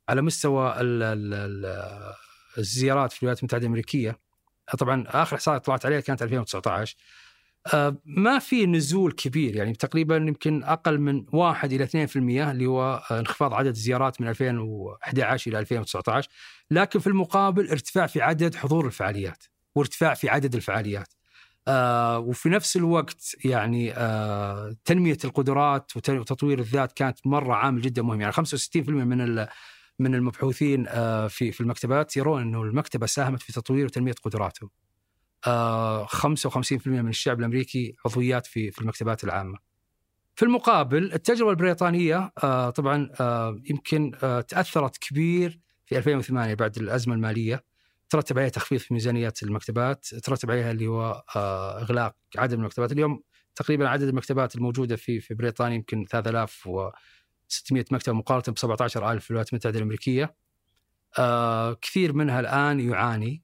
على 0.09 0.23
مستوى 0.23 0.81
ال 0.81 1.03
ال 1.03 1.35
ال 1.35 1.83
الزيارات 2.59 3.13
في 3.13 3.23
الولايات 3.23 3.39
المتحدة 3.39 3.63
الأمريكية 3.63 4.19
طبعا 4.79 5.05
آخر 5.09 5.37
احصائيه 5.37 5.59
طلعت 5.59 5.87
عليها 5.87 6.01
كانت 6.01 6.23
2019 6.23 6.97
آه، 6.97 6.99
ما 8.05 8.39
في 8.39 8.67
نزول 8.67 9.13
كبير 9.13 9.57
يعني 9.57 9.73
تقريبا 9.73 10.17
يمكن 10.17 10.63
أقل 10.65 10.99
من 10.99 11.25
1 11.33 11.73
إلى 11.73 11.85
2% 11.85 12.51
اللي 12.51 12.67
هو 12.67 13.03
آه، 13.11 13.21
انخفاض 13.21 13.55
عدد 13.55 13.67
الزيارات 13.69 14.21
من 14.21 14.29
2011 14.29 15.51
إلى 15.51 15.59
2019 15.59 16.29
لكن 16.71 16.99
في 16.99 17.07
المقابل 17.07 17.69
ارتفاع 17.71 18.07
في 18.07 18.23
عدد 18.23 18.55
حضور 18.55 18.87
الفعاليات 18.87 19.45
وارتفاع 19.75 20.15
في 20.15 20.29
عدد 20.29 20.55
الفعاليات 20.55 21.09
آه 21.69 22.19
وفي 22.19 22.49
نفس 22.49 22.77
الوقت 22.77 23.37
يعني 23.45 23.93
آه 23.97 24.77
تنمية 24.85 25.19
القدرات 25.25 25.97
وت- 25.97 26.11
وتطوير 26.11 26.59
الذات 26.59 26.93
كانت 26.93 27.27
مرة 27.27 27.55
عامل 27.55 27.81
جدا 27.83 28.03
مهم 28.03 28.21
يعني 28.21 28.33
65% 28.33 28.89
من 28.91 29.47
من 29.99 30.15
المبحوثين 30.15 30.87
آه 30.89 31.27
في 31.29 31.53
في 31.53 31.61
المكتبات 31.61 32.17
يرون 32.17 32.43
إنه 32.43 32.63
المكتبة 32.63 33.07
ساهمت 33.07 33.43
في 33.43 33.53
تطوير 33.53 33.85
وتنمية 33.87 34.15
قدراتهم. 34.25 34.71
آه 35.47 36.07
55% 36.07 36.87
من 36.87 37.09
الشعب 37.09 37.41
الأمريكي 37.41 37.97
عضويات 38.07 38.47
في 38.47 38.71
في 38.71 38.81
المكتبات 38.81 39.25
العامة. 39.25 39.59
في 40.37 40.43
المقابل 40.45 41.13
التجربة 41.13 41.51
البريطانية 41.51 42.33
آه 42.45 42.71
طبعا 42.71 43.11
آه 43.21 43.61
يمكن 43.71 44.13
آه 44.23 44.41
تأثرت 44.41 44.97
كبير 44.97 45.61
في 45.87 45.99
2008 45.99 46.55
بعد 46.55 46.77
الأزمة 46.77 47.15
المالية 47.15 47.65
ترتب 48.09 48.39
عليها 48.39 48.51
تخفيض 48.51 48.81
في 48.81 48.95
ميزانيات 48.95 49.43
المكتبات، 49.43 50.05
ترتب 50.07 50.51
عليها 50.51 50.71
اللي 50.71 50.87
هو 50.87 51.25
آه 51.37 51.81
إغلاق 51.83 52.17
عدد 52.39 52.53
المكتبات، 52.53 52.93
اليوم 52.93 53.23
تقريبا 53.55 53.89
عدد 53.89 54.09
المكتبات 54.09 54.55
الموجودة 54.57 54.97
في 54.97 55.21
في 55.21 55.35
بريطانيا 55.35 55.77
يمكن 55.77 56.05
3600 56.05 57.85
مكتبة 57.91 58.15
مقارنة 58.17 58.55
ب 58.55 58.59
17000 58.59 59.25
في 59.25 59.31
الولايات 59.31 59.53
المتحدة 59.53 59.79
الأمريكية. 59.79 60.35
آه 61.19 61.73
كثير 61.83 62.13
منها 62.13 62.41
الآن 62.41 62.81
يعاني 62.81 63.43
آه 63.43 63.44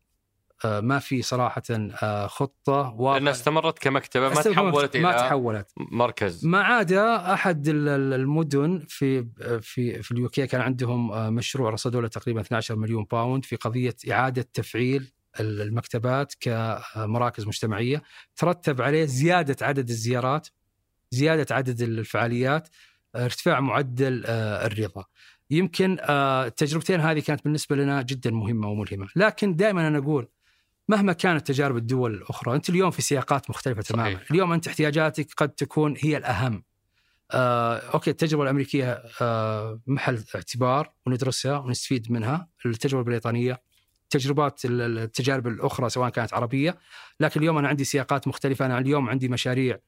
ما 0.64 0.98
في 0.98 1.22
صراحة 1.22 1.62
آه 1.70 2.26
خطة 2.26 2.72
لأنها 2.72 2.92
واضحه 3.00 3.30
استمرت 3.30 3.78
كمكتبة 3.78 4.28
ما 4.28 4.34
تحولت 4.42 4.96
ما 4.96 5.10
إلى 5.10 5.18
تحولت. 5.18 5.72
مركز. 5.76 6.46
ما 6.46 6.62
عدا 6.62 7.32
أحد 7.32 7.68
ال- 7.68 7.88
ال- 7.88 8.12
المدن 8.14 8.84
في 8.88 9.26
في 9.62 10.02
في 10.02 10.12
اليوكي 10.12 10.46
كان 10.46 10.60
عندهم 10.60 11.12
آه، 11.12 11.30
مشروع 11.30 11.70
رصدوا 11.70 12.00
له 12.02 12.08
تقريبا 12.08 12.40
12 12.40 12.76
مليون 12.76 13.06
باوند 13.12 13.44
في 13.44 13.56
قضية 13.56 13.96
إعادة 14.10 14.48
تفعيل 14.54 15.12
ال- 15.40 15.60
المكتبات 15.62 16.34
كمراكز 16.40 17.46
مجتمعية. 17.46 18.02
ترتب 18.36 18.82
عليه 18.82 19.04
زيادة 19.04 19.66
عدد 19.66 19.88
الزيارات 19.88 20.48
زيادة 21.10 21.54
عدد 21.54 21.80
الفعاليات 21.80 22.68
ارتفاع 23.16 23.60
معدل 23.60 24.22
آه، 24.26 24.66
الرضا. 24.66 25.04
يمكن 25.50 25.96
آه، 26.00 26.46
التجربتين 26.46 27.00
هذه 27.00 27.20
كانت 27.20 27.44
بالنسبة 27.44 27.76
لنا 27.76 28.02
جدا 28.02 28.30
مهمة 28.30 28.68
وملهمة. 28.68 29.06
لكن 29.16 29.56
دائما 29.56 29.88
أنا 29.88 29.98
أقول 29.98 30.28
مهما 30.90 31.12
كانت 31.12 31.46
تجارب 31.46 31.76
الدول 31.76 32.14
الأخرى 32.14 32.54
أنت 32.56 32.70
اليوم 32.70 32.90
في 32.90 33.02
سياقات 33.02 33.50
مختلفة 33.50 33.82
تماما. 33.82 34.14
صحيح. 34.14 34.30
اليوم 34.30 34.52
أنت 34.52 34.66
احتياجاتك 34.68 35.28
قد 35.36 35.48
تكون 35.48 35.94
هي 35.98 36.16
الأهم. 36.16 36.64
آه، 37.32 37.76
أوكي 37.78 38.10
التجربة 38.10 38.42
الأمريكية 38.42 39.02
آه، 39.20 39.80
محل 39.86 40.24
اعتبار 40.34 40.92
وندرسها 41.06 41.58
ونستفيد 41.58 42.12
منها. 42.12 42.48
التجربة 42.66 43.00
البريطانية 43.00 43.62
تجربات 44.10 44.64
ال- 44.64 44.80
ال- 44.80 44.98
التجارب 44.98 45.46
الأخرى 45.46 45.88
سواء 45.88 46.10
كانت 46.10 46.34
عربية. 46.34 46.78
لكن 47.20 47.40
اليوم 47.40 47.58
أنا 47.58 47.68
عندي 47.68 47.84
سياقات 47.84 48.28
مختلفة. 48.28 48.66
أنا 48.66 48.78
اليوم 48.78 49.08
عندي 49.10 49.28
مشاريع 49.28 49.78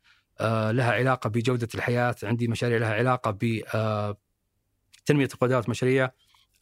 آه، 0.41 0.71
لها 0.71 0.93
علاقة 0.93 1.31
بجودة 1.31 1.69
الحياة. 1.75 2.15
عندي 2.23 2.49
مشاريع 2.49 2.79
لها 2.79 2.95
علاقة 2.95 3.31
ب 3.31 3.61
آه، 3.75 4.17
تنمية 5.07 5.29
القدرات 5.35 5.69
مشاريع 5.69 6.11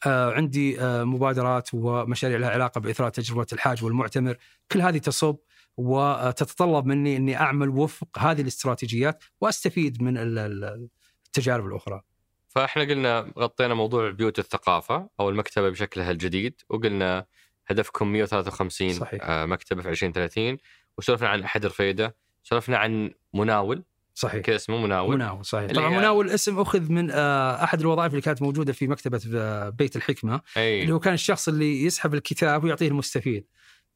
عندي 0.09 0.81
آه، 0.81 1.03
مبادرات 1.03 1.69
ومشاريع 1.73 2.37
لها 2.37 2.49
علاقة 2.49 2.81
بإثراء 2.81 3.09
تجربة 3.09 3.47
الحاج 3.53 3.83
والمعتمر 3.83 4.37
كل 4.71 4.81
هذه 4.81 4.97
تصب 4.97 5.37
وتتطلب 5.77 6.85
مني 6.85 7.17
إني 7.17 7.37
أعمل 7.39 7.69
وفق 7.69 8.19
هذه 8.19 8.41
الاستراتيجيات 8.41 9.23
وأستفيد 9.41 10.01
من 10.03 10.17
ال- 10.17 10.37
ال- 10.39 10.87
التجارب 11.25 11.65
الأخرى. 11.65 12.01
فإحنا 12.47 12.83
قلنا 12.83 13.31
غطينا 13.39 13.73
موضوع 13.73 14.09
بيوت 14.11 14.39
الثقافة 14.39 15.09
أو 15.19 15.29
المكتبة 15.29 15.69
بشكلها 15.69 16.11
الجديد 16.11 16.61
وقلنا 16.69 17.25
هدفكم 17.67 18.07
153 18.11 18.93
صحيح. 18.93 19.21
آه، 19.23 19.45
مكتبة 19.45 19.81
في 19.81 19.89
2030 19.89 20.57
وسولفنا 20.97 21.29
عن 21.29 21.43
أحد 21.43 21.65
رفيده 21.65 22.15
سولفنا 22.43 22.77
عن 22.77 23.11
مناول 23.33 23.83
صحيح. 24.21 24.41
كذا 24.41 24.55
اسمه 24.55 24.77
مناول. 24.77 25.15
مناول 25.15 25.45
صحيح. 25.45 25.63
اللي 25.69 25.75
طبعا 25.75 25.89
مناول 25.89 26.29
اسم 26.29 26.59
أخذ 26.59 26.91
من 26.91 27.11
آه، 27.11 27.63
أحد 27.63 27.79
الوظائف 27.79 28.11
اللي 28.11 28.21
كانت 28.21 28.41
موجودة 28.41 28.73
في 28.73 28.87
مكتبة 28.87 29.21
آه، 29.35 29.69
بيت 29.69 29.95
الحكمة 29.95 30.41
اللي 30.57 30.81
اي 30.83 30.91
هو 30.91 30.99
كان 30.99 31.13
الشخص 31.13 31.47
اللي 31.47 31.83
يسحب 31.83 32.13
الكتاب 32.13 32.63
ويعطيه 32.63 32.87
المستفيد. 32.87 33.45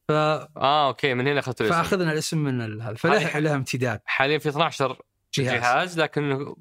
ف... 0.08 0.12
آه 0.12 0.88
أوكي 0.88 1.14
من 1.14 1.26
هنا 1.28 1.38
أخذت 1.40 1.60
الاسم. 1.60 1.74
فأخذنا 1.74 2.12
الاسم 2.12 2.38
من 2.38 2.80
هذا. 2.82 2.94
فله 2.94 3.16
هذه- 3.16 3.38
لها 3.38 3.54
امتداد. 3.54 4.00
حاليا 4.04 4.38
في 4.38 4.48
12 4.48 4.98
جهاز, 5.34 5.48
جهاز, 5.48 5.62
جهاز 5.62 6.00
لكن 6.00 6.54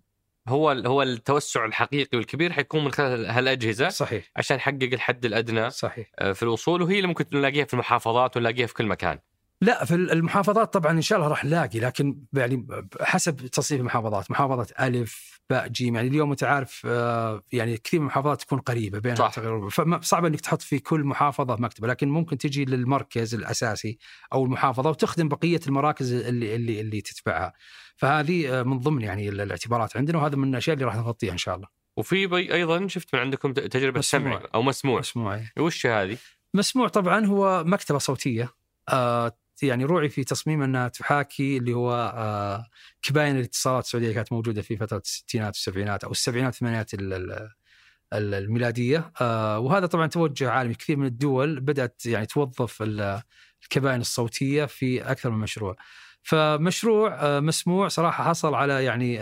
هو 0.48 0.72
هو 0.72 1.02
التوسع 1.04 1.66
الحقيقي 1.66 2.18
والكبير 2.18 2.52
حيكون 2.54 2.84
من 2.84 2.92
خلال 2.92 3.26
هالأجهزة 3.26 3.90
صحيح. 3.90 4.32
عشان 4.36 4.58
نحقق 4.58 4.90
الحد 4.94 5.26
الأدنى 5.26 5.70
صحيح. 5.70 6.12
آه، 6.20 6.32
في 6.32 6.44
الوصول 6.44 6.82
وهي 6.82 6.96
اللي 6.96 7.08
ممكن 7.08 7.26
نلاقيها 7.34 7.66
في 7.66 7.74
المحافظات 7.74 8.38
ونلاقيها 8.38 8.68
في 8.68 8.74
كل 8.74 8.86
مكان. 8.86 9.20
لا 9.62 9.86
في 9.86 9.96
المحافظات 9.96 10.74
طبعا 10.74 10.92
إن 10.92 11.02
شاء 11.02 11.18
الله 11.18 11.30
راح 11.30 11.46
نلاقي 11.46 11.80
لكن 11.80 12.18
يعني 12.34 12.68
حسب 13.02 13.36
تصنيف 13.36 13.82
المحافظات 13.82 14.32
محافظة 14.32 14.68
ألف 14.80 15.40
باء 15.50 15.68
جيم 15.68 15.96
يعني 15.96 16.08
اليوم 16.08 16.32
أنت 16.32 16.44
عارف 16.44 16.82
آه، 16.86 17.42
يعني 17.52 17.78
كثير 17.78 18.00
من 18.00 18.06
المحافظات 18.06 18.42
تكون 18.42 18.60
قريبة 18.60 19.16
صح. 19.16 19.34
تقريبا 19.34 19.70
فصعب 19.70 20.26
إنك 20.26 20.42
تحط 20.42 20.62
في 20.62 20.80
كل 20.80 21.04
محافظة 21.04 21.56
مكتبة 21.60 21.88
لكن 21.88 22.10
ممكن 22.10 22.38
تجي 22.38 22.66
للمركز 22.66 23.36
الأساسي 23.36 23.98
أو 24.34 24.46
المحافظة 24.46 24.90
وتخدم 24.90 25.28
بقية 25.30 25.60
المراكز 25.68 26.14
اللي 26.14 26.56
اللي 26.56 26.82
اللي 26.82 27.02
تتبعها 27.02 27.54
فهذه 27.96 28.60
آه، 28.60 28.64
من 28.64 28.80
ضمن 28.80 29.02
يعني 29.02 29.30
ال- 29.30 29.42
الاعتبارات 29.42 29.98
عندنا 29.98 30.18
وهذا 30.18 30.36
من 30.36 30.50
الأشياء 30.50 30.74
اللي 30.74 30.86
راح 30.86 30.96
نغطيها 30.96 31.32
إن 31.32 31.38
شاء 31.38 31.56
الله 31.56 31.68
وفي 31.98 32.36
أيضا 32.54 32.88
شفت 32.88 33.16
من 33.16 33.22
عندكم 33.22 33.54
تجربة 33.54 34.00
مسموع. 34.00 34.40
سمع 34.40 34.50
أو 34.56 34.62
مسموع 34.62 35.00
مسموع 35.00 35.42
وش 35.60 35.86
هذه؟ 35.86 36.18
مسموع 36.54 36.88
طبعا 36.88 37.26
هو 37.26 37.64
مكتبة 37.64 37.98
صوتية 37.98 38.50
آه 38.90 39.38
يعني 39.64 39.86
روعي 39.86 40.10
في 40.10 40.24
تصميم 40.24 40.62
أنها 40.62 40.88
تحاكي 40.88 41.58
اللي 41.58 41.74
هو 41.74 42.14
آه 42.16 42.66
كباين 43.02 43.36
الاتصالات 43.36 43.84
السعودية 43.84 44.14
كانت 44.14 44.34
موجودة 44.34 44.62
في 44.62 44.78
فترة 44.78 44.98
الستينات 44.98 45.48
والسبعينات 45.56 46.04
أو 46.04 46.12
السبعينات 46.12 46.54
والثمانينات 46.54 46.94
ال- 46.94 47.14
ال- 47.14 47.50
ال- 48.14 48.34
الميلادية. 48.34 49.12
آه 49.22 49.60
وهذا 49.60 49.86
طبعا 49.86 50.08
توجه 50.08 50.50
عالمي. 50.52 50.74
كثير 50.76 50.98
من 50.98 51.06
الدول 51.06 51.60
بدأت 51.60 52.06
يعني 52.06 52.26
توظف 52.26 52.82
ال- 52.82 53.22
الكباين 53.64 54.02
الصوتية 54.02 54.66
في 54.66 55.02
أكثر 55.12 55.30
من 55.30 55.38
مشروع. 55.40 55.76
فمشروع 56.24 57.14
آه، 57.22 57.40
مسموع 57.40 57.88
صراحة 57.88 58.24
حصل 58.24 58.54
على 58.56 58.84
يعني 58.84 59.20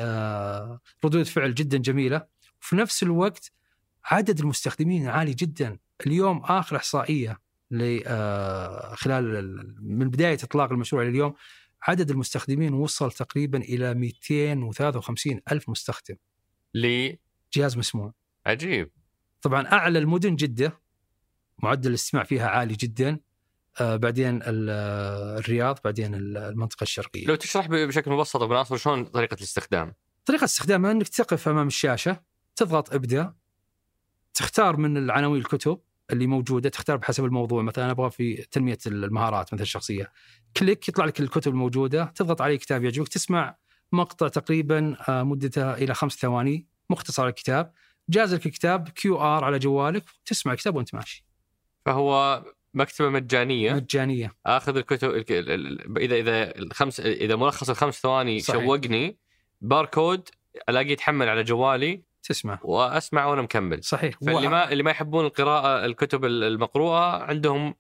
ردود 1.06 1.24
فعل 1.24 1.54
جدا 1.56 1.78
جميلة. 1.78 2.26
وفي 2.62 2.76
نفس 2.76 3.04
الوقت 3.04 3.52
عدد 4.06 4.40
المستخدمين 4.40 5.08
عالي 5.08 5.34
جدا. 5.34 5.78
اليوم 6.08 6.38
آخر 6.44 6.76
إحصائية 6.76 7.40
خلال 8.96 9.36
ال- 9.36 9.76
من 9.82 10.10
بداية 10.10 10.38
إطلاق 10.44 10.72
المشروع 10.72 11.02
إلى 11.02 11.10
اليوم 11.12 11.34
عدد 11.82 12.12
المستخدمين 12.12 12.74
وصل 12.74 13.12
تقريبا 13.12 13.58
إلى 13.58 13.94
253 13.94 15.42
ألف 15.52 15.70
مستخدم. 15.70 16.16
لي 16.74 17.20
جهاز 17.54 17.78
مسموع. 17.78 18.14
عجيب. 18.46 18.92
طبعا 19.42 19.68
أعلى 19.68 20.00
المدن 20.00 20.36
جدة 20.36 20.80
معدل 21.64 21.90
الاستماع 21.90 22.24
فيها 22.24 22.48
عالي 22.48 22.76
جدا 22.76 23.20
آه 23.82 23.96
بعدين 23.96 24.40
آه، 24.44 25.38
الرياض 25.38 25.80
بعدين 25.86 26.16
ال- 26.16 26.38
المنطقة 26.38 26.84
الشرقية. 26.84 27.26
لو 27.28 27.36
تشرح 27.36 27.68
بشكل 27.68 28.12
مبسط 28.12 28.42
أبو 28.42 28.54
ناصر 28.54 28.78
شلون 28.78 29.06
طريقة 29.06 29.34
الاستخدام؟ 29.34 29.94
طريقة 30.26 30.44
استخدامها 30.46 30.92
أنك 30.92 31.08
تقف 31.08 31.48
أمام 31.48 31.68
الشاشة 31.68 32.24
تضغط 32.56 32.94
إبدأ 32.94 33.34
تختار 34.34 34.78
من 34.78 34.98
العناوين 34.98 35.42
الكتب 35.42 35.80
اللي 36.12 36.28
موجودة 36.28 36.70
تختار 36.70 36.98
بحسب 36.98 37.26
الموضوع. 37.26 37.62
مثلا 37.62 37.92
أبغى 37.92 38.10
في 38.12 38.36
تنمية 38.36 38.78
المهارات 38.88 39.54
مثلا 39.54 39.62
الشخصية. 39.64 40.12
كليك 40.58 40.90
يطلع 40.90 41.06
لك 41.06 41.20
الكتب 41.20 41.52
الموجودة 41.52 42.06
تضغط 42.16 42.42
على 42.42 42.58
كتاب 42.58 42.84
يعجبك 42.84 43.08
تسمع 43.08 43.56
مقطع 43.92 44.28
تقريبا 44.28 44.96
آه، 45.10 45.24
مدته 45.24 45.74
إلى 45.74 45.94
خمس 45.94 46.14
ثواني 46.14 46.66
مختصر 46.90 47.28
الكتاب. 47.28 47.74
جاز 48.10 48.34
لك 48.34 48.46
الكتاب 48.46 48.90
QR 48.90 49.44
على 49.44 49.60
جوالك 49.60 50.04
تسمع 50.26 50.54
الكتاب 50.54 50.76
وأنت 50.76 50.96
ماشي. 50.96 51.26
فهو 51.86 52.44
مكتبة 52.74 53.10
مجانية. 53.10 53.74
مجانية. 53.74 54.36
آخذ 54.46 54.78
الكتب 54.78 55.10
ال- 55.10 55.32
ال- 55.32 55.52
ال- 55.52 55.98
إذا 55.98 56.16
إذا 56.16 56.60
الخمس 56.60 57.00
إذا 57.00 57.36
ملخص 57.36 57.70
الخمس 57.70 58.02
ثواني 58.02 58.40
صحيح. 58.40 58.64
شوقني 58.64 59.18
باركود 59.62 60.30
ألاقيه 60.70 60.92
يتحمل 60.92 61.30
على 61.30 61.44
جوالي. 61.44 62.04
تسمع. 62.24 62.60
وأسمع 62.64 63.26
وأنا 63.26 63.42
مكمل. 63.42 63.84
صحيح. 63.84 64.16
فاللي 64.26 64.48
و- 64.48 64.50
ما 64.52 64.72
اللي 64.72 64.84
ما 64.84 64.92
يحبون 64.92 65.26
القراءة 65.26 65.86
الكتب 65.86 66.26
ال- 66.26 66.44
المقروءة 66.44 67.24
عندهم 67.24 67.76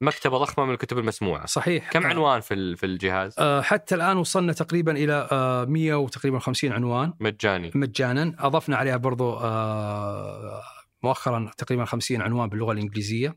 مكتبة 0.00 0.38
ضخمة 0.38 0.64
من 0.64 0.72
الكتب 0.72 0.98
المسموعة. 0.98 1.46
صحيح. 1.46 1.90
كم 1.90 2.02
آه، 2.02 2.06
عنوان 2.08 2.40
في 2.40 2.76
في 2.76 2.86
الجهاز؟ 2.86 3.34
آه، 3.38 3.60
حتى 3.60 3.94
الآن 3.94 4.16
وصلنا 4.16 4.52
تقريبا 4.52 4.92
إلى 4.92 5.28
آه، 5.32 5.64
100 5.64 5.94
وتقريبا 5.94 6.38
50 6.38 6.72
عنوان. 6.72 7.12
مجاني. 7.20 7.70
مجانا. 7.74 8.34
أضفنا 8.38 8.76
عليها 8.76 8.96
برضو 8.96 9.32
آه، 9.36 10.62
مؤخرا 11.02 11.50
تقريبا 11.58 11.84
50 11.84 12.22
عنوان 12.22 12.48
باللغة 12.48 12.72
الإنجليزية. 12.72 13.36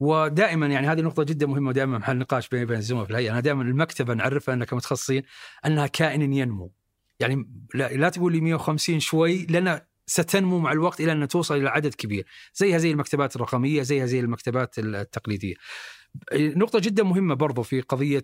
ودائما 0.00 0.66
يعني 0.66 0.86
هذه 0.86 1.00
نقطة 1.00 1.22
جدا 1.22 1.46
مهمة 1.46 1.68
ودائما 1.68 1.98
محل 1.98 2.18
نقاش 2.18 2.48
بيني 2.48 2.64
وبين 2.64 2.76
الزملاء 2.76 3.04
في 3.04 3.10
الهيئة. 3.10 3.30
أنا 3.32 3.40
دائما 3.40 3.62
المكتبة 3.62 4.14
نعرفها 4.14 4.54
انها 4.54 4.66
كمتخصصين 4.66 5.22
أنها 5.66 5.86
كائن 5.86 6.32
ينمو. 6.32 6.72
يعني 7.20 7.48
لا, 7.74 7.88
لا 7.92 8.08
تقول 8.08 8.32
لي 8.32 8.40
150 8.40 9.00
شوي 9.00 9.46
لأن 9.46 9.80
ستنمو 10.06 10.58
مع 10.58 10.72
الوقت 10.72 11.00
إلى 11.00 11.12
أن 11.12 11.28
توصل 11.28 11.56
إلى 11.56 11.68
عدد 11.68 11.94
كبير. 11.94 12.26
زيها 12.54 12.78
زي 12.78 12.90
المكتبات 12.90 13.36
الرقمية 13.36 13.82
زيها 13.82 14.06
زي 14.06 14.20
المكتبات 14.20 14.78
التقليدية. 14.78 15.54
نقطة 16.34 16.78
جدا 16.78 17.02
مهمة 17.02 17.34
برضو 17.34 17.62
في 17.62 17.80
قضية 17.80 18.22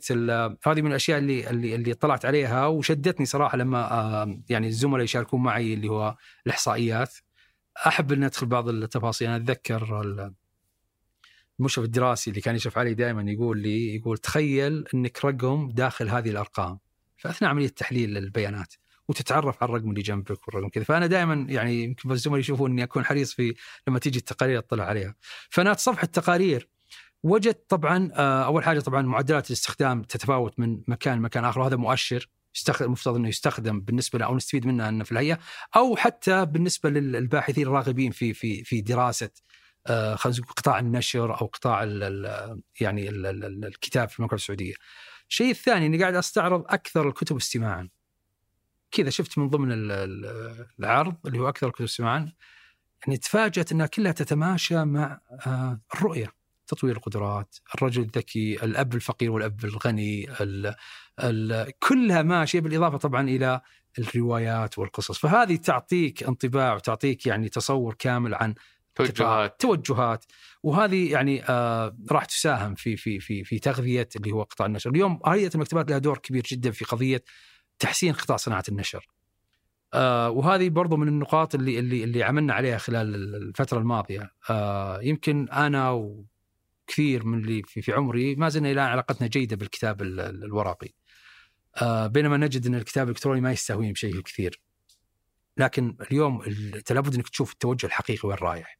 هذه 0.66 0.82
من 0.82 0.86
الأشياء 0.86 1.18
اللي 1.18 1.50
اللي 1.50 1.74
اللي 1.74 1.94
طلعت 1.94 2.24
عليها 2.24 2.66
وشدتني 2.66 3.26
صراحة 3.26 3.56
لما 3.56 3.92
آه، 3.92 4.40
يعني 4.48 4.66
الزملاء 4.68 5.04
يشاركون 5.04 5.42
معي 5.42 5.74
اللي 5.74 5.88
هو 5.88 6.16
الإحصائيات. 6.46 7.14
أحب 7.86 8.12
أن 8.12 8.24
أدخل 8.24 8.46
بعض 8.46 8.68
التفاصيل. 8.68 9.28
أنا 9.28 9.36
أتذكر 9.36 10.00
ال- 10.00 10.34
المشرف 11.60 11.84
الدراسي 11.84 12.30
اللي 12.30 12.40
كان 12.40 12.56
يشرف 12.56 12.78
علي 12.78 12.94
دائما 12.94 13.30
يقول 13.32 13.58
لي 13.58 13.94
يقول 13.96 14.18
تخيل 14.18 14.84
أنك 14.94 15.24
رقم 15.24 15.70
داخل 15.70 16.08
هذه 16.08 16.30
الأرقام. 16.30 16.78
فأثناء 17.16 17.50
عملية 17.50 17.68
تحليل 17.68 18.16
البيانات. 18.16 18.74
وتتعرف 19.08 19.62
على 19.62 19.70
الرقم 19.70 19.90
اللي 19.90 20.02
جنبك 20.02 20.48
والرقم 20.48 20.68
كذا. 20.68 20.84
فأنا 20.84 21.06
دائما 21.06 21.46
يعني 21.48 21.84
يمكن 21.84 22.10
الزملاء 22.10 22.40
يشوفون 22.40 22.70
إني 22.70 22.82
أكون 22.82 23.04
حريص 23.04 23.34
في 23.34 23.54
لما 23.88 23.98
تيجي 23.98 24.18
التقارير 24.18 24.58
اطلع 24.58 24.84
عليها. 24.84 25.14
فأنا 25.50 25.72
أتصفح 25.72 26.02
التقارير. 26.02 26.68
وجدت 27.22 27.70
طبعا 27.70 28.10
آه، 28.14 28.44
أول 28.44 28.64
حاجة 28.64 28.80
طبعا 28.80 29.02
معدلات 29.02 29.46
الاستخدام 29.46 30.02
تتفاوت 30.02 30.60
من 30.60 30.80
مكان 30.88 31.18
لمكان 31.18 31.44
آخر. 31.44 31.60
وهذا 31.60 31.76
مؤشر 31.76 32.28
يستخدم 32.54 32.86
المفترض 32.86 33.16
إنه 33.16 33.28
يستخدم 33.28 33.80
بالنسبة 33.80 34.24
أو 34.24 34.36
نستفيد 34.36 34.66
منه 34.66 34.88
أنه 34.88 35.04
في 35.04 35.12
الهيئة. 35.12 35.38
أو 35.76 35.96
حتى 35.96 36.44
بالنسبة 36.46 36.90
للباحثين 36.90 37.66
الراغبين 37.66 38.10
في 38.10 38.34
في 38.34 38.64
في 38.64 38.80
دراسة 38.80 39.30
آه، 39.86 40.14
خلينا 40.14 40.46
قطاع 40.46 40.78
النشر 40.78 41.40
أو 41.40 41.46
قطاع 41.46 41.82
ال 41.82 42.02
ال 42.02 42.62
يعني 42.80 43.08
ال 43.08 43.26
ال 43.26 43.44
ال 43.44 43.64
الكتاب 43.64 44.08
في 44.08 44.18
المملكة 44.18 44.34
السعودية. 44.34 44.74
الشيء 45.28 45.50
الثاني 45.50 45.86
إني 45.86 45.98
قاعد 45.98 46.14
أستعرض 46.14 46.64
أكثر 46.68 47.08
الكتب 47.08 47.36
استماعا. 47.36 47.88
كذا 48.90 49.10
شفت 49.10 49.38
من 49.38 49.48
ضمن 49.48 49.72
ال- 49.72 49.92
ال- 49.92 50.66
العرض 50.80 51.14
اللي 51.26 51.38
هو 51.38 51.48
أكثر 51.48 51.66
الكتب 51.66 51.84
استماعا 51.84 52.32
يعني 53.06 53.16
تفاجأت 53.18 53.72
إنها 53.72 53.86
كلها 53.86 54.12
تتماشى 54.12 54.84
مع 54.84 55.20
آه، 55.46 55.80
الرؤية. 55.94 56.32
تطوير 56.68 56.96
القدرات، 56.96 57.56
الرجل 57.74 58.02
الذكي، 58.02 58.64
الأب 58.64 58.94
الفقير 58.94 59.30
والأب 59.30 59.64
الغني، 59.64 60.30
ال 60.40 60.74
ال 61.22 61.72
كلها 61.78 62.22
ماشية 62.22 62.60
بالإضافة 62.60 62.96
طبعا 62.98 63.28
إلى 63.28 63.60
الروايات 63.98 64.78
والقصص، 64.78 65.18
فهذه 65.18 65.56
تعطيك 65.56 66.22
انطباع 66.22 66.74
وتعطيك 66.74 67.26
يعني 67.26 67.48
تصور 67.48 67.94
كامل 67.94 68.34
عن 68.34 68.54
توجهات. 68.94 69.60
توجهات. 69.60 70.24
وهذه 70.62 71.12
يعني 71.12 71.44
آه 71.48 71.96
راح 72.10 72.24
تساهم 72.24 72.74
في 72.74 72.96
في 72.96 73.20
في 73.20 73.44
في 73.44 73.58
تغذية 73.58 74.08
اللي 74.16 74.32
هو 74.32 74.42
قطاع 74.42 74.66
النشر، 74.66 74.90
اليوم 74.90 75.20
هيئه 75.26 75.50
المكتبات 75.54 75.90
لها 75.90 75.98
دور 75.98 76.18
كبير 76.18 76.42
جدا 76.50 76.70
في 76.70 76.84
قضية 76.84 77.24
تحسين 77.78 78.12
قطاع 78.12 78.36
صناعة 78.36 78.64
النشر. 78.68 79.08
آه 79.94 80.30
وهذه 80.30 80.68
برضو 80.68 80.96
من 80.96 81.08
النقاط 81.08 81.54
اللي 81.54 81.78
اللي 81.78 82.04
اللي 82.04 82.22
عملنا 82.22 82.54
عليها 82.54 82.78
خلال 82.78 83.14
الفترة 83.14 83.78
الماضية، 83.78 84.30
آه 84.50 85.00
يمكن 85.02 85.48
أنا 85.48 85.90
وكثير 85.90 87.24
من 87.24 87.38
اللي 87.38 87.62
في, 87.62 87.82
في 87.82 87.92
عمري 87.92 88.34
ما 88.34 88.48
زلنا 88.48 88.70
إلى 88.70 88.80
علاقتنا 88.80 89.28
جيدة 89.28 89.56
بالكتاب 89.56 90.02
ال- 90.02 90.20
ال- 90.20 90.44
الورقي. 90.44 90.88
آه 91.82 92.06
بينما 92.06 92.36
نجد 92.36 92.66
إن 92.66 92.74
الكتاب 92.74 93.06
الإلكتروني 93.08 93.40
ما 93.40 93.52
يستهويني 93.52 93.92
بشيء 93.92 94.20
كثير. 94.20 94.60
لكن 95.56 95.96
اليوم 96.10 96.42
لابد 96.90 97.14
إنك 97.14 97.28
تشوف 97.28 97.52
التوجه 97.52 97.86
الحقيقي 97.86 98.28
وين 98.28 98.38
رايح. 98.38 98.78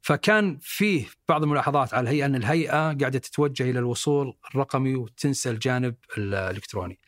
فكان 0.00 0.58
فيه 0.62 1.06
بعض 1.28 1.42
الملاحظات 1.42 1.94
على 1.94 2.02
الهيئة 2.04 2.26
أن 2.26 2.34
الهيئة 2.34 2.92
قاعدة 2.92 3.18
تتوجه 3.18 3.70
إلى 3.70 3.78
الوصول 3.78 4.36
الرقمي 4.50 4.94
وتنسى 4.94 5.50
الجانب 5.50 5.94
ال- 6.18 6.34
الإلكتروني. 6.34 6.98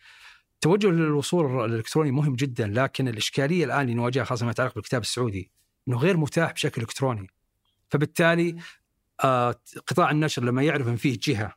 التوجه 0.59 0.86
للوصول 0.86 1.64
الإلكتروني 1.64 2.11
مهم 2.11 2.36
جدا 2.36 2.66
لكن 2.66 3.09
الإشكالية 3.09 3.64
الآن 3.64 3.80
اللي 3.80 3.94
نواجهها 3.94 4.24
خاصة 4.24 4.44
ما 4.44 4.50
يتعلق 4.50 4.74
بالكتاب 4.74 5.02
السعودي 5.02 5.50
إنه 5.88 5.98
غير 5.98 6.16
متاح 6.16 6.52
بشكل 6.52 6.82
إلكتروني. 6.82 7.30
فبالتالي 7.90 8.56
آه 9.24 9.54
قطاع 9.86 10.11
النشر 10.11 10.44
لما 10.44 10.62
يعرف 10.62 10.88
إن 10.88 10.96
فيه 10.96 11.18
جهة 11.22 11.54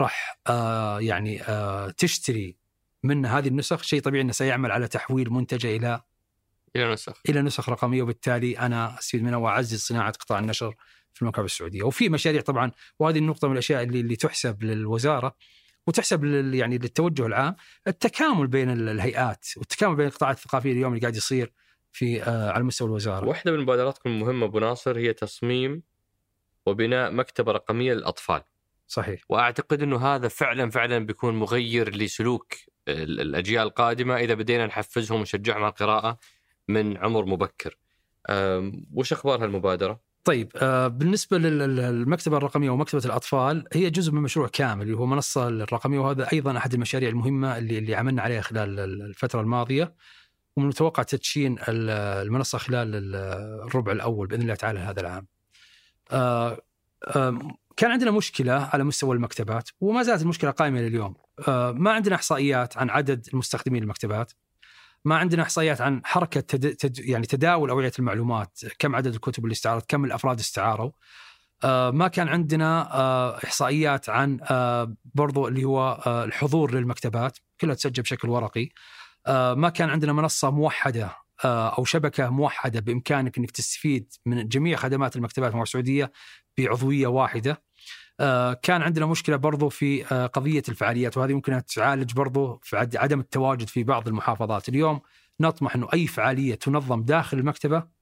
راح 0.00 0.38
آه 0.46 1.00
يعني 1.00 1.42
آه 1.42 1.90
تشتري 1.90 2.56
من 3.02 3.26
هذه 3.26 3.48
النسخ 3.48 3.82
شيء 3.82 4.00
طبيعي 4.00 4.22
إنه 4.22 4.32
سيعمل 4.32 4.72
على 4.72 4.88
تحويل 4.88 5.32
منتجة 5.32 5.76
إلى 5.76 6.02
إلى 6.76 6.92
نسخ. 6.92 7.20
إلى 7.28 7.42
نسخ 7.42 7.68
رقمية 7.68 8.02
وبالتالي 8.02 8.58
أنا 8.58 8.98
أستفيد 8.98 9.22
منها 9.22 9.36
وأعزز 9.36 9.80
صناعة 9.80 10.12
قطاع 10.12 10.38
النشر 10.38 10.74
في 11.14 11.22
المملكه 11.22 11.44
السعوديه، 11.44 11.82
وفي 11.82 12.08
مشاريع 12.08 12.40
طبعا 12.40 12.70
وهذه 12.98 13.18
النقطة 13.18 13.48
من 13.48 13.52
الأشياء 13.52 13.82
اللي, 13.82 14.00
اللي 14.00 14.16
تحسب 14.16 14.64
للوزارة. 14.64 15.36
وتحسب 15.86 16.24
لل 16.24 16.54
يعني 16.54 16.78
للتوجه 16.78 17.26
العام 17.26 17.56
التكامل 17.86 18.46
بين 18.46 18.70
ال- 18.70 18.88
الهيئات 18.88 19.46
والتكامل 19.56 19.96
بين 19.96 20.06
القطاعات 20.06 20.36
الثقافية 20.36 20.72
اليوم 20.72 20.92
اللي 20.92 21.00
قاعد 21.00 21.16
يصير 21.16 21.52
في 21.92 22.22
آه 22.22 22.50
على 22.50 22.64
مستوى 22.64 22.88
الوزارة. 22.88 23.26
واحدة 23.28 23.52
من 23.52 23.58
مبادراتكم 23.58 24.10
المهمة 24.10 24.46
أبو 24.46 24.58
ناصر 24.58 24.98
هي 24.98 25.12
تصميم 25.12 25.82
وبناء 26.66 27.10
مكتبة 27.12 27.52
رقمية 27.52 27.94
للأطفال 27.94 28.42
صحيح 28.86 29.20
وأعتقد 29.28 29.82
إنه 29.82 29.96
هذا 30.06 30.28
فعلا 30.28 30.70
فعلا 30.70 30.98
بيكون 30.98 31.34
مغير 31.34 31.96
لسلوك 31.96 32.54
ال- 32.88 33.20
الأجيال 33.20 33.62
القادمة 33.66 34.16
إذا 34.16 34.34
بدينا 34.34 34.66
نحفزهم 34.66 35.18
ونشجعهم 35.18 35.62
على 35.62 35.70
القراءة 35.70 36.18
من 36.68 36.96
عمر 36.96 37.24
مبكر. 37.24 37.78
وش 38.94 39.12
أخبار 39.12 39.44
هالمبادرة؟ 39.44 40.00
طيب 40.26 40.52
آه 40.56 40.88
بالنسبة 40.88 41.38
لل- 41.38 41.58
لل- 41.58 41.76
للمكتبة 41.76 42.36
الرقمية 42.36 42.70
ومكتبة 42.70 43.02
الأطفال 43.04 43.64
هي 43.72 43.90
جزء 43.90 44.12
من 44.12 44.22
مشروع 44.22 44.48
كامل 44.48 44.82
اللي 44.82 44.96
هو 44.96 45.06
منصة 45.06 45.48
الرقمية 45.48 45.98
وهذا 45.98 46.32
أيضا 46.32 46.56
أحد 46.56 46.74
المشاريع 46.74 47.08
المهمة 47.08 47.58
اللي 47.58 47.78
اللي 47.78 47.94
عملنا 47.94 48.22
عليها 48.22 48.40
خلال 48.40 48.80
ال- 48.80 49.02
الفترة 49.02 49.40
الماضية 49.40 49.94
ومن 50.56 50.64
المتوقع 50.64 51.02
تدشين 51.02 51.52
ال- 51.68 51.90
المنصة 52.26 52.58
خلال 52.58 52.94
ال- 52.94 53.14
الربع 53.68 53.92
الأول 53.92 54.26
بإذن 54.26 54.42
الله 54.42 54.54
تعالى 54.54 54.78
هذا 54.78 55.00
العام. 55.00 55.26
آه 56.10 56.58
آه 57.16 57.38
كان 57.76 57.90
عندنا 57.90 58.10
مشكلة 58.10 58.52
على 58.52 58.84
مستوى 58.84 59.16
المكتبات 59.16 59.68
وما 59.80 60.02
زالت 60.02 60.22
المشكلة 60.22 60.50
قائمة 60.50 60.80
لليوم. 60.80 61.14
ما 61.74 61.92
عندنا 61.92 62.14
إحصائيات 62.14 62.76
عن 62.76 62.90
عدد 62.90 63.26
المستخدمين 63.32 63.82
المكتبات. 63.82 64.32
ما 65.06 65.16
عندنا 65.16 65.42
احصائيات 65.42 65.80
عن 65.80 66.00
حركة 66.04 66.40
تد... 66.40 66.74
تد... 66.74 66.98
يعني 66.98 67.26
تداول 67.26 67.70
أوعية 67.70 67.92
المعلومات، 67.98 68.60
كم 68.78 68.96
عدد 68.96 69.14
الكتب 69.14 69.44
اللي 69.44 69.52
استعارت، 69.52 69.90
كم 69.90 70.04
الأفراد 70.04 70.38
استعاروا. 70.38 70.90
آه، 71.64 71.90
ما 71.90 72.08
كان 72.08 72.28
عندنا 72.28 72.94
آه، 72.94 73.36
إحصائيات 73.44 74.08
عن 74.08 74.38
آه، 74.50 74.94
برضو 75.04 75.48
اللي 75.48 75.64
هو 75.64 76.02
آه، 76.06 76.24
الحضور 76.24 76.74
للمكتبات 76.74 77.38
كلها 77.60 77.74
تسجل 77.74 78.02
بشكل 78.02 78.28
ورقي 78.28 78.68
آه، 79.26 79.54
ما 79.54 79.68
كان 79.68 79.90
عندنا 79.90 80.12
منصة 80.12 80.50
موحدة 80.50 81.16
آه، 81.44 81.68
أو 81.78 81.84
شبكة 81.84 82.30
موحدة 82.30 82.80
بإمكانك 82.80 83.38
إنك 83.38 83.50
تستفيد 83.50 84.12
من 84.26 84.48
جميع 84.48 84.76
خدمات 84.76 85.16
المكتبات 85.16 85.54
السعودية 85.54 86.12
بعضوية 86.58 87.06
واحدة 87.06 87.62
كان 88.62 88.82
عندنا 88.82 89.06
مشكلة 89.06 89.36
برضو 89.36 89.68
في 89.68 90.06
آه، 90.14 90.26
قضية 90.26 90.62
الفعاليات 90.68 91.16
وهذه 91.16 91.34
ممكن 91.34 91.62
تعالج 91.74 92.12
برضو 92.12 92.60
في 92.62 92.76
عد- 92.76 92.96
عدم 92.96 93.20
التواجد 93.20 93.68
في 93.68 93.84
بعض 93.84 94.08
المحافظات. 94.08 94.68
اليوم 94.68 95.00
نطمح 95.40 95.74
إنه 95.74 95.88
أي 95.94 96.06
فعالية 96.06 96.54
تنظم 96.54 97.02
داخل 97.02 97.38
المكتبة 97.38 97.96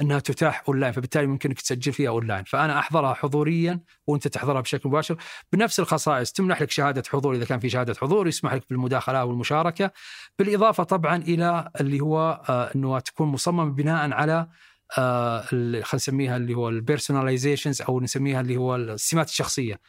إنها 0.00 0.18
تتاح 0.18 0.62
أونلاين 0.68 0.92
فبالتالي 0.92 1.26
ممكنك 1.26 1.60
تسجل 1.60 1.92
فيها 1.92 2.08
أونلاين. 2.10 2.44
فأنا 2.44 2.78
أحضرها 2.78 3.14
حضوريا 3.14 3.80
وأنت 4.06 4.28
تحضرها 4.28 4.60
بشكل 4.60 4.88
مباشر. 4.88 5.16
بنفس 5.52 5.80
الخصائص 5.80 6.32
تمنح 6.32 6.62
لك 6.62 6.70
شهادة 6.70 7.02
حضور 7.08 7.34
إذا 7.34 7.44
كان 7.44 7.58
في 7.58 7.68
شهادة 7.68 7.94
حضور 8.00 8.28
يسمح 8.28 8.54
لك 8.54 8.62
بالمداخلة 8.70 9.24
والمشاركه 9.24 9.90
بالإضافة 10.38 10.82
طبعا 10.84 11.16
إلى 11.16 11.70
اللي 11.80 12.00
هو 12.00 12.42
آه، 12.48 12.70
إنه 12.74 12.98
تكون 12.98 13.28
مصممة 13.28 13.64
بناء 13.64 14.12
على 14.12 14.32
آه، 14.32 14.48
خلينا 14.94 15.84
نسميها 15.94 16.36
اللي 16.36 16.54
هو 16.54 16.68
البيرسوناليزيشنز 16.68 17.82
أو 17.82 18.00
نسميها 18.00 18.40
اللي 18.40 18.56
هو 18.56 18.76
السمات 18.76 19.28
الشخصية. 19.28 19.80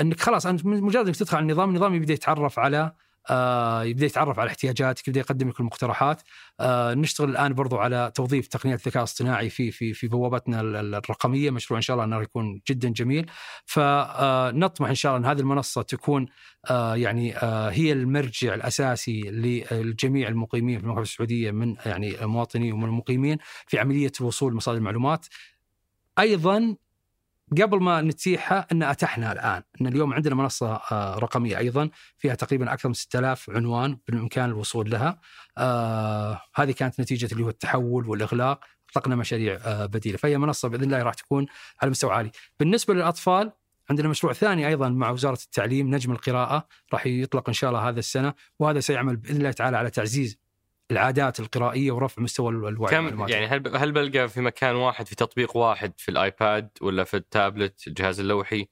إنك 0.00 0.20
خلاص 0.20 0.46
أنت 0.46 0.66
مجرد 0.66 1.06
إنك 1.06 1.16
تدخل 1.16 1.36
على 1.36 1.42
النظام 1.44 1.68
النظام 1.68 1.94
يبدأ 1.94 2.12
يتعرف 2.14 2.58
على 2.58 2.92
آه 3.30 3.84
يبدأ 3.84 4.06
يتعرف 4.06 4.38
على 4.38 4.48
احتياجاتك 4.50 5.08
يبدأ 5.08 5.20
يقدم 5.20 5.48
لك 5.48 5.60
المقترحات. 5.60 6.22
آه 6.60 6.94
نشتغل 6.94 7.30
الآن 7.30 7.54
برضو 7.54 7.76
على 7.78 8.12
توظيف 8.14 8.46
تقنيات 8.46 8.80
الذكاء 8.80 9.00
الاصطناعي 9.02 9.50
في 9.50 9.70
في 9.70 9.92
في 9.94 10.08
بوابتنا 10.08 10.60
ال- 10.60 10.76
ال- 10.76 10.94
الرقمية. 10.94 11.50
مشروع 11.50 11.76
إن 11.78 11.82
شاء 11.82 11.94
الله 11.94 12.04
أنه 12.04 12.22
يكون 12.22 12.60
جدا 12.70 12.88
جميل. 12.88 13.30
فنطمح 13.66 14.88
إن 14.88 14.94
شاء 14.94 15.16
الله 15.16 15.26
إن 15.26 15.30
هذه 15.30 15.40
المنصة 15.40 15.82
تكون 15.82 16.26
آه 16.70 16.96
يعني 16.96 17.36
آه 17.36 17.70
هي 17.70 17.92
المرجع 17.92 18.54
الأساسي 18.54 19.20
للجميع 19.22 20.28
المقيمين 20.28 20.78
في 20.78 20.84
المملكة 20.84 21.02
السعودية 21.02 21.50
من 21.50 21.76
يعني 21.86 22.22
المواطنين 22.24 22.72
ومن 22.72 22.84
المقيمين 22.84 23.38
في 23.66 23.78
عملية 23.78 24.12
الوصول 24.20 24.52
لمصادر 24.52 24.78
المعلومات. 24.78 25.26
أيضا 26.18 26.76
قبل 27.60 27.82
ما 27.82 28.00
نتيحها 28.00 28.66
أن 28.72 28.82
اتحنا 28.82 29.32
الآن 29.32 29.62
أن 29.80 29.86
اليوم 29.86 30.12
عندنا 30.12 30.34
منصة 30.34 30.74
آه، 30.92 31.18
رقمية 31.18 31.58
أيضا 31.58 31.90
فيها 32.18 32.34
تقريبا 32.34 32.72
أكثر 32.72 32.88
من 32.88 32.94
6000 32.94 33.50
عنوان 33.50 33.98
بالإمكان 34.08 34.44
الوصول 34.44 34.90
لها. 34.90 35.20
آه 35.58 36.40
هذه 36.54 36.72
كانت 36.72 37.00
نتيجة 37.00 37.32
اللي 37.32 37.44
هو 37.44 37.48
التحول 37.48 38.08
والإغلاق 38.08 38.64
اطلقنا 38.90 39.16
مشاريع 39.16 39.58
آه 39.64 39.86
بديلة. 39.86 40.16
فهي 40.16 40.38
منصة 40.38 40.68
بإذن 40.68 40.84
الله 40.84 41.02
راح 41.02 41.14
تكون 41.14 41.46
على 41.82 41.90
مستوى 41.90 42.12
عالي. 42.12 42.30
بالنسبة 42.60 42.94
للأطفال 42.94 43.52
عندنا 43.90 44.08
مشروع 44.08 44.32
ثاني 44.32 44.68
أيضا 44.68 44.88
مع 44.88 45.10
وزارة 45.10 45.38
التعليم 45.44 45.94
نجم 45.94 46.12
القراءة 46.12 46.66
راح 46.92 47.06
يطلق 47.06 47.48
إن 47.48 47.54
شاء 47.54 47.70
الله 47.70 47.88
هذا 47.88 47.98
السنة 47.98 48.34
وهذا 48.58 48.80
سيعمل 48.80 49.16
بإذن 49.16 49.36
الله 49.36 49.50
تعالى 49.50 49.76
على 49.76 49.90
تعزيز 49.90 50.38
العادات 50.92 51.40
القرائية 51.40 51.92
ورفع 51.92 52.22
مستوى 52.22 52.48
الوعي 52.50 52.90
كم. 52.90 53.28
يعني 53.28 53.46
هل 53.46 53.76
هل 53.76 53.92
بلقى 53.92 54.28
في 54.28 54.40
مكان 54.40 54.74
واحد 54.74 55.06
في 55.06 55.14
تطبيق 55.14 55.56
واحد 55.56 55.92
في 55.96 56.10
الآيباد 56.10 56.68
ولا 56.80 57.04
في 57.04 57.16
التابلت 57.16 57.86
الجهاز 57.86 58.20
اللوحي 58.20 58.68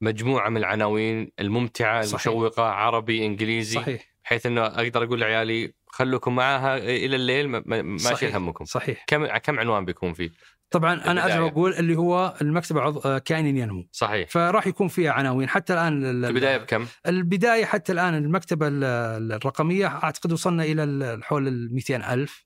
مجموعة 0.00 0.48
من 0.48 0.56
العناوين 0.56 1.32
الممتعة 1.40 2.02
صحيح. 2.02 2.26
المشوقة 2.26 2.62
عربي 2.62 3.26
إنجليزي 3.26 3.80
صحيح 3.80 4.14
بحيث 4.24 4.46
إنه 4.46 4.66
أقدر 4.66 5.04
أقول 5.04 5.20
لعيالي 5.20 5.72
خلوكم 5.86 6.34
معاها 6.34 6.76
إلى 6.78 7.16
الليل 7.16 7.48
ما-. 7.48 8.12
اشيل 8.12 8.36
همكم 8.36 8.64
صحيح 8.64 9.04
كم 9.06 9.26
كم 9.26 9.58
عنوان 9.58 9.84
بيكون 9.84 10.12
فيه؟ 10.12 10.30
طبعا 10.70 10.94
أنا 11.10 11.24
ارجع. 11.24 11.46
أقول 11.46 11.74
اللي 11.74 11.96
هو 11.96 12.34
المكتبة 12.42 12.80
عض... 12.80 13.06
آه، 13.06 13.18
كائن 13.18 13.56
ينمو 13.56 13.88
صحيح. 13.92 14.28
فراح 14.28 14.66
يكون 14.66 14.88
فيها 14.88 15.12
عناوين. 15.12 15.48
حتى 15.48 15.72
الآن 15.72 16.04
ال- 16.04 16.24
البداية 16.24 16.56
بكم؟ 16.56 16.86
البداية 17.06 17.64
حتى 17.64 17.92
الآن 17.92 18.14
المكتبة 18.14 18.68
ال- 18.68 18.84
ال- 18.84 19.32
الرقمية 19.32 19.86
أعتقد 19.86 20.32
وصلنا 20.32 20.62
إلى 20.64 20.84
ال- 20.84 21.24
حول 21.24 21.48
ال 21.48 21.74
200 21.74 22.14
ألف. 22.14 22.44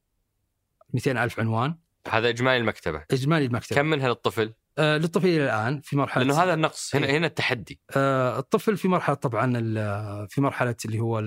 200 0.94 1.24
ألف 1.24 1.40
عنوان. 1.40 1.74
هذا 2.08 2.28
إجمالي 2.28 2.56
المكتبة. 2.56 3.04
إجمالي 3.10 3.44
المكتبة. 3.46 3.76
كم 3.76 3.86
منها 3.86 4.08
للطفل؟ 4.08 4.52
آه 4.78 4.98
للطفل 4.98 5.28
إلى 5.28 5.44
الآن 5.44 5.80
في 5.80 5.96
مرحلة 5.96 6.24
لأنه 6.24 6.42
هذا 6.42 6.54
النقص 6.54 6.96
هنا 6.96 7.06
إيه. 7.06 7.18
هنا 7.18 7.26
التحدي. 7.26 7.80
آه 7.96 8.38
الطفل 8.38 8.76
في 8.76 8.88
مرحلة 8.88 9.14
طبعا 9.14 9.52
في 10.26 10.40
مرحلة 10.40 10.76
اللي 10.84 11.00
هو 11.00 11.20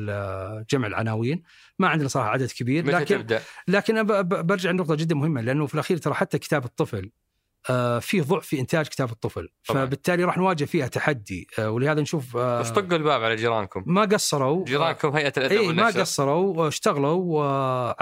جمع 0.70 0.88
العناوين. 0.88 1.44
ما 1.80 1.88
عندنا 1.88 2.08
صراحة 2.08 2.30
عدد 2.30 2.52
كبير 2.52 2.86
لكن 2.86 3.06
تبدأ؟ 3.06 3.42
لكن 3.68 4.04
برجع 4.28 4.72
لنقطة 4.72 4.96
جدا 4.96 5.16
مهمة 5.16 5.42
لأنه 5.42 5.66
في 5.66 5.74
الأخير 5.74 5.98
ترى 5.98 6.14
حتى 6.14 6.40
كتاب 6.40 6.66
الطفل 6.66 7.12
آه، 7.70 8.00
فيه 8.00 8.22
ضعف 8.22 8.46
في 8.46 8.60
إنتاج 8.60 8.88
كتاب 8.88 9.12
الطفل. 9.12 9.50
طبعاً. 9.68 9.86
فبالتالي 9.86 10.24
راح 10.24 10.38
نواجه 10.38 10.66
فيها 10.66 10.88
تحدي. 10.88 11.48
آه، 11.60 11.72
ولهذا 11.72 12.02
نشوف 12.02 12.38
آه، 12.38 12.60
بس 12.60 12.70
طقوا 12.70 12.98
الباب 12.98 13.24
على 13.24 13.36
جيرانكم. 13.36 13.84
ما 13.88 14.02
قصروا. 14.02 14.66
جيرانكم 14.66 15.10
هيئة 15.10 15.34
الأدب 15.38 15.58
اي 15.58 15.74
ما 15.74 15.86
قصروا 15.86 16.68
اشتغلوا 16.68 17.44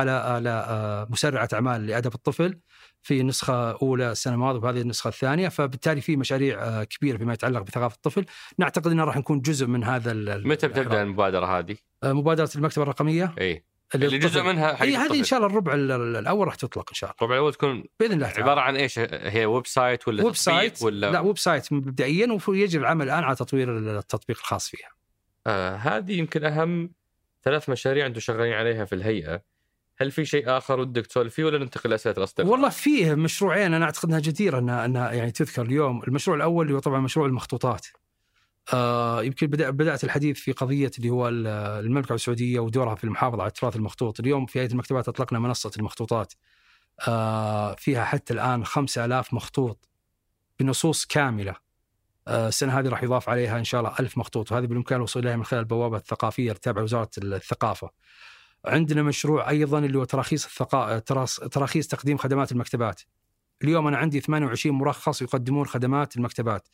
على 0.02 0.12
على 0.12 1.08
مسرعة 1.10 1.50
أعمال 1.54 1.88
لأدب 1.88 2.14
الطفل. 2.14 2.60
في 3.04 3.24
نسخة 3.24 3.72
أولى 3.72 4.12
السنة 4.12 4.34
الماضية 4.34 4.60
وهذه 4.60 4.82
النسخة 4.82 5.08
الثانية 5.08 5.50
فبالتالي 5.50 6.02
في 6.02 6.16
مشاريع 6.18 6.64
آه، 6.64 6.84
كبيرة 6.84 7.18
فيما 7.18 7.34
يتعلق 7.34 7.62
بثقافة 7.62 7.96
الطفل 7.96 8.26
نعتقد 8.58 8.88
أننا 8.88 9.04
راح 9.04 9.18
نكون 9.18 9.42
جزء 9.42 9.68
من 9.68 9.84
هذا 9.84 10.14
متى 10.14 10.68
بتبدأ 10.68 10.82
الإحراج. 10.82 11.02
المبادرة 11.02 11.60
هذه؟ 11.60 11.76
آه، 12.04 12.14
مبادرة 12.14 12.50
المكتبة 12.56 12.84
الرقمية 12.84 13.36
إي 13.42 13.64
اللي 13.96 14.18
جزء. 14.18 14.44
منها 14.44 14.74
حق 14.74 14.82
إي 14.82 14.96
هذه 14.96 15.20
إن. 15.20 15.24
شاء 15.24 15.38
الله 15.40 15.50
الربع 15.52 15.74
ال- 15.74 15.92
ال- 15.92 16.16
الأول 16.16 16.48
راح 16.48 16.56
تطلق 16.56 16.90
إن 16.90 16.96
شاء 16.96 17.10
الله 17.10 17.18
الربع 17.22 17.36
الأول 17.36 17.54
تكون 17.54 17.84
بإذن 18.00 18.14
الله 18.14 18.28
تعالى 18.30 18.44
عبارة 18.44 18.62
عن 18.62 18.76
إيش؟ 18.76 19.00
هي 19.12 19.46
website 19.46 20.08
ولا 20.08 20.24
website 20.24 20.82
ولا 20.82 21.12
لا 21.12 21.20
website 21.20 21.74
مبدئيا 21.74 22.38
ويجري 22.48 22.82
العمل 22.82 23.06
الآن 23.06 23.24
على 23.24 23.36
تطوير 23.36 23.78
التطبيق 23.98 24.38
الخاص 24.40 24.70
فيها. 24.70 24.90
آه 25.48 25.76
هذه 25.76 26.18
يمكن 26.18 26.44
أهم 26.46 26.92
ثلاث 27.44 27.70
مشاريع 27.70 28.06
أنتم 28.06 28.20
شغالين 28.20 28.54
عليها 28.54 28.86
في 28.86 28.96
الهيئة 28.96 29.42
هل 30.04 30.12
في 30.12 30.26
شيء 30.26 30.58
آخر 30.58 30.80
ودك 30.80 31.06
تسولف 31.08 31.34
فيه 31.34 31.44
ولا 31.44 31.58
ننتقل 31.58 31.90
لأسئلة 31.90 32.16
الأصدقاء؟ 32.18 32.48
والله 32.48 32.70
فيه 32.70 33.16
مشروعين 33.16 33.74
أنا 33.74 33.86
أعتقد 33.86 34.10
إنها 34.10 34.20
جديرة 34.20 34.60
انها 34.60 34.86
إنها 34.86 35.12
يعني 35.12 35.32
تذكر 35.32 35.62
اليوم، 35.62 36.04
المشروع 36.08 36.38
الأول 36.38 36.66
اللي 36.66 36.76
هو 36.76 36.80
طبعا 36.80 37.00
مشروع 37.00 37.26
المخطوطات. 37.26 37.88
آه 38.74 39.24
يمكن 39.24 39.48
بدأ 39.48 39.70
بدأت 39.70 40.04
الحديث 40.04 40.40
في 40.40 40.52
قضية 40.52 40.92
اللي 40.98 41.10
هو 41.10 41.28
ال- 41.28 41.48
المملكة 41.86 42.16
السعودية 42.16 42.60
ودورها 42.60 42.96
في 42.96 43.04
المحافظة 43.04 43.42
على 43.42 43.48
التراث 43.50 43.76
المخطوط، 43.76 44.20
اليوم 44.20 44.46
في 44.46 44.60
هيئه 44.60 44.72
المكتبات 44.72 45.08
أطلقنا 45.08 45.40
منصة 45.40 45.72
المخطوطات. 45.78 46.34
آه 47.08 47.76
فيها 47.76 48.04
حتى 48.06 48.34
الآن 48.34 48.66
5000 48.66 49.34
مخطوط 49.34 49.90
بنصوص 50.60 51.06
كاملة. 51.06 51.56
آه 52.28 52.48
السنة 52.48 52.80
هذه 52.80 52.88
راح 52.90 53.04
يضاف 53.04 53.30
عليها 53.30 53.60
إن 53.60 53.64
شاء 53.64 53.82
الله 53.82 53.94
1000 54.00 54.18
مخطوط 54.18 54.52
وهذه 54.52 54.66
بالإمكان 54.66 54.98
الوصول 54.98 55.24
إليها 55.24 55.36
من 55.36 55.46
خلال 55.46 55.60
البوابة 55.62 55.98
الثقافية 55.98 56.52
التابعه 56.52 56.82
لوزاره 56.82 57.10
الثقافة. 57.18 57.90
عندنا 58.66 59.04
مشروع 59.04 59.50
أيضا 59.50 59.80
اللي 59.80 59.98
هو 59.98 60.04
تراخيص 60.04 60.46
الثقا... 60.46 61.00
تراخيص 61.48 61.88
تقديم 61.88 62.18
خدمات 62.18 62.52
المكتبات. 62.52 63.02
اليوم 63.64 63.88
أنا 63.88 63.98
عندي 63.98 64.20
28 64.20 64.76
مرخص 64.78 65.22
يقدمون 65.22 65.66
خدمات 65.66 66.18
المكتبات. 66.18 66.68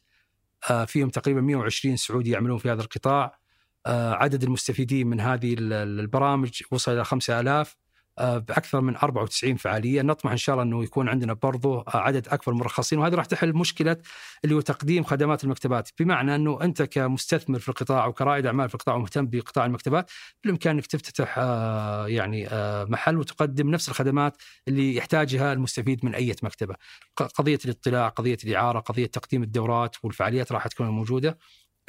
آه، 0.70 0.86
فيهم 0.86 1.10
تقريبا 1.10 1.42
120 1.42 1.98
سعودي 1.98 2.30
يعملون 2.30 2.58
في 2.58 2.72
هذا 2.72 2.82
القطاع. 2.82 3.40
آه، 3.86 4.14
عدد 4.14 4.44
المستفيدين 4.44 5.08
من 5.08 5.20
هذه 5.20 5.54
ال- 5.54 5.74
ال- 5.74 6.00
البرامج 6.00 6.62
وصل 6.72 6.92
إلى 6.92 7.06
5000 7.06 7.70
آه، 7.70 7.89
بأكثر 8.20 8.82
من 8.82 8.96
94 8.96 9.56
فعالية، 9.56 10.02
نطمح 10.02 10.32
إن 10.32 10.38
شاء 10.38 10.54
الله 10.54 10.64
إنه 10.64 10.84
يكون 10.84 11.10
عندنا 11.10 11.34
برضو 11.34 11.80
آه، 11.80 11.98
عدد 11.98 12.28
أكبر 12.28 12.54
مرخصين 12.54 13.00
وهذه 13.00 13.16
راح 13.16 13.26
تحل 13.26 13.54
مشكلة 13.54 13.98
اللي 14.44 14.56
هو 14.56 14.62
تقديم 14.62 15.04
خدمات 15.04 15.44
المكتبات، 15.44 15.90
بمعنى 16.00 16.36
إنه 16.36 16.62
أنت 16.62 16.82
كمستثمر 16.82 17.60
في 17.60 17.70
القطاع 17.70 18.04
أو 18.04 18.14
كرائد 18.14 18.46
أعمال 18.46 18.70
في 18.70 18.76
القطاع 18.76 18.96
ومهتم 18.96 19.28
بقطاع 19.28 19.66
المكتبات 19.66 20.12
بالإمكان 20.44 20.76
إنك 20.76 20.86
تفتتح 20.86 21.36
آه، 21.38 22.08
يعني 22.08 22.48
آه، 22.48 22.86
محل 22.86 23.18
وتقدم 23.18 23.72
نفس 23.72 23.90
الخدمات 23.90 24.38
اللي 24.68 24.96
يحتاجها 24.96 25.54
المستفيد 25.54 26.06
من 26.06 26.16
أي 26.16 26.36
مكتبة. 26.44 26.76
قضية 27.16 27.60
الاطلاع، 27.66 28.08
قضية 28.08 28.38
الإعارة، 28.44 28.80
قضية 28.80 29.06
تقديم 29.06 29.44
الدورات 29.44 29.96
والفعاليات 30.04 30.52
راح 30.52 30.68
تكون 30.68 30.88
موجودة. 30.88 31.38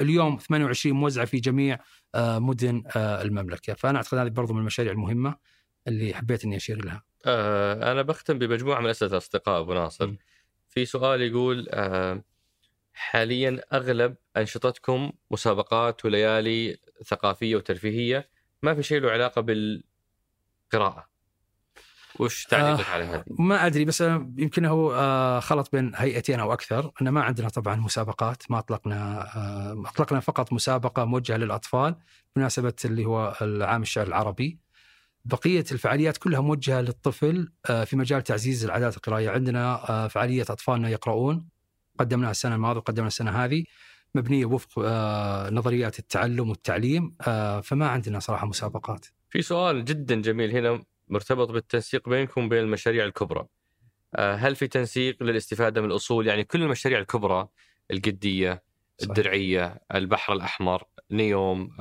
اليوم 0.01 0.37
28 0.37 0.95
موزعة 0.95 1.25
في 1.25 1.39
جميع 1.39 1.79
آه، 2.15 2.39
مدن 2.39 2.83
آه، 2.95 3.21
المملكة، 3.21 3.73
فأنا 3.73 3.97
أعتقد 3.97 4.17
هذه 4.17 4.29
برضو 4.29 4.53
من 4.53 4.59
المشاريع 4.59 4.91
المهمة 4.91 5.35
اللي 5.87 6.13
حبيت 6.13 6.45
إني 6.45 6.55
أشير 6.55 6.85
لها. 6.85 7.03
آه 7.25 7.91
أنا 7.91 8.01
بختم 8.01 8.39
بمجموعة 8.39 8.81
من 8.81 8.89
أسئلة 8.89 9.11
الأصدقاء 9.11 9.61
أبو 9.61 9.73
ناصر 9.73 10.07
م. 10.07 10.17
في 10.69 10.85
سؤال 10.85 11.21
يقول 11.21 11.67
آه 11.69 12.23
حاليا 12.93 13.61
أغلب 13.73 14.15
أنشطتكم 14.37 15.11
مسابقات 15.31 16.05
وليالي 16.05 16.77
ثقافية 17.05 17.55
وترفيهية 17.55 18.29
ما 18.63 18.75
في 18.75 18.83
شيء 18.83 18.99
له 18.99 19.11
علاقة 19.11 19.41
بالقراءة 19.41 21.11
وش 22.19 22.45
تعليقك 22.45 22.87
آه، 22.87 22.93
على 22.93 23.03
هذه؟ 23.03 23.23
ما 23.27 23.65
أدري 23.65 23.85
بس 23.85 24.01
يمكن 24.37 24.65
هو 24.65 24.93
آه، 24.93 25.39
خلط 25.39 25.71
بين 25.71 25.91
هيئتين 25.95 26.39
أو 26.39 26.53
أكثر، 26.53 26.91
ان 27.01 27.09
ما 27.09 27.21
عندنا 27.21 27.49
طبعا 27.49 27.75
مسابقات، 27.75 28.51
ما 28.51 28.59
أطلقنا 28.59 29.21
آه، 29.35 29.83
أطلقنا 29.85 30.19
فقط 30.19 30.53
مسابقة 30.53 31.05
موجهة 31.05 31.37
للأطفال 31.37 31.95
بمناسبة 32.35 32.73
اللي 32.85 33.05
هو 33.05 33.37
العام 33.41 33.81
الشعر 33.81 34.07
العربي. 34.07 34.59
بقية 35.25 35.65
الفعاليات 35.71 36.17
كلها 36.17 36.41
موجهة 36.41 36.81
للطفل 36.81 37.51
آه، 37.69 37.83
في 37.83 37.95
مجال 37.95 38.23
تعزيز 38.23 38.65
العادات 38.65 38.97
القراءيه، 38.97 39.29
عندنا 39.29 39.89
آه، 39.89 40.07
فعالية 40.07 40.41
أطفالنا 40.41 40.89
يقرؤون 40.89 41.47
قدمناها 41.99 42.31
السنة 42.31 42.55
الماضية 42.55 42.79
وقدمنا 42.79 43.07
السنة 43.07 43.31
هذه 43.31 43.63
مبنية 44.15 44.45
وفق 44.45 44.83
آه، 44.85 45.49
نظريات 45.49 45.99
التعلم 45.99 46.49
والتعليم 46.49 47.15
فما 47.63 47.87
عندنا 47.87 48.19
صراحة 48.19 48.47
مسابقات 48.47 49.05
في 49.29 49.41
سؤال 49.41 49.85
جدا 49.85 50.21
جميل 50.21 50.51
هنا 50.51 50.83
مرتبط 51.07 51.51
بالتنسيق 51.51 52.09
بينكم 52.09 52.45
وبين 52.45 52.59
المشاريع 52.59 53.05
الكبرى. 53.05 53.47
هل 54.19 54.55
في 54.55 54.67
تنسيق 54.67 55.23
للاستفادة 55.23 55.81
من 55.81 55.87
الأصول؟ 55.91 56.27
يعني 56.27 56.43
كل 56.43 56.61
المشاريع 56.61 56.99
الكبرى 56.99 57.47
القدية،. 57.91 58.63
الدرعية، 59.03 59.81
البحر 59.95 60.33
الأحمر، 60.33 60.83
نيوم، 61.11 61.75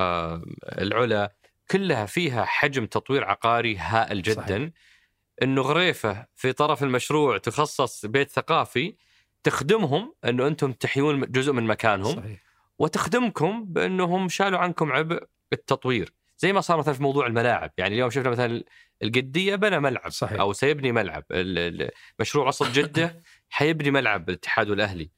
العلا، 0.79 1.35
كلها 1.71 2.07
فيها 2.07 2.45
حجم 2.45 2.87
تطوير 2.87 3.25
عقاري 3.25 3.77
هائل 3.77 4.23
جدا. 4.23 4.43
صحيح. 4.43 4.71
إنه 5.43 5.63
غريفة 5.63 6.27
في 6.35 6.53
طرف 6.53 6.83
المشروع 6.83 7.39
تخصص 7.39 8.07
بيت 8.07 8.31
ثقافي 8.31 8.97
تخدمهم 9.43 10.15
إنه 10.25 10.47
أنتم 10.47 10.73
تحيون 10.73 11.21
جزء 11.21 11.53
من 11.53 11.65
مكانهم 11.65 12.17
صحيح 12.17 12.43
وتخدمكم 12.79 13.65
بإنهم 13.65 14.29
شالوا 14.29 14.59
عنكم 14.59 14.93
عبء 14.93 15.23
التطوير 15.53 16.13
زي 16.39 16.53
ما 16.53 16.61
صار 16.61 16.79
مثلا 16.79 16.95
في 16.95 17.03
موضوع 17.03 17.27
الملاعب 17.27 17.71
يعني 17.79 17.95
اليوم 17.95 18.11
شفنا 18.11 18.31
مثلا 18.31 18.65
القدية 19.03 19.57
بنى 19.57 19.81
ملعب 19.81 20.11
صحيح. 20.11 20.41
أو 20.41 20.53
سيبني 20.53 20.93
ملعب 20.93 21.25
مشروع 22.21 22.49
وسط 22.49 22.67
جدة 22.67 23.23
حيبني 23.51 23.91
ملعب 23.91 24.29
الاتحاد 24.29 24.71
والاهلي 24.71 25.11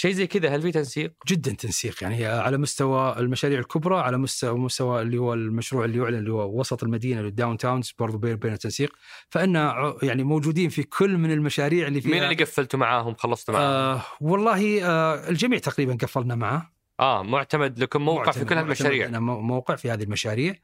شيء 0.00 0.12
زي 0.12 0.26
كذا 0.26 0.48
هل 0.56 0.62
في 0.62 0.72
تنسيق؟ 0.72 1.12
جدا 1.28 1.52
تنسيق 1.52 2.02
يعني 2.02 2.26
على 2.26 2.58
مستوى 2.58 3.18
المشاريع 3.18 3.58
الكبرى 3.58 3.96
على 3.98 4.18
مستوى 4.18 4.58
مستوى 4.58 5.02
اللي 5.02 5.18
هو 5.18 5.34
المشروع 5.34 5.84
اللي 5.84 5.98
يعلن 5.98 6.18
اللي 6.18 6.32
هو 6.32 6.60
وسط 6.60 6.82
المدينة 6.82 7.20
الداون 7.20 7.56
تاونز 7.56 7.92
برضو 7.98 8.18
بين 8.18 8.36
بين 8.36 8.58
تنسيق 8.58 8.92
فإن 9.30 9.54
يعني 10.02 10.24
موجودين 10.24 10.68
في 10.68 10.82
كل 10.82 11.16
من 11.16 11.32
المشاريع 11.32 11.86
اللي 11.86 12.00
فيها. 12.00 12.10
مين 12.12 12.22
اللي 12.22 12.34
قفلتوا 12.34 12.78
معاهم 12.78 13.14
خلصتوا 13.14 13.54
معاهم؟ 13.54 13.66
آه, 13.66 14.02
والله 14.20 14.84
آه 14.86 15.28
الجميع 15.28 15.58
تقريبا 15.58 15.94
قفلنا 16.02 16.34
معه. 16.34 16.72
آه 17.00 17.22
معتمد 17.22 17.78
لكم 17.78 18.02
موقع 18.02 18.32
في 18.32 18.38
معتمد- 18.38 18.48
كل 18.48 18.54
معتمد 18.54 18.58
هالمشاريع 18.68 19.18
موقع 19.20 19.76
في 19.76 19.90
هذه 19.90 20.02
المشاريع. 20.02 20.54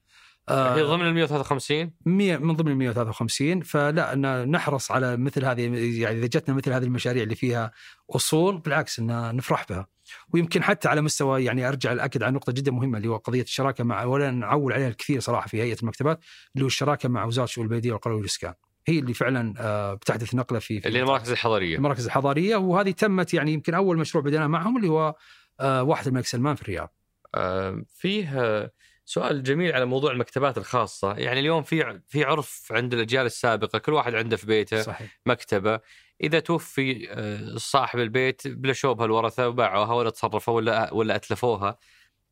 هي 0.49 0.83
آه 0.83 0.85
ضمن 0.85 1.07
ال 1.07 1.15
153 1.15 1.91
مية 2.07 2.37
من 2.37 2.55
ضمن 2.55 2.73
ال 2.73 2.77
153 2.77 3.61
فلا 3.61 4.15
نحرص 4.45 4.91
على 4.91 5.17
مثل 5.17 5.45
هذه 5.45 5.63
يعني 6.01 6.19
إذا 6.19 6.27
جتنا 6.27 6.55
مثل 6.55 6.73
هذه 6.73 6.85
المشاريع 6.85 7.23
اللي 7.23 7.35
فيها 7.35 7.73
أصول 8.11 8.59
بالعكس 8.59 8.99
إن 8.99 9.37
نفرح 9.37 9.67
بها. 9.71 9.87
ويمكن 10.35 10.63
حتى 10.63 10.89
على 10.89 11.01
مستوى 11.01 11.45
يعني 11.45 11.69
أرجع 11.69 11.93
الأكد 11.93 12.23
على 12.23 12.33
نقطة 12.33 12.53
جدا 12.53 12.73
مهمة 12.73 12.99
اللي 12.99 13.09
هو 13.09 13.17
قضية 13.17 13.43
الشراكة 13.43 13.85
مع 13.85 14.05
ولا 14.05 14.31
نعول 14.31 14.73
عليها 14.73 14.89
الكثير 14.89 15.21
صراحة 15.21 15.49
في 15.49 15.63
هيئة 15.63 15.77
المكتبات 15.83 16.21
اللي 16.55 16.65
هو 16.65 16.67
الشراكة 16.67 17.09
مع 17.09 17.25
وزارة 17.25 17.45
الشؤون 17.45 17.67
البلدية 17.67 17.93
والقروي 17.93 18.17
والإسكان. 18.17 18.55
هي 18.87 18.99
اللي 18.99 19.15
فعلا 19.15 19.55
آه، 19.59 19.95
بتحدث 19.95 20.35
نقلة 20.35 20.59
في 20.59 20.81
في 20.81 20.89
اللي 20.89 21.01
المراكز 21.01 21.31
الحضريه 21.31 21.77
المراكز 21.77 22.05
الحضارية 22.07 22.57
وهذه 22.57 22.91
تمت 22.91 23.35
يعني 23.35 23.53
يمكن 23.53 23.75
أول 23.75 23.99
مشروع 23.99 24.25
بدأنا 24.25 24.47
معهم 24.47 24.77
اللي 24.77 24.89
هو 24.89 25.15
آه، 25.61 25.83
واحد 25.83 26.07
الملك 26.07 26.27
سلمان 26.27 26.55
في 26.55 26.63
الرياض. 26.63 26.95
فيه 27.89 28.71
سؤال 29.05 29.43
جميل 29.43 29.73
على 29.73 29.85
موضوع 29.85 30.13
المكتبات 30.13 30.59
الخاصة. 30.59 31.15
يعني 31.15 31.41
اليوم 31.41 31.63
في 31.63 32.01
في 32.09 32.25
عرف 32.25 32.69
عند 32.71 32.95
الأجيال 32.95 33.27
السابقة 33.27 33.79
كل 33.79 33.93
واحد 33.93 34.15
عنده 34.15 34.37
في 34.37 34.47
بيته 34.47 34.83
صحيح. 34.83 35.21
مكتبة. 35.27 35.81
إذا 36.21 36.41
توفي 36.41 37.09
آه، 37.11 37.57
صاحب 37.57 37.99
البيت 37.99 38.49
بلشوبها 38.49 39.07
الورثة 39.07 39.49
وباعوها 39.49 39.95
ولا 39.95 40.11
تصرفوا 40.11 40.55
ولا 40.55 40.93
ولا 40.95 41.17
أتلفوها 41.17 41.79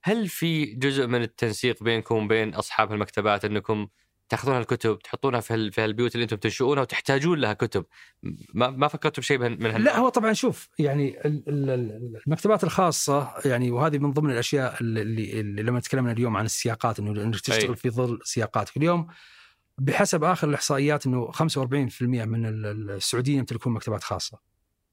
هل 0.05 0.29
في 0.29 0.65
جزء 0.65 1.07
من 1.07 1.23
التنسيق 1.23 1.83
بينكم 1.83 2.25
وبين 2.25 2.55
أصحاب 2.55 2.93
المكتبات 2.93 3.45
أنكم 3.45 3.89
تاخذون 4.33 4.57
الكتب 4.59 4.99
تحطونها 4.99 5.41
في 5.41 5.55
هال- 5.55 5.73
في 5.73 5.81
هالبيوت 5.81 6.15
اللي 6.15 6.23
أنتم 6.25 6.37
تنشؤونها 6.37 6.83
وتحتاجون 6.83 7.39
لها 7.39 7.53
كتب 7.53 7.85
ما 8.55 8.71
ما 8.71 8.89
فكرتوا 8.89 9.23
بشيء 9.23 9.39
من 9.39 9.67
هال- 9.67 9.85
لا 9.85 9.99
هو 9.99 10.09
طبعا 10.09 10.33
شوف 10.33 10.69
يعني 10.79 11.27
ال- 11.27 11.49
ال- 11.49 11.71
ال- 11.71 12.21
المكتبات 12.27 12.65
الخاصة 12.65 13.33
يعني 13.45 13.71
وهذه 13.71 13.99
من 13.99 14.13
ضمن 14.13 14.31
الأشياء 14.31 14.77
اللي, 14.81 15.41
اللي 15.41 15.63
لما 15.63 15.81
تكلمنا 15.81 16.13
اليوم 16.13 16.37
عن 16.37 16.45
السياقات 16.45 16.99
إنه 16.99 17.31
تشتغل 17.31 17.71
أي. 17.71 17.77
في 17.77 17.91
ظل 17.91 18.19
سياقاتك 18.25 18.77
اليوم 18.77 19.07
بحسب 19.79 20.25
آخر 20.25 20.49
الإحصائيات 20.49 21.07
إنه 21.07 21.31
45% 21.31 22.25
من 22.25 22.47
ال- 22.47 22.67
ال- 22.67 22.91
السعوديين 22.91 23.39
يمتلكون 23.39 23.73
مكتبات 23.73 24.03
خاصة. 24.03 24.39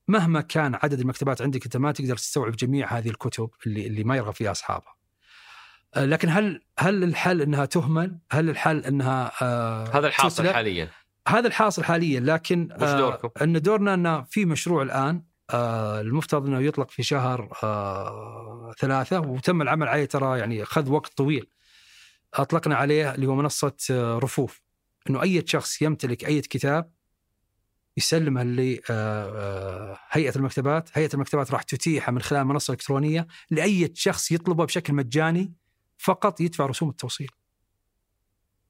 مهما 0.07 0.41
كان 0.41 0.75
عدد 0.83 0.99
المكتبات 0.99 1.41
عندك 1.41 1.63
أنت 1.63 1.77
ما 1.77 1.91
تقدر 1.91 2.17
تستوعب 2.17 2.51
جميع 2.55 2.97
هذه 2.97 3.09
الكتب 3.09 3.49
اللي 3.65 3.87
اللي 3.87 4.03
ما 4.03 4.15
يرغب 4.17 4.33
فيها 4.33 4.51
أصحابها. 4.51 4.98
آه، 5.95 6.05
لكن 6.05 6.29
هل 6.29 6.61
هل 6.79 7.03
الحل 7.03 7.41
إنها 7.41 7.65
تهمل؟ 7.65 8.19
هل 8.31 8.49
الحل 8.49 8.79
إنها 8.79 9.31
آه، 9.41 9.97
هذا 9.97 10.07
الحاصل؟ 10.07 10.49
حاليا 10.49 10.89
هذا 11.27 11.47
الحاصل 11.47 11.83
حاليا 11.83 12.19
لكن 12.19 12.69
وش 12.81 12.89
دوركم؟ 12.89 13.29
إن 13.41 13.61
دورنا 13.61 13.93
ان 13.93 14.23
في 14.23 14.45
مشروع 14.45 14.81
الآن 14.81 15.23
آه 15.49 16.01
المفترض 16.01 16.47
إنه 16.47 16.59
يطلق 16.59 16.91
في 16.91 17.03
شهر 17.03 17.53
آه 17.63 18.71
ثلاثة 18.79 19.19
وتم 19.19 19.61
العمل 19.61 19.87
عليه 19.87 20.05
ترى 20.05 20.39
يعني 20.39 20.63
اخذ 20.63 20.89
وقت 20.89 21.13
طويل. 21.17 21.49
أطلقنا 22.33 22.75
عليه 22.75 23.15
اللي 23.15 23.27
هو 23.27 23.35
منصة 23.35 23.75
آه 23.91 24.17
رفوف 24.17 24.61
إنه 25.09 25.21
أي 25.21 25.43
شخص 25.47 25.81
يمتلك 25.81 26.25
أي 26.25 26.41
كتاب 26.41 26.91
يسلمها 27.97 28.43
لهيئه 28.43 28.93
هيئة 30.09 30.35
المكتبات، 30.35 30.89
هيئة 30.93 31.09
المكتبات 31.13 31.51
راح 31.51 31.63
تتيحها 31.63 32.11
من 32.11 32.21
خلال 32.21 32.45
منصة 32.45 32.71
إلكترونية 32.71 33.27
لأي 33.51 33.91
شخص 33.95 34.31
يطلبه 34.31 34.65
بشكل 34.65 34.93
مجاني 34.93 35.53
فقط 35.99 36.41
يدفع 36.41 36.65
رسوم 36.65 36.89
التوصيل. 36.89 37.29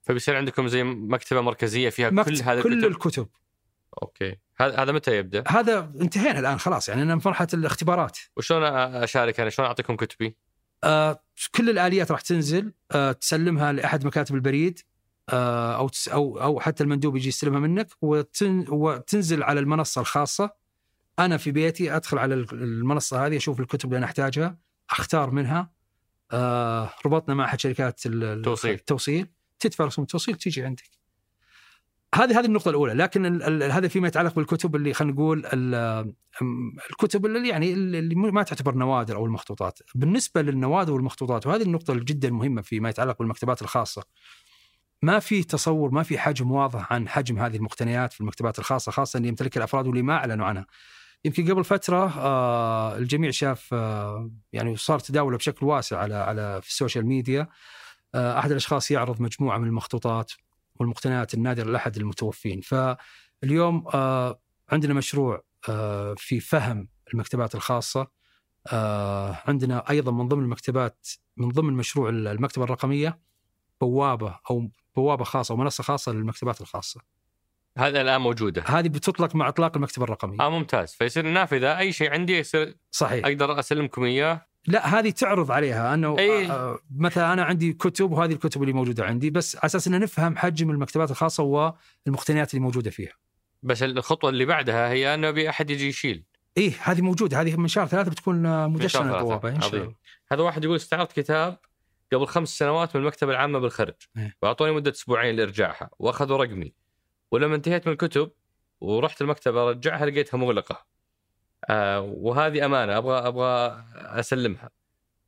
فبيصير 0.02 0.36
عندكم 0.38 0.68
زي 0.68 0.84
مكتبة 0.84 1.42
مركزية 1.42 1.90
فيها 1.90 2.10
كل 2.10 2.16
مكت- 2.16 2.44
هذه 2.44 2.62
كل 2.62 2.74
الكتب 2.74 2.92
الكتب 2.92 3.28
أوكي 4.02 4.38
هذا 4.58 4.76
هذا 4.84 4.92
متى 4.92 5.18
يبدأ؟ 5.18 5.44
هذا 5.48 5.92
انتهينا 6.02 6.40
الآن 6.40 6.60
خلاص 6.60 6.90
يعني 6.90 7.02
أنا 7.02 7.20
في 7.20 7.28
مرحلة 7.28 7.48
الاختبارات 7.54 8.18
وشلون 8.38 8.64
أشارك 8.64 9.40
أنا؟ 9.40 9.50
شلون 9.50 9.68
أعطيكم 9.68 9.96
كتبي؟ 9.96 10.36
آه 10.84 11.24
كل 11.56 11.70
الآليات 11.70 12.12
راح 12.12 12.22
تنزل 12.22 12.74
آه 12.92 13.12
تسلمها 13.12 13.72
لأحد 13.72 14.06
مكاتب 14.06 14.36
البريد 14.36 14.80
آه 15.30 15.76
أو 15.78 15.88
تس 15.90 16.08
أو 16.10 16.42
أو 16.42 16.60
حتى 16.60 16.84
المندوب 16.84 17.16
يجي 17.16 17.28
يستلمها 17.28 17.60
منك 17.60 17.88
وتن 18.02 18.66
وتنزل 18.70 19.44
على 19.44 19.60
المنصة 19.60 20.02
الخاصة 20.02 20.54
أنا 21.20 21.38
في 21.38 21.52
بيتي 21.52 21.96
أدخل 21.96 22.18
على 22.18 22.36
المنصة 22.36 23.26
هذه 23.26 23.38
أشوف 23.38 23.60
الكتب 23.60 23.86
اللي 23.86 23.98
أنا 23.98 24.06
أحتاجها 24.06 24.58
أختار 24.90 25.32
منها 25.32 25.72
آه 26.32 26.90
ربطنا 27.06 27.36
مع 27.36 27.46
أحد 27.46 27.60
شركات 27.60 28.06
ال- 28.06 28.24
ال- 28.24 28.42
توصيل. 28.42 28.72
التوصيل 28.74 29.28
تدفع 29.60 29.86
رسوم 29.86 30.04
التوصيل 30.04 30.36
تيجي 30.36 30.64
عندك 30.64 31.00
هذه 32.16 32.40
هذه 32.40 32.46
النقطة 32.46 32.70
الأولى، 32.70 32.94
لكن 32.94 33.26
ال- 33.26 33.44
ال- 33.64 33.72
هذا 33.72 33.88
فيما 33.88 34.08
يتعلق 34.08 34.36
بالكتب 34.36 34.76
اللي 34.76 34.94
خلينا 34.94 35.14
نقول 35.14 35.46
ال- 35.46 36.14
الكتب 36.90 37.26
اللي 37.26 37.50
يعني 37.50 37.74
اللي 37.74 38.16
ما 38.16 38.44
تعتبر 38.44 38.76
نوادر 38.76 39.16
أو 39.16 39.26
المخطوطات، 39.26 39.80
بالنسبة 39.96 40.42
للنوادر 40.42 40.94
والمخطوطات 40.94 41.48
وهذه 41.48 41.62
النقطة 41.62 41.94
جدا 41.94 42.30
مهمة 42.30 42.62
فيما 42.62 42.90
يتعلق 42.90 43.20
بالمكتبات 43.20 43.62
الخاصة. 43.62 44.04
ما 45.02 45.20
في 45.20 45.44
تصور 45.44 45.92
ما 45.92 46.04
في 46.04 46.20
حجم 46.20 46.52
واضح 46.52 46.94
عن 46.94 47.10
حجم 47.10 47.40
هذه 47.40 47.56
المقتنيات 47.56 48.14
في 48.14 48.22
المكتبات 48.22 48.60
الخاصة 48.60 48.92
خاصة 48.92 49.18
اللي 49.18 49.28
يمتلكها 49.28 49.60
الأفراد 49.60 49.88
واللي 49.88 50.02
ما 50.02 50.14
أعلنوا 50.14 50.46
عنها. 50.46 50.66
يمكن 51.26 51.52
قبل 51.52 51.64
فترة 51.64 52.20
آه 52.20 52.98
الجميع 52.98 53.32
شاف 53.32 53.74
آه 53.74 54.32
يعني 54.54 54.76
صار 54.78 55.00
تداوله 55.00 55.38
بشكل 55.38 55.66
واسع 55.66 55.98
على 56.00 56.16
على 56.16 56.62
في 56.62 56.70
السوشيال 56.70 57.06
ميديا. 57.06 57.48
آه 58.16 58.40
أحد 58.40 58.52
الأشخاص 58.52 58.91
يعرض 58.91 59.22
مجموعة 59.22 59.58
من 59.58 59.68
المخطوطات 59.68 60.32
والمقتنيات 60.76 61.34
النادرة 61.34 61.72
لأحد 61.72 61.98
المتوفين. 61.98 62.62
فاليوم 62.62 63.88
آه 63.94 64.40
عندنا 64.70 64.94
مشروع 64.94 65.44
آه 65.70 66.16
في 66.18 66.40
فهم 66.40 66.88
المكتبات 67.14 67.56
الخاصة. 67.56 68.08
آه 68.72 69.38
عندنا 69.48 69.90
أيضا 69.90 70.12
من 70.12 70.28
ضمن 70.28 70.44
المكتبات 70.44 71.08
من 71.38 71.50
ضمن 71.50 71.74
مشروع 71.74 72.10
المكتبة 72.10 72.64
الرقمية 72.66 73.20
بوابة 73.82 74.40
أو 74.52 74.70
بوابة 74.96 75.24
خاصة 75.24 75.54
ومنصه 75.54 75.84
خاصة 75.84 76.12
للمكتبات 76.12 76.62
الخاصة. 76.62 77.02
هذا 77.80 78.02
الآن 78.02 78.22
موجودة 78.22 78.64
هذه 78.68 78.88
بتطلق 78.88 79.36
مع 79.36 79.48
إطلاق 79.48 79.76
المكتبه 79.76 80.04
الرقميه 80.04 80.40
آه 80.40 80.50
ممتاز 80.50 80.94
فيصير 80.94 81.26
النافذة 81.26 81.80
أي 81.80 81.92
شيء 81.92 82.12
عندي 82.12 82.38
يصير 82.38 82.76
صحيح 82.92 83.26
أقدر 83.26 83.60
أسلمكم 83.60 84.04
إياه 84.04 84.50
لا 84.68 85.00
هذه 85.00 85.10
تعرض 85.10 85.52
عليها 85.52 85.94
أنه 85.94 86.20
أي. 86.20 86.52
آه، 86.52 86.80
مثلا 86.98 87.34
أنا 87.34 87.44
عندي 87.44 87.74
كتب 87.74 88.12
وهذه 88.12 88.34
الكتب 88.34 88.62
اللي 88.62 88.74
موجودة 88.74 89.06
عندي 89.06 89.30
بس 89.30 89.56
على 89.56 89.66
أساس 89.66 89.88
أن 89.88 90.00
نفهم 90.00 90.38
حجم 90.38 90.70
المكتبات 90.70 91.12
الخاصة 91.12 91.44
والمقتنيات 91.44 92.54
اللي 92.54 92.64
موجودة 92.64 92.92
فيها. 92.92 93.14
بس 93.64 93.84
الخطوة 93.84 94.30
اللي 94.30 94.46
بعدها 94.46 94.90
هي 94.90 95.14
أنه 95.14 95.30
أبي 95.30 95.50
أحد 95.50 95.70
يجي 95.70 95.88
يشيل 95.88 96.24
إيه 96.58 96.74
هذه 96.82 97.02
موجودة 97.02 97.42
هذه 97.42 97.56
من 97.56 97.68
شهر 97.68 97.88
ثلاثة 97.88 98.12
بتكون 98.12 98.46
آه، 98.46 98.68
مدشنه. 98.68 99.18
البوابه 99.18 99.50
إن 99.50 99.62
شاء. 99.62 99.76
الله. 99.76 99.96
هذا 100.32 100.42
واحد 100.42 100.64
يقول 100.64 100.76
استعرضت 100.76 101.12
كتاب 101.12 101.58
قبل 102.14 102.28
خمس 102.28 102.58
سنوات 102.58 102.96
من 102.96 103.02
المكتبة 103.02 103.32
العامة 103.32 103.60
بالخرج 103.60 103.94
إيه. 104.18 104.36
وأعطوني 104.42 104.72
مدة 104.72 104.92
أسبوعين 104.92 105.36
لإرجاعها 105.36 105.90
وأخذوا 106.00 106.38
رقمي 106.38 106.74
ولما 107.32 107.56
انتهيت 107.56 107.88
من 107.88 107.94
الكتب 107.94 108.32
ورحت 108.82 109.22
المكتبه 109.22 109.68
أرجعها 109.70 110.06
لقيتها 110.06 110.38
مغلقة 110.38 110.86
آه 111.70 112.02
وهذه 112.02 112.66
أمانة 112.66 112.98
أبغى 112.98 113.28
أبغى 113.28 113.84
أسلمها 113.96 114.70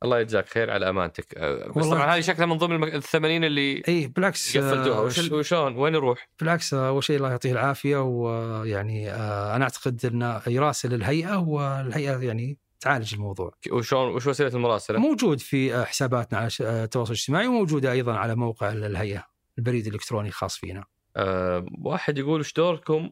الله 0.04 0.20
يجزاك 0.20 0.48
خير 0.48 0.70
على 0.70 0.88
أمانتك 0.88 1.34
أه، 1.36 1.68
بس 1.76 1.86
طبعا 1.86 2.16
هذه 2.16 2.20
شكلها 2.20 2.46
من 2.46 2.58
ضمن 2.58 2.74
المك- 2.76 2.94
الثمانين 2.94 3.44
اللي 3.44 3.82
اي 3.88 4.06
بالعكس 4.06 4.58
قفلتوها 4.58 4.98
آه، 4.98 5.02
وش 5.02 5.32
وشلون 5.32 5.76
وين 5.76 5.92
نروح؟ 5.92 6.28
بالعكس 6.40 6.74
آه، 6.74 6.88
أول 6.88 7.04
شيء 7.04 7.16
الله 7.16 7.30
يعطيه 7.30 7.52
العافية 7.52 7.96
ويعني 8.02 9.10
آه، 9.10 9.56
أنا 9.56 9.64
أعتقد 9.64 10.06
انه 10.06 10.42
يراسل 10.46 10.94
الهيئة 10.94 11.36
والهيئة 11.36 12.18
يعني 12.18 12.58
تعالج 12.80 13.14
الموضوع. 13.14 13.54
وشلون 13.72 14.14
وش 14.14 14.26
وسيلة 14.26 14.54
المراسلة؟ 14.54 14.98
موجود 14.98 15.40
في 15.40 15.74
آه، 15.74 15.84
حساباتنا 15.84 16.38
على 16.38 16.48
آه، 16.62 16.84
التواصل 16.84 17.12
الاجتماعي 17.12 17.46
وموجودة 17.46 17.92
أيضا 17.92 18.16
على 18.16 18.34
موقع 18.34 18.72
الهيئة 18.72 19.26
البريد 19.58 19.86
الإلكتروني 19.86 20.28
الخاص 20.28 20.56
فينا. 20.56 20.84
أه 21.16 21.66
واحد 21.78 22.18
يقول 22.18 22.40
وش 22.40 22.52
دوركم 22.52 23.10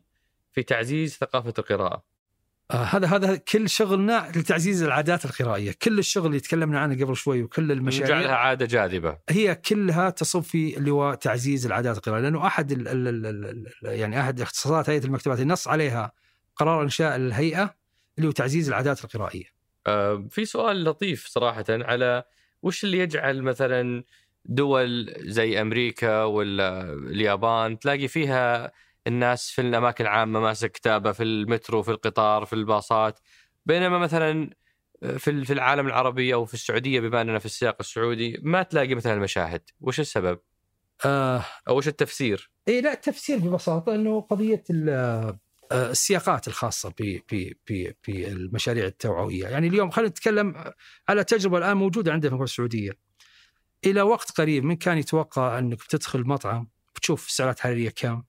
في 0.53 0.63
تعزيز 0.63 1.17
ثقافة 1.17 1.55
القراءة؟ 1.59 2.05
آه، 2.71 2.83
هذا 2.83 3.07
هذا 3.07 3.37
كل 3.37 3.69
شغلنا 3.69 4.33
لتعزيز 4.37 4.83
العادات 4.83 5.25
القراءيه، 5.25 5.73
كل 5.83 5.99
الشغل 5.99 6.27
اللي 6.27 6.41
تكلمنا 6.41 6.81
عنه 6.81 7.05
قبل 7.05 7.17
شوي 7.17 7.43
وكل 7.43 7.63
نجعلها 7.63 7.79
المشاريع 7.81 8.37
عادة 8.37 8.67
جاذبة. 8.67 9.19
هي 9.29 9.55
كلها 9.55 10.11
تصب 10.11 10.41
في 10.41 10.77
اللي 10.77 10.91
هو 10.91 11.15
تعزيز 11.15 11.67
العادات 11.67 11.97
القراءيه، 11.97 12.23
لأنه 12.23 12.47
أحد 12.47 12.73
ال 12.73 12.89
ال 12.89 13.09
ال 13.09 13.27
ال 13.27 13.47
ال 13.47 13.99
يعني 13.99 14.21
أحد 14.21 14.41
اختصاصات 14.41 14.91
هيئة 14.91 15.05
المكتبات 15.05 15.41
النص 15.41 15.69
عليها 15.69 16.13
قرار 16.57 16.83
إنشاء 16.83 17.17
الهيئة 17.17 17.75
اللي 18.19 18.29
هو 18.29 18.33
تعزيز 18.33 18.69
العادات 18.69 19.05
القرائية. 19.05 19.47
أه 19.87 20.29
في 20.31 20.45
سؤال 20.45 20.85
لطيف 20.85 21.27
صراحة 21.27 21.65
على 21.69 22.25
وش 22.63 22.85
اللي 22.85 22.99
يجعل 22.99 23.43
مثلا 23.43 24.05
دول 24.45 25.15
زي 25.19 25.61
أمريكا 25.61 26.25
ولا 26.25 26.93
اليابان 26.93 27.79
تلاقي 27.79 28.09
فيها 28.09 28.73
الناس 29.07 29.51
في 29.51 29.61
الأماكن 29.61 30.05
العامة 30.05 30.41
ماسك 30.41 30.73
كتابة 30.73 31.13
في 31.13 31.23
المترو 31.23 31.83
في 31.83 31.91
القطار 31.91 32.45
في 32.45 32.53
الباصات 32.53 33.19
بينما 33.67 33.99
مثلا 33.99 34.51
في 35.01 35.45
في 35.45 35.53
العالم 35.53 35.87
العربي 35.87 36.35
أو 36.35 36.45
في 36.45 36.55
السعودية 36.55 37.01
بما 37.01 37.21
أننا 37.21 37.39
في 37.39 37.47
السياق 37.47 37.77
السعودي 37.81 38.41
ما 38.43 38.63
تلاقي 38.63 38.95
مثلا 38.95 39.15
المشاهد، 39.15 39.63
وش 39.81 40.01
السبب؟ 40.01 40.39
آه 41.05 41.45
أو 41.69 41.77
وش 41.79 41.89
التفسير؟ 41.89 42.51
إي 42.69 42.81
لا 42.81 42.93
التفسير 42.93 43.39
ببساطة 43.39 43.95
إنه 43.95 44.21
قضية 44.21 44.65
آه، 44.71 45.39
السياقات 45.73 46.49
الخاصة 46.49 46.89
ب 47.01 47.19
ب 47.33 47.53
ب 47.71 47.93
بالمشاريع 48.09 48.85
التوعوية، 48.85 49.49
يعني 49.49 49.67
اليوم 49.69 49.91
خلينا 49.91 50.11
نتكلم 50.11 50.65
على 51.09 51.25
تجربة 51.25 51.59
الآن 51.59 51.77
موجودة 51.77 52.13
عندنا 52.13 52.37
في 52.37 52.43
السعودية. 52.43 53.10
إلى 53.87 54.03
وقت 54.03 54.31
قريب 54.31 54.65
من 54.65 54.77
كان 54.77 54.99
يتوقع 54.99 55.59
أنك 55.59 55.79
بتدخل 55.79 56.27
مطعم 56.27 56.69
بتشوف 56.95 57.27
السعرات 57.27 57.57
الحرارية 57.57 57.91
كم؟ 57.91 58.23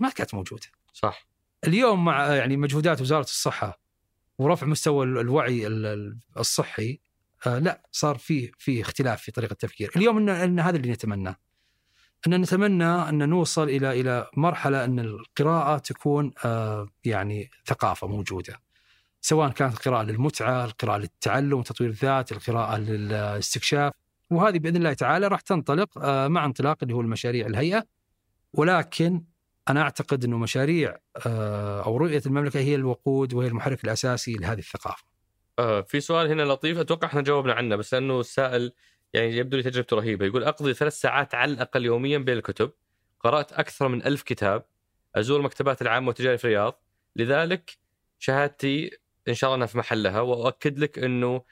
ما 0.00 0.10
كانت 0.10 0.34
موجودة. 0.34 0.66
صح 0.92 1.26
اليوم 1.66 2.04
مع 2.04 2.26
يعني 2.34 2.56
مجهودات 2.56 3.00
وزارة 3.00 3.22
الصحة 3.24 3.80
ورفع 4.38 4.66
مستوى 4.66 5.06
ال- 5.06 5.18
الوعي 5.18 5.66
ال- 5.66 5.86
ال- 5.86 6.18
الصحي 6.38 7.00
آه 7.46 7.58
لا 7.58 7.82
صار 7.92 8.18
في 8.18 8.52
في 8.58 8.80
اختلاف 8.80 9.22
في 9.22 9.32
طريقة 9.32 9.52
التفكير، 9.52 9.90
اليوم 9.96 10.16
إن, 10.18 10.28
إن 10.28 10.60
هذا 10.60 10.76
اللي 10.76 10.92
نتمناه. 10.92 11.36
إن 12.26 12.40
نتمنى 12.40 12.84
إن 12.84 13.28
نوصل 13.28 13.68
إلى 13.68 14.00
إلى 14.00 14.26
مرحلة 14.36 14.84
إن 14.84 14.98
القراءة 14.98 15.78
تكون 15.78 16.32
آه 16.44 16.88
يعني 17.04 17.50
ثقافة 17.66 18.06
موجودة. 18.06 18.60
سواء 19.20 19.50
كانت 19.50 19.74
القراءة 19.74 20.02
للمتعة، 20.02 20.64
القراءة 20.64 20.98
للتعلم 20.98 21.58
وتطوير 21.58 21.90
الذات، 21.90 22.32
القراءة 22.32 22.76
للاستكشاف، 22.76 23.92
وهذه 24.30 24.58
بإذن 24.58 24.76
الله 24.76 24.92
تعالى 24.92 25.28
راح 25.28 25.40
تنطلق 25.40 25.98
آه 25.98 26.28
مع 26.28 26.44
انطلاق 26.44 26.78
اللي 26.82 26.94
هو 26.94 27.00
المشاريع 27.00 27.46
الهيئة. 27.46 27.84
ولكن 28.52 29.24
أنا 29.68 29.82
أعتقد 29.82 30.24
إنه 30.24 30.38
مشاريع 30.38 30.96
آه، 31.26 31.82
أو 31.82 31.96
رؤية 31.96 32.22
المملكة 32.26 32.60
هي 32.60 32.74
الوقود 32.74 33.34
وهي 33.34 33.48
المحرك 33.48 33.84
الأساسي 33.84 34.32
لهذه 34.32 34.58
الثقافة. 34.58 35.04
آه 35.58 35.80
في 35.80 36.00
سؤال 36.00 36.28
هنا 36.28 36.42
لطيف 36.42 36.78
أتوقع 36.78 37.08
إحنا 37.08 37.22
جاوبنا 37.22 37.52
عنه 37.52 37.76
بس 37.76 37.94
لأنه 37.94 38.20
السائل 38.20 38.72
يعني 39.12 39.36
يبدو 39.36 39.56
لي 39.56 39.62
تجربته 39.62 39.96
رهيبة. 39.96 40.26
يقول 40.26 40.44
أقضي 40.44 40.74
ثلاث 40.74 41.00
ساعات 41.00 41.34
على 41.34 41.52
الأقل 41.52 41.84
يوميا 41.84 42.18
بين 42.18 42.36
الكتب 42.36 42.72
قرأت 43.20 43.52
أكثر 43.52 43.88
من 43.88 44.06
ألف 44.06 44.22
كتاب 44.22 44.64
أزور 45.14 45.38
المكتبات 45.38 45.82
العامة 45.82 46.08
والتجاريه 46.08 46.36
في 46.36 46.44
الرياض. 46.44 46.82
لذلك 47.16 47.78
شهادتي 48.18 48.90
إن 49.28 49.34
شاء 49.34 49.48
الله 49.48 49.56
إنها 49.56 49.66
في 49.66 49.78
محلها 49.78 50.20
وأؤكد 50.20 50.78
لك 50.78 50.98
إنه 50.98 51.42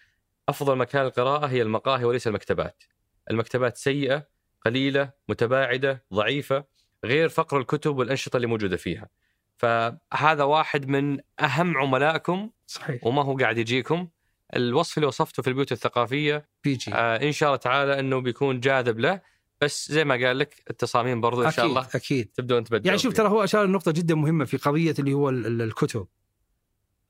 أفضل 0.52 0.76
مكان 0.76 1.04
للقراءه 1.04 1.46
هي 1.46 1.62
المقاهي 1.62 2.04
وليس 2.04 2.26
المكتبات. 2.26 2.82
المكتبات 3.30 3.76
سيئة 3.76 4.26
قليلة 4.66 5.10
متباعدة 5.28 6.04
ضعيفة 6.14 6.64
غير 7.04 7.28
فقر 7.28 7.58
الكتب 7.58 7.96
والأنشطة 7.98 8.36
اللي 8.36 8.46
موجودة 8.46 8.76
فيها. 8.76 9.08
فهذا 9.56 10.44
واحد 10.44 10.88
من 10.88 11.18
أهم 11.40 11.76
عملائكم 11.76 12.50
صحيح 12.66 13.06
وما 13.06 13.22
هو 13.22 13.36
قاعد 13.36 13.58
يجيكم 13.58 14.08
الوصف 14.56 14.96
اللي 14.98 15.06
وصفته 15.06 15.42
في 15.42 15.48
البيوت 15.48 15.72
الثقافية 15.72 16.48
بيجي 16.64 16.94
آه 16.94 17.16
إن 17.22 17.32
شاء 17.32 17.48
الله 17.48 17.56
تعالى 17.56 17.98
إنه 18.00 18.18
بيكون 18.20 18.60
جاذب 18.60 18.98
له 18.98 19.20
بس 19.60 19.92
زي 19.92 20.04
ما 20.04 20.14
قال 20.26 20.38
لك 20.38 20.62
التصاميم 20.70 21.20
برضو 21.20 21.42
إن 21.42 21.50
شاء 21.50 21.66
الله 21.66 21.88
أكيد 21.94 22.26
تبدون 22.34 22.64
تبدعون 22.64 22.86
يعني 22.86 22.98
شوف. 22.98 23.14
ترى 23.14 23.28
هو 23.28 23.44
أشار 23.44 23.64
لنقطة 23.64 23.92
جدا 23.92 24.14
مهمة 24.14 24.44
في 24.44 24.56
قضية 24.56 24.94
اللي 24.98 25.12
هو 25.12 25.28
ال- 25.28 25.46
ال- 25.46 25.62
الكتب. 25.62 26.06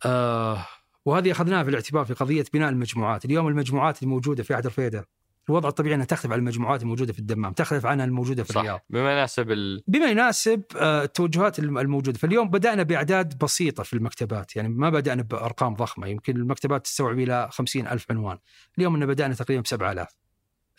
آه 0.05 0.67
وهذه 1.07 1.31
أخذناها 1.33 1.63
في 1.65 1.71
الاعتبار 1.71 2.05
في 2.05 2.15
قضية 2.15 2.45
بناء 2.55 2.69
المجموعات، 2.69 3.25
اليوم 3.25 3.49
المجموعات 3.49 4.03
الموجودة 4.03 4.43
في 4.43 4.55
عهد 4.55 4.65
الرفيده 4.67 5.09
الوضع 5.49 5.69
الطبيعي 5.69 5.95
إنها 5.95 6.07
تختلف 6.07 6.33
عن 6.33 6.39
المجموعات 6.39 6.83
الموجودة 6.83 7.13
في 7.13 7.19
الدمام، 7.19 7.53
تختلف 7.53 7.87
عنها 7.87 8.05
الموجودة 8.05 8.45
في 8.45 8.51
الرياض. 8.51 8.77
صح 8.79 8.85
بما 8.91 9.13
يناسب 9.13 9.51
ال... 9.51 9.83
بما 9.87 10.07
يناسب 10.11 10.63
آه، 10.77 11.03
التوجهات 11.05 11.59
الم- 11.59 11.79
الموجودة، 11.79 12.19
فاليوم 12.19 12.49
بدأنا 12.51 12.83
بأعداد 12.83 13.39
بسيطة 13.39 13.83
في 13.83 13.93
المكتبات، 13.93 14.57
يعني 14.57 14.69
ما 14.69 14.91
بدأنا 14.91 15.23
بأرقام 15.23 15.75
ضخمة، 15.75 16.07
يمكن 16.07 16.37
المكتبات 16.37 16.85
تستوعب 16.85 17.19
إلى 17.19 17.49
خمسين 17.53 17.87
ألف 17.87 18.07
عنوان، 18.11 18.39
اليوم 18.79 18.95
إن 18.95 19.07
بدأنا 19.07 19.35
تقريبا 19.35 19.63
ب 19.63 19.67
7000 19.67 20.09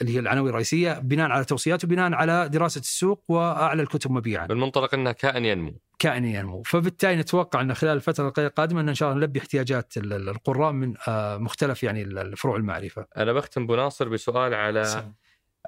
اللي 0.01 0.15
هي 0.15 0.19
العناوين 0.19 0.49
الرئيسية 0.49 0.99
بناء 0.99 1.29
على 1.31 1.45
توصيات 1.45 1.83
وبناء 1.83 2.13
على 2.13 2.49
دراسة 2.49 2.79
السوق 2.79 3.23
وأعلى 3.27 3.81
الكتب 3.81 4.11
مبيعا. 4.11 4.47
من 4.47 4.57
منطلق 4.57 4.93
إنها 4.93 5.11
كائن 5.11 5.45
ينمو. 5.45 5.79
كائن 6.03 6.25
ينمو 6.25 6.63
فبالتالي 6.63 7.15
نتوقع 7.15 7.61
إن 7.61 7.73
خلال 7.73 7.95
الفترة 7.95 8.33
القادمة 8.37 8.81
إن 8.81 8.89
ان 8.89 8.95
شاء 8.95 9.09
الله 9.09 9.21
نلبي 9.21 9.39
احتياجات 9.39 9.97
ال- 9.97 10.13
ال- 10.13 10.29
القراء 10.29 10.71
من 10.71 10.93
آه، 11.07 11.37
مختلف 11.37 11.83
يعني 11.83 12.01
ال- 12.01 12.17
الفروع 12.17 12.55
المعرفة 12.55 13.07
أنا 13.17 13.33
بختم 13.33 13.67
بناصر 13.67 14.09
بسؤال 14.09 14.53
على 14.53 14.81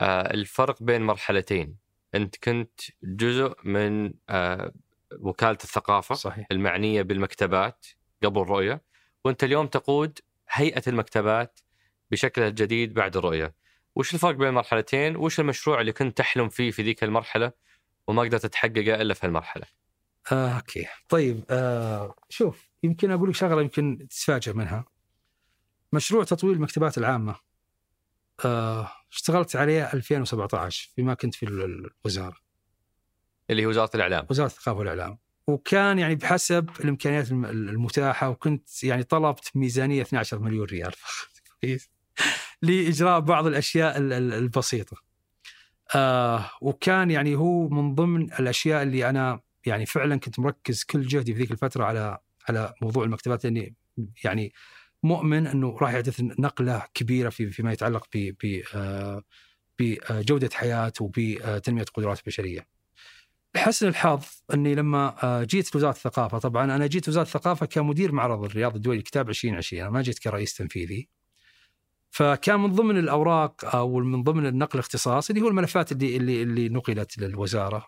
آه 0.01 0.33
الفرق 0.33 0.83
بين 0.83 1.01
مرحلتين 1.01 1.75
أنت 2.15 2.35
كنت 2.43 2.79
جزء 3.03 3.53
من 3.63 4.13
آه 4.29 4.71
وكالة 5.19 5.57
الثقافة 5.63 6.15
صحيح 6.15 6.47
المعنية 6.51 7.01
بالمكتبات 7.01 7.85
قبل 8.23 8.41
الرؤيه 8.41 8.81
وأنت 9.25 9.43
اليوم 9.43 9.67
تقود 9.67 10.19
هيئة 10.49 10.81
المكتبات 10.87 11.59
بشكلها 12.11 12.47
الجديد 12.47 12.93
بعد 12.93 13.17
الرؤيه. 13.17 13.55
وش 13.95 14.13
الفرق 14.13 14.35
بين 14.35 14.47
المرحلتين؟ 14.47 15.15
وش 15.15 15.39
المشروع 15.39 15.81
اللي 15.81 15.91
كنت 15.91 16.17
تحلم 16.17 16.49
فيه 16.49 16.71
في 16.71 16.83
ذيك 16.83 17.03
المرحلة 17.03 17.51
وما 18.07 18.21
قدرت 18.21 18.45
تحققه 18.45 18.95
إلا 19.01 19.13
في 19.13 19.25
هالمرحلة؟ 19.27 19.65
آه، 20.31 20.49
أوكي. 20.55 20.85
طيب 21.09 21.43
آه، 21.49 22.15
شوف 22.29 22.69
يمكن 22.83 23.11
أقول 23.11 23.29
لك 23.29 23.35
شغلة 23.35 23.61
يمكن 23.61 24.07
تتفاجئ 24.09 24.53
منها. 24.53 24.85
مشروع 25.93 26.23
تطوير 26.23 26.53
المكتبات 26.55 26.97
العامة 26.97 27.35
آه، 28.45 28.91
اشتغلت 29.11 29.55
عليه 29.55 29.93
2017 29.93 30.91
فيما 30.95 31.13
كنت 31.13 31.35
في 31.35 31.43
ال- 31.43 31.91
الوزارة. 32.05 32.37
اللي 33.49 33.61
هي 33.61 33.65
وزارة 33.65 33.89
الإعلام. 33.95 34.25
وزارة 34.29 34.47
الثقافة 34.47 34.79
والإعلام. 34.79 35.17
وكان 35.47 35.99
يعني 35.99 36.15
بحسب 36.15 36.69
الإمكانيات 36.79 37.31
الم- 37.31 37.45
المتاحة 37.45 38.29
وكنت 38.29 38.83
يعني 38.83 39.03
طلبت 39.03 39.51
ميزانية 39.55 40.01
12 40.01 40.39
مليون 40.39 40.65
ريال. 40.65 40.91
كويس 41.61 41.89
لإجراء 42.61 43.19
بعض 43.19 43.47
الأشياء 43.47 43.97
ال- 43.97 44.13
ال- 44.13 44.33
البسيطة. 44.33 44.97
آه 45.95 46.49
وكان 46.61 47.11
يعني 47.11 47.35
هو 47.35 47.69
من 47.69 47.95
ضمن 47.95 48.23
الأشياء 48.33 48.83
اللي 48.83 49.09
أنا 49.09 49.39
يعني 49.65 49.85
فعلا 49.85 50.15
كنت 50.19 50.39
مركز 50.39 50.83
كل 50.83 51.01
جهدي 51.07 51.33
في 51.33 51.39
ذيك 51.39 51.51
الفترة 51.51 51.83
على 51.83 52.19
على 52.49 52.73
موضوع 52.81 53.03
المكتبات 53.03 53.43
لأني 53.43 53.75
يعني 54.23 54.53
مؤمن 55.03 55.47
إنه 55.47 55.77
راح 55.77 55.93
يحدث 55.93 56.21
نقلة 56.21 56.83
كبيرة 56.93 57.29
في 57.29 57.51
فيما 57.51 57.73
يتعلق 57.73 58.07
ب 58.15 58.31
ب 58.43 58.61
آه، 58.75 59.23
بجوده 59.79 60.49
حياة 60.53 60.93
وبتنميه 61.01 61.81
القدرات 61.81 62.19
البشرية. 62.19 62.67
لحسن 63.55 63.87
الحظ 63.87 64.25
إني 64.53 64.75
لما 64.75 65.15
آه، 65.23 65.43
جيت 65.43 65.75
لوزارة 65.75 65.91
الثقافة 65.91 66.39
طبعا 66.39 66.75
أنا 66.75 66.87
جيت 66.87 67.09
وزاره 67.09 67.25
الثقافة 67.25 67.65
كمدير 67.65 68.11
معرض 68.11 68.43
الرياض 68.43 68.75
الدولي 68.75 68.99
لكتاب 68.99 69.29
2020 69.29 69.81
أنا 69.81 69.91
ما 69.91 70.01
جيت 70.01 70.19
كرئيس 70.19 70.53
تنفيذي. 70.55 71.09
فكان 72.11 72.59
من 72.59 72.71
ضمن 72.71 72.97
الأوراق 72.97 73.75
أو 73.75 73.99
من 73.99 74.23
ضمن 74.23 74.45
النقل 74.45 74.79
الاختصاصي 74.79 75.33
اللي 75.33 75.43
هو 75.45 75.47
الملفات 75.47 75.91
اللي 75.91 76.17
اللي 76.17 76.43
اللي 76.43 76.69
نقلت 76.69 77.17
للوزارة 77.17 77.87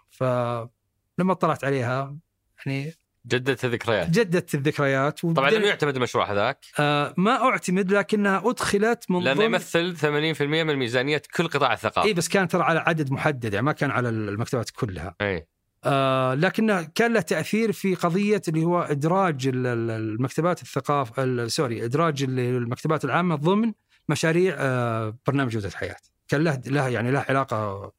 فلما 1.17 1.31
اطلعت 1.31 1.63
عليها 1.63 2.17
يعني 2.65 2.93
جددت 3.25 3.65
الذكريات. 3.65 4.09
جدت 4.09 4.55
الذكريات 4.55 5.19
طبعا 5.25 5.49
لم 5.51 5.63
يعتمد 5.63 5.95
المشروع 5.95 6.31
هذاك 6.31 6.65
آه 6.79 7.13
ما 7.17 7.43
أعتمد 7.43 7.91
لكنها 7.91 8.41
أدخلت 8.49 9.11
من 9.11 9.23
لأنه 9.23 9.43
يمثل 9.43 9.97
80% 9.97 10.41
من 10.41 10.75
ميزانية 10.75 11.21
كل 11.35 11.47
قطاع 11.47 11.73
الثقافة. 11.73 12.03
اي 12.07 12.13
بس 12.13 12.27
كان 12.29 12.47
ترى 12.47 12.63
على 12.63 12.79
عدد 12.79 13.11
محدد 13.11 13.53
يعني 13.53 13.65
ما 13.65 13.71
كان 13.71 13.91
على 13.91 14.09
المكتبات 14.09 14.69
كلها 14.69 15.15
إي 15.21 15.47
آه 15.83 16.33
لكنه 16.33 16.81
كان 16.95 17.13
له 17.13 17.21
تأثير 17.21 17.71
في 17.71 17.95
قضية 17.95 18.41
اللي 18.47 18.63
هو 18.65 18.81
إدراج 18.81 19.47
ال- 19.47 19.67
ال- 19.67 19.91
المكتبات 19.91 20.61
الثقافه 20.61 21.23
ال- 21.23 21.51
sorry 21.51 21.85
إدراج 21.85 22.23
ال- 22.23 22.39
المكتبات 22.39 23.05
العامة 23.05 23.35
ضمن 23.35 23.73
مشاريع 24.09 24.55
آه، 24.57 25.17
برنامج 25.27 25.51
جوده 25.51 25.67
الحياة 25.67 25.95
كان 26.27 26.43
له 26.43 26.61
له 26.65 26.87
يعني 26.89 27.11
له 27.11 27.25
علاقة 27.29 27.91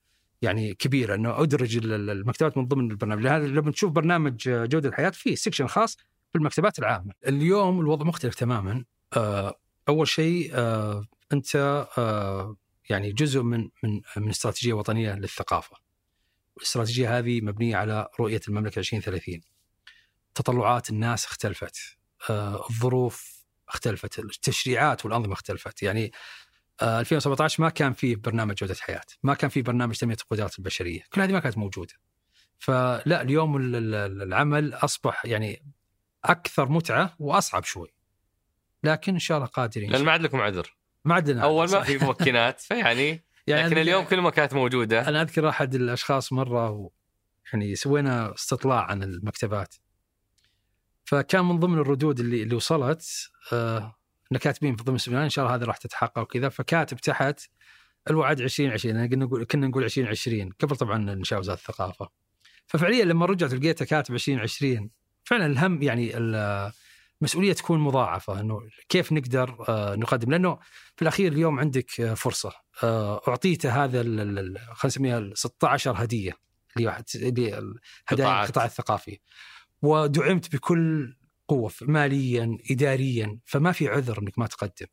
يعني 0.42 0.74
كبيرة 0.74 1.14
إنه 1.14 1.42
أدرج 1.42 1.76
ال- 1.76 1.92
ال- 1.92 2.10
المكتبات 2.10 2.56
من 2.58 2.66
ضمن 2.68 2.90
البرنامج. 2.90 3.22
لهذا 3.22 3.46
لما 3.46 3.70
تشوف 3.70 3.92
برنامج 3.92 4.36
جودة 4.48 4.88
الحياة 4.88 5.10
في 5.10 5.36
section 5.36 5.66
خاص 5.66 5.96
بالمكتبات 6.34 6.78
العامة. 6.78 7.12
اليوم 7.26 7.80
الوضع 7.80 8.06
مختلف 8.06 8.34
تماما. 8.34 8.84
آه، 9.16 9.54
أول 9.88 10.08
شيء 10.08 10.50
آه، 10.54 11.04
أنت 11.32 11.56
آه، 11.98 12.56
يعني 12.90 13.12
جزء 13.12 13.42
من 13.42 13.68
من 13.82 14.00
من 14.16 14.28
استراتيجية 14.28 14.72
وطنية 14.72 15.14
للثقافة. 15.14 15.76
الاستراتيجية 16.56 17.18
هذه 17.18 17.40
مبنية 17.40 17.76
على 17.76 18.08
رؤية 18.20 18.40
المملكة 18.48 18.78
2030 18.78 19.40
تطلعات 20.34 20.90
الناس 20.90 21.24
اختلفت. 21.26 21.76
الظروف 22.30 23.44
اختلفت. 23.68 24.18
التشريعات 24.18 25.04
والأنظمة 25.04 25.32
اختلفت. 25.32 25.82
يعني 25.82 26.12
2017 26.82 27.62
ما 27.62 27.68
كان 27.70 27.92
فيه 27.92 28.16
برنامج 28.16 28.54
جوده 28.54 28.74
حياة 28.80 29.00
ما 29.22 29.34
كان 29.34 29.50
فيه 29.50 29.62
برنامج 29.62 29.96
تنمية 29.96 30.16
القدرات 30.22 30.58
البشرية 30.58 31.00
كل 31.12 31.20
هذه 31.20 31.32
ما 31.32 31.40
كانت 31.40 31.58
موجودة. 31.58 31.94
فلا 32.58 33.22
اليوم 33.22 33.56
ال- 33.56 33.76
ال- 33.76 34.22
العمل 34.22 34.74
أصبح 34.74 35.26
يعني 35.26 35.62
أكثر 36.24 36.68
متعة 36.68 37.14
وأصعب 37.18 37.64
شوي. 37.64 37.88
لكن 38.84 39.12
إن 39.12 39.18
شاء 39.18 39.36
الله 39.38 39.48
قادرين. 39.48 39.90
لأن 39.90 40.04
ما 40.04 40.12
عاد 40.12 40.22
لكم 40.22 40.40
عذر. 40.40 40.76
ما 41.04 41.14
عندنا 41.14 41.42
أول 41.42 41.70
ما. 41.70 41.82
في 41.82 41.98
ممكنات 41.98 42.60
فيعني 42.60 43.24
يعني 43.46 43.68
لكن 43.68 43.78
اليوم 43.78 44.04
كل 44.04 44.20
ما 44.20 44.30
كانت 44.30 44.54
موجودة. 44.54 45.08
أنا 45.08 45.22
أذكر 45.22 45.48
أحد 45.48 45.74
الأشخاص 45.74 46.32
مرة 46.32 46.70
و... 46.70 46.90
يعني 47.52 47.74
سوينا 47.74 48.34
استطلاع 48.34 48.84
عن 48.84 49.02
المكتبات. 49.02 49.74
فكان 51.04 51.44
من 51.44 51.58
ضمن 51.58 51.78
الردود 51.78 52.20
اللي 52.20 52.42
اللي 52.42 52.54
وصلت 52.54 53.30
آه 53.52 53.97
ان 54.32 54.36
كاتبين 54.38 54.76
في 54.76 54.84
ضمن 54.84 54.94
السؤال 54.96 55.16
إن 55.16 55.28
شاء 55.28 55.44
الله 55.44 55.56
هذه 55.56 55.64
راح 55.64 55.76
تتحقق 55.76 56.18
وكذا. 56.18 56.48
فكاتب 56.48 56.96
تحت 56.96 57.40
الوعد 58.10 58.40
2020 58.40 58.96
يعني 58.96 59.08
كنا 59.08 59.24
نقول 59.24 59.44
كنا 59.44 59.66
نقول 59.66 59.84
2020 59.84 60.52
قبل 60.60 60.76
طبعا 60.76 61.12
انشاء 61.12 61.38
وزاره 61.38 61.56
الثقافة. 61.56 62.08
ففعليا 62.66 63.04
لما 63.04 63.26
رجعت 63.26 63.54
لقيته 63.54 63.84
كاتب 63.84 64.14
2020 64.14 64.90
فعلا 65.24 65.46
الهم 65.46 65.82
يعني 65.82 66.16
ال- 66.16 66.72
المسؤولية 67.22 67.52
تكون 67.52 67.80
مضاعفة 67.80 68.40
إنه 68.40 68.60
كيف 68.88 69.12
نقدر 69.12 69.64
آه، 69.68 69.94
نقدم. 69.96 70.30
لأنه 70.30 70.58
في 70.96 71.02
الأخير 71.02 71.32
اليوم 71.32 71.60
عندك 71.60 72.00
آه، 72.00 72.14
فرصة. 72.14 72.52
آه، 72.82 73.20
اعطيته 73.28 73.84
هذا 73.84 74.02
خلينا 74.02 74.58
نسميها 74.84 75.18
ال 75.18 75.38
16 75.38 75.92
هدية 76.04 76.32
اللي 76.76 76.86
واحد 76.86 77.04
اللي 77.14 77.58
ال- 77.58 77.78
هدايا. 78.08 78.42
القطاع 78.44 78.64
الثقافي. 78.64 79.18
ودعمت 79.82 80.52
بكل 80.56 81.16
قوة 81.48 81.72
ماليا 81.82 82.58
اداريا 82.70 83.38
فما 83.44 83.72
في 83.72 83.88
عذر 83.88 84.18
إنك 84.18 84.38
ما 84.38 84.46
تقدم. 84.46 84.86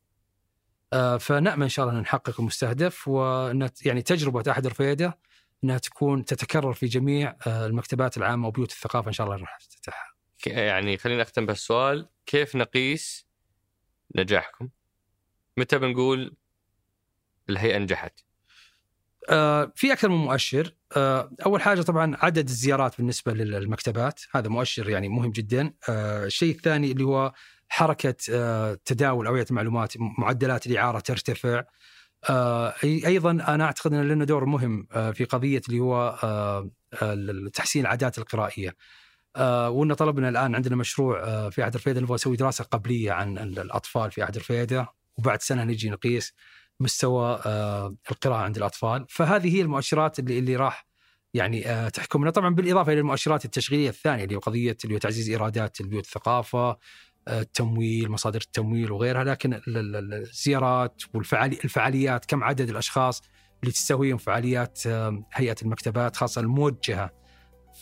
آه، 0.92 1.16
فنأمل 1.16 1.62
إن 1.62 1.68
شاء 1.68 1.86
الله 1.86 1.98
أن 1.98 2.02
نحقق 2.02 2.40
المستهدف 2.40 3.08
وان 3.08 3.70
يعني 3.84 4.02
تجربة 4.02 4.50
احد 4.50 4.66
رفيده 4.66 5.18
أنها 5.64 5.78
تكون 5.78 6.24
تتكرر 6.24 6.72
في 6.72 6.86
جميع 6.86 7.36
آه، 7.46 7.66
المكتبات 7.66 8.16
العامة 8.16 8.48
وبيوت 8.48 8.72
الثقافة 8.72 9.08
إن 9.08 9.12
شاء 9.12 9.26
الله 9.26 9.36
راح 9.36 9.56
تفتتحها. 9.56 10.14
يعني 10.46 10.98
خلينا 10.98 11.22
نختم 11.22 11.46
بهالسؤال 11.46 12.08
كيف 12.26 12.56
نقيس 12.56 13.26
نجاحكم؟ 14.14 14.68
متى 15.56 15.78
بنقول 15.78 16.36
الهيئة 17.50 17.78
نجحت؟ 17.78 18.25
آه، 19.28 19.72
في 19.76 19.92
أكثر 19.92 20.08
من 20.08 20.16
مؤشر. 20.16 20.74
آه، 20.96 21.30
أول 21.46 21.62
حاجة 21.62 21.82
طبعا 21.82 22.16
عدد 22.20 22.48
الزيارات 22.48 22.96
بالنسبة 22.98 23.32
للمكتبات 23.32 24.20
هذا 24.34 24.48
مؤشر 24.48 24.88
يعني 24.88 25.08
مهم 25.08 25.30
جدا. 25.30 25.72
آه، 25.88 26.24
الشيء 26.24 26.54
الثاني 26.54 26.92
اللي 26.92 27.04
هو 27.04 27.32
حركة 27.68 28.14
تداول 28.84 29.26
اوعيه 29.26 29.46
المعلومات 29.50 29.92
معدلات 30.18 30.66
الإعارة 30.66 30.98
ترتفع. 30.98 31.64
أيضا 32.84 33.30
أنا 33.30 33.64
أعتقد 33.64 33.92
أن 33.92 34.08
لنا 34.08 34.24
دور 34.24 34.44
مهم 34.44 34.86
في 35.12 35.24
قضية 35.24 35.60
اللي 35.68 35.80
هو 35.80 36.18
تحسين 37.54 37.82
العادات 37.82 38.18
القرائية. 38.18 38.76
وإن 39.68 39.94
طلبنا 39.94 40.28
الآن 40.28 40.54
عندنا 40.54 40.76
مشروع 40.76 41.50
في 41.50 41.62
عهد 41.62 41.74
الفيده 41.74 42.00
نبغى 42.00 42.14
نسوي 42.14 42.36
دراسة 42.36 42.64
قبلية 42.64 43.12
عن 43.12 43.38
ال- 43.38 43.58
الأطفال 43.58 44.10
في 44.10 44.22
عهد 44.22 44.36
الفيده 44.36 44.86
وبعد 45.16 45.42
سنة 45.42 45.64
نجي 45.64 45.90
نقيس. 45.90 46.34
مستوى 46.80 47.40
آه، 47.46 47.94
القراءة 48.10 48.38
عند 48.38 48.56
الأطفال. 48.56 49.06
فهذه 49.08 49.56
هي 49.56 49.60
المؤشرات 49.60 50.18
اللي 50.18 50.38
اللي 50.38 50.56
راح 50.56 50.86
يعني 51.34 51.68
آه، 51.68 51.88
تحكمنا. 51.88 52.30
طبعا 52.30 52.54
بالإضافة 52.54 52.92
إلى 52.92 53.00
المؤشرات 53.00 53.44
التشغيلية 53.44 53.88
الثانية 53.88 54.24
اللي 54.24 54.34
هو 54.36 54.38
قضية 54.40 54.76
اللي 54.84 54.94
هو 54.94 54.98
تعزيز 54.98 55.30
إيرادات 55.30 55.80
البيوت 55.80 56.04
الثقافة 56.04 56.68
آه، 57.28 57.40
التمويل 57.40 58.10
مصادر 58.10 58.40
التمويل 58.40 58.92
وغيرها. 58.92 59.24
لكن 59.24 59.54
ال- 59.54 59.62
ال- 59.68 59.96
ال- 59.96 60.14
الزيارات 60.14 61.02
والفعالي 61.14 61.58
الفعاليات 61.64 62.24
كم 62.24 62.44
عدد 62.44 62.70
الأشخاص 62.70 63.22
اللي 63.62 63.72
تستهويهم 63.72 64.18
فعاليات 64.18 64.82
هيئة 65.32 65.56
المكتبات 65.62 66.16
خاصة 66.16 66.40
الموجهة. 66.40 67.10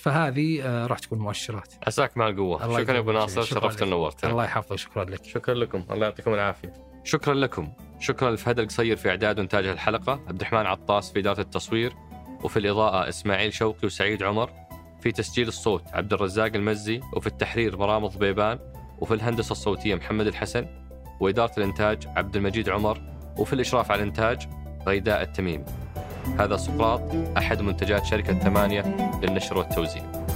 فهذه 0.03 0.63
راح 0.87 0.99
تكون 0.99 1.19
مؤشرات. 1.19 1.75
عساك 1.87 2.17
مع 2.17 2.29
القوة. 2.29 2.79
شكرا 2.81 2.95
يا 2.95 2.99
أبو 2.99 3.13
ناصر. 3.13 3.43
شرفت 3.43 3.83
لك. 3.83 3.87
ونورتنا 3.89 4.31
الله 4.31 4.45
يحفظك. 4.45 4.77
شكرا 4.77 5.05
لك. 5.05 5.25
شكرا 5.25 5.55
لكم. 5.55 5.85
الله 5.91 6.07
يعطيكم 6.07 6.35
العافية. 6.35 6.94
شكرا 7.05 7.35
لكم. 7.35 7.69
شكرا 8.01 8.31
لفهد 8.31 8.59
القصير 8.59 8.97
في 8.97 9.09
إعداد 9.09 9.39
وإنتاج 9.39 9.67
الحلقة 9.67 10.13
عبد 10.13 10.41
الرحمن 10.41 10.67
عطاس 10.67 11.13
في 11.13 11.19
إدارة 11.19 11.41
التصوير 11.41 11.93
وفي 12.45 12.59
الإضاءة 12.59 13.09
إسماعيل 13.09 13.53
شوقي 13.53 13.87
وسعيد 13.87 14.23
عمر 14.23 14.51
في 15.01 15.13
تسجيل 15.13 15.49
الصوت 15.49 15.83
عبد 15.93 16.13
الرزاق 16.13 16.55
المزي 16.55 17.01
وفي 17.13 17.27
التحرير 17.27 17.77
مرامض 17.77 18.19
بيبان 18.19 18.59
وفي 18.99 19.15
الهندسة 19.15 19.53
الصوتية 19.53 19.95
محمد 19.95 20.27
الحسن 20.27 20.67
وإدارة 21.21 21.53
الإنتاج 21.59 22.07
عبد 22.07 22.37
المجيد 22.37 22.69
عمر 22.69 23.03
وفي 23.39 23.53
الإشراف 23.53 23.91
على 23.91 24.03
الإنتاج 24.03 24.49
غيداء 24.87 25.23
التميمي 25.23 25.65
هذا 26.39 26.57
سقراط 26.57 27.03
أحد 27.37 27.63
منتجات 27.63 28.05
شركة 28.05 28.39
ثمانية 28.39 28.83
للنشر 29.23 29.59
والتوزيع. 29.59 30.34